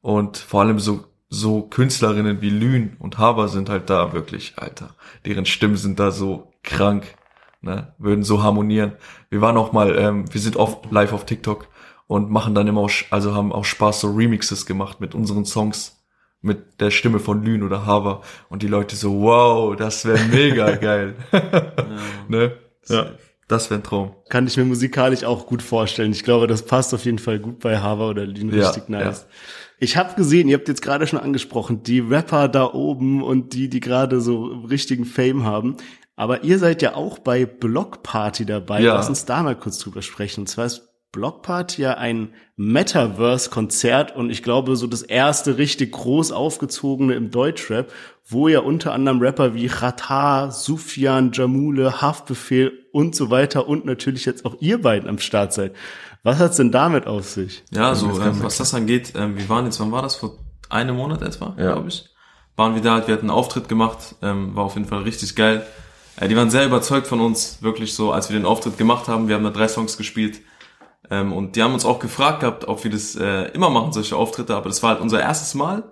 Und 0.00 0.38
vor 0.38 0.62
allem 0.62 0.78
so, 0.78 1.04
so 1.28 1.62
Künstlerinnen 1.62 2.40
wie 2.40 2.50
Lün 2.50 2.96
und 2.98 3.18
Haber 3.18 3.48
sind 3.48 3.68
halt 3.68 3.90
da 3.90 4.12
wirklich, 4.12 4.54
Alter. 4.56 4.94
Deren 5.26 5.46
Stimmen 5.46 5.76
sind 5.76 6.00
da 6.00 6.10
so 6.10 6.52
krank, 6.62 7.04
ne? 7.60 7.94
Würden 7.98 8.24
so 8.24 8.42
harmonieren. 8.42 8.92
Wir 9.28 9.40
waren 9.40 9.56
auch 9.56 9.72
mal, 9.72 9.96
ähm, 9.98 10.32
wir 10.32 10.40
sind 10.40 10.56
oft 10.56 10.90
live 10.90 11.12
auf 11.12 11.26
TikTok 11.26 11.68
und 12.06 12.30
machen 12.30 12.54
dann 12.54 12.66
immer 12.66 12.80
auch, 12.80 12.90
also 13.10 13.34
haben 13.34 13.52
auch 13.52 13.64
Spaß 13.64 14.00
so 14.00 14.10
Remixes 14.12 14.66
gemacht 14.66 15.00
mit 15.00 15.14
unseren 15.14 15.44
Songs 15.44 16.00
mit 16.42 16.80
der 16.80 16.90
Stimme 16.90 17.18
von 17.18 17.44
Lün 17.44 17.62
oder 17.62 17.86
Haber 17.86 18.22
und 18.48 18.62
die 18.62 18.66
Leute 18.66 18.96
so, 18.96 19.20
wow, 19.20 19.76
das 19.76 20.04
wäre 20.06 20.24
mega 20.24 20.70
geil. 20.76 21.14
ne? 22.28 22.56
Ja, 22.88 23.10
das 23.50 23.70
wäre 23.70 23.80
ein 23.80 23.82
Traum. 23.82 24.14
Kann 24.28 24.46
ich 24.46 24.56
mir 24.56 24.64
musikalisch 24.64 25.24
auch 25.24 25.46
gut 25.46 25.62
vorstellen. 25.62 26.12
Ich 26.12 26.22
glaube, 26.22 26.46
das 26.46 26.62
passt 26.62 26.94
auf 26.94 27.04
jeden 27.04 27.18
Fall 27.18 27.38
gut 27.38 27.58
bei 27.58 27.78
Hava 27.78 28.08
oder 28.08 28.24
Lean 28.24 28.50
Ja, 28.54 28.68
richtig 28.68 28.88
nice. 28.88 29.26
Ich 29.78 29.96
habe 29.96 30.14
gesehen, 30.14 30.48
ihr 30.48 30.56
habt 30.56 30.68
jetzt 30.68 30.82
gerade 30.82 31.06
schon 31.06 31.18
angesprochen, 31.18 31.82
die 31.82 32.00
Rapper 32.00 32.48
da 32.48 32.72
oben 32.72 33.22
und 33.22 33.54
die, 33.54 33.68
die 33.68 33.80
gerade 33.80 34.20
so 34.20 34.44
richtigen 34.44 35.04
Fame 35.04 35.44
haben. 35.44 35.76
Aber 36.16 36.44
ihr 36.44 36.58
seid 36.58 36.82
ja 36.82 36.94
auch 36.94 37.18
bei 37.18 37.46
Block 37.46 38.02
Party 38.02 38.44
dabei. 38.44 38.82
Ja. 38.82 38.94
Lass 38.94 39.08
uns 39.08 39.24
da 39.24 39.42
mal 39.42 39.56
kurz 39.56 39.78
drüber 39.78 40.02
sprechen. 40.02 40.40
Und 40.40 40.46
zwar 40.48 40.66
ist 40.66 40.89
Block 41.12 41.42
Party 41.42 41.82
ja 41.82 41.94
ein 41.94 42.34
Metaverse-Konzert 42.56 44.14
und 44.14 44.30
ich 44.30 44.42
glaube 44.42 44.76
so 44.76 44.86
das 44.86 45.02
erste 45.02 45.58
richtig 45.58 45.92
groß 45.92 46.30
aufgezogene 46.32 47.14
im 47.14 47.30
Deutschrap, 47.30 47.92
wo 48.28 48.48
ja 48.48 48.60
unter 48.60 48.92
anderem 48.92 49.20
Rapper 49.20 49.54
wie 49.54 49.68
Chata, 49.68 50.50
Sufjan, 50.50 51.32
Jamule, 51.32 52.00
Haftbefehl 52.00 52.72
und 52.92 53.16
so 53.16 53.30
weiter 53.30 53.66
und 53.66 53.84
natürlich 53.84 54.24
jetzt 54.24 54.44
auch 54.44 54.56
ihr 54.60 54.80
beiden 54.80 55.08
am 55.08 55.18
Start 55.18 55.52
seid. 55.52 55.74
Was 56.22 56.38
hat's 56.38 56.56
denn 56.58 56.70
damit 56.70 57.06
auf 57.06 57.26
sich? 57.28 57.64
Ja, 57.72 57.94
so, 57.94 58.06
ähm, 58.20 58.42
was 58.42 58.58
das 58.58 58.74
angeht, 58.74 59.14
ähm, 59.16 59.36
wir 59.36 59.48
waren 59.48 59.64
jetzt, 59.64 59.80
wann 59.80 59.90
war 59.90 60.02
das? 60.02 60.16
Vor 60.16 60.38
einem 60.68 60.96
Monat 60.96 61.22
etwa, 61.22 61.56
Ja. 61.58 61.72
glaube 61.72 61.88
ich. 61.88 62.04
Waren 62.56 62.74
wir 62.74 62.82
da, 62.82 62.94
halt, 62.94 63.06
wir 63.08 63.14
hatten 63.14 63.30
einen 63.30 63.36
Auftritt 63.36 63.68
gemacht, 63.68 64.14
ähm, 64.22 64.54
war 64.54 64.64
auf 64.64 64.74
jeden 64.74 64.86
Fall 64.86 65.02
richtig 65.02 65.34
geil. 65.34 65.66
Äh, 66.20 66.28
die 66.28 66.36
waren 66.36 66.50
sehr 66.50 66.66
überzeugt 66.66 67.06
von 67.06 67.20
uns, 67.20 67.62
wirklich 67.62 67.94
so, 67.94 68.12
als 68.12 68.28
wir 68.30 68.38
den 68.38 68.44
Auftritt 68.46 68.76
gemacht 68.78 69.08
haben. 69.08 69.28
Wir 69.28 69.34
haben 69.36 69.44
da 69.44 69.50
drei 69.50 69.66
Songs 69.66 69.96
gespielt. 69.96 70.40
Ähm, 71.10 71.32
und 71.32 71.56
die 71.56 71.62
haben 71.62 71.74
uns 71.74 71.84
auch 71.84 71.98
gefragt 71.98 72.40
gehabt, 72.40 72.68
ob 72.68 72.84
wir 72.84 72.90
das 72.90 73.16
äh, 73.16 73.44
immer 73.52 73.68
machen, 73.70 73.92
solche 73.92 74.16
Auftritte, 74.16 74.54
aber 74.54 74.68
das 74.68 74.82
war 74.82 74.90
halt 74.90 75.00
unser 75.00 75.20
erstes 75.20 75.54
Mal. 75.54 75.82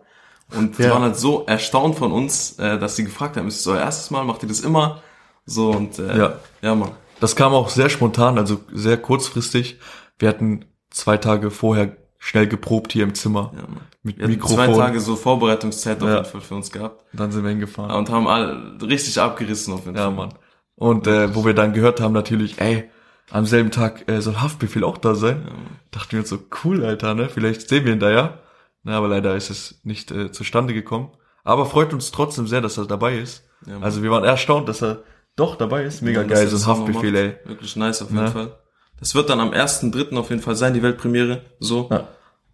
Und 0.56 0.78
die 0.78 0.84
Ja. 0.84 0.92
waren 0.92 1.02
halt 1.02 1.16
so 1.16 1.44
erstaunt 1.46 1.96
von 1.96 2.12
uns, 2.12 2.58
äh, 2.58 2.78
dass 2.78 2.96
sie 2.96 3.04
gefragt 3.04 3.36
haben, 3.36 3.48
ist 3.48 3.60
es 3.60 3.66
euer 3.66 3.80
erstes 3.80 4.10
Mal, 4.10 4.24
macht 4.24 4.42
ihr 4.42 4.48
das 4.48 4.60
immer? 4.60 5.02
So 5.44 5.70
und 5.70 5.98
äh, 5.98 6.16
Ja. 6.16 6.32
ja, 6.62 6.74
Mann. 6.74 6.92
Das 7.20 7.34
kam 7.36 7.52
auch 7.52 7.68
sehr 7.68 7.88
spontan, 7.90 8.38
also 8.38 8.60
sehr 8.72 8.96
kurzfristig. 8.96 9.78
Wir 10.18 10.28
hatten 10.28 10.64
zwei 10.90 11.16
Tage 11.16 11.50
vorher 11.50 11.96
schnell 12.18 12.46
geprobt 12.46 12.92
hier 12.92 13.02
im 13.04 13.14
Zimmer 13.14 13.52
Ja, 13.56 13.62
Mann. 13.62 13.80
mit 14.02 14.18
Wir 14.18 14.28
Mikrofon. 14.28 14.56
zwei 14.56 14.72
Tage 14.72 15.00
so 15.00 15.16
Vorbereitungszeit 15.16 16.00
auf 16.02 16.08
Ja. 16.08 16.14
jeden 16.16 16.26
Fall 16.26 16.40
für 16.40 16.54
uns 16.54 16.70
gehabt. 16.70 17.04
Dann 17.12 17.32
sind 17.32 17.42
wir 17.42 17.50
hingefahren. 17.50 17.90
Und 17.90 18.08
haben 18.10 18.26
alle 18.28 18.76
richtig 18.82 19.20
abgerissen 19.20 19.74
auf 19.74 19.84
jeden 19.84 19.96
Ja, 19.96 20.04
Fall. 20.04 20.12
Mann. 20.14 20.34
Und 20.76 21.06
äh, 21.08 21.34
wo 21.34 21.44
wir 21.44 21.54
dann 21.54 21.72
gehört 21.72 22.00
haben, 22.00 22.12
natürlich, 22.12 22.60
ey, 22.60 22.88
am 23.30 23.46
selben 23.46 23.70
Tag 23.70 24.08
äh, 24.08 24.20
soll 24.20 24.36
Haftbefehl 24.40 24.84
auch 24.84 24.98
da 24.98 25.14
sein. 25.14 25.46
Dachten 25.90 26.12
wir 26.12 26.20
uns 26.20 26.28
so, 26.28 26.38
cool, 26.64 26.84
Alter, 26.84 27.14
ne? 27.14 27.28
Vielleicht 27.28 27.68
sehen 27.68 27.84
wir 27.84 27.92
ihn 27.92 28.00
da 28.00 28.10
ja. 28.10 28.38
Na, 28.82 28.96
aber 28.96 29.08
leider 29.08 29.36
ist 29.36 29.50
es 29.50 29.80
nicht 29.84 30.10
äh, 30.10 30.32
zustande 30.32 30.72
gekommen. 30.74 31.10
Aber 31.44 31.66
freut 31.66 31.92
uns 31.92 32.10
trotzdem 32.10 32.46
sehr, 32.46 32.60
dass 32.60 32.78
er 32.78 32.86
dabei 32.86 33.18
ist. 33.18 33.44
Ja, 33.66 33.80
also 33.80 34.02
wir 34.02 34.10
waren 34.10 34.24
erstaunt, 34.24 34.68
dass 34.68 34.82
er 34.82 35.02
doch 35.36 35.56
dabei 35.56 35.84
ist. 35.84 36.02
Mega 36.02 36.22
Ja, 36.22 36.26
geil, 36.26 36.46
so 36.48 36.56
ein 36.56 36.66
Haftbefehl, 36.66 37.14
ey. 37.14 37.36
Wirklich 37.44 37.76
nice 37.76 38.02
auf 38.02 38.10
jeden 38.10 38.24
Ne? 38.24 38.30
Fall. 38.30 38.58
Das 39.00 39.14
wird 39.14 39.30
dann 39.30 39.40
am 39.40 39.50
1.3. 39.50 40.16
auf 40.16 40.30
jeden 40.30 40.42
Fall 40.42 40.56
sein, 40.56 40.74
die 40.74 40.82
Weltpremiere. 40.82 41.42
So. 41.60 41.88
Ja. 41.90 42.08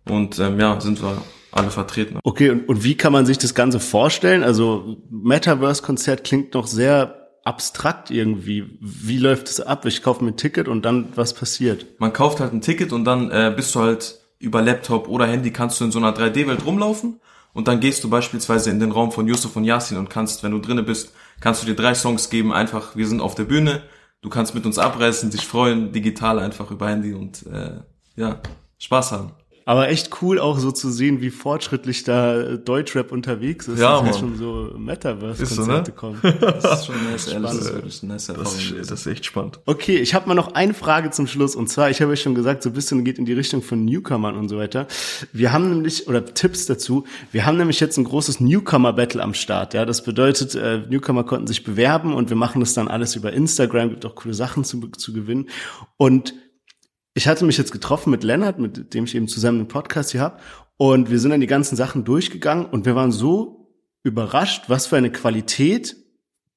Und 0.09 0.39
ähm, 0.39 0.61
ja, 0.61 0.81
sind 0.81 1.03
wir 1.03 1.16
alle 1.53 1.70
vertreten. 1.70 2.18
Okay, 2.22 2.51
und, 2.51 2.68
und 2.68 2.85
wie 2.85 2.97
kann 2.97 3.12
man 3.12 3.27
sich 3.27 3.39
das 3.39 3.55
Ganze 3.55 3.81
vorstellen? 3.81 4.43
Also 4.43 4.97
Metaverse-Konzert 5.11 6.25
klingt 6.25 6.55
noch 6.55 6.66
sehr 6.66 7.24
abstrakt 7.45 8.11
irgendwie. 8.11 8.78
Wie 8.80 9.18
läuft 9.18 9.49
es 9.49 9.61
ab? 9.61 9.84
Ich 9.86 10.03
kaufe 10.03 10.24
mir 10.24 10.30
ein 10.30 10.36
Ticket 10.36 10.66
und 10.66 10.84
dann 10.84 11.09
was 11.14 11.34
passiert? 11.34 12.01
Man 12.01 12.12
kauft 12.12 12.40
halt 12.40 12.53
ein 12.53 12.62
Ticket 12.62 12.92
und 12.92 13.05
dann 13.05 13.30
äh, 13.30 13.53
bist 13.55 13.74
du 13.74 13.80
halt 13.80 14.18
über 14.38 14.62
Laptop 14.62 15.09
oder 15.09 15.26
Handy 15.26 15.53
kannst 15.53 15.80
du 15.80 15.84
in 15.84 15.92
so 15.92 15.99
einer 15.99 16.14
3D-Welt 16.14 16.64
rumlaufen 16.64 17.20
und 17.53 17.68
dann 17.68 17.80
gehst 17.80 18.03
du 18.03 18.11
beispielsweise 18.11 18.70
in 18.70 18.80
den 18.80 18.92
Raum 18.92 19.12
von 19.12 19.28
Yusuf 19.28 19.57
und 19.57 19.64
Yasin 19.64 19.99
und 19.99 20.11
kannst, 20.11 20.42
wenn 20.42 20.51
du 20.51 20.59
drinne 20.59 20.82
bist, 20.82 21.12
kannst 21.40 21.62
du 21.62 21.66
dir 21.66 21.76
drei 21.76 21.95
Songs 21.95 22.30
geben, 22.30 22.53
einfach, 22.53 22.97
wir 22.97 23.07
sind 23.07 23.20
auf 23.20 23.34
der 23.34 23.45
Bühne, 23.45 23.82
du 24.22 24.28
kannst 24.28 24.55
mit 24.55 24.66
uns 24.66 24.78
abreißen, 24.78 25.30
dich 25.30 25.47
freuen, 25.47 25.92
digital 25.92 26.38
einfach 26.38 26.70
über 26.70 26.88
Handy 26.88 27.14
und 27.14 27.47
äh, 27.47 27.80
ja, 28.16 28.40
Spaß 28.78 29.12
haben. 29.12 29.32
Aber 29.67 29.89
echt 29.89 30.11
cool 30.21 30.39
auch 30.39 30.59
so 30.59 30.73
zu 30.73 30.91
sehen, 30.91 31.21
wie 31.23 31.31
fortschrittlich 31.31 32.05
da 32.05 32.57
Deutschrap 32.57 33.12
unterwegs 33.12 33.67
ist. 33.67 33.81
Ja, 33.81 33.99
dass 33.99 34.07
jetzt 34.07 34.19
schon 34.19 34.37
so 34.37 34.69
Ist 34.69 34.79
Metaverse-Konzerte 34.79 35.57
so, 35.57 35.67
ne? 35.67 35.83
kommen. 35.93 36.21
Das 36.41 36.81
ist 36.81 36.87
schon 36.87 36.95
nice, 37.11 37.29
ehrlich, 37.29 37.51
das 37.51 37.85
ist 37.87 38.03
nice 38.03 38.27
Das 38.27 38.55
ist, 38.55 38.91
das 38.91 39.01
ist 39.01 39.07
echt 39.07 39.25
spannend. 39.25 39.61
Okay, 39.65 39.97
ich 39.97 40.15
habe 40.15 40.29
mal 40.29 40.35
noch 40.35 40.55
eine 40.55 40.75
Frage 40.75 41.11
zum 41.11 41.27
Schluss 41.27 41.57
und 41.57 41.69
zwar, 41.69 41.89
ich 41.89 42.03
habe 42.03 42.12
ja 42.12 42.17
schon 42.17 42.35
gesagt, 42.35 42.62
so 42.62 42.71
ein 42.71 42.73
bisschen 42.75 43.05
geht 43.05 43.19
in 43.19 43.25
die 43.25 43.33
Richtung 43.33 43.62
von 43.62 43.85
Newcomern 43.85 44.37
und 44.37 44.49
so 44.49 44.59
weiter. 44.59 44.87
Wir 45.33 45.53
haben 45.53 45.71
nämlich 45.71 46.07
oder 46.09 46.25
Tipps 46.25 46.67
dazu. 46.67 47.05
Wir 47.33 47.47
haben 47.47 47.57
nämlich 47.57 47.81
jetzt 47.81 47.97
ein 47.97 48.05
großes 48.05 48.41
Newcomer 48.41 48.93
Battle 48.93 49.23
am 49.23 49.33
Start. 49.33 49.73
Ja, 49.73 49.87
das 49.87 50.05
bedeutet, 50.05 50.55
äh, 50.55 50.83
Newcomer 50.89 51.25
konnten 51.25 51.47
sich 51.47 51.65
bewerben 51.65 52.12
und 52.15 52.29
wir 52.29 52.37
machen 52.37 52.61
das 52.61 52.75
dann 52.75 52.89
alles 52.89 53.17
über 53.17 53.33
Instagram. 53.33 53.91
Gibt 53.91 54.05
auch 54.05 54.15
coole 54.15 54.35
Sachen 54.35 54.65
zu, 54.65 54.81
zu 54.89 55.12
gewinnen. 55.12 55.49
Und 55.97 56.35
ich 57.15 57.29
hatte 57.29 57.45
mich 57.45 57.57
jetzt 57.57 57.73
getroffen 57.73 58.11
mit 58.11 58.25
Lennart, 58.25 58.59
mit 58.59 58.93
dem 58.93 59.05
ich 59.05 59.15
eben 59.15 59.29
zusammen 59.29 59.61
einen 59.61 59.69
Podcast 59.69 60.11
hier 60.11 60.21
habe. 60.21 60.39
Und 60.77 61.11
wir 61.11 61.21
sind 61.21 61.31
dann 61.31 61.41
die 61.41 61.47
ganzen 61.47 61.77
Sachen 61.77 62.05
durchgegangen 62.05 62.67
und 62.67 62.85
wir 62.85 62.97
waren 62.97 63.12
so 63.12 63.71
überrascht, 64.03 64.65
was 64.69 64.89
für 64.89 64.97
eine 64.97 65.12
Qualität 65.12 65.97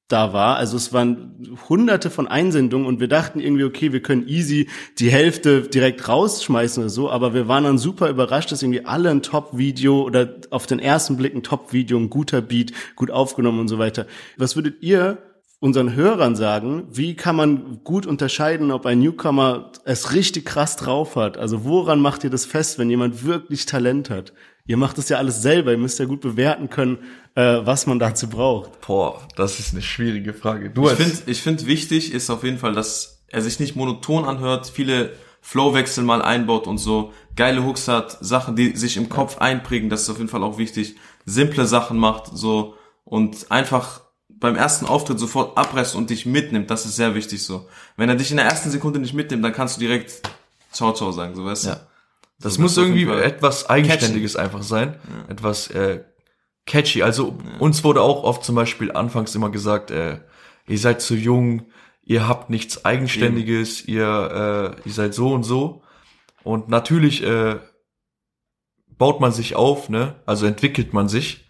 da 0.08 0.34
war. 0.34 0.56
Also 0.56 0.78
es 0.78 0.94
waren 0.94 1.58
hunderte 1.70 2.10
von 2.10 2.28
Einsendungen 2.28 2.88
und 2.88 3.00
wir 3.00 3.08
dachten 3.08 3.40
irgendwie, 3.40 3.66
okay, 3.66 3.92
wir 3.92 4.02
können 4.02 4.28
easy 4.28 4.70
die 5.00 5.12
Hälfte 5.12 5.62
direkt 5.62 6.08
rausschmeißen 6.08 6.82
oder 6.82 6.90
so, 6.90 7.12
aber 7.12 7.34
wir 7.34 7.48
waren 7.48 7.66
dann 7.66 7.78
super 7.78 8.10
überrascht, 8.10 8.52
dass 8.52 8.64
irgendwie 8.64 8.86
alle 8.86 9.10
ein 9.12 9.22
Top-Video 9.22 10.02
oder 10.02 10.36
auf 10.50 10.66
den 10.66 10.80
ersten 10.80 11.18
Blick 11.18 11.36
ein 11.36 11.44
Top-Video, 11.44 11.98
ein 11.98 12.10
guter 12.10 12.42
Beat, 12.42 12.72
gut 12.96 13.12
aufgenommen 13.12 13.60
und 13.60 13.68
so 13.68 13.78
weiter. 13.80 14.08
Was 14.38 14.56
würdet 14.56 14.82
ihr 14.82 15.18
unseren 15.60 15.96
Hörern 15.96 16.36
sagen, 16.36 16.88
wie 16.92 17.16
kann 17.16 17.36
man 17.36 17.84
gut 17.84 18.06
unterscheiden, 18.06 18.72
ob 18.72 18.86
ein 18.86 19.00
Newcomer 19.00 19.72
es 19.86 20.14
richtig 20.14 20.46
krass 20.46 20.76
drauf 20.76 21.16
hat? 21.16 21.38
Also 21.38 21.66
woran 21.66 22.00
macht 22.00 22.24
ihr 22.24 22.30
das 22.30 22.46
fest, 22.46 22.78
wenn 22.78 22.90
jemand 22.90 23.26
wirklich 23.26 23.66
Talent 23.66 24.10
hat? 24.10 24.34
Ihr 24.68 24.78
macht 24.78 24.98
das 24.98 25.10
ja 25.10 25.18
alles 25.18 25.42
selber, 25.42 25.72
ihr 25.72 25.78
müsst 25.78 25.98
ja 25.98 26.06
gut 26.06 26.22
bewerten 26.22 26.70
können, 26.70 27.00
äh, 27.36 27.60
was 27.64 27.88
man 27.88 28.00
dazu 28.00 28.28
braucht. 28.28 28.82
Boah, 28.86 29.22
das 29.36 29.60
ist 29.60 29.72
eine 29.74 29.82
schwierige 29.82 30.34
Frage. 30.34 30.70
Du 30.70 30.90
Ich 30.90 30.96
finde, 30.96 31.18
ich 31.26 31.42
find 31.42 31.66
wichtig 31.66 32.14
ist 32.14 32.30
auf 32.30 32.44
jeden 32.44 32.60
Fall, 32.60 32.74
dass 32.74 33.24
er 33.30 33.42
sich 33.42 33.60
nicht 33.60 33.76
monoton 33.76 34.26
anhört, 34.26 34.68
viele 34.68 35.14
Flowwechsel 35.42 36.04
mal 36.04 36.22
einbaut 36.22 36.68
und 36.68 36.78
so, 36.78 37.14
geile 37.36 37.66
Hooks 37.66 37.88
hat, 37.88 38.18
Sachen, 38.20 38.56
die 38.58 38.76
sich 38.76 38.98
im 38.98 39.08
Kopf 39.08 39.38
einprägen, 39.38 39.90
das 39.90 40.02
ist 40.04 40.10
auf 40.10 40.18
jeden 40.18 40.30
Fall 40.30 40.44
auch 40.44 40.58
wichtig, 40.58 40.98
simple 41.26 41.66
Sachen 41.66 41.98
macht, 41.98 42.28
so, 42.34 42.76
und 43.06 43.50
einfach 43.50 44.02
beim 44.40 44.56
ersten 44.56 44.86
Auftritt 44.86 45.20
sofort 45.20 45.58
abreißt 45.58 45.96
und 45.96 46.10
dich 46.10 46.26
mitnimmt, 46.26 46.70
das 46.70 46.86
ist 46.86 46.96
sehr 46.96 47.16
wichtig 47.16 47.44
so. 47.44 47.68
Wenn 47.96 48.10
er 48.10 48.16
dich 48.16 48.32
in 48.32 48.38
der 48.38 48.46
ersten 48.46 48.70
Sekunde 48.70 49.00
nicht 49.00 49.14
mitnimmt, 49.14 49.44
dann 49.44 49.54
kannst 49.54 49.78
du 49.78 49.80
direkt 49.82 50.22
Ciao 50.72 50.94
Ciao 50.94 51.12
sagen, 51.12 51.36
so 51.36 51.46
weißt 51.46 51.66
du. 51.66 51.70
Ja. 51.70 51.88
Das 52.40 52.56
So, 52.56 52.62
muss 52.62 52.76
das 52.76 52.84
irgendwie 52.84 53.10
etwas 53.10 53.70
Eigenständiges 53.70 54.36
einfach 54.36 54.62
sein. 54.62 54.96
Etwas 55.28 55.70
äh, 55.72 56.04
catchy. 56.68 57.02
Also 57.02 57.38
uns 57.60 57.84
wurde 57.84 58.02
auch 58.02 58.24
oft 58.24 58.44
zum 58.44 58.56
Beispiel 58.56 58.92
anfangs 58.92 59.34
immer 59.34 59.50
gesagt, 59.50 59.90
äh, 59.90 60.20
ihr 60.68 60.78
seid 60.78 61.02
zu 61.02 61.16
jung, 61.16 61.66
ihr 62.04 62.28
habt 62.28 62.50
nichts 62.52 62.86
Eigenständiges, 62.86 63.86
ihr, 63.88 64.76
äh, 64.86 64.88
ihr 64.88 64.94
seid 64.94 65.16
so 65.16 65.34
und 65.34 65.44
so. 65.44 65.82
Und 66.44 66.70
natürlich 66.70 67.24
äh, 67.24 67.58
baut 68.98 69.20
man 69.20 69.32
sich 69.32 69.56
auf, 69.56 69.90
ne? 69.90 70.16
Also 70.26 70.46
entwickelt 70.46 70.94
man 70.94 71.10
sich. 71.10 71.50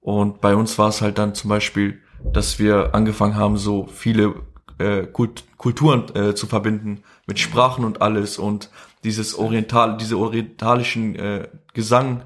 Und 0.00 0.40
bei 0.40 0.54
uns 0.54 0.78
war 0.78 0.88
es 0.88 1.02
halt 1.02 1.18
dann 1.18 1.34
zum 1.34 1.50
Beispiel, 1.50 2.00
dass 2.24 2.58
wir 2.58 2.94
angefangen 2.94 3.36
haben, 3.36 3.56
so 3.56 3.86
viele 3.86 4.34
äh, 4.78 5.06
Kult 5.06 5.44
Kulturen 5.56 6.14
äh, 6.14 6.34
zu 6.34 6.46
verbinden 6.46 7.02
mit 7.26 7.38
Sprachen 7.38 7.84
und 7.84 8.00
alles 8.00 8.38
und 8.38 8.70
dieses 9.04 9.34
oriental, 9.34 9.98
diese 9.98 10.16
orientalischen 10.16 11.16
äh, 11.16 11.48
Gesang 11.74 12.22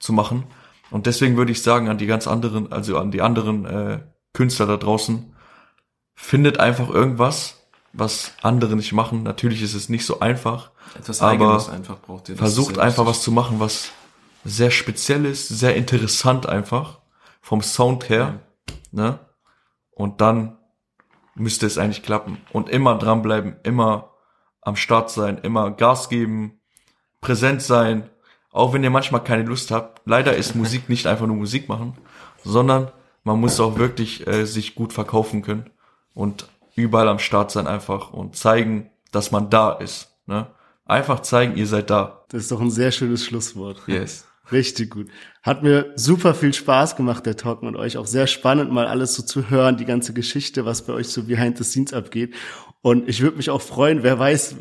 zu 0.00 0.12
machen. 0.12 0.44
Und 0.90 1.06
deswegen 1.06 1.36
würde 1.36 1.52
ich 1.52 1.62
sagen 1.62 1.88
an 1.88 1.98
die 1.98 2.06
ganz 2.06 2.26
anderen, 2.26 2.72
also 2.72 2.98
an 2.98 3.10
die 3.10 3.22
anderen 3.22 3.66
äh, 3.66 4.00
Künstler 4.32 4.66
da 4.66 4.76
draußen, 4.76 5.34
findet 6.14 6.58
einfach 6.58 6.88
irgendwas, 6.88 7.68
was 7.92 8.32
andere 8.42 8.76
nicht 8.76 8.92
machen. 8.92 9.22
Natürlich 9.22 9.62
ist 9.62 9.74
es 9.74 9.88
nicht 9.88 10.04
so 10.04 10.20
einfach. 10.20 10.70
Etwas 10.98 11.22
Aber 11.22 11.70
einfach 11.72 11.98
braucht 12.00 12.28
ihr. 12.28 12.36
Versucht 12.36 12.78
einfach 12.78 13.06
was 13.06 13.22
zu 13.22 13.32
machen, 13.32 13.60
was 13.60 13.90
sehr 14.44 14.70
speziell 14.70 15.24
ist, 15.24 15.48
sehr 15.48 15.76
interessant 15.76 16.48
einfach 16.48 17.00
vom 17.40 17.62
Sound 17.62 18.08
her, 18.08 18.40
ne? 18.96 19.20
Und 19.92 20.20
dann 20.20 20.58
müsste 21.34 21.66
es 21.66 21.78
eigentlich 21.78 22.02
klappen 22.02 22.38
und 22.52 22.68
immer 22.68 22.98
dranbleiben, 22.98 23.56
immer 23.62 24.10
am 24.60 24.76
Start 24.76 25.10
sein, 25.10 25.38
immer 25.38 25.70
Gas 25.70 26.08
geben, 26.08 26.60
präsent 27.20 27.62
sein, 27.62 28.10
auch 28.50 28.72
wenn 28.72 28.82
ihr 28.82 28.90
manchmal 28.90 29.22
keine 29.22 29.44
Lust 29.44 29.70
habt. 29.70 30.02
Leider 30.06 30.34
ist 30.34 30.54
Musik 30.54 30.88
nicht 30.88 31.06
einfach 31.06 31.26
nur 31.26 31.36
Musik 31.36 31.68
machen, 31.68 31.96
sondern 32.42 32.90
man 33.22 33.38
muss 33.38 33.60
auch 33.60 33.78
wirklich 33.78 34.26
äh, 34.26 34.44
sich 34.44 34.74
gut 34.74 34.92
verkaufen 34.92 35.42
können 35.42 35.70
und 36.14 36.48
überall 36.74 37.08
am 37.08 37.18
Start 37.18 37.50
sein 37.50 37.66
einfach 37.66 38.12
und 38.12 38.36
zeigen, 38.36 38.90
dass 39.12 39.30
man 39.30 39.50
da 39.50 39.72
ist. 39.72 40.16
Ne? 40.26 40.46
Einfach 40.84 41.20
zeigen, 41.20 41.56
ihr 41.56 41.66
seid 41.66 41.90
da. 41.90 42.24
Das 42.28 42.42
ist 42.42 42.52
doch 42.52 42.60
ein 42.60 42.70
sehr 42.70 42.92
schönes 42.92 43.24
Schlusswort. 43.24 43.82
Yes. 43.86 44.26
Richtig 44.52 44.90
gut. 44.90 45.08
Hat 45.42 45.62
mir 45.62 45.92
super 45.96 46.34
viel 46.34 46.54
Spaß 46.54 46.96
gemacht, 46.96 47.26
der 47.26 47.36
Talk 47.36 47.62
mit 47.62 47.74
euch. 47.76 47.96
Auch 47.96 48.06
sehr 48.06 48.26
spannend, 48.26 48.70
mal 48.72 48.86
alles 48.86 49.14
so 49.14 49.22
zu 49.22 49.50
hören, 49.50 49.76
die 49.76 49.84
ganze 49.84 50.12
Geschichte, 50.12 50.64
was 50.64 50.86
bei 50.86 50.92
euch 50.92 51.08
so 51.08 51.24
behind 51.24 51.58
the 51.58 51.64
scenes 51.64 51.92
abgeht. 51.92 52.34
Und 52.82 53.08
ich 53.08 53.20
würde 53.20 53.36
mich 53.38 53.50
auch 53.50 53.60
freuen, 53.62 54.04
wer 54.04 54.18
weiß, 54.18 54.54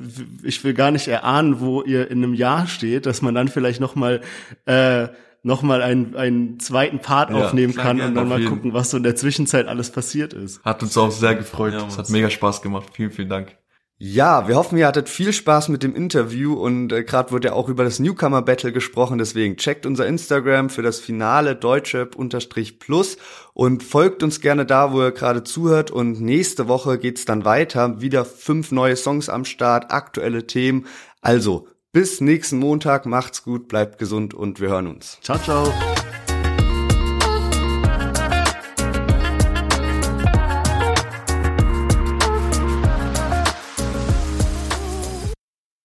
ich 0.44 0.64
will 0.64 0.74
gar 0.74 0.90
nicht 0.90 1.08
erahnen, 1.08 1.60
wo 1.60 1.84
ihr 1.84 2.10
in 2.10 2.24
einem 2.24 2.34
Jahr 2.34 2.66
steht, 2.66 3.06
dass 3.06 3.22
man 3.22 3.36
dann 3.36 3.48
vielleicht 3.48 3.80
nochmal 3.80 4.22
äh, 4.66 5.10
noch 5.44 5.62
mal 5.62 5.84
einen, 5.84 6.16
einen 6.16 6.60
zweiten 6.60 6.98
Part 7.00 7.30
Ja, 7.30 7.36
aufnehmen 7.36 7.76
kann 7.76 8.02
und 8.02 8.16
dann 8.16 8.28
mal 8.28 8.40
jeden. 8.40 8.52
gucken, 8.52 8.74
was 8.74 8.90
so 8.90 8.98
in 8.98 9.04
der 9.04 9.16
Zwischenzeit 9.16 9.68
alles 9.68 9.92
passiert 9.92 10.34
ist. 10.34 10.64
Hat 10.64 10.82
uns 10.82 10.98
auch 10.98 11.12
sehr 11.12 11.36
gefreut. 11.36 11.74
Ja, 11.74 11.86
Es 11.88 12.00
hat 12.00 12.10
mega 12.10 12.32
Spaß 12.32 12.64
gemacht. 12.64 12.88
Vielen, 12.94 13.12
vielen 13.12 13.30
Dank. 13.30 13.56
Ja, 13.98 14.50
wir 14.50 14.58
hoffen, 14.58 14.78
ihr 14.78 14.88
hattet 14.88 15.08
viel 15.08 15.32
Spaß 15.32 15.70
mit 15.70 15.82
dem 15.82 15.96
Interview 15.96 16.54
und 16.54 16.92
äh, 16.92 17.06
gerade 17.06 17.32
wurde 17.32 17.48
ja 17.48 17.54
auch 17.54 17.70
über 17.70 17.86
das 17.86 18.00
Newcomer 18.00 18.42
Battle 18.42 18.74
gesprochen, 18.74 19.20
deswegen 19.20 19.56
checkt 19.56 19.86
unser 19.86 20.06
Instagram 20.06 20.70
für 20.70 20.82
das 20.82 21.00
Finale 21.00 21.56
deutschrap-plus 21.56 23.18
und 23.54 23.84
folgt 23.84 24.22
uns 24.22 24.42
gerne 24.42 24.66
da, 24.66 24.92
wo 24.92 25.02
ihr 25.02 25.12
gerade 25.14 25.46
zuhört 25.46 25.92
und 25.92 26.20
nächste 26.20 26.68
Woche 26.68 27.00
geht's 27.00 27.24
dann 27.24 27.46
weiter, 27.46 28.02
wieder 28.02 28.26
fünf 28.26 28.74
neue 28.74 28.98
Songs 28.98 29.30
am 29.30 29.46
Start, 29.46 29.92
aktuelle 29.92 30.46
Themen. 30.46 30.88
Also, 31.22 31.70
bis 31.94 32.20
nächsten 32.20 32.58
Montag, 32.58 33.06
macht's 33.06 33.44
gut, 33.44 33.70
bleibt 33.70 33.98
gesund 33.98 34.34
und 34.34 34.60
wir 34.60 34.68
hören 34.68 34.88
uns. 34.88 35.20
Ciao, 35.22 35.40
ciao. 35.40 35.72